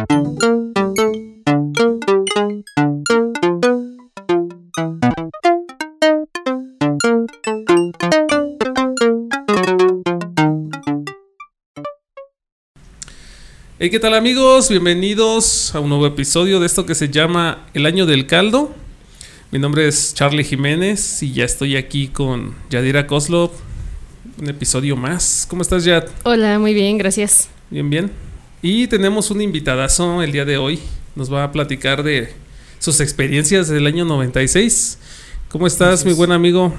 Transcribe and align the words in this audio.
Hey, 0.00 0.06
¿qué 13.90 13.98
tal 14.00 14.14
amigos? 14.14 14.70
Bienvenidos 14.70 15.74
a 15.74 15.80
un 15.80 15.90
nuevo 15.90 16.06
episodio 16.06 16.60
de 16.60 16.66
esto 16.66 16.86
que 16.86 16.94
se 16.94 17.10
llama 17.10 17.66
El 17.74 17.84
Año 17.84 18.06
del 18.06 18.26
Caldo. 18.26 18.72
Mi 19.50 19.58
nombre 19.58 19.86
es 19.86 20.14
Charlie 20.14 20.44
Jiménez 20.44 21.22
y 21.22 21.32
ya 21.34 21.44
estoy 21.44 21.76
aquí 21.76 22.08
con 22.08 22.54
Yadira 22.70 23.06
Koslov. 23.06 23.50
Un 24.38 24.48
episodio 24.48 24.96
más. 24.96 25.46
¿Cómo 25.50 25.60
estás, 25.60 25.84
Yad? 25.84 26.06
Hola, 26.22 26.58
muy 26.58 26.72
bien, 26.72 26.96
gracias. 26.96 27.50
Bien, 27.70 27.90
bien. 27.90 28.29
Y 28.62 28.88
tenemos 28.88 29.30
un 29.30 29.40
invitadazo 29.40 30.22
el 30.22 30.32
día 30.32 30.44
de 30.44 30.58
hoy. 30.58 30.80
Nos 31.16 31.32
va 31.32 31.44
a 31.44 31.50
platicar 31.50 32.02
de 32.02 32.30
sus 32.78 33.00
experiencias 33.00 33.68
del 33.68 33.86
año 33.86 34.04
96. 34.04 34.98
¿Cómo 35.48 35.66
estás, 35.66 36.04
mi 36.04 36.12
buen 36.12 36.30
amigo? 36.30 36.74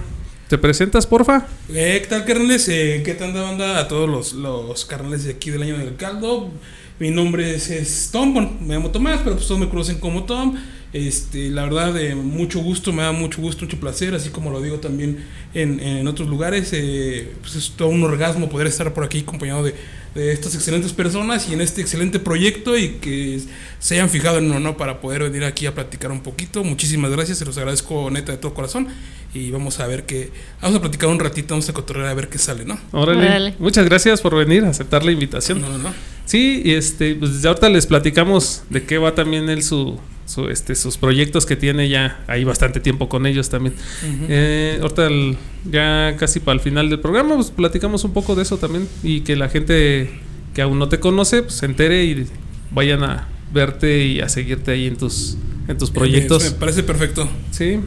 ¿Te 0.48 0.60
presentas, 0.60 1.08
porfa? 1.08 1.48
Eh, 1.70 1.98
¿Qué 2.04 2.08
tal, 2.08 2.24
carnales? 2.26 2.70
Eh, 2.70 3.02
¿Qué 3.04 3.16
tal 3.16 3.34
banda 3.34 3.80
a 3.80 3.88
todos 3.88 4.08
los, 4.08 4.34
los 4.34 4.86
carnales 4.86 5.24
de 5.24 5.32
aquí 5.32 5.50
del 5.50 5.64
año 5.64 5.76
del 5.80 5.96
caldo? 5.96 6.52
Mi 7.00 7.10
nombre 7.10 7.56
es, 7.56 8.10
Tom, 8.12 8.32
bueno, 8.36 8.56
me 8.62 8.76
llamo 8.76 8.92
Tomás, 8.92 9.22
pero 9.24 9.36
pues 9.36 9.48
todos 9.48 9.60
me 9.60 9.68
conocen 9.68 9.98
como 9.98 10.26
Tom. 10.26 10.56
Este, 10.94 11.50
la 11.50 11.64
verdad, 11.64 11.96
de 11.96 12.14
mucho 12.14 12.60
gusto, 12.60 12.94
me 12.94 13.02
da 13.02 13.12
mucho 13.12 13.42
gusto, 13.42 13.66
mucho 13.66 13.80
placer, 13.80 14.14
así 14.14 14.30
como 14.30 14.52
lo 14.52 14.62
digo 14.62 14.78
también 14.78 15.26
en, 15.56 15.80
en 15.80 16.08
otros 16.08 16.30
lugares. 16.30 16.70
Eh, 16.74 17.32
pues 17.42 17.56
es 17.56 17.72
todo 17.72 17.88
un 17.88 18.04
orgasmo 18.04 18.50
poder 18.50 18.68
estar 18.68 18.94
por 18.94 19.04
aquí 19.04 19.22
acompañado 19.22 19.64
de, 19.64 19.74
de, 20.16 20.32
estas 20.32 20.56
excelentes 20.56 20.94
personas 20.94 21.48
y 21.50 21.54
en 21.54 21.62
este 21.62 21.82
excelente 21.82 22.20
proyecto 22.20 22.78
y 22.78 22.94
que 22.96 23.42
se 23.80 23.96
hayan 23.96 24.10
fijado 24.10 24.38
en 24.38 24.46
uno 24.46 24.60
¿no? 24.60 24.78
para 24.78 25.02
poder 25.02 25.24
venir 25.24 25.44
aquí 25.44 25.66
a 25.66 25.74
platicar 25.74 26.12
un 26.12 26.22
poquito. 26.22 26.64
Muchísimas 26.64 27.12
gracias, 27.12 27.38
se 27.38 27.46
los 27.46 27.58
agradezco 27.58 28.10
neta 28.12 28.32
de 28.32 28.38
todo 28.38 28.54
corazón 28.54 28.88
y 29.34 29.52
vamos 29.52 29.80
a 29.80 29.88
ver 29.88 30.06
qué. 30.06 30.32
Vamos 30.62 30.78
a 30.78 30.82
platicar 30.82 31.10
un 31.10 31.20
ratito, 31.20 31.54
vamos 31.54 31.70
a 31.70 31.74
cotorrear 31.74 32.08
a 32.08 32.14
ver 32.14 32.28
qué 32.28 32.38
sale, 32.38 32.66
¿no? 32.66 32.78
Órale. 32.92 33.26
Órale. 33.26 33.56
Muchas 33.60 33.86
gracias 33.86 34.22
por 34.22 34.36
venir 34.36 34.66
a 34.66 34.70
aceptar 34.70 35.04
la 35.04 35.12
invitación. 35.12 35.62
No, 35.62 35.70
no, 35.70 35.78
no. 35.78 35.94
Sí, 36.26 36.62
y 36.64 36.74
este, 36.74 37.16
pues 37.16 37.34
desde 37.34 37.48
ahorita 37.48 37.70
les 37.70 37.86
platicamos 37.88 38.64
de 38.70 38.84
qué 38.84 38.98
va 38.98 39.16
también 39.16 39.50
él 39.50 39.64
su, 39.64 40.00
su 40.26 40.50
este, 40.50 40.76
sus 40.76 40.98
proyectos 40.98 41.46
que 41.46 41.56
tiene 41.56 41.90
ya 41.90 42.24
hay 42.28 42.44
bastante 42.44 42.80
tiempo 42.80 43.10
con 43.10 43.26
ellos 43.26 43.50
también. 43.50 43.76
Uh 43.76 44.08
-huh. 44.08 44.26
eh, 44.30 44.80
ahorita 44.82 45.08
el, 45.08 45.38
ya 45.70 46.16
casi 46.18 46.40
para 46.40 46.56
el 46.56 46.60
final 46.60 46.90
del 46.90 47.00
programa, 47.00 47.36
pues 47.36 47.52
platicamos 47.52 48.04
un 48.04 48.14
poco 48.14 48.36
de 48.36 48.44
eso 48.44 48.58
también 48.58 48.88
y 49.04 49.22
que 49.22 49.36
la 49.36 49.50
gente 49.50 50.10
que 50.54 50.62
aún 50.62 50.80
no 50.80 50.90
te 50.90 51.00
conoce, 51.00 51.44
pues 51.44 51.56
se 51.56 51.66
entere 51.66 52.04
y 52.04 52.28
vayan 52.72 53.04
a 53.04 53.28
verte 53.54 54.06
y 54.06 54.22
a 54.22 54.30
seguirte 54.30 54.72
ahí 54.72 54.88
en 54.88 54.98
tus, 54.98 55.38
en 55.68 55.78
tus 55.78 55.92
proyectos. 55.92 56.44
Me 56.44 56.52
parece 56.52 56.84
perfecto. 56.84 57.30
Sí. 57.52 57.80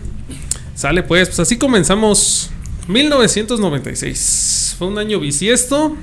Sale 0.75 1.03
pues, 1.03 1.29
pues 1.29 1.41
así 1.41 1.57
comenzamos 1.57 2.51
1996. 2.89 4.77
Fue 4.79 4.89
un 4.89 4.99
año 4.99 5.21
bisiesto, 5.21 5.87
uh 5.87 5.97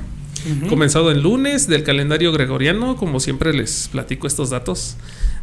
-huh. 0.45 0.69
comenzado 0.69 1.11
el 1.11 1.21
lunes 1.21 1.67
del 1.67 1.83
calendario 1.83 2.31
gregoriano, 2.31 2.95
como 2.95 3.19
siempre 3.19 3.53
les 3.53 3.89
platico 3.91 4.27
estos 4.27 4.49
datos. 4.49 4.97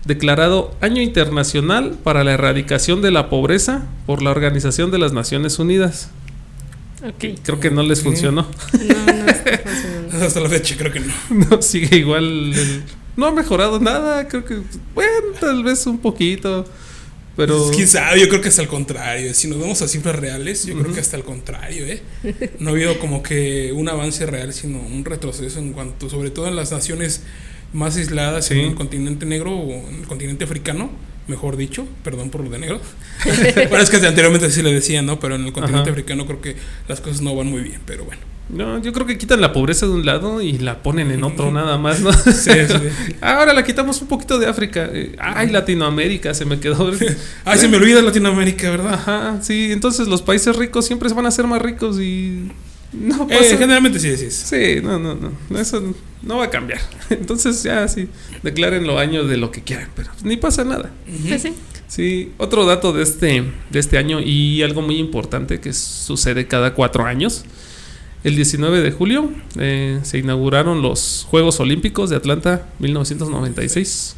Declarado 0.05 0.75
Año 0.81 1.03
Internacional 1.03 1.97
para 2.03 2.25
la 2.25 2.33
Erradicación 2.33 3.03
de 3.03 3.11
la 3.11 3.29
Pobreza 3.29 3.87
por 4.07 4.23
la 4.23 4.31
Organización 4.31 4.91
de 4.91 4.98
las 4.98 5.13
Naciones 5.13 5.59
Unidas. 5.59 6.11
Okay. 7.15 7.37
Creo 7.43 7.61
que 7.61 7.71
no 7.71 7.83
les 7.83 8.03
funcionó. 8.03 8.43
No, 8.73 9.07
no 9.07 9.27
está 9.29 9.59
funcionando. 9.59 10.27
Hasta 10.27 10.41
la 10.41 10.49
fecha, 10.49 10.77
creo 10.77 10.93
que 10.93 11.01
no. 11.01 11.13
No, 11.51 11.63
sigue 11.63 11.97
igual. 11.97 12.25
El, 12.55 12.83
no 13.17 13.27
ha 13.27 13.33
mejorado 13.33 13.79
nada. 13.79 14.27
Creo 14.29 14.45
que, 14.45 14.61
bueno, 14.95 15.29
tal 15.41 15.63
vez 15.63 15.87
un 15.87 15.99
poquito. 15.99 16.67
Pero... 17.37 17.71
Quién 17.73 17.87
sabe, 17.87 18.21
yo 18.21 18.29
creo 18.29 18.41
que 18.41 18.49
es 18.49 18.59
al 18.59 18.67
contrario. 18.67 19.33
Si 19.33 19.47
nos 19.47 19.61
vamos 19.61 19.81
a 19.81 19.87
cifras 19.87 20.17
reales, 20.17 20.67
yo 20.67 20.75
uh 20.75 20.79
-huh. 20.79 20.83
creo 20.83 20.95
que 20.95 21.01
hasta 21.01 21.17
al 21.17 21.23
contrario, 21.23 21.87
¿eh? 21.87 22.03
No 22.58 22.70
ha 22.70 22.73
habido 22.73 22.98
como 22.98 23.23
que 23.23 23.70
un 23.73 23.89
avance 23.89 24.27
real, 24.27 24.53
sino 24.53 24.81
un 24.81 25.05
retroceso 25.05 25.61
en 25.61 25.73
cuanto, 25.73 26.11
sobre 26.11 26.31
todo 26.31 26.48
en 26.48 26.57
las 26.57 26.73
naciones 26.73 27.23
más 27.73 27.97
aisladas 27.97 28.47
sí. 28.47 28.55
en 28.55 28.70
el 28.70 28.75
continente 28.75 29.25
negro 29.25 29.55
o 29.55 29.89
en 29.89 30.01
el 30.01 30.07
continente 30.08 30.45
africano, 30.45 30.91
mejor 31.28 31.56
dicho, 31.56 31.86
perdón 32.02 32.30
por 32.30 32.42
lo 32.42 32.50
de 32.50 32.58
negro. 32.58 32.80
bueno, 33.68 33.78
es 33.78 33.90
que 33.90 33.96
anteriormente 33.96 34.50
sí 34.50 34.62
le 34.62 34.72
decía, 34.72 35.02
¿no? 35.02 35.20
Pero 35.20 35.36
en 35.36 35.46
el 35.46 35.52
continente 35.52 35.90
Ajá. 35.90 35.92
africano 35.92 36.27
creo 36.27 36.40
que 36.40 36.56
las 36.89 37.00
cosas 37.00 37.20
no 37.20 37.36
van 37.36 37.46
muy 37.48 37.62
bien, 37.62 37.80
pero 37.86 38.05
bueno. 38.05 38.22
No, 38.48 38.80
yo 38.80 38.94
creo 38.94 39.06
que 39.06 39.18
quitan 39.18 39.42
la 39.42 39.52
pobreza 39.52 39.84
de 39.84 39.92
un 39.92 40.06
lado 40.06 40.40
y 40.40 40.56
la 40.56 40.83
ponen 40.83 41.11
en 41.11 41.22
otro 41.22 41.52
nada 41.52 41.77
más, 41.77 42.00
¿no? 42.00 42.11
Sí, 42.12 42.50
sí. 42.66 43.14
Ahora 43.20 43.52
la 43.52 43.62
quitamos 43.62 44.00
un 44.00 44.08
poquito 44.08 44.39
de 44.39 44.46
África. 44.46 44.90
Ay, 45.18 45.50
Latinoamérica, 45.50 46.33
se 46.33 46.46
me 46.46 46.58
quedó. 46.58 46.90
Ay, 47.45 47.58
se 47.58 47.68
me 47.68 47.77
olvida 47.77 48.00
Latinoamérica, 48.00 48.70
¿verdad? 48.70 48.95
Ajá, 48.95 49.39
sí. 49.42 49.70
Entonces 49.70 50.08
los 50.08 50.22
países 50.22 50.56
ricos 50.56 50.86
siempre 50.86 51.12
van 51.12 51.27
a 51.27 51.30
ser 51.30 51.46
más 51.46 51.60
ricos 51.60 52.00
y 52.00 52.48
no 52.92 53.28
pasa. 53.28 53.45
Eh, 53.45 53.56
generalmente 53.58 53.98
sí 53.98 54.08
decís. 54.08 54.33
Sí, 54.34 54.80
no, 54.83 54.98
no, 54.98 55.14
no. 55.14 55.58
Eso 55.58 55.95
no 56.28 56.36
va 56.36 56.44
a 56.44 56.50
cambiar. 56.50 56.80
Entonces 57.11 57.62
ya 57.64 57.89
sí, 57.89 58.08
declaren 58.42 58.86
los 58.86 59.00
años 59.00 59.28
de 59.28 59.36
lo 59.39 59.50
que 59.50 59.62
quieran, 59.62 59.89
pero 59.96 60.11
ni 60.22 60.36
pasa 60.36 60.62
nada. 60.62 60.92
Uh 61.08 61.28
-huh. 61.28 61.39
sí. 61.39 61.52
Sí, 61.89 62.33
otro 62.36 62.66
dato 62.66 62.92
de 62.92 63.02
este, 63.02 63.44
de 63.70 63.78
este 63.78 63.96
año 63.96 64.20
y 64.20 64.62
algo 64.62 64.83
muy 64.83 64.98
importante 64.98 65.58
que 65.58 65.72
sucede 65.72 66.46
cada 66.46 66.74
cuatro 66.74 67.06
años. 67.06 67.46
El 68.24 68.36
19 68.36 68.83
de 68.83 68.90
julio 68.92 69.30
eh, 69.58 69.98
se 70.02 70.18
inauguraron 70.18 70.83
los 70.83 71.27
Juegos 71.30 71.61
Olímpicos 71.61 72.11
de 72.11 72.16
Atlanta 72.16 72.68
1996. 72.80 74.16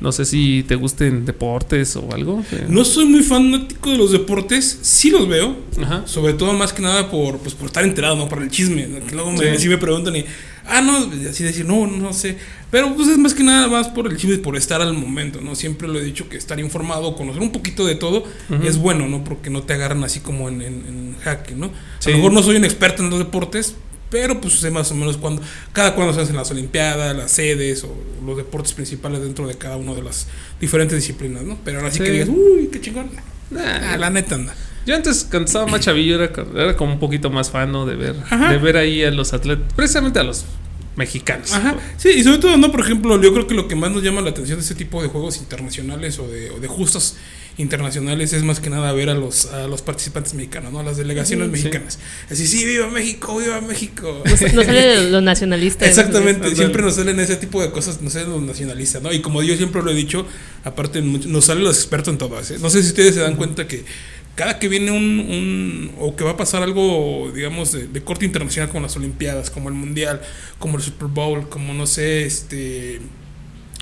No 0.00 0.12
sé 0.12 0.24
si 0.24 0.64
te 0.68 0.76
gusten 0.76 1.24
deportes 1.26 1.96
o 1.96 2.08
algo. 2.12 2.44
No 2.68 2.84
soy 2.84 3.06
muy 3.06 3.24
fanático 3.24 3.90
de 3.90 3.98
los 3.98 4.12
deportes, 4.12 4.78
sí 4.82 5.10
los 5.10 5.26
veo. 5.26 5.56
Ajá. 5.82 6.06
Sobre 6.06 6.34
todo 6.34 6.52
más 6.52 6.72
que 6.72 6.80
nada 6.80 7.10
por, 7.10 7.38
pues, 7.38 7.54
por 7.54 7.66
estar 7.66 7.82
enterado, 7.82 8.14
¿no? 8.14 8.28
Por 8.28 8.42
el 8.42 8.50
chisme. 8.50 8.88
Que 9.08 9.14
luego 9.16 9.32
me, 9.32 9.58
sí. 9.58 9.68
me 9.68 9.78
preguntan 9.78 10.14
y, 10.16 10.24
ah, 10.66 10.80
no, 10.80 11.10
así 11.28 11.44
decir, 11.44 11.64
no, 11.64 11.86
no 11.86 12.12
sé. 12.12 12.36
Pero 12.70 12.94
pues 12.94 13.08
es 13.08 13.18
más 13.18 13.34
que 13.34 13.42
nada 13.42 13.66
más 13.68 13.88
por 13.88 14.06
el 14.06 14.16
chisme, 14.16 14.38
por 14.38 14.56
estar 14.56 14.80
al 14.80 14.94
momento, 14.94 15.40
¿no? 15.40 15.54
Siempre 15.54 15.88
lo 15.88 15.98
he 15.98 16.04
dicho 16.04 16.28
que 16.28 16.36
estar 16.36 16.60
informado, 16.60 17.16
conocer 17.16 17.42
un 17.42 17.52
poquito 17.52 17.86
de 17.86 17.96
todo 17.96 18.24
uh 18.48 18.52
-huh. 18.52 18.66
es 18.66 18.78
bueno, 18.78 19.08
¿no? 19.08 19.24
Porque 19.24 19.50
no 19.50 19.62
te 19.62 19.72
agarran 19.72 20.04
así 20.04 20.20
como 20.20 20.48
en, 20.48 20.62
en, 20.62 20.74
en 20.86 21.16
jaque, 21.22 21.54
¿no? 21.54 21.70
Sí. 21.98 22.10
A 22.10 22.12
lo 22.12 22.18
mejor 22.18 22.32
no 22.32 22.42
soy 22.42 22.56
un 22.56 22.64
experto 22.64 23.02
en 23.02 23.10
los 23.10 23.18
deportes, 23.18 23.74
pero 24.10 24.40
pues 24.40 24.54
sé 24.54 24.70
más 24.70 24.90
o 24.90 24.94
menos 24.94 25.16
cuando 25.16 25.42
cada 25.72 25.94
cuando 25.94 26.12
se 26.12 26.20
hacen 26.20 26.36
las 26.36 26.50
olimpiadas, 26.50 27.16
las 27.16 27.30
sedes 27.30 27.84
o 27.84 27.94
los 28.24 28.36
deportes 28.36 28.72
principales 28.72 29.20
dentro 29.20 29.46
de 29.46 29.54
cada 29.54 29.76
una 29.76 29.94
de 29.94 30.02
las 30.02 30.26
diferentes 30.60 30.96
disciplinas, 30.96 31.42
¿no? 31.42 31.58
Pero 31.64 31.78
ahora 31.78 31.90
sí, 31.90 31.98
sí. 31.98 32.04
que 32.04 32.10
digas, 32.10 32.28
uy, 32.28 32.68
qué 32.72 32.80
chingón. 32.80 33.10
Nah, 33.50 33.96
la 33.96 34.10
neta 34.10 34.34
anda. 34.36 34.54
Yo 34.86 34.94
antes 34.94 35.26
cuando 35.30 35.46
estaba 35.46 35.66
más 35.66 35.80
chavillo 35.80 36.22
era, 36.22 36.32
era, 36.54 36.76
como 36.76 36.94
un 36.94 36.98
poquito 36.98 37.30
más 37.30 37.50
fan 37.50 37.70
¿no? 37.70 37.86
de 37.86 37.96
ver 37.96 38.16
Ajá. 38.30 38.50
de 38.50 38.58
ver 38.58 38.76
ahí 38.76 39.04
a 39.04 39.10
los 39.10 39.32
atletas, 39.32 39.72
precisamente 39.74 40.18
a 40.18 40.24
los 40.24 40.44
mexicanos. 40.96 41.52
Ajá. 41.52 41.76
Sí, 41.96 42.10
y 42.10 42.22
sobre 42.22 42.38
todo, 42.38 42.56
no, 42.56 42.70
por 42.70 42.80
ejemplo, 42.80 43.20
yo 43.20 43.32
creo 43.32 43.46
que 43.46 43.54
lo 43.54 43.68
que 43.68 43.76
más 43.76 43.90
nos 43.90 44.02
llama 44.02 44.20
la 44.20 44.30
atención 44.30 44.58
de 44.58 44.62
este 44.62 44.74
tipo 44.74 45.02
de 45.02 45.08
juegos 45.08 45.38
internacionales 45.38 46.18
o 46.18 46.26
de, 46.26 46.50
o 46.50 46.60
de 46.60 46.68
justos 46.68 47.16
internacionales 47.56 48.32
es 48.32 48.42
más 48.42 48.60
que 48.60 48.70
nada 48.70 48.92
ver 48.92 49.10
a 49.10 49.14
los, 49.14 49.46
a 49.46 49.66
los 49.66 49.82
participantes 49.82 50.34
mexicanos, 50.34 50.72
¿no? 50.72 50.80
A 50.80 50.82
las 50.82 50.96
delegaciones 50.96 51.46
sí. 51.46 51.52
mexicanas. 51.52 51.98
Así, 52.30 52.46
sí, 52.46 52.64
viva 52.64 52.88
México, 52.88 53.36
viva 53.38 53.60
México. 53.60 54.22
Nos, 54.24 54.54
nos 54.54 54.66
sale 54.66 55.10
lo 55.10 55.20
nacionalista. 55.20 55.86
Exactamente, 55.86 56.54
siempre 56.54 56.82
nos 56.82 56.94
salen 56.94 57.18
ese 57.20 57.36
tipo 57.36 57.62
de 57.62 57.70
cosas, 57.70 58.00
nos 58.00 58.12
sale 58.12 58.26
lo 58.26 58.40
nacionalista, 58.40 59.00
¿no? 59.00 59.12
Y 59.12 59.20
como 59.20 59.42
yo 59.42 59.56
siempre 59.56 59.82
lo 59.82 59.90
he 59.90 59.94
dicho, 59.94 60.26
aparte 60.64 61.02
nos 61.02 61.44
salen 61.44 61.64
los 61.64 61.76
expertos 61.76 62.12
en 62.12 62.18
todas, 62.18 62.50
¿eh? 62.50 62.58
No 62.60 62.70
sé 62.70 62.82
si 62.82 62.88
ustedes 62.88 63.14
se 63.14 63.20
dan 63.20 63.36
cuenta 63.36 63.66
que 63.66 63.84
cada 64.34 64.58
que 64.58 64.68
viene 64.68 64.90
un, 64.90 65.20
un, 65.20 65.92
o 65.98 66.16
que 66.16 66.24
va 66.24 66.30
a 66.30 66.36
pasar 66.36 66.62
algo, 66.62 67.30
digamos, 67.34 67.72
de, 67.72 67.86
de, 67.88 68.02
corte 68.02 68.24
internacional 68.24 68.70
como 68.70 68.82
las 68.82 68.96
Olimpiadas, 68.96 69.50
como 69.50 69.68
el 69.68 69.74
Mundial, 69.74 70.22
como 70.58 70.76
el 70.78 70.82
Super 70.82 71.08
Bowl, 71.08 71.48
como 71.48 71.74
no 71.74 71.86
sé, 71.86 72.24
este 72.24 73.00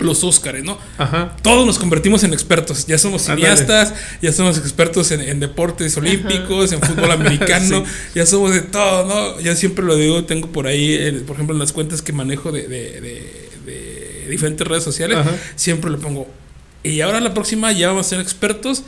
los 0.00 0.22
Óscares, 0.25 0.64
¿no? 0.64 0.78
Ajá. 0.97 1.36
Todos 1.42 1.66
nos 1.66 1.78
convertimos 1.78 2.22
en 2.22 2.33
expertos. 2.33 2.86
Ya 2.86 2.98
somos 2.98 3.22
cineastas, 3.22 3.95
ya 4.22 4.33
somos 4.33 4.59
expertos 4.59 5.10
en, 5.10 5.21
en 5.21 5.41
deportes 5.41 5.97
olímpicos, 5.97 6.72
Ajá. 6.72 6.77
en 6.77 6.95
fútbol 6.95 7.10
americano, 7.12 7.84
sí. 7.84 7.92
ya 8.15 8.27
somos 8.27 8.53
de 8.53 8.62
todo, 8.62 9.06
¿no? 9.06 9.41
Ya 9.41 9.56
siempre 9.56 9.84
lo 9.84 9.97
digo, 9.97 10.24
tengo 10.24 10.48
por 10.48 10.66
ahí, 10.66 10.95
eh, 10.95 11.22
por 11.27 11.34
ejemplo, 11.34 11.54
en 11.54 11.60
las 11.60 11.72
cuentas 11.72 12.03
que 12.03 12.12
manejo 12.12 12.53
de, 12.53 12.68
de, 12.68 13.00
de, 13.00 13.50
de 13.66 14.27
diferentes 14.30 14.66
redes 14.66 14.84
sociales, 14.84 15.18
Ajá. 15.18 15.33
siempre 15.56 15.91
le 15.91 15.98
pongo. 15.98 16.28
Y 16.83 17.00
ahora 17.00 17.21
la 17.21 17.34
próxima 17.34 17.72
ya 17.72 17.89
vamos 17.89 18.06
a 18.06 18.10
ser 18.10 18.21
expertos 18.21 18.84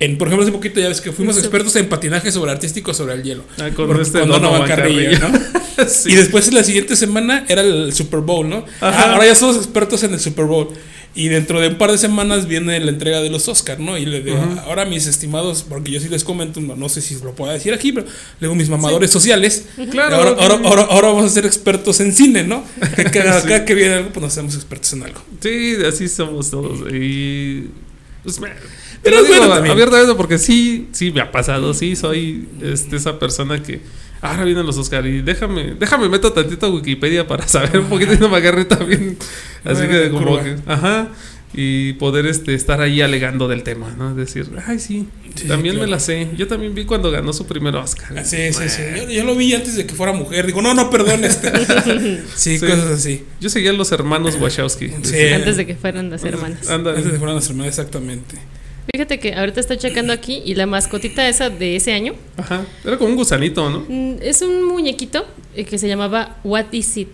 en, 0.00 0.16
por 0.16 0.28
ejemplo, 0.28 0.44
hace 0.44 0.52
poquito 0.52 0.80
ya 0.80 0.88
ves 0.88 1.00
que 1.00 1.12
fuimos 1.12 1.36
expertos 1.38 1.74
en 1.76 1.88
patinaje 1.88 2.30
sobre 2.30 2.52
artístico 2.52 2.94
sobre 2.94 3.14
el 3.14 3.22
hielo. 3.22 3.44
Ah, 3.60 3.70
con 3.74 4.00
este 4.00 4.24
no, 4.26 4.38
no, 4.38 4.64
Carrillo, 4.64 5.18
¿no? 5.18 5.86
sí. 5.88 6.12
Y 6.12 6.14
después 6.14 6.52
la 6.52 6.62
siguiente 6.62 6.94
semana 6.94 7.44
era 7.48 7.62
el 7.62 7.92
Super 7.92 8.20
Bowl, 8.20 8.48
¿no? 8.48 8.64
Ajá. 8.80 9.14
Ahora 9.14 9.26
ya 9.26 9.34
somos 9.34 9.56
expertos 9.56 10.02
en 10.04 10.14
el 10.14 10.20
Super 10.20 10.44
Bowl. 10.44 10.68
Y 11.14 11.28
dentro 11.28 11.60
de 11.60 11.66
un 11.66 11.78
par 11.78 11.90
de 11.90 11.98
semanas 11.98 12.46
viene 12.46 12.78
la 12.78 12.90
entrega 12.90 13.20
de 13.20 13.28
los 13.28 13.48
Oscars, 13.48 13.80
¿no? 13.80 13.98
Y 13.98 14.06
le 14.06 14.22
digo, 14.22 14.38
ahora 14.66 14.84
mis 14.84 15.08
estimados, 15.08 15.64
porque 15.68 15.90
yo 15.90 16.00
sí 16.00 16.08
les 16.08 16.22
comento, 16.22 16.60
no, 16.60 16.76
no 16.76 16.88
sé 16.88 17.00
si 17.00 17.16
lo 17.16 17.34
puedo 17.34 17.52
decir 17.52 17.74
aquí, 17.74 17.90
pero 17.90 18.06
le 18.06 18.46
digo 18.46 18.54
mis 18.54 18.68
mamadores 18.68 19.10
sociales. 19.10 19.64
Claro. 19.90 20.14
Ahora, 20.14 20.30
ahora, 20.38 20.60
ahora, 20.64 20.82
ahora 20.82 21.08
vamos 21.08 21.24
a 21.24 21.28
ser 21.28 21.44
expertos 21.44 21.98
en 21.98 22.12
cine, 22.12 22.44
¿no? 22.44 22.62
Que 22.94 23.04
cada, 23.04 23.42
cada 23.42 23.64
que 23.64 23.74
viene 23.74 23.94
algo, 23.94 24.10
pues 24.10 24.22
nos 24.22 24.32
hacemos 24.32 24.54
expertos 24.54 24.92
en 24.92 25.02
algo. 25.02 25.20
Sí, 25.40 25.76
así 25.84 26.08
somos 26.08 26.52
todos. 26.52 26.92
Y. 26.92 27.68
Pues, 28.22 28.40
Pero 29.02 29.16
te 29.16 29.22
lo 29.22 29.22
es 29.22 29.28
bueno 29.28 29.42
digo 29.44 29.54
también. 29.54 29.72
abiertamente 29.72 30.14
porque 30.14 30.38
sí, 30.38 30.88
sí 30.92 31.10
me 31.12 31.20
ha 31.20 31.30
pasado. 31.30 31.72
Sí, 31.74 31.96
soy 31.96 32.48
este, 32.62 32.96
esa 32.96 33.18
persona 33.18 33.62
que. 33.62 33.80
Ahora 34.20 34.44
vienen 34.44 34.66
los 34.66 34.76
Oscar 34.76 35.06
y 35.06 35.22
déjame, 35.22 35.76
déjame 35.78 36.08
meto 36.08 36.32
tantito 36.32 36.66
a 36.66 36.70
Wikipedia 36.70 37.28
para 37.28 37.46
saber 37.46 37.78
un 37.78 37.86
poquito 37.86 38.14
y 38.14 38.18
no 38.18 38.28
me 38.28 38.36
agarré 38.38 38.64
también. 38.64 39.16
Así 39.64 39.74
Bueno, 39.86 39.88
que 39.90 39.96
de 39.98 40.10
como 40.10 40.42
que, 40.42 40.56
ajá. 40.66 41.08
Y 41.54 41.94
poder 41.94 42.26
este, 42.26 42.52
estar 42.54 42.80
ahí 42.82 43.00
alegando 43.00 43.48
del 43.48 43.62
tema, 43.62 43.94
¿no? 43.96 44.14
Decir, 44.14 44.50
ay, 44.66 44.78
sí, 44.80 45.06
Sí, 45.34 45.46
también 45.46 45.76
claro. 45.76 45.86
me 45.88 45.90
la 45.92 46.00
sé. 46.00 46.28
Yo 46.36 46.46
también 46.48 46.74
vi 46.74 46.84
cuando 46.84 47.10
ganó 47.12 47.32
su 47.32 47.46
primer 47.46 47.74
Oscar. 47.76 48.12
Ah, 48.18 48.24
Sí, 48.24 48.52
sí, 48.52 48.68
sí. 48.68 48.82
Yo, 48.96 49.08
yo 49.08 49.24
lo 49.24 49.36
vi 49.36 49.54
antes 49.54 49.76
de 49.76 49.86
que 49.86 49.94
fuera 49.94 50.12
mujer. 50.12 50.46
Digo, 50.46 50.60
no, 50.62 50.74
no, 50.74 50.90
perdón. 50.90 51.22
Este. 51.24 51.52
Sí, 52.34 52.58
Sí. 52.58 52.66
cosas 52.66 52.86
así. 52.90 53.24
Yo 53.40 53.48
seguía 53.48 53.70
a 53.70 53.74
los 53.74 53.92
hermanos 53.92 54.34
Wachowski. 54.40 54.88
Sí. 55.02 55.16
Antes 55.32 55.56
de 55.56 55.64
que 55.64 55.76
fueran 55.76 56.10
las 56.10 56.24
hermanas. 56.24 56.68
Anda. 56.68 56.90
Antes 56.90 57.04
de 57.06 57.12
que 57.12 57.18
fueran 57.18 57.36
las 57.36 57.48
hermanas, 57.48 57.68
exactamente. 57.78 58.36
Fíjate 58.92 59.18
que 59.20 59.34
ahorita 59.34 59.60
estoy 59.60 59.76
checando 59.76 60.12
aquí 60.12 60.42
y 60.44 60.54
la 60.54 60.66
mascotita 60.66 61.28
esa 61.28 61.50
de 61.50 61.76
ese 61.76 61.92
año 61.92 62.14
Ajá. 62.36 62.64
Era 62.84 62.96
como 62.96 63.10
un 63.10 63.16
gusanito, 63.16 63.68
¿no? 63.70 63.84
mm, 63.88 64.16
es 64.22 64.40
un 64.42 64.64
muñequito 64.64 65.26
eh, 65.54 65.64
que 65.64 65.78
se 65.78 65.88
llamaba 65.88 66.36
What 66.44 66.66
Is 66.72 66.96
It. 66.96 67.08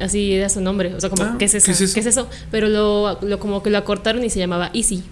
Así 0.00 0.32
era 0.32 0.48
su 0.48 0.60
nombre. 0.60 0.94
O 0.94 1.00
sea, 1.00 1.10
como, 1.10 1.22
Ah, 1.24 1.36
¿qué, 1.38 1.44
es 1.44 1.54
eso? 1.54 1.66
¿qué 1.66 1.72
es 1.72 1.80
eso? 1.82 1.94
¿Qué 1.94 2.00
es 2.00 2.06
eso? 2.06 2.28
Pero 2.50 2.68
lo, 2.68 3.18
lo- 3.22 3.38
como 3.38 3.62
que 3.62 3.70
lo 3.70 3.78
acortaron 3.78 4.24
y 4.24 4.30
se 4.30 4.38
llamaba 4.38 4.70
Easy. 4.74 5.02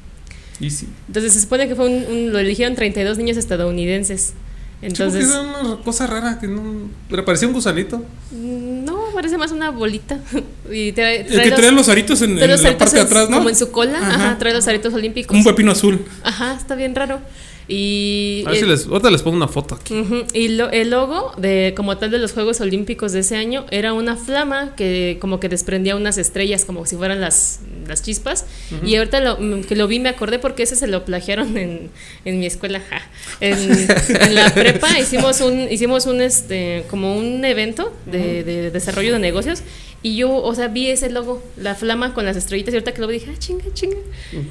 Y 0.61 0.71
sí. 0.71 0.89
Entonces 1.07 1.35
se 1.35 1.41
supone 1.41 1.69
que 1.69 1.77
fue 1.77 1.87
un, 1.87 2.05
un- 2.11 2.33
lo 2.33 2.39
eligieron 2.39 2.75
32 2.75 3.17
niños 3.19 3.37
estadounidenses. 3.37 4.33
Entonces. 4.81 5.29
Era 5.29 5.41
una 5.41 5.77
cosa 5.83 6.07
rara 6.07 6.39
que 6.39 6.47
no. 6.47 6.89
Pero 7.11 7.25
parecía 7.25 7.49
un 7.49 7.55
gusanito. 7.55 7.99
mm, 8.31 8.85
no, 8.85 8.97
parece 9.15 9.37
más 9.37 9.51
una 9.51 9.71
bolita. 9.71 10.19
y 10.73 10.93
trae, 10.93 11.23
El 11.23 11.27
trae 11.27 11.45
que 11.45 11.51
los- 11.51 11.59
trae 11.61 11.73
los 11.73 11.89
aritos 11.89 12.23
en, 12.23 12.39
en 12.39 12.49
los 12.51 12.63
la 12.63 12.69
aritos 12.69 12.77
parte 12.79 12.97
de 12.97 13.03
atrás, 13.03 13.29
¿no? 13.29 13.39
Como 13.39 13.49
en 13.49 13.57
su 13.57 13.71
cola, 13.73 13.99
Ajá. 13.99 14.15
ajá, 14.15 14.39
trae 14.39 14.55
los 14.55 14.67
aritos 14.69 14.95
olímpicos. 14.95 15.37
Un 15.37 15.43
pepino 15.45 15.73
azul. 15.73 16.05
Ajá, 16.23 16.55
está 16.55 16.75
bien 16.77 16.95
raro. 16.95 17.21
Y, 17.71 18.45
A 18.47 18.51
ver 18.51 18.59
si 18.59 18.65
el- 18.65 18.71
les. 18.71 18.87
Ahorita 18.87 19.11
les 19.11 19.23
pongo 19.23 19.37
una 19.37 19.47
foto 19.49 19.75
aquí. 19.75 19.95
Ujú, 20.01 20.25
Y 20.33 20.49
lo- 20.49 20.71
el 20.71 20.91
logo 20.91 21.33
de 21.37 21.75
como 21.77 21.99
tal 21.99 22.11
de 22.11 22.19
los 22.19 22.33
Juegos 22.33 22.61
Olímpicos 22.63 23.13
de 23.13 23.21
ese 23.21 23.37
año 23.37 23.67
era 23.71 23.93
una 23.93 24.17
flama 24.17 24.75
que 24.75 25.19
como 25.21 25.39
que 25.39 25.49
desprendía 25.51 25.95
unas 25.95 26.17
estrellas 26.19 26.65
como 26.65 26.87
si 26.87 26.97
fueran 26.97 27.21
las, 27.21 27.61
las 27.87 28.03
chispas. 28.03 28.47
Y 28.85 28.97
ahorita 28.97 29.21
lo, 29.21 29.37
mm, 29.39 29.65
que 29.65 29.77
lo 29.77 29.87
vi 29.87 29.99
me 29.99 30.09
acordé 30.09 30.39
porque 30.39 30.63
ese 30.63 30.77
se 30.77 30.87
lo 30.87 31.05
plagiaron 31.05 31.57
en, 31.59 31.91
en 32.25 32.41
mi 32.41 32.47
escuela. 32.47 32.81
ja. 32.89 33.03
En, 33.41 33.59
en 34.23 34.35
la 34.35 34.53
prepa 34.55 34.99
hicimos 34.99 35.41
un 35.43 35.71
hicimos 35.71 36.07
un 36.07 36.23
este 36.23 36.85
como 36.89 37.17
un 37.17 37.45
evento 37.45 37.93
de, 38.07 38.45
de 38.45 38.71
desarrollo 38.71 39.13
de 39.13 39.19
negocios 39.19 39.63
y 40.01 40.17
yo, 40.17 40.33
o 40.33 40.55
sea, 40.55 40.69
vi 40.69 40.89
ese 40.91 41.11
logo, 41.11 41.43
la 41.57 41.75
flama 41.75 42.15
con 42.15 42.25
las 42.25 42.37
estrellitas 42.37 42.73
y 42.73 42.77
ahorita 42.77 42.95
que 42.95 43.01
lo 43.01 43.09
vi 43.09 43.15
dije, 43.15 43.33
ah, 43.35 43.39
chinga, 43.39 43.65
chinga. 43.75 43.97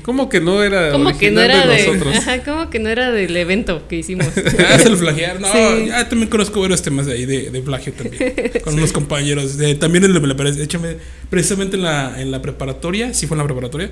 ¿Cómo 0.03 0.27
que 0.27 0.41
no 0.41 0.61
era. 0.61 0.91
Como 0.91 1.17
que 1.17 1.31
no 1.31 1.39
era 1.41 1.65
de 1.65 1.73
de, 1.83 1.87
nosotros? 1.87 2.15
ajá, 2.17 2.43
como 2.43 2.69
que 2.69 2.79
no 2.79 2.89
era 2.89 3.11
del 3.11 3.35
evento 3.37 3.87
que 3.87 3.95
hicimos. 3.97 4.27
Ah, 4.69 4.77
se 4.77 4.89
lo 4.89 4.97
plagiaron. 4.97 5.41
No, 5.41 5.47
Sí. 5.51 5.85
ya 5.87 6.09
también 6.09 6.29
conozco 6.29 6.59
varios 6.59 6.81
temas 6.81 7.05
de 7.05 7.13
ahí 7.13 7.25
de, 7.25 7.49
de 7.49 7.61
plagio 7.61 7.93
también. 7.93 8.33
Con 8.63 8.73
unos 8.77 8.91
compañeros. 8.91 9.57
De, 9.57 9.75
también 9.75 10.03
en 10.03 10.13
la, 10.13 10.19
de 10.51 10.63
hecho, 10.63 10.79
me- 10.81 10.97
precisamente 11.29 11.77
en 11.77 11.83
la, 11.83 12.21
en 12.21 12.29
la 12.31 12.41
preparatoria, 12.41 13.13
sí 13.13 13.25
fue 13.25 13.35
en 13.35 13.39
la 13.39 13.45
preparatoria, 13.45 13.89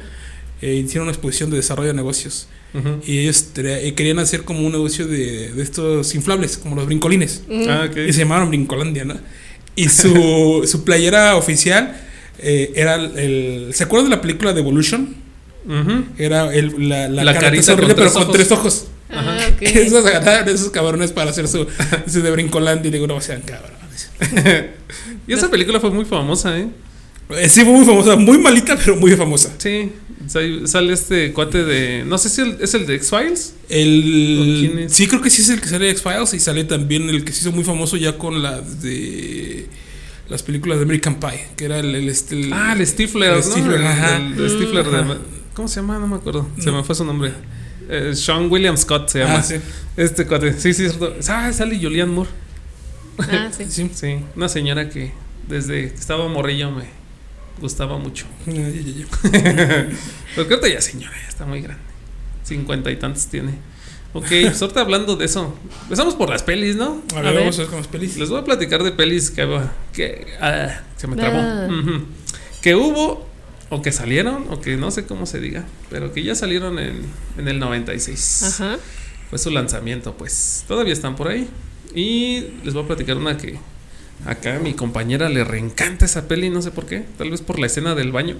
eh, 0.61 0.73
hicieron 0.75 1.03
una 1.03 1.11
exposición 1.13 1.49
de 1.51 1.57
desarrollo 1.57 1.87
de 1.87 1.93
negocios. 1.93 2.47
Ujú. 2.73 2.99
Y 3.05 3.19
ellos 3.19 3.51
eh, 3.55 3.93
querían 3.95 4.19
hacer 4.19 4.43
como 4.43 4.59
un 4.65 4.73
negocio 4.73 5.07
de, 5.07 5.53
de 5.53 5.63
estos 5.63 6.13
inflables, 6.15 6.57
como 6.57 6.75
los 6.75 6.85
brincolines. 6.85 7.43
Ah, 7.69 7.87
ok. 7.89 7.97
Y 8.09 8.11
se 8.11 8.19
llamaban 8.19 8.49
Brincolandia, 8.49 9.05
¿no? 9.05 9.15
Y 9.75 9.89
su, 9.89 10.63
su 10.67 10.83
playera 10.83 11.35
oficial 11.35 11.95
eh, 12.39 12.71
era 12.75 12.95
el, 12.95 13.17
el- 13.17 13.73
¿Se 13.73 13.83
acuerdan 13.83 14.09
de 14.09 14.15
la 14.17 14.21
película 14.21 14.53
de 14.53 14.59
Evolution? 14.61 15.15
Era 16.17 16.53
el, 16.53 16.87
la, 16.89 17.07
la, 17.09 17.23
La 17.23 17.33
cara 17.33 17.47
carita 17.47 17.63
sonriente, 17.63 17.95
con 17.95 18.03
pero 18.03 18.11
tres 18.11 18.13
con 18.13 18.21
ojos. 18.23 18.33
tres 18.35 18.51
ojos. 18.51 18.85
Ah, 19.09 19.37
ok. 19.53 19.61
Esos 19.61 20.05
agarraron 20.05 20.49
esos 20.53 20.69
cabrones 20.69 21.11
para 21.11 21.31
hacer 21.31 21.47
su, 21.47 21.65
su 22.07 22.21
de 22.21 22.31
Brincolandia 22.31 22.89
y 22.89 22.91
digo, 22.91 23.07
no 23.07 23.19
sean 23.21 23.41
cabrones. 23.41 24.09
Y 25.27 25.33
esa 25.33 25.49
película 25.49 25.79
fue 25.79 25.89
muy 25.89 26.05
famosa, 26.05 26.55
¿eh? 26.57 26.67
Eh, 27.29 27.49
Sí, 27.49 27.61
fue 27.63 27.73
muy 27.73 27.85
famosa, 27.85 28.15
muy 28.15 28.37
malita, 28.37 28.75
pero 28.77 28.95
muy 28.95 29.11
famosa. 29.15 29.53
Sí. 29.57 29.91
Sale 30.27 30.91
este 30.93 31.31
cuate 31.33 31.63
de. 31.63 32.03
No 32.05 32.17
sé 32.17 32.29
si 32.29 32.41
el- 32.41 32.57
es 32.59 32.73
el 32.73 32.85
de 32.87 32.95
X-Files. 32.95 33.53
¿O 33.61 33.73
El, 33.73 34.85
sí, 34.89 35.07
creo 35.07 35.21
que 35.21 35.29
sí 35.29 35.41
es 35.43 35.49
el 35.49 35.61
que 35.61 35.67
sale 35.67 35.85
de 35.85 35.91
X-Files 35.91 36.33
y 36.33 36.39
sale 36.39 36.63
también 36.63 37.09
el 37.09 37.23
que 37.23 37.31
se 37.31 37.41
hizo 37.41 37.51
muy 37.51 37.63
famoso 37.63 37.95
ya 37.97 38.17
con 38.17 38.41
las 38.41 38.81
de 38.81 39.67
las 40.27 40.41
películas 40.41 40.79
de 40.79 40.83
American 40.85 41.19
Pie, 41.19 41.45
que 41.55 41.65
era 41.65 41.77
el, 41.79 41.93
el, 41.93 42.09
este, 42.09 42.35
el- 42.39 42.53
Ah, 42.53 42.73
el 42.77 42.85
Stifler, 42.87 43.29
el 43.33 43.35
¿no? 43.37 43.43
Stifler, 43.43 43.79
El- 43.81 43.85
ajá. 43.87 44.17
el- 44.17 44.39
el 44.39 44.49
Stifler 44.49 44.85
de-. 44.89 45.17
¿Cómo 45.53 45.67
se 45.67 45.75
llama? 45.81 45.99
No 45.99 46.07
me 46.07 46.15
acuerdo. 46.15 46.49
Se 46.59 46.71
me 46.71 46.83
fue 46.83 46.95
su 46.95 47.05
nombre. 47.05 47.31
Eh, 47.87 48.13
Sean 48.15 48.51
William 48.51 48.75
Scott 48.77 49.09
se 49.09 49.19
llama. 49.19 49.35
Ah, 49.35 49.43
sí. 49.43 49.55
Este 49.95 50.25
cuate. 50.25 50.53
Sí, 50.53 50.73
sí, 50.73 50.85
es 50.85 50.93
cierto. 50.97 51.13
Ah, 51.29 51.53
sale 51.53 51.77
Julianne 51.79 52.11
Moore. 52.11 52.29
Ah, 53.19 53.51
sí. 53.55 53.65
Sí. 53.69 53.89
Sí, 53.93 54.15
una 54.35 54.49
señora 54.49 54.89
que 54.89 55.11
desde 55.47 55.89
que 55.91 55.95
estaba 55.99 56.27
morrillo 56.27 56.71
me 56.71 56.85
gustaba 57.59 57.97
mucho. 57.97 58.25
Ya, 58.45 58.69
ya, 58.69 58.81
ya. 58.81 59.05
Pero 60.35 60.47
creo 60.47 60.61
que 60.61 60.71
ya 60.73 60.81
señora, 60.81 61.13
ya 61.21 61.27
está 61.29 61.45
muy 61.45 61.61
grande. 61.61 61.83
Cincuenta 62.43 62.91
y 62.91 62.97
tantos 62.97 63.27
tiene. 63.27 63.51
Ok, 64.13 64.27
pues 64.27 64.61
ahorita 64.61 64.81
hablando 64.81 65.15
de 65.17 65.25
eso. 65.25 65.57
Empezamos 65.83 66.15
por 66.15 66.29
las 66.29 66.43
pelis, 66.43 66.75
¿no? 66.75 67.01
A 67.13 67.19
A 67.19 67.21
ver, 67.21 67.33
ver. 67.33 67.39
vamos 67.41 67.57
a 67.57 67.61
ver 67.63 67.69
con 67.69 67.79
las 67.79 67.87
pelis. 67.87 68.17
Les 68.17 68.29
voy 68.29 68.39
a 68.39 68.43
platicar 68.43 68.81
de 68.83 68.91
pelis 68.91 69.29
que, 69.29 69.45
que 69.93 70.25
ah, 70.39 70.81
se 70.95 71.07
me 71.07 71.15
trabó. 71.17 71.37
Ah. 71.39 71.67
Que 72.61 72.75
hubo, 72.75 73.27
o 73.69 73.81
que 73.81 73.91
salieron, 73.91 74.45
o 74.49 74.61
que 74.61 74.77
no 74.77 74.89
sé 74.91 75.05
cómo 75.05 75.25
se 75.25 75.39
diga, 75.39 75.65
pero 75.89 76.13
que 76.13 76.23
ya 76.23 76.33
salieron 76.33 76.79
en, 76.79 77.01
en 77.37 77.47
el 77.47 77.59
96. 77.59 78.43
Ajá. 78.43 78.77
Fue 79.29 79.37
su 79.39 79.49
lanzamiento, 79.49 80.15
pues 80.15 80.63
todavía 80.67 80.93
están 80.93 81.15
por 81.15 81.27
ahí. 81.27 81.49
Y 81.93 82.45
les 82.63 82.73
voy 82.73 82.83
a 82.83 82.87
platicar 82.87 83.17
una 83.17 83.37
que 83.37 83.59
acá 84.25 84.55
a 84.55 84.59
mi 84.59 84.73
compañera 84.73 85.29
le 85.29 85.43
reencanta 85.43 86.05
esa 86.05 86.27
peli, 86.27 86.49
no 86.49 86.61
sé 86.61 86.71
por 86.71 86.85
qué, 86.85 87.05
tal 87.17 87.31
vez 87.31 87.41
por 87.41 87.59
la 87.59 87.67
escena 87.67 87.95
del 87.95 88.11
baño. 88.11 88.37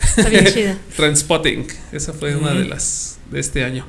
Está 0.00 0.28
bien 0.28 0.46
chida. 0.46 0.78
Transpotting, 0.96 1.66
esa 1.92 2.12
fue 2.12 2.36
una 2.36 2.52
de 2.52 2.64
las 2.64 3.18
de 3.30 3.40
este 3.40 3.64
año. 3.64 3.86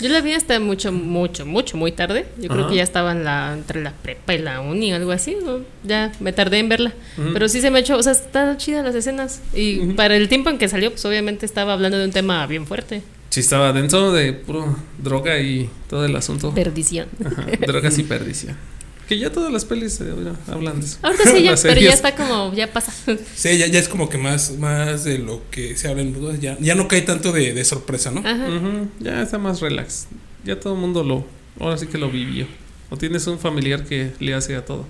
Yo 0.00 0.10
la 0.10 0.20
vi 0.20 0.32
hasta 0.34 0.60
mucho, 0.60 0.92
mucho, 0.92 1.46
mucho, 1.46 1.76
muy 1.78 1.90
tarde. 1.90 2.26
Yo 2.38 2.48
creo 2.50 2.68
que 2.68 2.76
ya 2.76 2.82
estaba 2.82 3.12
en 3.12 3.24
la, 3.24 3.54
entre 3.54 3.82
la 3.82 3.92
prepa 3.92 4.34
y 4.34 4.38
la 4.38 4.60
uni, 4.60 4.92
algo 4.92 5.10
así. 5.10 5.38
¿no? 5.42 5.60
Ya 5.84 6.12
me 6.20 6.34
tardé 6.34 6.58
en 6.58 6.68
verla. 6.68 6.92
Pero 7.32 7.48
sí 7.48 7.62
se 7.62 7.70
me 7.70 7.78
hecho, 7.78 7.96
o 7.96 8.02
sea, 8.02 8.12
están 8.12 8.58
chidas 8.58 8.84
las 8.84 8.94
escenas. 8.94 9.40
Y 9.54 9.94
para 9.94 10.16
el 10.16 10.28
tiempo 10.28 10.50
en 10.50 10.58
que 10.58 10.68
salió, 10.68 10.90
pues 10.90 11.04
obviamente 11.06 11.46
estaba 11.46 11.72
hablando 11.72 11.96
de 11.96 12.04
un 12.04 12.10
tema 12.10 12.46
bien 12.46 12.66
fuerte. 12.66 13.02
Sí, 13.30 13.40
estaba 13.40 13.72
denso 13.72 14.12
de 14.12 14.34
puro 14.34 14.76
droga 14.98 15.38
y 15.40 15.70
todo 15.88 16.04
el 16.04 16.14
asunto. 16.14 16.54
Perdición. 16.54 17.08
Ajá, 17.24 17.46
drogas 17.66 17.98
y 17.98 18.02
perdición. 18.04 18.56
Que 19.08 19.18
ya 19.18 19.30
todas 19.30 19.52
las 19.52 19.64
pelis 19.64 20.00
eh, 20.00 20.12
hablan 20.48 20.80
de 20.80 20.86
eso. 20.86 20.98
Ahorita 21.02 21.30
sí 21.30 21.42
ya, 21.44 21.54
pero 21.62 21.80
ya 21.80 21.92
está 21.92 22.14
como, 22.14 22.52
ya 22.54 22.72
pasa. 22.72 22.92
Sí, 23.34 23.56
ya, 23.58 23.66
ya 23.66 23.78
es 23.78 23.88
como 23.88 24.08
que 24.08 24.18
más, 24.18 24.56
más 24.58 25.04
de 25.04 25.18
lo 25.18 25.42
que 25.50 25.76
se 25.76 25.88
habla 25.88 26.02
en 26.02 26.40
ya, 26.40 26.56
ya 26.60 26.74
no 26.74 26.88
cae 26.88 27.02
tanto 27.02 27.32
de, 27.32 27.52
de 27.52 27.64
sorpresa, 27.64 28.10
¿no? 28.10 28.20
Ajá. 28.20 28.48
Ujú, 28.48 28.88
Ya 29.00 29.22
está 29.22 29.38
más 29.38 29.60
relax. 29.60 30.06
Ya 30.44 30.58
todo 30.58 30.74
el 30.74 30.80
mundo 30.80 31.02
lo. 31.04 31.24
Ahora 31.60 31.76
sí 31.78 31.86
que 31.86 31.98
lo 31.98 32.10
vivió. 32.10 32.46
O 32.88 32.96
tienes 32.96 33.26
un 33.26 33.38
familiar 33.40 33.84
que 33.84 34.12
le 34.20 34.34
hace 34.34 34.54
a 34.54 34.64
todo. 34.64 34.86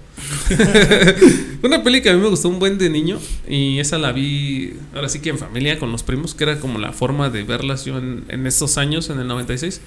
Una 1.62 1.82
peli 1.82 2.02
que 2.02 2.10
a 2.10 2.14
mí 2.14 2.20
me 2.20 2.28
gustó 2.28 2.48
un 2.50 2.58
buen 2.58 2.76
de 2.76 2.90
niño. 2.90 3.18
Y 3.48 3.78
esa 3.78 3.96
la 3.96 4.12
vi 4.12 4.74
ahora 4.94 5.08
sí 5.08 5.20
que 5.20 5.30
en 5.30 5.38
familia 5.38 5.78
con 5.78 5.90
los 5.92 6.02
primos. 6.02 6.34
Que 6.34 6.44
era 6.44 6.60
como 6.60 6.78
la 6.78 6.92
forma 6.92 7.30
de 7.30 7.42
verlas 7.42 7.86
yo 7.86 7.96
en, 7.96 8.24
en 8.28 8.46
estos 8.46 8.76
años, 8.76 9.08
en 9.08 9.18
el 9.20 9.26
96. 9.28 9.80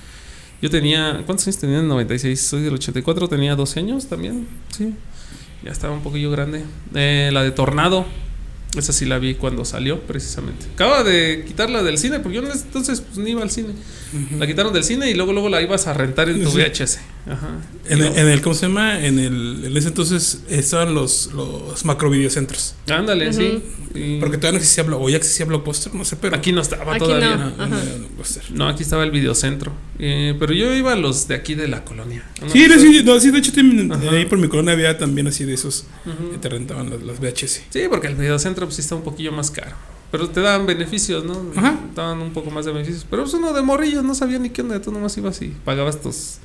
Yo 0.61 0.69
tenía. 0.69 1.21
¿Cuántos 1.25 1.47
años 1.47 1.57
tenía 1.57 1.77
en 1.77 1.83
el 1.83 1.87
96? 1.89 2.39
Soy 2.41 2.61
del 2.63 2.73
84, 2.73 3.27
tenía 3.27 3.55
12 3.55 3.79
años 3.79 4.07
también. 4.07 4.47
Sí. 4.75 4.93
Ya 5.63 5.71
estaba 5.71 5.93
un 5.93 6.01
poquillo 6.01 6.31
grande. 6.31 6.63
Eh, 6.95 7.29
la 7.33 7.43
de 7.43 7.51
Tornado. 7.51 8.05
Esa 8.77 8.93
sí 8.93 9.05
la 9.05 9.17
vi 9.17 9.33
cuando 9.33 9.65
salió, 9.65 9.99
precisamente. 10.01 10.67
Acaba 10.75 11.03
de 11.03 11.43
quitarla 11.47 11.81
del 11.81 11.97
cine, 11.97 12.19
porque 12.19 12.35
yo 12.37 12.43
entonces 12.51 13.01
pues, 13.01 13.17
ni 13.17 13.31
iba 13.31 13.41
al 13.41 13.49
cine. 13.49 13.69
La 14.37 14.45
quitaron 14.45 14.71
del 14.73 14.83
cine 14.83 15.09
y 15.09 15.15
luego 15.15 15.33
luego 15.33 15.49
la 15.49 15.59
ibas 15.61 15.87
a 15.87 15.93
rentar 15.93 16.29
en 16.29 16.43
tu 16.43 16.51
Sí. 16.51 16.57
VHS. 16.59 16.99
Ajá. 17.29 17.49
En, 17.87 17.99
el, 18.01 18.09
no- 18.13 18.15
en 18.17 18.27
el, 18.27 18.41
¿cómo 18.41 18.55
se 18.55 18.67
llama? 18.67 19.03
En 19.05 19.19
el, 19.19 19.63
en 19.65 19.77
ese 19.77 19.87
entonces 19.89 20.41
estaban 20.49 20.93
los, 20.93 21.29
los 21.33 21.85
macrovideocentros. 21.85 22.75
Ándale, 22.89 23.31
sí. 23.33 23.63
Porque 24.19 24.37
todavía 24.37 24.51
no 24.51 24.57
existía, 24.63 24.83
o 24.85 25.09
ya 25.09 25.17
existía 25.17 25.45
Blockbuster, 25.45 25.93
no 25.95 26.05
sé, 26.05 26.15
pero. 26.15 26.35
aquí 26.35 26.51
no 26.51 26.61
estaba 26.61 26.91
Aquí 26.93 26.99
todavía. 26.99 27.53
no. 28.53 28.67
Aquí 28.67 28.83
estaba 28.83 29.03
el 29.03 29.11
videocentro. 29.11 29.71
Eh, 29.97 30.35
pero 30.39 30.53
yo 30.53 30.73
iba 30.73 30.93
a 30.93 30.95
los 30.95 31.27
de 31.27 31.35
aquí 31.35 31.55
de 31.55 31.67
la 31.67 31.83
colonia. 31.83 32.23
Sí, 32.51 32.65
sí, 32.79 33.01
no, 33.03 33.19
sí, 33.19 33.31
de 33.31 33.39
hecho 33.39 33.51
Ajá. 33.91 34.11
ahí 34.11 34.25
por 34.25 34.37
mi 34.37 34.47
colonia 34.47 34.73
había 34.73 34.97
también 34.97 35.27
así 35.27 35.43
de 35.45 35.53
esos 35.55 35.85
que 36.31 36.37
te 36.37 36.49
rentaban 36.49 36.89
las, 36.89 37.01
las 37.01 37.19
VHS. 37.19 37.61
Sí, 37.69 37.81
porque 37.89 38.07
el 38.07 38.15
videocentro 38.15 38.65
pues 38.65 38.75
sí 38.75 38.81
está 38.81 38.95
un 38.95 39.03
poquillo 39.03 39.31
más 39.31 39.51
caro. 39.51 39.75
Pero 40.11 40.27
te 40.29 40.41
daban 40.41 40.65
beneficios, 40.65 41.23
¿no? 41.23 41.51
Ajá. 41.55 41.79
Daban 41.95 42.19
un 42.19 42.33
poco 42.33 42.49
más 42.49 42.65
de 42.65 42.71
beneficios. 42.71 43.05
Pero 43.09 43.23
pues 43.23 43.33
uno 43.35 43.53
de 43.53 43.61
morrillos 43.61 44.03
no 44.03 44.15
sabía 44.15 44.39
ni 44.39 44.49
qué 44.49 44.61
onda. 44.63 44.81
Tú 44.81 44.91
nomás 44.91 45.15
ibas 45.17 45.39
y 45.43 45.49
pagabas 45.63 46.01
tus. 46.01 46.37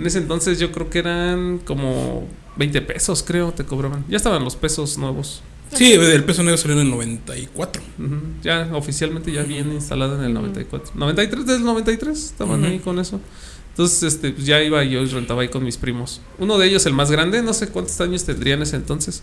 En 0.00 0.06
ese 0.06 0.16
entonces 0.16 0.58
yo 0.58 0.72
creo 0.72 0.88
que 0.88 0.98
eran 0.98 1.58
como 1.58 2.26
20 2.56 2.80
pesos, 2.80 3.22
creo, 3.22 3.52
te 3.52 3.64
cobraban. 3.64 4.02
Ya 4.08 4.16
estaban 4.16 4.42
los 4.42 4.56
pesos 4.56 4.96
nuevos. 4.96 5.42
Sí, 5.74 5.92
el 5.92 6.24
peso 6.24 6.42
negro 6.42 6.56
salió 6.56 6.74
en 6.80 6.86
el 6.86 6.90
94. 6.90 7.82
Ujú. 7.98 8.14
Ya 8.42 8.70
oficialmente 8.72 9.30
ya 9.30 9.42
bien 9.42 9.70
instalado 9.72 10.16
en 10.16 10.24
el 10.24 10.32
94. 10.32 10.92
93 10.94 11.44
del 11.46 11.64
93 11.64 12.18
estaban 12.18 12.60
Ujú. 12.60 12.70
ahí 12.72 12.78
con 12.78 12.98
eso. 12.98 13.20
Entonces, 13.68 14.02
este, 14.02 14.30
pues 14.32 14.46
ya 14.46 14.62
iba 14.62 14.82
yo 14.84 15.02
y 15.02 15.06
rentaba 15.06 15.42
ahí 15.42 15.48
con 15.48 15.62
mis 15.64 15.76
primos. 15.76 16.22
Uno 16.38 16.56
de 16.56 16.66
ellos, 16.66 16.86
el 16.86 16.94
más 16.94 17.10
grande, 17.10 17.42
no 17.42 17.52
sé 17.52 17.68
cuántos 17.68 18.00
años 18.00 18.24
tendría 18.24 18.54
en 18.54 18.62
ese 18.62 18.76
entonces. 18.76 19.22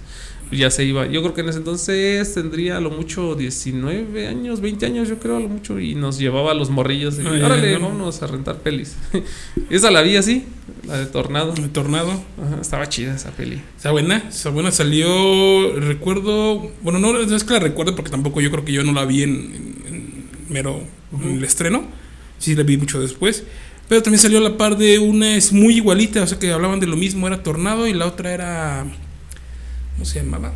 Ya 0.52 0.70
se 0.72 0.84
iba. 0.86 1.06
Yo 1.08 1.22
creo 1.22 1.34
que 1.34 1.42
en 1.42 1.50
ese 1.50 1.58
entonces 1.60 2.34
tendría 2.34 2.78
a 2.78 2.82
lo 2.82 2.90
mucho 2.90 3.36
19 3.36 4.28
años, 4.28 4.62
20 4.62 4.86
años, 4.86 5.10
yo 5.10 5.20
creo, 5.20 5.38
a 5.38 5.40
lo 5.40 5.50
mucho. 5.50 5.80
Y 5.80 5.96
nos 5.96 6.18
llevaba 6.20 6.52
a 6.52 6.54
los 6.54 6.70
morrillos. 6.70 7.20
Y, 7.20 7.24
ya, 7.24 7.30
Órale, 7.46 7.74
vámonos 7.78 8.22
a 8.24 8.28
rentar 8.28 8.60
pelis. 8.60 8.96
Esa 9.70 9.92
la 9.92 10.02
vi 10.02 10.16
así, 10.16 10.46
la 10.88 10.98
de 11.00 11.06
Tornado. 11.08 11.54
El 11.58 11.70
tornado. 11.72 12.12
Ajá, 12.42 12.60
estaba 12.62 12.88
chida 12.90 13.16
esa 13.16 13.32
peli. 13.32 13.62
Está 13.76 13.92
buena, 13.92 14.18
está 14.30 14.50
buena. 14.50 14.72
Salió, 14.72 15.74
recuerdo. 15.80 16.72
Bueno, 16.82 17.00
no, 17.00 17.14
no 17.14 17.36
es 17.36 17.44
que 17.44 17.54
la 17.54 17.60
recuerde 17.60 17.92
porque 17.94 18.12
tampoco 18.12 18.40
yo 18.42 18.50
creo 18.52 18.64
que 18.66 18.72
yo 18.74 18.84
no 18.84 18.94
la 18.94 19.06
vi 19.06 19.24
en, 19.24 19.32
en- 19.32 19.76
en 19.88 20.30
mero 20.50 20.82
en 21.22 21.38
el 21.38 21.44
estreno. 21.44 21.84
Sí, 22.40 22.56
la 22.56 22.64
vi 22.64 22.78
mucho 22.78 23.00
después. 23.02 23.44
Pero 23.90 24.04
también 24.04 24.20
salió 24.22 24.38
a 24.40 24.42
la 24.42 24.58
par 24.58 24.78
de 24.78 25.00
una 25.00 25.36
es 25.38 25.54
muy 25.54 25.76
igualita, 25.78 26.22
o 26.22 26.28
sea 26.28 26.38
que 26.38 26.52
hablaban 26.52 26.80
de 26.82 26.88
lo 26.88 26.98
mismo, 26.98 27.26
era 27.26 27.42
Tornado 27.42 27.88
y 27.88 27.94
la 27.94 28.06
otra 28.06 28.34
era. 28.34 28.86
¿Cómo 29.98 30.06
se 30.06 30.20
llamaba? 30.24 30.54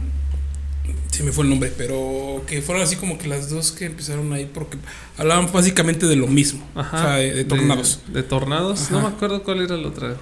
Se 1.12 1.24
me 1.24 1.32
fue 1.34 1.44
el 1.44 1.50
nombre, 1.50 1.72
pero 1.78 2.42
que 2.48 2.62
fueron 2.62 2.84
así 2.84 2.96
como 2.96 3.18
que 3.18 3.28
las 3.28 3.50
dos 3.50 3.72
que 3.74 3.86
empezaron 3.86 4.32
ahí 4.34 4.50
porque 4.52 4.78
hablaban 5.18 5.52
básicamente 5.52 6.06
de 6.08 6.16
lo 6.16 6.26
mismo, 6.28 6.66
Ajá. 6.74 6.98
o 6.98 7.02
sea, 7.02 7.16
de, 7.18 7.34
de 7.34 7.44
tornados. 7.44 8.00
De, 8.08 8.24
tornados. 8.24 8.82
Ajá. 8.84 8.94
No 8.96 9.02
me 9.02 9.08
acuerdo 9.08 9.44
cuál 9.44 9.62
era 9.62 9.76
la 9.78 9.90
otra. 9.90 10.16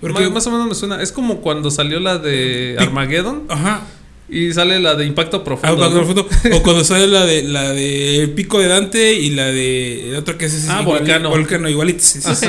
Porque- 0.00 0.24
más, 0.24 0.32
más 0.32 0.46
o 0.46 0.50
menos 0.50 0.68
me 0.68 0.74
suena. 0.74 1.02
Es 1.02 1.12
como 1.12 1.40
cuando 1.40 1.70
salió 1.70 1.98
la 1.98 2.18
de 2.18 2.76
Armageddon 2.78 3.44
Ajá. 3.48 3.82
y 4.28 4.52
sale 4.52 4.78
la 4.80 4.94
de 4.94 5.06
Impacto 5.06 5.38
Ah, 5.38 5.44
Profundo. 5.44 5.88
la 5.90 6.04
foto- 6.04 6.28
o 6.52 6.62
cuando 6.62 6.84
sale 6.84 7.06
la 7.06 7.24
de 7.24 7.42
la 7.42 7.70
de 7.72 8.30
Pico 8.36 8.60
de 8.60 8.68
Dante 8.68 9.14
y 9.14 9.30
la 9.30 9.46
de 9.46 10.10
la 10.12 10.18
otra 10.18 10.36
que 10.36 10.44
es 10.44 10.52
ese 10.54 10.68
Ah, 10.70 10.82
igual- 10.82 10.98
Volcano. 11.00 11.30
Volcano 11.30 11.68
igualito. 11.70 12.00
Sí, 12.04 12.20
sí. 12.22 12.46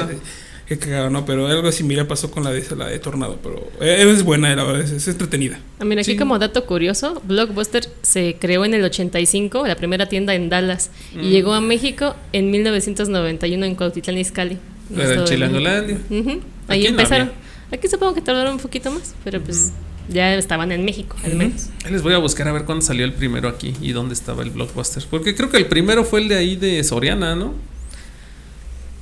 Qué 0.67 0.79
cagado, 0.79 1.11
¿no? 1.11 1.25
Pero 1.25 1.45
algo 1.47 1.71
similar 1.71 2.07
pasó 2.07 2.31
con 2.31 2.43
la 2.43 2.51
de 2.51 2.63
la 2.75 2.87
de 2.87 2.97
Tornado, 2.97 3.37
pero 3.43 3.69
eh, 3.81 4.03
es 4.11 4.23
buena, 4.23 4.55
la 4.55 4.63
verdad, 4.63 4.81
es, 4.81 4.91
es 4.91 5.07
entretenida. 5.07 5.59
Ah, 5.79 5.85
Mira, 5.85 6.01
aquí 6.01 6.11
Sí. 6.13 6.17
como 6.17 6.39
dato 6.39 6.65
curioso, 6.65 7.21
Blockbuster 7.25 7.87
se 8.01 8.37
creó 8.39 8.65
en 8.65 8.73
el 8.73 8.83
85, 8.83 9.67
la 9.67 9.75
primera 9.75 10.07
tienda 10.09 10.33
en 10.33 10.49
Dallas, 10.49 10.89
Mm. 11.13 11.19
y 11.23 11.29
llegó 11.29 11.53
a 11.53 11.61
México 11.61 12.15
en 12.33 12.49
1991 12.49 13.65
en 13.65 13.75
Cuautitlán 13.75 14.17
Izcalli. 14.17 14.57
Estado 14.89 15.21
de 15.21 15.29
Chilangolandia. 15.29 15.99
México. 16.09 16.29
Ujú, 16.31 16.41
Ahí 16.67 16.83
no 16.83 16.89
empezaron. 16.89 17.31
Aquí 17.71 17.87
supongo 17.87 18.13
que 18.15 18.21
tardaron 18.21 18.53
un 18.53 18.59
poquito 18.59 18.91
más, 18.91 19.13
pero 19.23 19.41
pues 19.41 19.71
ya 20.09 20.33
estaban 20.35 20.71
en 20.71 20.83
México, 20.85 21.15
al 21.23 21.35
menos. 21.35 21.67
Les 21.89 22.01
voy 22.03 22.13
a 22.13 22.17
buscar 22.19 22.47
a 22.47 22.51
ver 22.51 22.63
cuándo 22.65 22.83
salió 22.85 23.05
el 23.05 23.13
primero 23.13 23.49
aquí 23.49 23.73
y 23.81 23.91
dónde 23.91 24.13
estaba 24.13 24.41
el 24.43 24.49
blockbuster. 24.51 25.03
Porque 25.09 25.35
creo 25.35 25.49
que 25.49 25.57
el 25.57 25.65
primero 25.67 26.03
fue 26.05 26.21
el 26.21 26.27
de 26.27 26.35
ahí 26.37 26.55
de 26.55 26.83
Soriana, 26.83 27.35
¿no? 27.35 27.53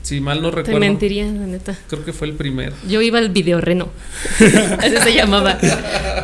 Si 0.03 0.19
mal 0.21 0.41
no 0.41 0.49
Te 0.49 0.57
recuerdo. 0.57 0.79
mentiría, 0.81 1.25
la 1.25 1.47
neta. 1.47 1.77
Creo 1.87 2.03
que 2.05 2.11
fue 2.13 2.27
el 2.27 2.33
primero. 2.33 2.73
Yo 2.87 3.01
iba 3.01 3.19
al 3.19 3.29
videorreno. 3.29 3.89
Así 4.79 4.95
se 5.01 5.13
llamaba. 5.15 5.57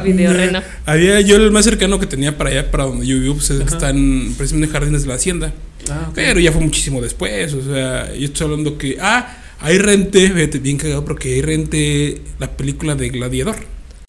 Videorreno. 0.03 0.62
Había 0.86 1.21
yo 1.21 1.38
el 1.38 1.50
más 1.51 1.65
cercano 1.65 1.98
que 2.00 2.05
tenía 2.05 2.38
para 2.38 2.50
allá, 2.50 2.71
para 2.71 2.83
donde 2.83 3.07
yo 3.07 3.17
vivo, 3.19 3.36
pues 3.36 3.50
es 3.50 3.59
que 3.59 3.74
están 3.74 4.33
precisamente 4.38 4.67
en 4.67 4.74
Jardines 4.74 5.01
de 5.03 5.07
la 5.07 5.15
Hacienda. 5.15 5.53
Ah, 5.89 6.07
ok. 6.09 6.13
Pero 6.15 6.39
ya 6.41 6.51
fue 6.51 6.62
muchísimo 6.62 7.01
después, 7.01 7.53
o 7.53 7.63
sea, 7.63 8.13
yo 8.13 8.25
estoy 8.25 8.45
hablando 8.45 8.77
que, 8.77 8.98
ah, 9.00 9.38
ahí 9.59 9.77
renté, 9.77 10.29
fíjate, 10.29 10.59
bien 10.59 10.77
cagado, 10.77 11.03
porque 11.05 11.33
ahí 11.33 11.41
renté 11.41 12.21
la 12.38 12.51
película 12.51 12.95
de 12.95 13.09
Gladiador. 13.09 13.55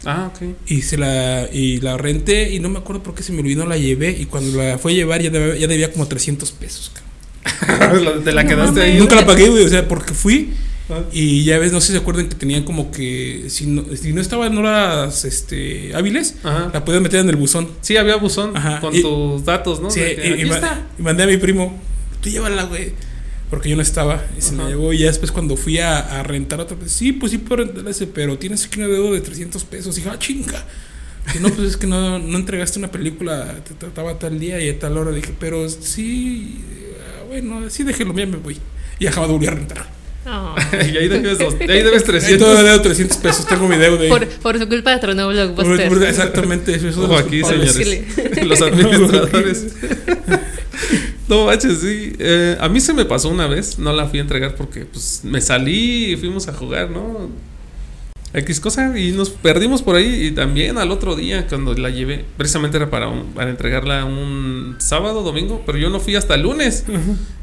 Ah, 0.04 0.30
ok. 0.34 0.56
Y 0.66 0.82
se 0.82 0.96
la 0.98 1.48
y 1.52 1.78
la 1.80 1.96
renté 1.96 2.50
y 2.54 2.58
no 2.58 2.70
me 2.70 2.78
acuerdo 2.78 3.02
por 3.02 3.14
qué 3.14 3.22
se 3.22 3.32
me 3.32 3.40
olvidó, 3.40 3.66
la 3.66 3.76
llevé 3.76 4.10
y 4.18 4.26
cuando 4.26 4.56
la 4.60 4.78
fue 4.78 4.92
a 4.92 4.94
llevar 4.96 5.22
ya 5.22 5.30
debía, 5.30 5.56
ya 5.56 5.66
debía 5.68 5.92
como 5.92 6.08
300 6.08 6.50
pesos. 6.52 6.90
cabrón. 6.92 7.09
Te 8.24 8.32
la 8.32 8.42
No 8.42 8.48
quedaste 8.48 8.80
ahí. 8.82 8.98
Nunca 8.98 9.16
la 9.16 9.26
pagué, 9.26 9.48
güey, 9.48 9.64
o 9.64 9.68
sea, 9.68 9.86
porque 9.88 10.14
fui 10.14 10.50
Ah. 10.92 11.04
y 11.12 11.44
ya 11.44 11.56
ves, 11.60 11.70
no 11.70 11.80
sé 11.80 11.86
si 11.88 11.92
se 11.92 11.98
acuerdan 12.00 12.28
que 12.28 12.34
tenían 12.34 12.64
como 12.64 12.90
que 12.90 13.44
si 13.48 13.64
no, 13.66 13.84
si 13.94 14.12
no 14.12 14.20
estaba 14.20 14.48
en 14.48 14.58
horas 14.58 15.24
este, 15.24 15.94
hábiles, 15.94 16.34
Ajá. 16.42 16.68
la 16.74 16.84
podías 16.84 17.00
meter 17.00 17.20
en 17.20 17.28
el 17.28 17.36
buzón. 17.36 17.68
Sí, 17.80 17.96
había 17.96 18.16
buzón 18.16 18.56
Ajá, 18.56 18.80
con 18.80 18.92
y- 18.92 19.00
tus 19.00 19.44
datos, 19.44 19.80
¿no? 19.80 19.88
Sí, 19.88 20.00
De 20.00 20.16
que 20.16 20.28
y, 20.28 20.32
aquí 20.32 20.42
y 20.42 20.50
está. 20.50 20.84
y 20.98 21.02
mandé 21.02 21.22
a 21.22 21.26
mi 21.28 21.36
primo, 21.36 21.80
tú 22.20 22.28
llévala, 22.28 22.64
güey. 22.64 22.92
Porque 23.50 23.68
yo 23.68 23.76
no 23.76 23.82
estaba, 23.82 24.20
y 24.36 24.42
se 24.42 24.50
me 24.52 24.64
llevó. 24.64 24.92
Y 24.92 24.98
ya 24.98 25.06
después, 25.06 25.30
cuando 25.30 25.56
fui 25.56 25.78
a, 25.78 25.98
a 26.20 26.22
rentar 26.24 26.58
otra 26.60 26.76
vez, 26.76 26.90
sí, 26.90 27.12
pues 27.12 27.30
sí 27.32 27.38
puedo 27.38 27.64
rentar 27.64 27.86
ese, 27.88 28.08
pero 28.08 28.36
tienes 28.38 28.64
aquí 28.64 28.80
una 28.80 28.88
deuda 28.88 29.12
de 29.12 29.20
300 29.20 29.62
pesos. 29.64 29.96
Y 29.96 30.00
dije, 30.00 30.10
ah, 30.12 30.18
chinga. 30.18 30.64
Y 31.36 31.38
no, 31.38 31.50
pues 31.50 31.68
es 31.70 31.76
que 31.76 31.86
no, 31.86 32.18
no 32.18 32.36
entregaste 32.38 32.80
una 32.80 32.90
película, 32.90 33.56
te 33.68 33.74
trataba 33.74 34.18
tal 34.18 34.40
día 34.40 34.60
y 34.60 34.68
a 34.68 34.78
tal 34.78 34.96
hora. 34.98 35.10
Dije, 35.12 35.32
pero 35.38 35.68
sí, 35.68 36.58
bueno, 37.30 37.70
sí, 37.70 37.84
déjelo, 37.84 38.14
ya 38.16 38.26
me 38.26 38.36
voy. 38.36 38.58
Y 38.98 39.04
ya 39.04 39.12
jamás 39.12 39.30
volví 39.30 39.46
a 39.46 39.50
rentar. 39.52 40.00
Oh. 40.26 40.54
y 40.72 40.96
ahí 40.98 41.08
debes, 41.08 41.38
dos- 41.38 41.54
y 41.58 41.62
ahí 41.70 41.82
debes 41.82 42.02
Ahí 42.02 42.08
300. 42.08 42.38
todavía 42.46 42.72
debo 42.72 42.82
300 42.82 43.16
pesos, 43.18 43.46
tengo 43.46 43.66
mi 43.66 43.76
deuda. 43.76 44.02
ahí. 44.02 44.08
Por, 44.10 44.26
por 44.28 44.58
su 44.58 44.68
culpa 44.68 45.00
tronó 45.00 45.28
Blockbuster. 45.28 45.88
por- 45.88 46.02
exactamente, 46.04 46.74
eso 46.74 46.88
es 46.88 46.96
Ojo 46.98 47.16
aquí, 47.16 47.40
culpables. 47.40 47.72
señores. 47.72 48.46
Los 48.46 48.60
administradores. 48.60 49.66
No 51.28 51.46
manches, 51.46 51.78
sí. 51.80 52.12
Eh, 52.18 52.56
a 52.60 52.68
mí 52.68 52.80
se 52.80 52.92
me 52.92 53.04
pasó 53.04 53.28
una 53.28 53.46
vez, 53.46 53.78
no 53.78 53.92
la 53.92 54.06
fui 54.06 54.18
a 54.18 54.22
entregar 54.22 54.56
porque 54.56 54.84
pues 54.84 55.20
me 55.22 55.40
salí 55.40 56.12
y 56.12 56.16
fuimos 56.16 56.48
a 56.48 56.52
jugar, 56.52 56.90
¿no? 56.90 57.30
X 58.32 58.60
cosa 58.60 58.96
y 58.96 59.10
nos 59.10 59.30
perdimos 59.30 59.82
por 59.82 59.96
ahí 59.96 60.26
y 60.26 60.30
también 60.30 60.78
al 60.78 60.92
otro 60.92 61.16
día 61.16 61.46
cuando 61.48 61.74
la 61.74 61.90
llevé, 61.90 62.24
precisamente 62.36 62.76
era 62.76 62.88
para, 62.88 63.08
un- 63.08 63.32
para 63.32 63.50
entregarla 63.50 64.04
un 64.04 64.76
sábado, 64.78 65.22
domingo, 65.22 65.62
pero 65.66 65.78
yo 65.78 65.90
no 65.90 65.98
fui 65.98 66.14
hasta 66.14 66.36
el 66.36 66.42
lunes 66.42 66.84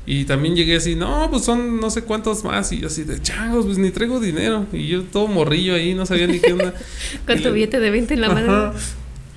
y 0.06 0.24
también 0.24 0.56
llegué 0.56 0.77
así, 0.77 0.96
no, 0.96 1.27
pues 1.29 1.44
son 1.44 1.82
no 1.82 1.89
sé 1.89 2.03
cuántos 2.03 2.46
más 2.46 2.72
y 2.72 2.79
yo 2.79 2.88
así 2.88 3.03
de 3.03 3.22
changos, 3.22 3.65
pues 3.65 3.77
ni 3.77 3.91
traigo 3.91 4.22
dinero 4.22 4.65
y 4.72 4.88
yo 4.88 5.03
todo 5.03 5.27
morrillo 5.27 5.75
ahí, 5.75 5.94
no 5.94 6.06
sabía 6.06 6.25
ni 6.27 6.39
qué 6.39 6.53
onda. 6.53 6.74
Con 7.27 7.41
tu 7.41 7.51
billete 7.51 7.79
de 7.82 7.89
20 7.89 8.13
en 8.13 8.22
la 8.22 8.29
mano. 8.29 8.74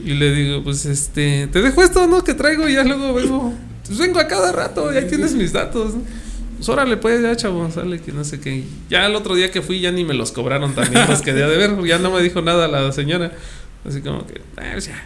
Y 0.05 0.15
le 0.15 0.33
digo, 0.33 0.63
pues 0.63 0.87
este, 0.87 1.49
te 1.49 1.61
dejo 1.63 1.83
esto, 1.83 2.07
¿no? 2.07 2.23
Que 2.25 2.35
traigo 2.35 2.69
y 2.69 2.75
ya 2.75 2.85
luego 2.85 3.13
vengo. 3.13 3.53
Pues 3.87 3.99
vengo 3.99 4.21
a 4.21 4.29
cada 4.29 4.53
rato 4.53 4.95
y 4.95 4.97
ahí 4.97 5.07
tienes 5.09 5.35
mis 5.35 5.53
datos. 5.53 5.95
¿no? 5.97 6.03
Pues 6.61 6.69
órale, 6.69 6.99
pues 6.99 7.23
ya, 7.23 7.35
chavo, 7.37 7.71
sale 7.71 8.01
que 8.03 8.13
no 8.13 8.23
sé 8.23 8.39
qué. 8.39 8.65
Ya 8.91 9.07
el 9.07 9.15
otro 9.17 9.35
día 9.35 9.51
que 9.51 9.63
fui 9.63 9.81
ya 9.81 9.91
ni 9.93 10.05
me 10.05 10.13
los 10.13 10.31
cobraron 10.31 10.75
también, 10.75 11.09
los 11.09 11.23
quedé 11.23 11.47
de 11.49 11.57
ver. 11.57 11.83
Ya 11.87 11.99
no 11.99 12.11
me 12.11 12.23
dijo 12.23 12.43
nada 12.43 12.69
la 12.69 12.93
señora. 12.93 13.33
Así 13.89 14.03
como 14.03 14.27
que, 14.27 14.43
"Ah, 14.59 14.71
pues 14.73 14.87
ya, 14.89 15.03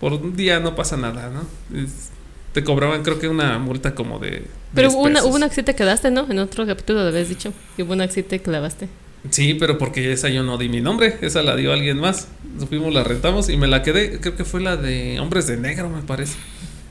por 0.00 0.14
un 0.14 0.34
día 0.34 0.58
no 0.58 0.74
pasa 0.74 0.96
nada, 0.96 1.30
¿no? 1.30 1.78
Es- 1.78 2.08
te 2.54 2.64
cobraban 2.64 3.02
creo 3.02 3.18
que 3.18 3.28
una 3.28 3.58
multa 3.58 3.94
como 3.94 4.18
de... 4.18 4.44
Pero 4.74 4.88
10 4.88 4.94
hubo 4.94 5.02
una, 5.02 5.22
hubo 5.24 5.34
una 5.36 5.50
que 5.50 5.62
te 5.62 5.74
quedaste, 5.74 6.10
¿no? 6.10 6.26
En 6.30 6.38
otro 6.38 6.66
capítulo 6.66 7.02
lo 7.02 7.08
habías 7.08 7.28
dicho. 7.28 7.52
Que 7.76 7.82
hubo 7.82 7.92
una 7.92 8.08
que 8.08 8.22
te 8.22 8.40
clavaste. 8.40 8.88
Sí, 9.30 9.52
pero 9.52 9.76
porque 9.76 10.12
esa 10.12 10.30
yo 10.30 10.42
no 10.42 10.56
di 10.56 10.70
mi 10.70 10.80
nombre, 10.80 11.18
esa 11.20 11.42
la 11.42 11.54
dio 11.56 11.74
alguien 11.74 11.98
más. 11.98 12.28
Nos 12.58 12.70
fuimos, 12.70 12.94
la 12.94 13.04
rentamos 13.04 13.50
y 13.50 13.58
me 13.58 13.66
la 13.66 13.82
quedé, 13.82 14.18
creo 14.20 14.34
que 14.36 14.46
fue 14.46 14.62
la 14.62 14.78
de 14.78 15.20
Hombres 15.20 15.46
de 15.46 15.58
Negro, 15.58 15.90
me 15.90 16.00
parece. 16.00 16.36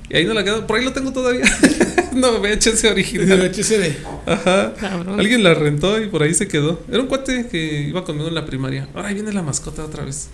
Y 0.10 0.16
ahí 0.18 0.26
no 0.26 0.34
la 0.34 0.44
quedó, 0.44 0.68
por 0.68 0.78
ahí 0.78 0.86
lo 0.86 0.94
tengo 0.94 1.12
todavía. 1.12 1.46
no, 2.14 2.40
VHS 2.40 2.84
original. 2.86 3.42
HCD. 3.52 3.96
Ajá. 4.26 4.74
Cabrón. 4.80 5.20
Alguien 5.20 5.44
la 5.44 5.54
rentó 5.54 6.00
y 6.00 6.08
por 6.08 6.24
ahí 6.24 6.34
se 6.34 6.48
quedó. 6.48 6.84
Era 6.90 7.02
un 7.02 7.08
cuate 7.08 7.48
que 7.48 7.82
iba 7.82 8.04
conmigo 8.04 8.28
en 8.28 8.36
la 8.36 8.46
primaria. 8.46 8.88
Ahora 8.94 9.10
ahí 9.10 9.16
viene 9.16 9.34
la 9.34 9.42
mascota 9.42 9.84
otra 9.84 10.06
vez. 10.06 10.30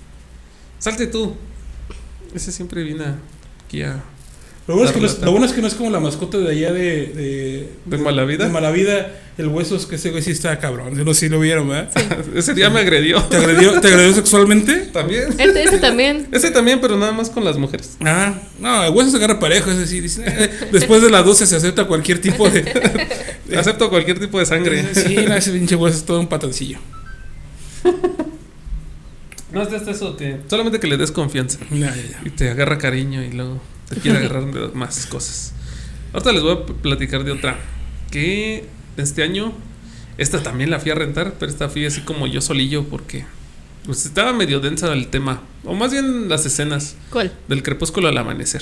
Salte 0.80 1.08
tú. 1.08 1.36
Ese 2.34 2.52
siempre 2.52 2.84
viene 2.84 3.06
aquí 3.66 3.84
a... 3.84 4.04
Lo 4.68 4.76
bueno, 4.76 4.88
es 4.90 4.94
que 4.94 5.00
no 5.02 5.06
es, 5.08 5.14
Darla. 5.14 5.26
lo 5.26 5.32
bueno 5.32 5.46
es 5.48 5.54
que 5.54 5.62
no 5.62 5.68
es 5.68 5.74
como 5.74 5.90
la 5.90 6.00
mascota 6.00 6.38
de 6.38 6.50
allá 6.52 6.72
de. 6.72 7.08
¿De, 7.08 7.70
¿De 7.86 7.98
Malavida? 7.98 8.46
De 8.46 8.52
Malavida. 8.52 9.12
El 9.38 9.48
hueso 9.48 9.76
es 9.76 9.86
que 9.88 9.96
ese 9.96 10.12
güey 10.12 10.22
sí 10.22 10.32
está 10.32 10.60
cabrón. 10.60 11.04
No 11.04 11.14
sé 11.16 11.22
si 11.22 11.30
lo 11.30 11.40
vieron, 11.40 11.68
¿verdad? 11.68 11.90
Ese 12.36 12.54
día 12.54 12.70
me 12.70 12.82
agredió. 12.82 13.24
¿Te 13.24 13.38
agredió, 13.38 13.80
¿Te 13.82 13.88
agredió 13.88 14.14
sexualmente? 14.14 14.90
También. 14.94 15.30
Este, 15.38 15.64
ese 15.64 15.80
también. 15.80 16.28
Ese 16.32 16.52
también, 16.52 16.80
pero 16.80 16.96
nada 16.98 17.12
más 17.12 17.30
con 17.32 17.44
las 17.44 17.58
mujeres. 17.58 17.98
Ah, 18.02 18.36
no, 18.60 18.84
el 18.84 18.92
hueso 18.94 19.10
se 19.10 19.18
agarra 19.18 19.40
parejo, 19.40 19.72
ese 19.72 19.88
sí. 19.88 20.00
dice, 20.00 20.24
eh, 20.28 20.50
después 20.72 21.02
de 21.02 21.10
las 21.10 21.26
12 21.26 21.48
se 21.48 21.56
acepta 21.56 21.86
cualquier 21.86 22.20
tipo 22.22 22.48
de. 22.50 22.62
Acepto 23.58 23.90
cualquier 23.90 24.20
tipo 24.20 24.38
de 24.40 24.46
sangre. 24.46 24.94
Sí, 24.94 25.16
no, 25.28 25.34
ese 25.36 25.52
pinche 25.52 25.76
hueso 25.76 25.98
es 25.98 26.04
todo 26.06 26.20
un 26.20 26.28
patancillo. 26.28 26.78
No 29.52 29.62
es 29.64 29.70
de 29.86 29.92
eso 29.92 30.16
que 30.16 30.38
solamente 30.50 30.80
que 30.80 30.88
le 30.88 30.96
des 30.98 31.12
confianza 31.12 31.60
Ya, 31.72 31.94
ya, 31.94 31.96
ya. 31.96 32.22
y 32.24 32.30
te 32.30 32.50
agarra 32.50 32.78
cariño 32.78 33.22
y 33.22 33.32
luego 33.32 33.60
te 33.94 34.00
quiere 34.02 34.18
agarrar 34.20 34.46
de 34.52 34.68
más 34.70 35.06
cosas. 35.06 35.54
Ahorita 36.14 36.32
les 36.32 36.42
voy 36.44 36.54
a 36.54 36.66
platicar 36.66 37.24
de 37.24 37.32
otra 37.32 37.58
que 38.12 38.66
este 38.98 39.24
año 39.24 39.54
esta 40.18 40.44
también 40.44 40.70
la 40.70 40.80
fui 40.80 40.92
a 40.92 40.96
rentar, 40.96 41.36
pero 41.40 41.52
esta 41.52 41.70
fui 41.70 41.86
así 41.86 42.02
como 42.02 42.28
yo 42.28 42.42
solillo 42.42 42.84
porque 42.86 43.26
pues 43.86 44.06
estaba 44.06 44.34
medio 44.34 44.60
densa 44.60 44.92
el 44.94 45.08
tema 45.08 45.42
o 45.64 45.74
más 45.74 45.92
bien 45.92 46.30
las 46.30 46.46
escenas 46.46 46.96
¿Cuál? 47.10 47.32
del 47.48 47.64
crepúsculo 47.64 48.08
al 48.10 48.18
amanecer. 48.18 48.62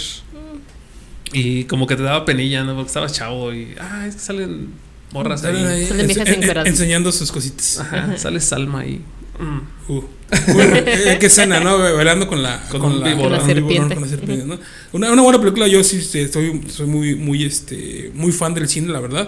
Y 1.32 1.66
como 1.66 1.86
que 1.86 1.96
te 1.96 2.02
daba 2.04 2.26
penilla, 2.26 2.64
¿no? 2.64 2.74
Porque 2.76 2.88
estabas 2.88 3.14
chavo 3.14 3.54
y. 3.54 3.76
Ah, 3.80 4.06
es 4.08 4.16
que 4.16 4.22
salen 4.22 4.70
morras 5.12 5.44
ahí. 5.44 5.56
ense- 5.58 6.60
en- 6.62 6.68
enseñando 6.68 7.12
sus 7.12 7.32
cositas. 7.32 7.80
Ajá, 7.80 8.18
sale 8.18 8.40
Salma 8.40 8.80
ahí. 8.80 9.02
Mm. 9.40 9.92
Uh. 9.92 10.04
Bueno, 10.54 10.76
eh, 10.76 11.18
qué 11.20 11.26
escena, 11.26 11.60
¿no? 11.60 11.80
Bailando 11.80 12.28
con 12.28 12.44
la 12.44 12.62
Con. 12.70 12.80
Con 12.82 13.00
la 13.32 13.44
serpiente. 13.44 13.96
con 13.96 14.04
la 14.04 14.10
serpiente, 14.10 14.46
¿no? 14.46 14.60
Una, 14.94 15.12
una 15.12 15.22
buena 15.24 15.40
película, 15.40 15.68
yo 15.68 15.84
sí 15.84 15.98
este, 15.98 16.28
soy, 16.32 16.62
soy 16.70 16.86
muy, 16.86 17.16
muy, 17.16 17.44
este, 17.46 18.12
muy 18.14 18.32
fan 18.32 18.54
del 18.54 18.68
cine, 18.70 18.90
la 18.92 19.00
verdad. 19.00 19.28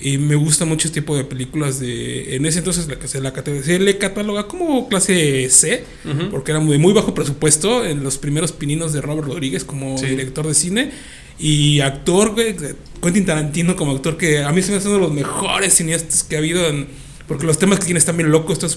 Y 0.00 0.16
me 0.18 0.34
gusta 0.34 0.64
mucho 0.64 0.88
este 0.88 1.02
tipo 1.02 1.14
de 1.14 1.24
películas 1.24 1.78
de... 1.78 2.34
En 2.34 2.46
ese 2.46 2.60
entonces 2.60 2.88
la 2.88 2.98
que 2.98 3.06
se, 3.06 3.20
la, 3.20 3.34
se 3.62 3.78
le 3.78 3.98
cataloga 3.98 4.48
como 4.48 4.88
clase 4.88 5.48
C, 5.50 5.84
porque 6.30 6.52
era 6.52 6.60
muy, 6.60 6.78
muy 6.78 6.94
bajo 6.94 7.12
presupuesto 7.12 7.84
en 7.84 8.02
los 8.02 8.16
primeros 8.16 8.50
pininos 8.52 8.94
de 8.94 9.02
Robert 9.02 9.28
Rodríguez 9.28 9.62
como 9.62 9.98
Sí. 9.98 10.06
director 10.06 10.46
de 10.46 10.54
cine. 10.54 10.90
Y 11.38 11.80
actor, 11.80 12.34
Quentin 13.02 13.26
Tarantino 13.26 13.76
como 13.76 13.92
actor, 13.92 14.16
que 14.16 14.42
a 14.42 14.50
mí 14.52 14.62
se 14.62 14.70
me 14.72 14.78
hace 14.78 14.88
uno 14.88 14.96
de 14.96 15.02
los 15.02 15.12
mejores 15.12 15.74
cineastas 15.74 16.24
que 16.24 16.36
ha 16.36 16.38
habido 16.38 16.66
en- 16.66 16.86
porque 17.30 17.46
los 17.46 17.58
temas 17.60 17.78
que 17.78 17.84
tiene 17.84 17.98
están 18.00 18.16
bien 18.16 18.32
locos, 18.32 18.58
todas. 18.58 18.76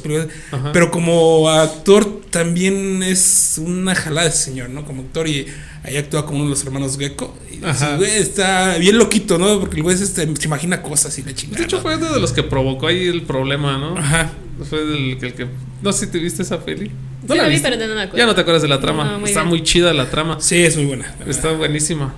Pero 0.73 0.91
como 0.91 1.49
actor 1.49 2.21
también 2.29 3.01
es 3.01 3.59
una 3.59 3.95
jalada 3.95 4.27
ese 4.29 4.37
señor, 4.51 4.69
¿no? 4.69 4.85
Como 4.85 5.01
actor 5.01 5.27
y 5.27 5.47
ahí 5.83 5.97
actúa 5.97 6.23
como 6.27 6.35
uno 6.37 6.45
de 6.45 6.49
los 6.51 6.63
hermanos 6.63 6.95
Gecko. 6.99 7.35
Y 7.51 7.55
dices, 7.55 7.81
Ajá. 7.81 7.97
güey, 7.97 8.11
está 8.11 8.77
bien 8.77 8.99
loquito, 8.99 9.39
¿no? 9.39 9.59
Porque 9.59 9.77
el 9.77 9.81
güey 9.81 9.95
es 9.95 10.01
este, 10.01 10.27
se 10.35 10.45
imagina 10.45 10.83
cosas 10.83 11.17
y 11.17 11.23
la 11.23 11.33
chingada. 11.33 11.57
De 11.61 11.65
hecho, 11.65 11.81
fue 11.81 11.95
uno 11.97 12.13
de 12.13 12.19
los 12.19 12.31
que 12.31 12.43
provocó 12.43 12.85
ahí 12.85 13.07
el 13.07 13.23
problema, 13.23 13.79
¿no? 13.79 13.97
Ajá. 13.97 14.31
Fue 14.69 14.81
el, 14.83 15.17
que- 15.19 15.25
el 15.25 15.33
que. 15.33 15.47
No 15.81 15.91
sé 15.91 16.05
si 16.05 16.11
te 16.11 16.19
viste 16.19 16.43
esa 16.43 16.63
peli. 16.63 16.91
Sí 17.27 17.35
la 17.35 17.47
vi, 17.47 17.57
pero 17.59 17.75
no 17.75 17.95
me 17.95 18.01
acuerdo. 18.03 18.17
Ya 18.19 18.27
no 18.27 18.35
te 18.35 18.41
acuerdas 18.41 18.61
de 18.61 18.67
la 18.67 18.79
trama. 18.79 19.03
No, 19.13 19.19
muy 19.21 19.29
Está 19.29 19.41
bien. 19.41 19.49
muy 19.49 19.63
chida 19.63 19.91
la 19.93 20.11
trama. 20.11 20.37
Sí, 20.39 20.57
es 20.63 20.77
muy 20.77 20.85
buena. 20.85 21.11
Está 21.25 21.51
buenísima. 21.53 22.13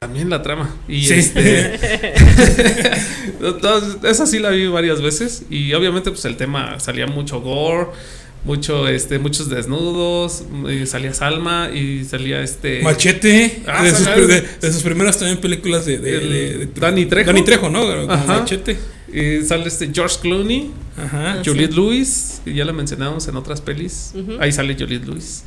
También 0.00 0.28
la 0.30 0.42
trama. 0.42 0.74
Y 0.88 1.04
Sí. 1.06 1.14
este. 1.14 1.74
Esa 4.04 4.26
sí 4.26 4.38
la 4.38 4.50
vi 4.50 4.66
varias 4.66 5.02
veces. 5.02 5.44
Y 5.50 5.72
obviamente, 5.74 6.10
pues 6.10 6.24
el 6.24 6.36
tema 6.36 6.78
salía 6.80 7.06
mucho 7.06 7.40
gore, 7.40 7.88
mucho, 8.44 8.88
este, 8.88 9.18
muchos 9.18 9.48
desnudos. 9.48 10.44
y 10.70 10.86
salía 10.86 11.14
Salma 11.14 11.70
y 11.72 12.04
salía 12.04 12.40
este. 12.42 12.82
Machete, 12.82 13.62
Ah, 13.66 13.82
de, 13.82 13.90
sus, 13.90 14.00
sale- 14.00 14.26
de- 14.26 14.40
de 14.60 14.72
sus 14.72 14.82
primeras 14.82 15.18
también 15.18 15.40
películas 15.40 15.86
de, 15.86 15.98
de- 15.98 16.16
El 16.16 16.28
de- 16.30 16.66
de- 16.66 16.80
Danny 16.80 17.06
Trejo. 17.06 17.26
Danny 17.32 17.44
Trejo, 17.44 17.68
¿no? 17.70 17.82
Ajá. 18.10 18.26
Machete. 18.40 18.76
Y 19.12 19.42
sale 19.46 19.68
este 19.68 19.90
George 19.92 20.16
Clooney, 20.20 20.70
Ajá. 20.96 21.34
Ah, 21.38 21.42
Juliette 21.44 21.70
sí. 21.72 21.76
Lewis, 21.76 22.40
que 22.44 22.54
ya 22.54 22.64
la 22.64 22.72
mencionamos 22.72 23.26
en 23.28 23.36
otras 23.36 23.60
pelis. 23.60 24.12
Ahí 24.40 24.52
sale 24.52 24.74
Juliette 24.78 25.06
Lewis. 25.06 25.42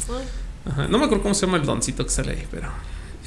Ajá. 0.65 0.87
No 0.87 0.97
me 0.97 1.05
acuerdo 1.05 1.23
cómo 1.23 1.35
se 1.35 1.45
llama 1.45 1.57
el 1.57 1.65
doncito 1.65 2.03
que 2.03 2.09
sale 2.11 2.31
ahí, 2.31 2.43
pero. 2.49 2.69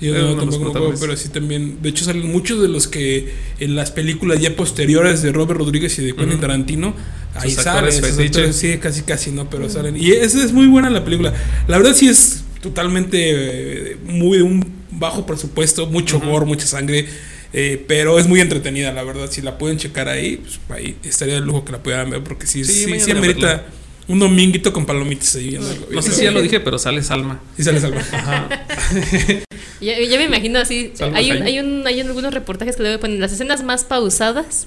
Yo 0.06 0.14
no, 0.14 0.37
tampoco 0.37 0.64
me 0.64 0.71
acuerdo, 0.71 0.94
pero 1.00 1.16
sí 1.16 1.28
también. 1.28 1.78
De 1.82 1.88
hecho, 1.90 2.04
salen 2.04 2.30
muchos 2.30 2.61
de 2.61 2.68
los 2.68 2.88
que 2.88 3.32
en 3.61 3.75
las 3.76 3.90
películas 3.90 4.40
ya 4.40 4.54
posteriores 4.56 5.23
de 5.23 5.32
Robert 5.32 5.59
Rodríguez 5.61 5.99
y 5.99 6.04
de 6.04 6.14
Quentin. 6.14 6.40
Tarantino, 6.40 6.94
ahí 7.35 7.52
Sus 7.54 7.64
salen. 7.64 7.92
actores 8.04 8.56
sí, 8.56 8.78
casi, 8.78 9.02
casi, 9.02 9.30
¿no? 9.30 9.49
Pero 9.49 9.68
salen. 9.71 9.97
Y 9.97 10.11
esa 10.12 10.44
es 10.44 10.52
muy 10.52 10.66
buena 10.66 10.90
la 10.90 11.04
película. 11.04 11.32
La 11.68 11.78
verdad, 11.78 11.94
sí 11.94 12.09
es 12.09 12.42
totalmente 12.61 13.92
eh, 13.92 13.97
muy 14.06 14.38
de 14.38 14.42
un 14.44 14.64
bajo 14.90 15.25
presupuesto, 15.26 15.87
mucho 15.87 16.21
gore, 16.21 16.47
mucha 16.47 16.66
sangre. 16.66 17.06
eh, 17.52 17.85
pero 17.87 18.18
es 18.18 18.26
muy 18.26 18.40
entretenida, 18.40 18.92
la 18.92 19.02
verdad. 19.04 19.28
Si 19.30 19.40
la 19.42 19.59
pueden 19.59 19.76
checar 19.78 20.09
ahí, 20.09 20.37
pues 20.38 20.59
ahí 20.71 20.97
estaría 21.02 21.35
de 21.35 21.40
lujo 21.40 21.64
que 21.64 21.73
la 21.73 21.82
pudieran 21.82 22.11
ver, 22.11 22.23
porque 22.25 22.47
sí, 22.47 22.64
Sí, 22.64 22.85
sí, 22.87 23.00
sí, 23.00 23.11
amerita 23.11 23.66
un 24.09 24.18
dominguito 24.18 24.73
con 24.73 24.85
palomitas 24.87 25.35
ahí. 25.37 25.50
viendo 25.50 25.68
algo. 25.71 25.87
No 25.90 26.02
sé 26.02 26.12
si 26.12 26.25
ya 26.25 26.30
lo 26.30 26.40
dije, 26.42 26.61
pero 26.61 26.78
sale 26.78 27.02
Salma. 27.02 27.40
Sí, 27.56 27.62
sale 27.64 27.80
salva. 27.80 28.00
Ajá. 28.12 28.49
Ya, 29.82 29.98
ya 30.00 30.18
me 30.18 30.24
imagino 30.24 30.58
así. 30.58 30.92
Hay, 31.14 31.30
un, 31.32 31.42
hay, 31.42 31.58
un, 31.58 31.86
hay 31.86 32.00
algunos 32.00 32.32
reportajes 32.32 32.76
que 32.76 32.82
le 32.84 32.98
ponen 32.98 33.20
las 33.20 33.32
escenas 33.32 33.62
más 33.64 33.84
pausadas 33.84 34.66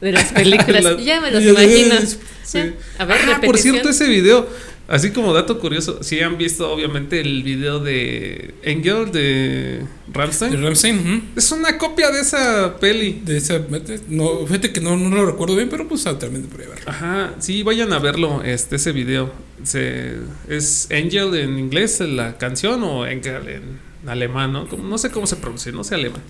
de 0.00 0.12
las 0.12 0.32
películas. 0.32 0.82
La- 0.84 0.96
ya 1.00 1.20
me 1.20 1.30
los 1.30 1.42
Ya, 1.44 1.52
ya, 1.52 1.60
ya, 1.60 1.64
imagino. 1.64 1.94
ya, 2.00 2.06
Sí. 2.44 2.58
A 2.98 3.04
ver, 3.04 3.18
Ah, 3.28 3.40
por 3.44 3.58
cierto, 3.58 3.88
ese 3.88 4.06
video, 4.06 4.48
así 4.86 5.10
como 5.10 5.34
dato 5.34 5.58
curioso, 5.58 6.02
si 6.04 6.20
han 6.20 6.38
visto 6.38 6.70
obviamente 6.70 7.20
el 7.20 7.42
video 7.42 7.80
de 7.80 8.54
Angel 8.64 9.10
de 9.10 9.20
De 9.20 9.86
Ramstein. 10.12 10.62
Ramstein, 10.62 10.98
ujú. 11.00 11.22
Es 11.36 11.50
una 11.50 11.76
copia 11.76 12.10
de 12.12 12.20
esa 12.20 12.76
peli. 12.78 13.20
De 13.24 13.36
esa, 13.36 13.60
no, 14.08 14.46
fíjate 14.46 14.72
que 14.72 14.80
no, 14.80 14.96
no 14.96 15.14
lo 15.16 15.26
recuerdo 15.26 15.56
bien, 15.56 15.68
pero 15.68 15.88
pues 15.88 16.06
altamente 16.06 16.46
por 16.48 16.60
ahí 16.60 16.68
verlo. 16.68 16.84
Ajá, 16.88 17.34
sí, 17.40 17.64
vayan 17.64 17.92
a 17.92 17.98
verlo, 17.98 18.42
este, 18.44 18.76
ese 18.76 18.92
video. 18.92 19.32
Se, 19.64 20.12
es 20.48 20.86
Angel 20.92 21.34
en 21.34 21.58
inglés 21.58 21.98
la 22.00 22.38
canción 22.38 22.82
o 22.84 23.02
Angel 23.02 23.48
en 23.48 23.85
alemán, 24.06 24.52
¿no? 24.52 24.68
Como- 24.68 24.84
no 24.84 24.98
sé 24.98 25.10
cómo 25.10 25.26
se 25.26 25.36
pronuncia, 25.36 25.70
no 25.72 25.84
sé 25.84 25.94
alemán. 25.94 26.20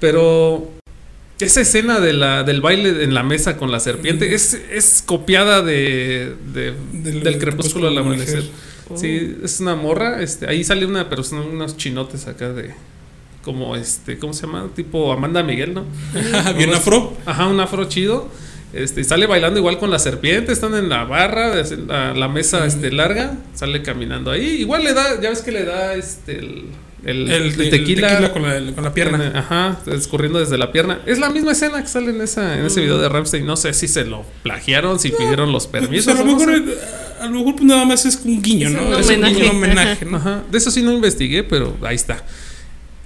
Pero 0.00 0.70
esa 1.40 1.60
escena 1.60 2.00
de 2.00 2.12
la, 2.12 2.42
del 2.44 2.60
baile 2.60 3.02
en 3.04 3.12
la 3.14 3.22
mesa 3.22 3.56
con 3.56 3.70
la 3.72 3.80
serpiente 3.80 4.34
es, 4.34 4.54
es 4.54 5.02
copiada 5.04 5.62
de, 5.62 6.34
de- 6.52 6.74
Del- 6.92 7.22
del 7.22 7.38
crepúsculo 7.38 7.88
al 7.88 7.98
amanecer. 7.98 8.44
Sí, 8.96 9.38
es 9.42 9.60
una 9.60 9.74
morra, 9.74 10.22
este, 10.22 10.46
ahí 10.48 10.62
sale 10.62 10.84
una 10.86 11.08
persona, 11.08 11.40
unos 11.42 11.76
chinotes 11.76 12.26
acá 12.26 12.52
de 12.52 12.72
como 13.42 13.76
este, 13.76 14.18
¿cómo 14.18 14.32
se 14.32 14.46
llama? 14.46 14.68
Tipo 14.74 15.12
Amanda 15.12 15.42
Miguel, 15.42 15.74
¿no? 15.74 15.84
Bien 16.56 16.68
Unos- 16.70 16.80
afro. 16.80 17.16
Ajá, 17.26 17.46
un 17.46 17.58
afro 17.60 17.84
chido. 17.86 18.28
Este, 18.72 19.04
sale 19.04 19.26
bailando 19.26 19.58
igual 19.60 19.78
con 19.78 19.90
la 19.90 19.98
serpiente, 20.00 20.52
están 20.52 20.74
en 20.74 20.88
la 20.88 21.04
barra, 21.04 21.54
la 22.14 22.28
mesa 22.28 22.66
este, 22.66 22.90
larga, 22.90 23.38
sale 23.54 23.82
caminando 23.82 24.30
ahí. 24.32 24.46
Igual 24.60 24.82
le 24.82 24.92
da, 24.94 25.20
ya 25.20 25.30
ves 25.30 25.42
que 25.42 25.52
le 25.52 25.64
da 25.64 25.94
este 25.94 26.38
el, 26.40 26.64
el- 27.06 27.30
El, 27.30 27.42
el 27.54 27.60
el 27.60 27.70
tequila, 27.70 28.32
con, 28.32 28.42
la, 28.42 28.72
con 28.72 28.84
la 28.84 28.94
pierna. 28.94 29.26
en- 29.26 29.36
ajá, 29.36 29.78
escurriendo 29.86 30.38
desde 30.38 30.56
la 30.58 30.72
pierna. 30.72 31.00
Es 31.06 31.18
la 31.18 31.30
misma 31.30 31.52
escena 31.52 31.82
que 31.82 31.88
sale 31.88 32.10
en 32.10 32.20
esa, 32.20 32.58
en 32.58 32.64
ese 32.66 32.80
video 32.80 32.98
de 32.98 33.08
Ramstein. 33.08 33.44
No 33.46 33.56
sé 33.56 33.72
si 33.74 33.88
se 33.88 34.04
lo 34.04 34.24
plagiaron, 34.42 34.98
si 34.98 35.10
pidieron 35.10 35.52
los 35.52 35.66
Pues 35.66 35.82
permisos. 35.82 36.08
a 36.14 36.16
lo 36.16 36.22
o 36.22 36.24
no 36.24 36.36
mejor, 36.36 36.54
sé. 36.54 36.72
eh, 36.72 36.78
a 37.20 37.26
lo 37.26 37.32
mejor 37.38 37.54
pues 37.56 37.64
nada 37.66 37.84
más 37.84 38.04
es 38.06 38.20
un 38.24 38.42
guiño, 38.42 38.68
Es 38.68 38.74
¿no? 38.74 38.82
un 38.88 38.92
Es 38.94 38.98
un 39.06 39.12
homenaje. 39.14 39.34
guiño, 39.34 39.50
un 39.50 39.56
homenaje, 39.56 40.04
¿no? 40.04 40.16
Ajá, 40.16 40.42
de 40.50 40.58
eso 40.58 40.70
sí 40.70 40.82
no 40.82 40.92
investigué, 40.92 41.44
pero 41.44 41.76
ahí 41.82 41.96
está. 41.96 42.24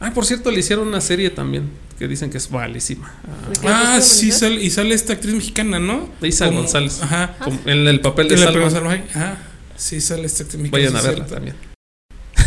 Ah, 0.01 0.13
por 0.15 0.25
cierto, 0.25 0.51
le 0.53 0.61
hicieron 0.61 0.87
una 0.87 1.01
serie 1.01 1.29
también 1.31 1.65
que 1.99 2.07
dicen 2.07 2.31
que 2.31 2.39
es 2.39 2.49
malísima. 2.53 3.13
Ah, 3.27 3.49
¿De 3.51 3.61
qué 3.61 3.67
Ah, 3.69 4.01
sí, 4.01 4.31
sale, 4.31 4.63
y 4.63 4.71
sale 4.71 4.95
esta 4.95 5.15
actriz 5.15 5.35
mexicana, 5.35 5.81
¿no? 5.81 6.09
Isa 6.23 6.47
Como- 6.47 6.61
González. 6.61 7.01
Ajá. 7.03 7.35
como 7.43 7.59
en 7.67 7.89
el 7.89 8.01
papel 8.01 8.29
de 8.29 8.35
En 8.35 8.41
la 8.55 8.71
Salma. 8.71 8.93
Ajá. 9.13 9.39
Sí, 9.77 10.01
sale 10.01 10.27
esta 10.27 10.45
actriz 10.45 10.61
mexicana. 10.63 10.85
Vayan 10.85 10.97
a 10.97 11.03
verla 11.03 11.15
cierto. 11.27 11.35
también. 11.35 11.57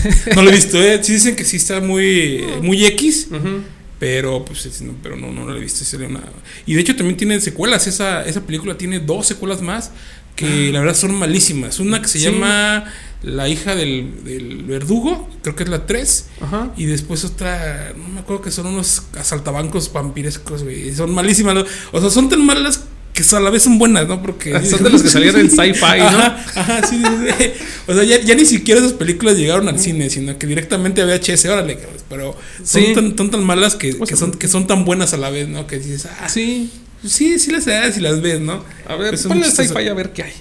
No 0.36 0.42
lo 0.44 0.50
he 0.50 0.54
visto, 0.56 0.82
¿eh? 0.82 1.00
Sí 1.04 1.14
dicen 1.14 1.36
que 1.36 1.46
sí 1.46 1.58
está 1.58 1.80
muy, 1.80 2.44
muy 2.62 2.86
X. 2.86 3.28
Pero, 4.00 4.44
pues, 4.46 4.66
es- 4.66 4.82
no, 4.82 4.94
pero 5.04 5.16
no, 5.16 5.32
no 5.32 5.46
lo 5.46 5.56
he 5.56 5.60
visto. 5.60 5.84
una- 5.98 6.24
Y 6.66 6.74
de 6.74 6.82
hecho 6.82 6.96
también 6.96 7.18
tiene 7.18 7.40
secuelas. 7.40 7.86
Esa, 7.88 8.24
esa 8.26 8.42
película 8.46 8.78
tiene 8.78 9.00
dos 9.00 9.28
secuelas 9.28 9.62
más 9.62 9.92
que 10.36 10.72
la 10.72 10.80
verdad 10.80 10.96
son 10.96 11.14
malísimas. 11.16 11.80
Una 11.80 12.02
que 12.02 12.08
se 12.08 12.18
Sí. 12.20 12.26
llama 12.26 12.86
La 13.22 13.48
hija 13.48 13.76
del, 13.76 14.24
del 14.24 14.64
verdugo, 14.64 15.30
creo 15.44 15.56
que 15.56 15.62
es 15.64 15.70
la 15.70 15.86
3. 15.86 16.26
Ajá. 16.42 16.74
Y 16.76 16.86
después 16.86 17.24
otra, 17.24 17.94
no 17.96 18.08
me 18.08 18.20
acuerdo 18.22 18.42
que 18.42 18.50
son 18.50 18.66
unos 18.66 19.04
asaltabancos 19.16 19.94
vampirescos, 19.94 20.64
güey. 20.64 20.96
Son 20.96 21.14
malísimas. 21.14 21.64
O 21.92 22.02
sea, 22.02 22.10
son 22.10 22.28
tan 22.30 22.44
malas 22.44 22.86
que 23.30 23.36
a 23.36 23.40
la 23.40 23.50
vez 23.50 23.64
son 23.64 23.78
buenas, 23.78 24.08
¿no? 24.08 24.22
Porque... 24.22 24.56
Ah, 24.56 24.64
son 24.64 24.84
de 24.84 24.90
los 24.90 25.02
que 25.04 25.10
salieron 25.18 25.42
en 25.42 25.50
sci-fi, 25.50 26.00
¿no? 26.00 26.08
Ajá, 26.08 26.46
ajá, 26.56 26.88
sí, 26.88 26.98
sí, 26.98 27.34
sí. 27.38 27.52
O 27.88 27.94
sea, 27.94 28.04
ya, 28.04 28.20
ya 28.22 28.36
ni 28.36 28.46
siquiera 28.46 28.80
esas 28.82 28.94
películas 28.94 29.38
llegaron 29.38 29.68
al 29.68 29.80
cine, 29.80 30.10
sino 30.10 30.38
que 30.38 30.48
directamente 30.48 31.02
a 31.02 31.06
VHS, 31.06 31.46
órale, 31.46 31.76
cabrón, 31.76 32.02
pero 32.10 32.38
son, 32.64 32.82
Sí. 32.84 32.94
tan, 32.94 33.16
tan, 33.16 33.32
tan 33.32 33.44
malas 33.44 33.76
que, 33.76 33.94
Pues, 33.94 34.10
que 34.10 34.16
son, 34.16 34.32
que 34.32 34.48
son 34.48 34.68
tan 34.68 34.86
buenas 34.86 35.14
a 35.14 35.18
la 35.18 35.30
vez, 35.30 35.48
¿no? 35.48 35.68
Que 35.68 35.80
dices, 35.80 36.08
ah, 36.22 36.30
sí, 36.30 36.72
Sí. 37.06 37.40
sí, 37.40 37.52
las 37.52 37.66
das 37.66 37.98
y 37.98 38.02
las 38.02 38.22
ves, 38.22 38.40
¿no? 38.40 38.64
A 38.88 38.96
ver, 38.96 39.14
Eso 39.16 39.28
es 39.28 39.28
ponle 39.28 39.50
sci-fi 39.50 39.88
a 39.88 39.94
ver 39.94 40.12
qué 40.12 40.24
hay. 40.24 40.34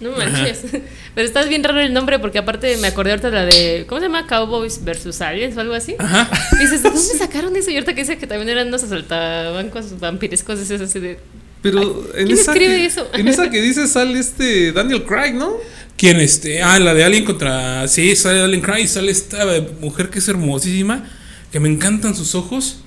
No 0.00 0.12
manches. 0.12 0.60
Pero 1.14 1.26
estás 1.26 1.48
bien 1.48 1.62
raro 1.62 1.78
el 1.80 1.92
nombre 1.92 2.18
porque 2.18 2.38
aparte 2.38 2.74
me 2.78 2.88
acordé 2.88 3.10
ahorita 3.10 3.28
de 3.30 3.36
la 3.36 3.44
de. 3.44 3.84
¿Cómo 3.86 4.00
se 4.00 4.06
llama? 4.06 4.26
Cowboys 4.26 4.82
versus 4.82 5.20
Aliens 5.20 5.56
o 5.56 5.60
algo 5.60 5.74
así. 5.74 5.94
Ajá. 5.98 6.30
Y 6.54 6.62
dices, 6.62 6.82
¿de 6.82 6.88
dónde 6.88 7.02
sacaron 7.18 7.54
eso? 7.54 7.70
Y 7.70 7.74
ahorita 7.74 7.94
que 7.94 8.00
dice 8.00 8.16
que 8.16 8.26
también 8.26 8.48
eran 8.48 8.68
unos 8.68 8.82
asaltabancos 8.82 10.00
vampirescos, 10.00 10.58
es 10.58 10.80
así 10.80 11.00
de. 11.00 11.18
Pero 11.62 12.08
en 12.14 12.26
¿quién 12.26 12.38
esa 12.38 12.52
escribe 12.52 12.76
que, 12.76 12.86
eso? 12.86 13.08
En 13.12 13.28
esa 13.28 13.50
que 13.50 13.60
dice 13.60 13.86
sale 13.86 14.18
este 14.18 14.72
Daniel 14.72 15.04
Craig, 15.04 15.34
¿no? 15.34 15.56
¿Quién 15.96 16.18
este? 16.20 16.62
Ah, 16.62 16.78
la 16.78 16.94
de 16.94 17.04
Alien 17.04 17.24
contra. 17.26 17.86
Sí, 17.88 18.16
sale 18.16 18.40
Alien 18.40 18.62
Cry, 18.62 18.88
sale 18.88 19.10
esta 19.12 19.44
mujer 19.80 20.08
que 20.08 20.18
es 20.20 20.28
hermosísima, 20.28 21.04
que 21.52 21.60
me 21.60 21.68
encantan 21.68 22.14
sus 22.16 22.34
ojos. 22.34 22.78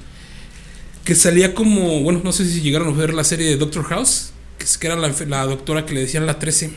Que 1.04 1.16
salía 1.16 1.54
como. 1.54 2.02
Bueno, 2.02 2.22
no 2.24 2.32
sé 2.32 2.46
si 2.46 2.62
llegaron 2.62 2.88
a 2.88 2.98
ver 2.98 3.14
la 3.14 3.24
serie 3.24 3.48
de 3.48 3.58
Doctor 3.58 3.84
House, 3.84 4.32
que, 4.58 4.64
es- 4.66 4.78
que 4.78 4.88
era 4.88 4.96
la, 4.96 5.14
la 5.28 5.46
doctora 5.46 5.86
que 5.86 5.94
le 5.94 6.02
decían 6.02 6.26
la 6.26 6.40
13. 6.40 6.72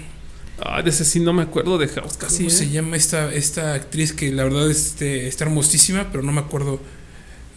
Ah, 0.58 0.82
de 0.82 0.90
ese 0.90 1.04
sí 1.04 1.20
no 1.20 1.32
me 1.32 1.42
acuerdo 1.42 1.78
de 1.78 1.86
House 1.88 2.16
casi. 2.18 2.38
¿Cómo 2.38 2.48
¿eh? 2.48 2.52
se 2.52 2.68
llama 2.70 2.96
esta, 2.96 3.32
esta 3.32 3.74
actriz 3.74 4.12
que 4.12 4.32
la 4.32 4.44
verdad 4.44 4.70
este, 4.70 5.28
está 5.28 5.44
hermosísima, 5.44 6.08
pero 6.10 6.22
no 6.24 6.32
me 6.32 6.40
acuerdo. 6.40 6.80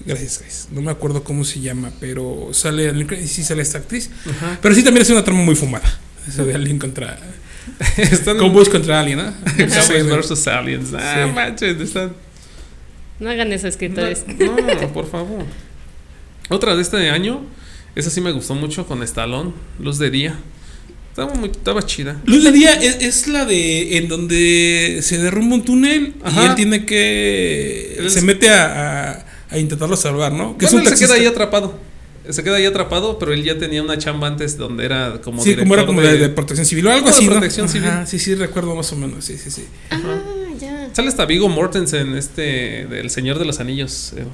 Gracias, 0.05 0.39
guys. 0.41 0.67
No 0.71 0.81
me 0.81 0.91
acuerdo 0.91 1.23
cómo 1.23 1.43
se 1.43 1.59
llama, 1.59 1.91
pero 1.99 2.49
sale 2.53 2.91
sí 3.27 3.43
sale 3.43 3.61
esta 3.61 3.79
actriz. 3.79 4.09
Ajá. 4.29 4.57
Pero 4.61 4.73
sí 4.75 4.83
también 4.83 5.01
es 5.03 5.09
una 5.09 5.23
trama 5.23 5.41
muy 5.43 5.55
fumada. 5.55 5.99
Eso 6.27 6.45
de 6.45 6.55
Alien 6.55 6.79
contra. 6.79 7.17
Están 7.97 8.37
Cowboys 8.39 8.69
contra 8.69 8.99
Alien, 8.99 9.17
¿no? 9.19 9.33
Cowboys 9.57 10.05
versus 10.07 10.47
Aliens. 10.47 10.89
Ah, 10.93 11.25
Sí. 11.27 11.33
manches, 11.33 11.79
están. 11.81 12.13
No 13.19 13.29
hagan 13.29 13.51
eso, 13.51 13.67
escritores. 13.67 14.23
No, 14.39 14.55
no, 14.55 14.93
por 14.93 15.09
favor. 15.09 15.43
Otra 16.49 16.75
de 16.75 16.81
este 16.81 17.09
año, 17.09 17.41
esa 17.95 18.09
sí 18.09 18.21
me 18.21 18.31
gustó 18.31 18.55
mucho 18.55 18.87
con 18.87 19.03
Stallone, 19.03 19.51
Luz 19.79 19.99
de 19.99 20.09
Día. 20.09 20.39
Estaba, 21.09 21.33
muy, 21.33 21.49
estaba 21.49 21.81
chida. 21.85 22.21
Luz 22.25 22.43
de 22.45 22.51
Día 22.53 22.73
es, 22.75 22.95
es 23.01 23.27
la 23.27 23.45
de 23.45 23.97
en 23.97 24.07
donde 24.07 24.99
se 25.01 25.17
derrumba 25.17 25.55
un 25.55 25.65
túnel 25.65 26.13
Ajá. 26.23 26.43
y 26.43 26.45
él 26.47 26.55
tiene 26.55 26.85
que. 26.85 27.95
Él 27.99 28.09
se 28.09 28.19
es- 28.19 28.25
mete 28.25 28.49
a, 28.49 29.11
a, 29.11 29.25
a 29.49 29.57
intentarlo 29.57 29.95
salvar, 29.97 30.31
¿no? 30.31 30.57
Que 30.57 30.65
Bueno, 30.67 30.89
él 30.89 30.97
se 30.97 31.05
queda 31.05 31.15
ahí 31.15 31.25
atrapado. 31.25 31.73
Se 32.29 32.43
queda 32.43 32.57
ahí 32.57 32.65
atrapado, 32.65 33.17
pero 33.17 33.33
él 33.33 33.43
ya 33.43 33.57
tenía 33.57 33.81
una 33.81 33.97
chamba 33.97 34.27
antes 34.27 34.55
donde 34.57 34.85
era 34.85 35.19
como 35.23 35.43
Sí, 35.43 35.55
como 35.55 35.73
era 35.73 35.85
como 35.87 35.99
de, 36.01 36.17
de 36.17 36.29
protección 36.29 36.65
civil 36.65 36.85
o 36.87 36.91
algo 36.91 37.07
de 37.07 37.11
así, 37.13 37.25
¿no? 37.25 37.31
protección 37.31 37.65
Ajá, 37.65 37.73
civil. 37.73 37.89
sí, 38.05 38.19
sí, 38.19 38.35
recuerdo 38.35 38.75
más 38.75 38.91
o 38.93 38.95
menos. 38.95 39.25
Sí, 39.25 39.35
sí, 39.37 39.49
sí. 39.49 39.65
Ah, 39.89 39.97
ya. 40.59 40.89
Sale 40.93 41.07
hasta 41.07 41.25
Vigo 41.25 41.49
Mortensen, 41.49 42.15
este, 42.15 42.85
del 42.87 43.09
Señor 43.09 43.39
de 43.39 43.45
los 43.45 43.59
Anillos, 43.59 44.13
eh, 44.15 44.25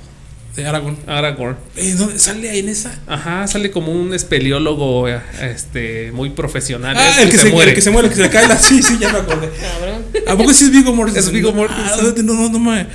De 0.58 0.66
Aragorn. 0.66 0.98
Aragorn. 1.08 1.56
Eh, 1.78 1.94
¿Dónde 1.98 2.20
sale 2.20 2.50
ahí 2.50 2.60
en 2.60 2.68
esa? 2.70 3.00
Ajá, 3.08 3.48
sale 3.48 3.72
como 3.72 3.94
un 3.94 4.14
espeleólogo, 4.14 5.08
eh, 5.08 5.22
este, 5.42 6.12
muy 6.12 6.32
profesional. 6.32 6.98
Ah, 7.00 7.22
el 7.22 7.30
que, 7.30 7.38
se, 7.38 7.50
muere. 7.50 7.72
El 7.72 7.76
que 7.76 7.82
se 7.82 7.92
muere, 7.92 8.08
el 8.08 8.14
que 8.14 8.18
se 8.18 8.24
le 8.24 8.30
cae 8.30 8.46
la. 8.48 8.58
Sí, 8.58 8.82
sí, 8.84 8.98
ya 9.00 9.14
me 9.14 9.20
acordé. 9.20 9.50
Cabrón. 9.52 10.04
¿A 10.28 10.36
poco 10.38 10.54
sí 10.54 10.66
es 10.66 10.72
Vigo 10.72 10.94
Mortensen? 10.94 11.24
Es 11.24 11.32
Viggo 11.32 11.54
Mortensen. 11.54 12.08
Ah, 12.08 12.14
no, 12.24 12.34
no, 12.34 12.50
no 12.50 12.60
me. 12.60 12.88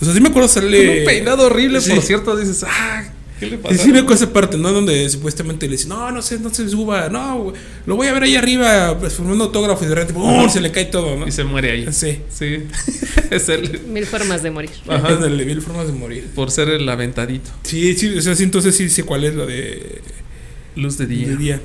O 0.00 0.04
sea, 0.04 0.14
sí 0.14 0.20
me 0.20 0.28
acuerdo 0.28 0.48
sale. 0.48 0.86
Con 0.86 0.98
un 0.98 1.04
peinado 1.04 1.46
horrible, 1.46 1.80
Sí. 1.80 1.90
por 1.92 2.02
cierto, 2.02 2.36
dices, 2.36 2.64
ah, 2.66 3.04
¿qué 3.38 3.46
le 3.46 3.58
pasa? 3.58 3.76
sí 3.76 3.92
me 3.92 3.98
acuerdo 3.98 4.24
esa 4.24 4.32
parte, 4.32 4.56
¿no? 4.56 4.72
Donde 4.72 5.08
supuestamente 5.10 5.66
le 5.66 5.72
dice, 5.72 5.88
no, 5.88 6.10
no 6.10 6.22
sé, 6.22 6.38
no 6.38 6.52
se 6.52 6.68
suba, 6.68 7.08
no, 7.10 7.38
güey, 7.42 7.56
lo 7.86 7.96
voy 7.96 8.06
a 8.06 8.12
ver 8.14 8.22
ahí 8.22 8.34
arriba, 8.36 8.98
pues, 8.98 9.12
formando 9.14 9.44
autógrafo 9.44 9.84
y 9.84 9.88
de 9.88 9.94
repente, 9.94 10.14
¡pum! 10.14 10.48
se 10.48 10.60
le 10.60 10.70
cae 10.72 10.86
todo, 10.86 11.16
¿no? 11.18 11.26
Y 11.28 11.32
se 11.32 11.44
muere 11.44 11.72
ahí. 11.72 11.88
Sí. 11.92 12.18
Sí, 12.30 12.64
es 13.30 13.48
él, 13.50 13.80
Mil 13.88 14.06
formas 14.06 14.42
de 14.42 14.50
morir. 14.50 14.70
Ajá. 14.88 15.08
Ándale, 15.08 15.44
mil 15.44 15.60
formas 15.60 15.86
de 15.86 15.92
morir. 15.92 16.26
por 16.34 16.50
ser 16.50 16.68
el 16.70 16.88
aventadito. 16.88 17.50
Sí, 17.64 17.94
sí, 17.94 18.16
o 18.16 18.22
sea, 18.22 18.34
sí, 18.34 18.42
entonces 18.44 18.74
sí 18.76 18.88
sé 18.88 19.02
cuál 19.04 19.24
es 19.24 19.34
la 19.34 19.44
de, 19.46 20.00
Luz 20.76 20.96
de 20.96 21.06
día. 21.06 21.28
de 21.28 21.36
día. 21.36 21.60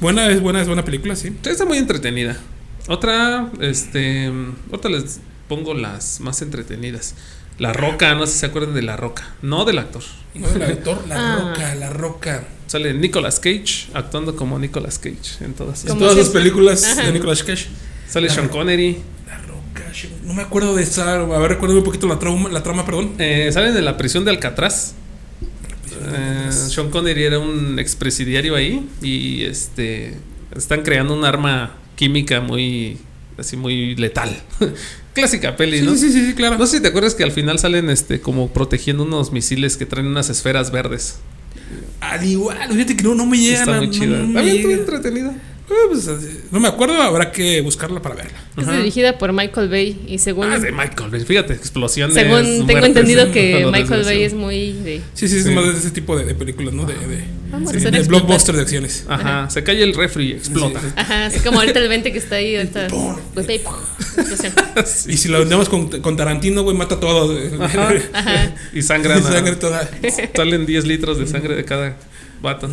Buena, 0.00 0.28
es 0.30 0.40
buena, 0.40 0.62
es 0.62 0.68
buena 0.68 0.84
película, 0.84 1.16
sí. 1.16 1.32
Está 1.44 1.64
muy 1.66 1.76
entretenida. 1.76 2.38
Otra, 2.86 3.50
este, 3.60 4.30
otra 4.70 4.90
les 4.90 5.18
pongo 5.48 5.74
las 5.74 6.20
más 6.20 6.40
entretenidas. 6.40 7.14
La 7.58 7.72
Roca, 7.72 8.14
no 8.14 8.26
sé 8.26 8.32
si 8.32 8.38
se 8.40 8.46
acuerdan 8.46 8.74
de 8.74 8.82
La 8.82 8.96
Roca, 8.96 9.34
no 9.42 9.64
del 9.64 9.78
actor. 9.78 10.02
No, 10.34 10.48
el 10.48 10.62
actor, 10.62 11.06
la 11.08 11.14
Ah. 11.34 11.38
roca, 11.40 11.74
la 11.76 11.90
roca. 11.90 12.44
Sale 12.66 12.92
Nicolas 12.94 13.38
Cage 13.38 13.88
actuando 13.94 14.34
como 14.34 14.58
Nicolas 14.58 14.98
Cage 14.98 15.44
en 15.44 15.54
todas. 15.54 15.84
En 15.84 15.96
todas 15.98 16.16
las 16.16 16.30
películas 16.30 16.82
Ajá. 16.84 17.02
de 17.06 17.12
Nicolas 17.12 17.44
Cage. 17.44 17.66
Sale 18.08 18.28
Sean 18.28 18.48
Connery. 18.48 18.98
La 19.28 19.38
roca, 19.38 19.92
no 20.24 20.34
me 20.34 20.42
acuerdo 20.42 20.74
de 20.74 20.82
esa, 20.82 21.14
a 21.14 21.38
ver, 21.38 21.50
recuérdame 21.52 21.78
un 21.78 21.84
poquito 21.84 22.08
la, 22.08 22.18
trauma, 22.18 22.48
la 22.48 22.62
trama, 22.64 22.84
perdón. 22.84 23.14
Eh, 23.18 23.50
salen 23.52 23.72
de 23.74 23.82
la 23.82 23.96
prisión 23.96 24.24
de 24.24 24.32
Alcatraz. 24.32 24.94
Eh, 26.12 26.50
Sean 26.50 26.90
Connery 26.90 27.22
era 27.24 27.38
un 27.38 27.78
expresidiario 27.78 28.56
ahí 28.56 28.88
y 29.00 29.44
este 29.44 30.16
están 30.56 30.82
creando 30.82 31.14
un 31.14 31.24
arma 31.24 31.76
química 31.94 32.40
muy 32.40 32.98
así 33.38 33.56
muy 33.56 33.94
letal. 33.94 34.36
Clásica 35.14 35.56
peli, 35.56 35.78
Sí, 35.78 35.84
¿no? 35.86 35.94
sí, 35.96 36.12
sí, 36.12 36.26
sí, 36.26 36.34
claro. 36.34 36.58
No 36.58 36.66
sé 36.66 36.76
si 36.78 36.82
te 36.82 36.88
acuerdas 36.88 37.14
que 37.14 37.22
al 37.24 37.32
final 37.32 37.58
salen 37.58 37.88
este 37.88 38.20
como 38.20 38.48
protegiendo 38.52 39.04
unos 39.04 39.32
misiles 39.32 39.76
que 39.76 39.86
traen 39.86 40.06
unas 40.08 40.28
esferas 40.28 40.70
verdes. 40.72 41.16
Al 42.00 42.24
igual, 42.26 42.58
fíjate 42.72 42.96
que 42.96 43.02
no, 43.04 43.14
no 43.14 43.24
me 43.24 43.38
llega. 43.38 43.60
Está 43.60 43.76
muy 43.78 43.90
chida. 43.90 44.18
no 44.18 44.34
También 44.34 44.56
estuvo 44.56 44.72
entretenida. 44.72 45.34
Ah, 45.66 45.72
pues, 45.90 46.06
eh, 46.08 46.42
no 46.50 46.60
me 46.60 46.68
acuerdo, 46.68 47.00
habrá 47.00 47.32
que 47.32 47.62
buscarla 47.62 48.02
para 48.02 48.16
verla. 48.16 48.38
Es 48.56 48.64
Ajá. 48.68 48.76
dirigida 48.76 49.16
por 49.16 49.32
Michael 49.32 49.70
Bay 49.70 50.04
y 50.06 50.18
según, 50.18 50.50
Ah, 50.52 50.56
es 50.56 50.62
de 50.62 50.72
Michael 50.72 51.10
Bay. 51.10 51.24
Fíjate, 51.24 51.54
explosiones. 51.54 52.14
según 52.14 52.42
tengo 52.42 52.64
muertes, 52.66 52.84
entendido 52.88 53.32
que 53.32 53.66
Michael. 53.72 54.04
Bay 54.04 54.22
es 54.24 54.34
muy 54.34 54.72
de... 54.72 55.00
Sí, 55.14 55.26
sí, 55.26 55.38
es 55.38 55.44
Sí. 55.44 55.50
más 55.52 55.64
de 55.64 55.78
ese 55.78 55.90
tipo 55.90 56.16
de, 56.18 56.26
de 56.26 56.34
películas, 56.34 56.74
¿no? 56.74 56.84
De, 56.84 56.92
de, 56.94 57.24
Vamos 57.50 57.70
sí, 57.70 57.76
a 57.76 57.78
hacer 57.78 57.92
de 57.92 58.02
blockbuster 58.02 58.54
de 58.56 58.60
acciones. 58.62 59.04
Ajá, 59.08 59.48
se 59.48 59.62
cae 59.64 59.82
el 59.82 59.94
refri 59.94 60.26
y 60.26 60.32
explota. 60.32 60.80
Sí, 60.80 60.86
sí. 60.88 60.92
Ajá, 60.96 61.26
así 61.26 61.40
como 61.40 61.60
ahorita 61.60 61.78
el 61.78 61.88
20 61.88 62.12
que 62.12 62.18
está 62.18 62.36
ahí, 62.36 62.56
ahorita... 62.56 62.88
Pues. 63.34 63.46
Y 65.08 65.16
si 65.16 65.28
lo 65.28 65.38
vendemos 65.38 65.68
con, 65.68 65.88
con 66.02 66.16
Tarantino, 66.16 66.62
güey, 66.62 66.76
mata 66.76 67.00
todo. 67.00 67.36
Ajá. 67.60 67.90
Ajá. 68.12 68.54
Y 68.72 68.82
sangran. 68.82 69.18
a- 69.18 69.22
Sangre 69.32 69.56
toda. 69.56 69.88
Salen 70.36 70.66
10 70.66 70.84
litros 70.86 71.18
de 71.18 71.26
sangre 71.26 71.54
de 71.54 71.64
cada 71.64 71.96
vato. 72.42 72.68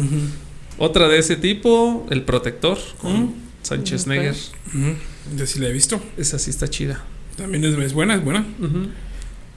Otra 0.84 1.08
de 1.08 1.20
ese 1.20 1.36
tipo, 1.36 2.08
El 2.10 2.24
Protector, 2.24 2.78
con 3.00 3.12
Ujú. 3.15 3.34
Sánchez 3.62 4.02
Ujú. 4.02 4.10
Neger. 4.10 4.36
Ujú. 4.74 4.96
Yo 5.38 5.46
sí 5.46 5.60
la 5.60 5.67
he 5.67 5.72
visto. 5.72 6.02
Esa 6.17 6.39
sí 6.39 6.50
está 6.50 6.67
chida. 6.67 7.04
También 7.38 7.63
es, 7.63 7.78
es 7.78 7.94
buena, 7.94 8.15
es 8.15 8.24
buena. 8.24 8.44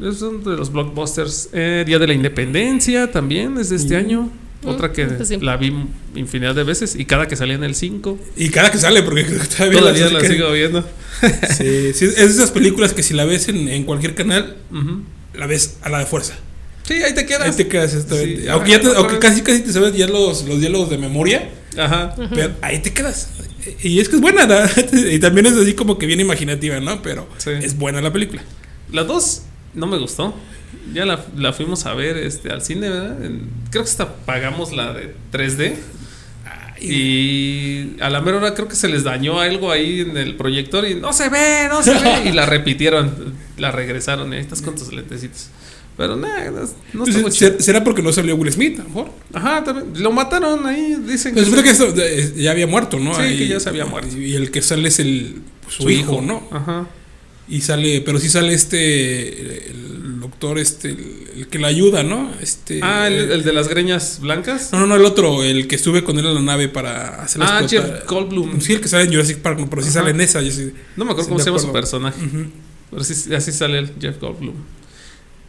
Es 0.00 0.20
uno 0.22 0.50
de 0.50 0.56
los 0.56 0.70
blockbusters. 0.70 1.48
Eh, 1.52 1.84
Día 1.86 1.98
de 1.98 2.06
la 2.06 2.12
Independencia 2.14 3.10
también 3.10 3.56
es 3.58 3.70
de 3.70 3.76
este 3.76 3.94
Mm. 3.94 4.04
año. 4.04 4.30
Otra 4.66 4.92
que 4.92 5.06
sí. 5.26 5.36
la 5.40 5.56
vi 5.58 5.72
infinidad 6.14 6.54
de 6.54 6.64
veces 6.64 6.96
y 6.96 7.04
cada 7.04 7.28
que 7.28 7.36
salía 7.36 7.54
en 7.54 7.64
el 7.64 7.74
5, 7.74 8.18
Y 8.36 8.48
cada 8.48 8.70
que 8.70 8.78
sale, 8.78 9.02
porque 9.02 9.22
todavía, 9.24 9.78
todavía 9.80 10.08
la 10.10 10.20
que- 10.20 10.28
sigo 10.28 10.50
viendo. 10.52 10.82
Sí, 11.56 11.92
sí, 11.94 12.04
es 12.06 12.16
de 12.16 12.24
esas 12.24 12.50
películas 12.50 12.94
que 12.94 13.02
si 13.02 13.12
la 13.14 13.24
ves 13.26 13.48
en, 13.48 13.68
en 13.68 13.84
cualquier 13.84 14.14
canal, 14.14 14.56
la 15.34 15.46
ves 15.46 15.76
a 15.82 15.88
la 15.90 15.98
de 15.98 16.06
fuerza. 16.06 16.34
Sí, 16.86 16.94
ahí 17.02 17.14
te 17.14 17.24
quedas. 17.26 17.42
Ahí 17.48 17.52
te 17.56 17.66
quedas 17.68 17.92
exactamente. 17.94 18.42
Sí. 18.42 18.48
Aunque, 18.48 18.70
ya 18.72 18.80
te- 18.80 18.88
Ajá. 18.88 18.98
aunque 18.98 19.18
casi 19.18 19.40
casi 19.42 19.60
te 19.62 19.72
sabes 19.72 19.94
ya 19.96 20.06
los, 20.06 20.44
los 20.46 20.60
diálogos 20.60 20.90
de 20.90 20.98
memoria, 20.98 21.50
Ajá. 21.78 22.14
pero 22.34 22.52
ahí 22.62 22.80
te 22.80 22.92
quedas. 22.92 23.30
Y 23.82 23.98
es 24.00 24.08
que 24.10 24.16
es 24.16 24.20
buena, 24.20 24.46
¿no? 24.46 24.56
y 25.10 25.18
también 25.18 25.46
es 25.46 25.54
así 25.56 25.72
como 25.74 25.96
que 25.98 26.04
bien 26.06 26.20
imaginativa, 26.20 26.78
¿no? 26.80 27.00
Pero 27.02 27.26
Sí. 27.38 27.50
es 27.62 27.76
buena 27.78 28.00
la 28.02 28.12
película. 28.12 28.42
La 28.92 29.04
2 29.04 29.42
no 29.74 29.86
me 29.86 29.96
gustó. 29.98 30.34
Ya 30.92 31.06
la, 31.06 31.24
la 31.36 31.52
fuimos 31.54 31.86
a 31.86 31.94
ver 31.94 32.18
este, 32.18 32.50
al 32.50 32.60
cine, 32.60 32.90
¿verdad? 32.90 33.24
En- 33.24 33.48
creo 33.70 33.84
que 33.84 33.88
hasta 33.90 34.16
pagamos 34.16 34.72
la 34.72 34.92
de 34.92 35.14
3D. 35.32 35.76
Y 36.80 37.96
a 38.00 38.10
la 38.10 38.20
mera 38.20 38.36
hora 38.38 38.54
creo 38.54 38.68
que 38.68 38.76
se 38.76 38.88
les 38.88 39.04
dañó 39.04 39.40
algo 39.40 39.70
ahí 39.70 40.00
en 40.00 40.16
el 40.16 40.36
proyector 40.36 40.86
y 40.86 40.94
no 40.94 41.12
se 41.12 41.28
ve, 41.28 41.66
no 41.70 41.82
se 41.82 41.94
ve. 41.94 42.22
Y 42.28 42.32
la 42.32 42.44
repitieron, 42.46 43.34
la 43.56 43.70
regresaron. 43.70 44.32
Y 44.32 44.36
ahí 44.36 44.42
estás 44.42 44.60
con 44.60 44.74
tus 44.74 44.92
lentecitos. 44.92 45.48
Pero 45.96 46.16
nada, 46.16 46.50
no. 46.92 47.06
¿ser- 47.30 47.62
¿Será 47.62 47.84
porque 47.84 48.02
no 48.02 48.12
salió 48.12 48.34
Will 48.34 48.50
Smith, 48.52 48.80
a 48.80 48.82
lo 48.82 48.88
mejor? 48.88 49.10
Ajá, 49.32 49.62
también. 49.62 50.02
Lo 50.02 50.10
mataron 50.10 50.66
ahí, 50.66 50.96
dicen 51.06 51.34
Pues 51.34 51.48
creo 51.48 51.62
que 51.62 51.70
esto, 51.70 51.94
eh, 51.96 52.32
ya 52.36 52.50
había 52.50 52.66
muerto, 52.66 52.98
¿no? 52.98 53.14
Sí, 53.14 53.20
Ahí- 53.22 53.38
que 53.38 53.46
ya 53.48 53.60
se 53.60 53.68
había 53.68 53.86
muerto. 53.86 54.16
Y 54.18 54.34
el 54.34 54.50
que 54.50 54.60
sale 54.60 54.88
es 54.88 54.98
el 54.98 55.36
su, 55.68 55.88
hijo, 55.90 56.20
¿no? 56.20 56.48
Ajá. 56.50 56.88
Y 57.48 57.60
sale, 57.60 58.00
pero 58.00 58.18
sí 58.18 58.28
sale 58.28 58.54
este, 58.54 59.70
el 59.70 60.18
doctor, 60.20 60.58
este, 60.58 60.88
el, 60.90 61.28
el 61.36 61.46
que 61.48 61.58
la 61.58 61.68
ayuda, 61.68 62.02
¿no? 62.02 62.32
Este. 62.40 62.80
Ah, 62.82 63.06
el, 63.06 63.30
el 63.30 63.44
de 63.44 63.52
las 63.52 63.68
greñas 63.68 64.18
blancas. 64.20 64.70
No, 64.72 64.80
no, 64.80 64.86
no, 64.86 64.96
el 64.96 65.04
otro, 65.04 65.42
el 65.44 65.68
que 65.68 65.76
estuve 65.76 66.02
con 66.02 66.18
él 66.18 66.26
en 66.26 66.34
la 66.34 66.40
nave 66.42 66.68
para 66.68 67.22
hacerla 67.22 67.58
Ah, 67.58 67.60
explotar. 67.60 67.98
Jeff 68.00 68.08
Goldblum. 68.08 68.60
Sí, 68.60 68.72
el 68.72 68.80
que 68.80 68.88
sale 68.88 69.04
en 69.04 69.10
Jurassic 69.10 69.38
Park, 69.38 69.60
no, 69.60 69.70
pero 69.70 69.82
sí 69.82 69.90
sale 69.90 70.10
en 70.10 70.20
esa. 70.22 70.40
yo 70.42 70.50
sí- 70.50 70.72
No 70.96 71.04
me 71.04 71.12
acuerdo 71.12 71.24
Sí, 71.24 71.28
cómo 71.28 71.38
se 71.38 71.46
llama 71.50 71.58
su 71.60 71.72
personaje. 71.72 72.24
Ujú. 72.24 72.46
Pero 72.90 73.04
sí, 73.04 73.34
así 73.34 73.52
sale 73.52 73.78
el 73.78 73.92
Jeff 74.00 74.18
Goldblum. 74.20 74.54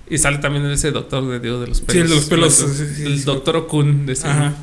Y 0.10 0.18
sale 0.20 0.38
también 0.38 0.66
ese 0.68 0.92
doctor 0.92 1.28
de 1.28 1.40
Dios 1.40 1.62
de 1.62 1.68
los 1.68 1.82
pelos. 1.82 1.94
Sí, 1.94 2.00
el 2.00 2.10
de 2.10 2.16
los 2.16 2.26
pelos, 2.26 2.58
blancos. 2.60 2.78
sí, 2.78 2.96
sí, 2.96 3.04
el 3.04 3.18
sí. 3.20 3.24
doctor 3.26 3.56
Okun. 3.58 4.06
De 4.06 4.14
ese. 4.14 4.28
Ajá. 4.28 4.54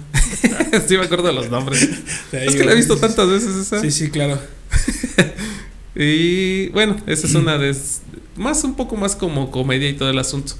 sí, 0.86 0.96
me 0.96 1.04
acuerdo 1.04 1.26
de 1.28 1.32
los 1.32 1.50
nombres. 1.50 1.80
De 2.32 2.46
es 2.46 2.54
que 2.54 2.64
la 2.64 2.72
he 2.72 2.76
visto 2.76 2.96
tantas 2.96 3.28
veces 3.28 3.56
esa. 3.56 3.80
Sí, 3.80 3.90
sí, 3.90 4.10
claro. 4.10 4.38
Y 5.94 6.68
bueno, 6.70 6.96
esa 7.06 7.26
es 7.26 7.34
una 7.34 7.58
de. 7.58 7.76
Más 8.36 8.64
un 8.64 8.74
poco 8.74 8.96
más 8.96 9.14
como 9.14 9.50
comedia 9.50 9.88
y 9.88 9.92
todo 9.94 10.08
el 10.08 10.18
asunto. 10.18 10.54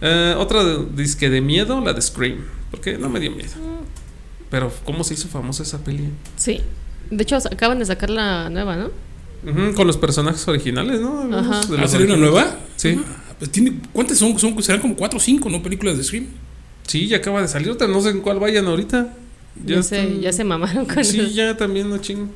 Eh, 0.00 0.34
otra 0.38 0.64
de- 0.64 0.86
disque 0.96 1.28
de 1.28 1.40
miedo, 1.42 1.80
la 1.82 1.92
de 1.92 2.00
Scream. 2.00 2.38
Porque 2.70 2.96
no 2.96 3.10
me 3.10 3.20
dio 3.20 3.30
miedo. 3.30 3.50
Pero, 4.50 4.72
¿cómo 4.84 5.04
se 5.04 5.14
hizo 5.14 5.28
famosa 5.28 5.62
esa 5.62 5.84
peli? 5.84 6.08
Sí. 6.36 6.60
De 7.10 7.22
hecho, 7.22 7.36
acaban 7.36 7.78
de 7.78 7.84
sacar 7.84 8.08
la 8.08 8.48
nueva, 8.48 8.76
¿no? 8.76 8.90
Con 9.74 9.86
los 9.86 9.96
personajes 9.98 10.46
originales, 10.48 11.00
¿no? 11.00 11.22
Ajá. 11.36 11.60
de 11.66 11.72
¿Va 11.72 11.78
a 11.78 11.82
los 11.82 11.90
salir 11.90 12.06
una 12.06 12.16
nueva? 12.16 12.56
Sí. 12.76 12.98
Ah, 12.98 13.21
tiene, 13.50 13.78
¿Cuántas 13.92 14.18
son? 14.18 14.38
son? 14.38 14.60
Serán 14.62 14.80
como 14.80 14.94
cuatro 14.96 15.18
o 15.18 15.20
cinco, 15.20 15.48
¿no? 15.50 15.62
Películas 15.62 15.96
de 15.96 16.04
Scream. 16.04 16.26
Sí, 16.86 17.06
ya 17.08 17.18
acaba 17.18 17.40
de 17.42 17.48
salir 17.48 17.70
otra. 17.70 17.86
No 17.88 18.00
sé 18.00 18.10
en 18.10 18.20
cuál 18.20 18.38
vayan 18.38 18.66
ahorita. 18.66 19.14
Ya, 19.64 19.82
se, 19.82 20.00
están- 20.02 20.20
ya 20.20 20.32
se 20.32 20.44
mamaron 20.44 20.84
con 20.86 21.04
Sí, 21.04 21.32
ya 21.34 21.56
también, 21.56 21.88
no 21.88 21.98
ching. 21.98 22.28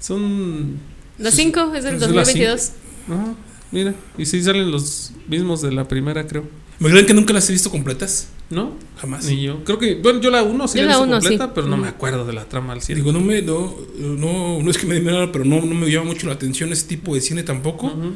Son. 0.00 0.76
Las 1.18 1.34
5 1.34 1.74
es 1.74 1.84
las 1.84 2.00
2022. 2.00 2.70
Ajá, 3.08 3.34
mira. 3.72 3.94
Y 4.16 4.26
sí 4.26 4.42
salen 4.42 4.70
los 4.70 5.12
mismos 5.28 5.62
de 5.62 5.72
la 5.72 5.86
primera, 5.88 6.26
creo. 6.26 6.44
¿Me 6.78 6.90
creen 6.90 7.06
que 7.06 7.14
nunca 7.14 7.32
las 7.32 7.48
he 7.48 7.52
visto 7.52 7.70
completas? 7.70 8.28
¿No? 8.50 8.72
Jamás. 8.98 9.24
Ni 9.24 9.42
yo. 9.42 9.64
Creo 9.64 9.78
que. 9.78 9.96
Bueno, 9.96 10.20
yo 10.20 10.30
la 10.30 10.42
uno 10.44 10.68
sí 10.68 10.78
Yo 10.78 10.84
la 10.84 10.92
he 10.92 10.94
la 10.94 10.98
visto 10.98 11.04
uno, 11.08 11.16
completa, 11.20 11.44
sí. 11.46 11.50
pero 11.54 11.66
no 11.66 11.76
Mm. 11.76 11.80
me 11.80 11.88
acuerdo 11.88 12.24
de 12.24 12.32
la 12.32 12.44
trama 12.44 12.72
al 12.72 12.82
100. 12.82 12.98
Digo, 12.98 13.12
no 13.12 13.20
me, 13.20 13.42
no, 13.42 13.74
no, 13.98 14.62
no 14.62 14.70
es 14.70 14.78
que 14.78 14.86
me 14.86 14.94
dé 14.94 15.00
nada, 15.00 15.32
pero 15.32 15.44
no, 15.44 15.60
no 15.60 15.74
me 15.74 15.90
llama 15.90 16.06
mucho 16.06 16.28
la 16.28 16.34
atención 16.34 16.72
ese 16.72 16.86
tipo 16.86 17.14
de 17.14 17.20
cine 17.20 17.42
tampoco. 17.42 17.88
Ujú. 17.88 18.12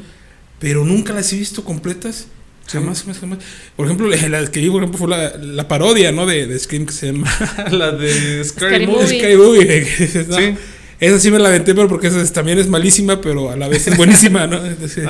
Pero 0.62 0.84
nunca 0.84 1.12
las 1.12 1.32
he 1.32 1.36
visto 1.36 1.64
completas. 1.64 2.28
Sí. 2.66 2.78
Jamás, 2.78 3.02
jamás, 3.02 3.18
jamás. 3.18 3.38
Por 3.76 3.86
ejemplo, 3.86 4.08
la, 4.08 4.46
que 4.46 4.60
vi, 4.60 4.70
por 4.70 4.80
ejemplo, 4.80 4.96
fue 4.96 5.08
la, 5.08 5.36
la 5.36 5.66
parodia, 5.66 6.12
¿no? 6.12 6.24
De, 6.24 6.46
de 6.46 6.56
Scream 6.56 6.86
que 6.86 6.92
se 6.92 7.06
llama 7.08 7.28
la 7.72 7.90
de 7.90 8.44
Scary 8.44 8.84
Scary 8.84 8.86
Movie. 8.86 9.02
Movie. 9.02 9.18
Scary 9.18 9.36
Movie. 9.36 10.26
¿no? 10.28 10.36
Sí. 10.36 10.54
Esa 11.00 11.18
sí 11.18 11.32
me 11.32 11.40
la 11.40 11.48
aventé, 11.48 11.74
pero 11.74 11.88
porque 11.88 12.06
esa 12.06 12.24
también 12.32 12.60
es 12.60 12.68
malísima, 12.68 13.20
pero 13.20 13.50
a 13.50 13.56
la 13.56 13.66
vez 13.66 13.88
es 13.88 13.96
buenísima, 13.98 14.46
¿no? 14.46 14.60
Te 14.60 14.84
hace, 14.84 15.04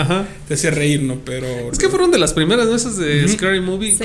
te 0.48 0.54
hace 0.54 0.70
reír, 0.70 1.02
¿no? 1.02 1.18
Pero. 1.22 1.70
Es 1.70 1.78
que 1.78 1.90
fueron 1.90 2.10
de 2.10 2.18
las 2.18 2.32
primeras, 2.32 2.66
¿no? 2.66 2.74
Esas 2.74 2.96
de 2.96 3.28
Scary 3.28 3.60
Movie 3.60 3.98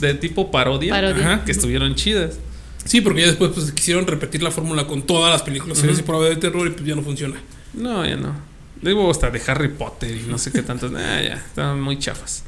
de 0.00 0.14
tipo 0.14 0.50
parodia, 0.50 0.92
parodia. 0.92 1.44
que 1.46 1.52
estuvieron 1.52 1.94
chidas. 1.94 2.40
Sí, 2.84 3.02
porque 3.02 3.20
ya 3.20 3.26
después 3.28 3.52
pues, 3.54 3.70
quisieron 3.70 4.06
repetir 4.08 4.42
la 4.42 4.50
fórmula 4.50 4.88
con 4.88 5.02
todas 5.02 5.30
las 5.30 5.42
películas 5.42 5.78
series 5.78 5.98
de 5.98 6.36
terror 6.36 6.66
y 6.66 6.70
pues 6.70 6.84
ya 6.84 6.96
no 6.96 7.02
funciona. 7.02 7.36
No, 7.74 8.04
ya 8.04 8.16
no. 8.16 8.47
Digo 8.82 9.10
hasta 9.10 9.30
de 9.30 9.42
Harry 9.46 9.68
Potter 9.68 10.16
y 10.16 10.28
no 10.28 10.38
sé 10.38 10.52
qué 10.52 10.62
tantos. 10.62 10.92
ah, 10.94 11.22
ya, 11.22 11.34
estaban 11.34 11.80
muy 11.80 11.98
chafas. 11.98 12.44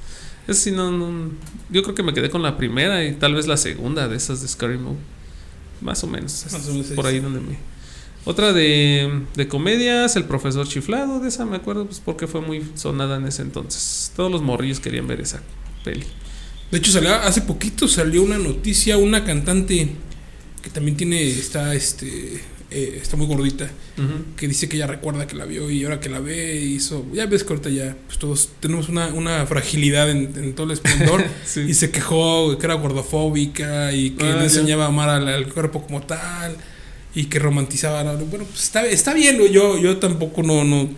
Eso 0.47 0.61
sí, 0.61 0.71
no, 0.71 0.91
no, 0.91 1.31
Yo 1.71 1.83
creo 1.83 1.95
que 1.95 2.03
me 2.03 2.15
quedé 2.15 2.31
con 2.31 2.43
la 2.43 2.57
primera 2.57 3.05
y 3.05 3.13
tal 3.15 3.35
vez 3.35 3.47
la 3.47 3.57
segunda 3.57 4.09
de 4.09 4.17
esas 4.17 4.43
de 4.43 4.49
Scary 4.49 4.79
Movie. 4.79 4.99
Más 5.81 6.03
o 6.05 6.07
menos. 6.07 6.47
Más 6.51 6.69
o 6.69 6.73
menos 6.73 6.87
por 6.89 7.07
ahí 7.07 7.21
donde 7.21 7.41
me. 7.41 7.59
Otra 8.25 8.53
de, 8.53 9.23
de 9.35 9.49
comedias, 9.49 10.15
El 10.17 10.25
Profesor 10.25 10.69
Chiflado, 10.69 11.21
de 11.21 11.29
esa 11.29 11.47
me 11.47 11.57
acuerdo, 11.57 11.87
pues 11.87 12.01
porque 12.01 12.27
fue 12.27 12.43
muy 12.43 12.65
sonada 12.75 13.17
en 13.17 13.27
ese 13.27 13.43
entonces. 13.43 14.13
Todos 14.15 14.31
los 14.31 14.43
morrillos 14.43 14.79
querían 14.79 15.07
ver 15.07 15.21
esa 15.23 15.41
peli. 15.85 16.05
De 16.71 16.79
hecho, 16.79 16.93
salió, 16.93 17.15
hace 17.15 17.41
poquito 17.41 17.89
salió 17.89 18.23
una 18.23 18.39
noticia, 18.39 18.99
una 18.99 19.25
cantante 19.25 19.91
que 20.63 20.71
también 20.71 20.97
tiene, 20.97 21.29
está, 21.29 21.75
este, 21.75 22.43
eh, 22.71 22.99
está 23.03 23.17
muy 23.17 23.27
gordita, 23.27 23.69
que 24.37 24.49
dice 24.49 24.69
que 24.69 24.77
ella 24.77 24.87
recuerda 24.87 25.27
que 25.27 25.37
la 25.37 25.45
vio 25.45 25.71
y 25.71 25.85
ahora 25.85 26.01
que 26.01 26.09
la 26.09 26.21
ve 26.21 26.57
hizo, 26.57 27.05
ya 27.13 27.27
ves 27.27 27.45
que 27.45 27.53
ahorita 27.53 27.71
ya, 27.71 27.97
pues 28.07 28.19
todos 28.19 28.51
tenemos 28.61 28.89
una, 28.89 29.09
una 29.09 29.45
fragilidad 29.47 30.11
en, 30.11 30.55
todo 30.55 30.67
el 30.67 30.73
esplendor. 30.73 31.25
Y 31.57 31.75
se 31.75 31.91
quejó 31.91 32.57
que 32.59 32.67
era 32.67 32.75
gordofóbica 32.75 33.93
y 33.93 34.11
que 34.11 34.25
ah, 34.25 34.37
no 34.37 34.43
enseñaba 34.43 34.85
a 34.85 34.89
amar 34.89 35.09
al 35.09 35.53
cuerpo 35.53 35.83
como 35.83 36.03
tal 36.03 36.57
y 37.15 37.25
que 37.25 37.39
romantizaba. 37.39 38.03
Bueno, 38.03 38.45
pues 38.45 38.65
está, 38.65 38.87
está 38.87 39.15
bien, 39.15 39.39
yo, 39.51 39.79
yo 39.79 39.97
tampoco 39.99 40.43
no, 40.43 40.65
no, 40.65 40.89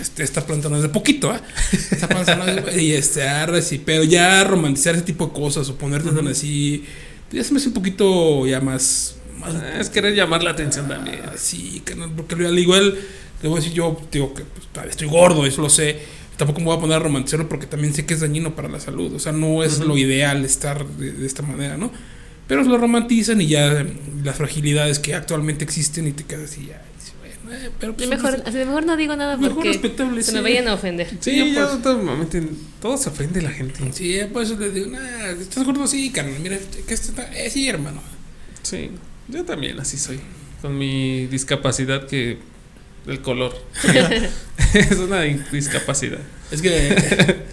este, 0.00 0.22
esta 0.22 0.46
planta 0.46 0.68
no 0.68 0.76
es 0.76 0.82
de 0.82 0.88
poquito, 0.88 1.34
¿eh? 1.34 1.40
Esta 1.72 2.08
planta 2.08 2.36
no 2.36 2.46
es 2.46 2.64
de, 2.64 2.82
y 2.82 2.92
este, 2.92 3.22
sí, 3.62 3.80
pero 3.84 4.04
ya 4.04 4.44
romantizar 4.44 4.94
ese 4.94 5.04
tipo 5.04 5.26
de 5.26 5.32
cosas 5.32 5.68
o 5.68 5.76
ponerte 5.76 6.10
tan 6.10 6.28
así, 6.28 6.84
pues 7.30 7.42
ya 7.42 7.44
se 7.44 7.52
me 7.52 7.58
hace 7.58 7.68
un 7.68 7.74
poquito 7.74 8.46
ya 8.46 8.60
más... 8.60 9.16
es 9.78 9.90
querer 9.90 10.14
llamar 10.14 10.42
la 10.42 10.50
atención 10.50 10.88
también. 10.88 11.20
Sí, 11.36 11.82
que 11.84 11.94
no, 11.94 12.08
porque 12.14 12.34
al 12.34 12.58
igual, 12.58 12.98
te 13.40 13.48
voy 13.48 13.58
a 13.58 13.60
decir 13.60 13.74
yo, 13.74 14.00
digo 14.10 14.34
que 14.34 14.44
pues, 14.44 14.86
estoy 14.88 15.08
gordo, 15.08 15.46
eso 15.46 15.62
lo 15.62 15.70
sé. 15.70 15.98
Tampoco 16.36 16.60
me 16.60 16.66
voy 16.66 16.76
a 16.76 16.80
poner 16.80 16.96
a 16.96 17.00
romantizarlo 17.00 17.48
porque 17.48 17.66
también 17.66 17.94
sé 17.94 18.06
que 18.06 18.14
es 18.14 18.20
dañino 18.20 18.56
para 18.56 18.68
la 18.68 18.80
salud. 18.80 19.14
O 19.14 19.18
sea, 19.18 19.32
no 19.32 19.62
es 19.62 19.78
lo 19.78 19.96
ideal 19.96 20.44
estar 20.44 20.86
de, 20.86 21.12
de 21.12 21.26
esta 21.26 21.42
manera, 21.42 21.76
¿no? 21.76 21.92
Pero 22.48 22.62
lo 22.62 22.76
romantizan 22.76 23.40
y 23.40 23.46
ya 23.46 23.86
las 24.22 24.36
fragilidades 24.36 24.98
que 24.98 25.14
actualmente 25.14 25.64
existen 25.64 26.08
y 26.08 26.12
te 26.12 26.24
quedas 26.24 26.50
así 26.50 26.66
ya. 26.66 26.82
Bueno, 27.44 27.58
eh, 27.62 27.70
pero 27.78 27.94
pues, 27.94 28.08
mejor, 28.08 28.42
mejor 28.52 28.86
no 28.86 28.96
digo 28.96 29.16
nada 29.16 29.38
porque 29.38 29.74
se 30.22 30.32
me 30.32 30.40
vayan 30.40 30.68
a 30.68 30.74
ofender. 30.74 31.08
Sí, 31.20 31.52
ya 31.52 31.66
pues, 31.66 31.82
todo, 31.82 32.00
todo 32.80 32.96
se 32.96 33.10
ofende 33.10 33.42
la 33.42 33.50
gente. 33.50 33.80
Sí, 33.92 34.18
pues 34.32 34.50
le 34.50 34.70
digo, 34.70 34.90
nah, 34.90 35.30
¿estás 35.40 35.64
gordo? 35.64 35.86
Sí, 35.86 36.10
carnal, 36.10 36.40
mira, 36.40 36.58
que 36.86 36.94
esto 36.94 37.10
está, 37.10 37.30
eh, 37.34 37.50
sí, 37.50 37.68
hermano. 37.68 38.02
Sí, 38.62 38.90
yo 39.28 39.44
también 39.44 39.78
así 39.80 39.96
soy, 39.96 40.20
con 40.62 40.76
mi 40.78 41.26
discapacidad 41.26 42.06
que 42.06 42.38
el 43.06 43.20
color. 43.20 43.54
es 44.74 44.96
una 44.98 45.22
discapacidad. 45.22 46.20
Es 46.50 46.62
que 46.62 47.44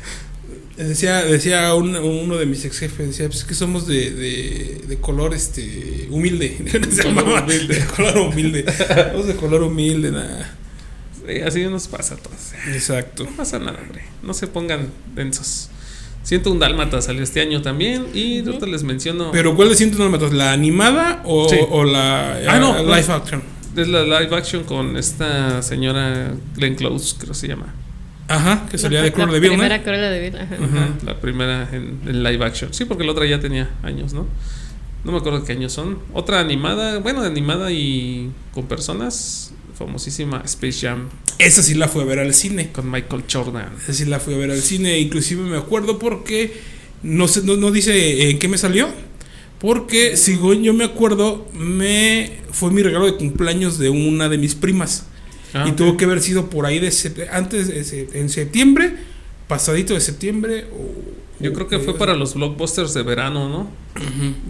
Decía, 0.88 1.24
decía 1.24 1.74
uno 1.76 2.38
de 2.38 2.46
mis 2.46 2.66
ex 2.66 2.80
jefes, 2.80 3.08
decía, 3.08 3.28
pues 3.28 3.40
es 3.40 3.46
que 3.46 3.54
somos 3.54 3.88
de, 3.88 4.12
de, 4.12 4.82
de 4.88 4.98
color 4.98 5.34
este 5.34 6.08
humilde. 6.10 6.58
humilde. 7.06 7.76
De 7.76 7.86
color 7.86 8.18
humilde. 8.18 8.66
Somos 9.12 9.28
de 9.28 9.36
color 9.36 9.64
humilde, 9.64 10.12
nada. 10.12 10.58
así 11.46 11.64
nos 11.66 11.88
pasa 11.88 12.16
a 12.16 12.18
todos. 12.18 12.54
Exacto. 12.74 13.26
No 13.26 13.32
pasa 13.32 13.60
nada, 13.60 13.80
hombre. 13.80 14.04
No 14.24 14.34
se 14.34 14.48
pongan 14.48 14.90
densos. 15.14 15.70
Siento 16.24 16.52
un 16.52 16.60
Dálmata 16.60 17.02
salió 17.02 17.24
este 17.24 17.42
año 17.42 17.62
también 17.62 18.06
y 18.14 18.42
uh 18.42 18.66
les 18.66 18.84
menciono. 18.84 19.32
¿Pero 19.32 19.56
cuál 19.56 19.70
de 19.70 19.76
Siento 19.76 19.98
un 19.98 20.12
Dálmata? 20.12 20.34
¿La 20.34 20.52
animada 20.52 21.22
o, 21.26 21.48
o 21.72 21.84
la 21.84 22.40
ah, 22.48 22.60
no, 22.60 22.84
live 22.84 23.12
action? 23.12 23.42
Es 23.76 23.88
la 23.88 24.04
live 24.04 24.36
action 24.36 24.64
con 24.64 24.98
esta 24.98 25.62
señora 25.62 26.34
Glenn 26.56 26.76
Close, 26.76 27.16
creo 27.18 27.30
que 27.30 27.38
se 27.38 27.48
llama. 27.48 27.74
Ajá, 28.28 28.66
que 28.70 28.78
salía 28.78 29.02
de 29.02 29.12
Cruella 29.12 29.34
de 29.34 29.40
Vil, 29.40 29.50
La 29.50 29.58
primera 29.58 29.84
Cruella 29.84 30.10
de 30.10 30.20
Vil, 30.20 30.36
ajá. 30.38 30.90
La 31.06 31.20
primera 31.20 31.70
en, 31.72 32.24
live 32.24 32.46
action. 32.46 32.74
Sí, 32.74 32.86
porque 32.86 33.04
la 33.04 33.12
otra 33.12 33.26
ya 33.26 33.40
tenía 33.40 33.70
años, 33.84 34.14
¿no? 34.14 34.28
No 35.04 35.12
me 35.12 35.18
acuerdo 35.18 35.44
qué 35.44 35.54
años 35.54 35.74
son. 35.74 36.00
Otra 36.14 36.40
animada, 36.40 37.00
bueno, 37.00 37.22
animada 37.24 37.72
y 37.72 38.32
con 38.54 38.68
personas, 38.68 39.54
famosísima 39.86 40.42
Space 40.46 40.88
Jam. 40.88 41.10
Esa 41.38 41.64
sí 41.64 41.74
la 41.74 41.88
fui 41.88 42.02
a 42.02 42.06
ver 42.06 42.20
al 42.20 42.34
cine. 42.34 42.72
Con 42.72 42.90
Michael 42.90 43.24
Jordan. 43.32 43.74
Esa 43.82 43.94
sí 43.94 44.06
la 44.06 44.20
fui 44.20 44.34
a 44.34 44.38
ver 44.38 44.52
al 44.52 44.62
cine. 44.62 45.00
Inclusive 45.00 45.42
me 45.44 45.58
acuerdo 45.58 46.00
porque 46.00 46.54
no, 47.04 47.28
sé, 47.28 47.42
no, 47.44 47.72
dice 47.72 48.30
en 48.30 48.40
qué 48.40 48.48
me 48.48 48.58
salió. 48.58 48.90
Porque, 49.60 50.18
si 50.18 50.40
yo 50.64 50.74
me 50.74 50.84
acuerdo, 50.84 51.48
me 51.54 52.40
fue 52.52 52.72
mi 52.72 52.82
regalo 52.82 53.06
de 53.06 53.16
cumpleaños 53.16 53.78
de 53.78 53.90
una 53.90 54.28
de 54.28 54.40
mis 54.40 54.56
primas. 54.56 55.06
Ah, 55.54 55.66
y 55.68 55.74
tuvo 55.74 55.98
que 55.98 56.06
haber 56.06 56.22
sido 56.22 56.50
por 56.50 56.66
ahí 56.66 56.80
de 56.80 56.92
antes 57.32 57.70
en 57.92 58.30
septiembre, 58.30 58.96
pasadito 59.48 59.94
de 59.94 60.02
septiembre. 60.02 60.66
Yo 61.42 61.54
creo 61.54 61.68
que 61.68 61.80
fue 61.80 61.98
para 61.98 62.14
los 62.16 62.36
blockbusters 62.36 62.94
de 62.94 63.04
verano, 63.04 63.50
¿no? 63.50 63.70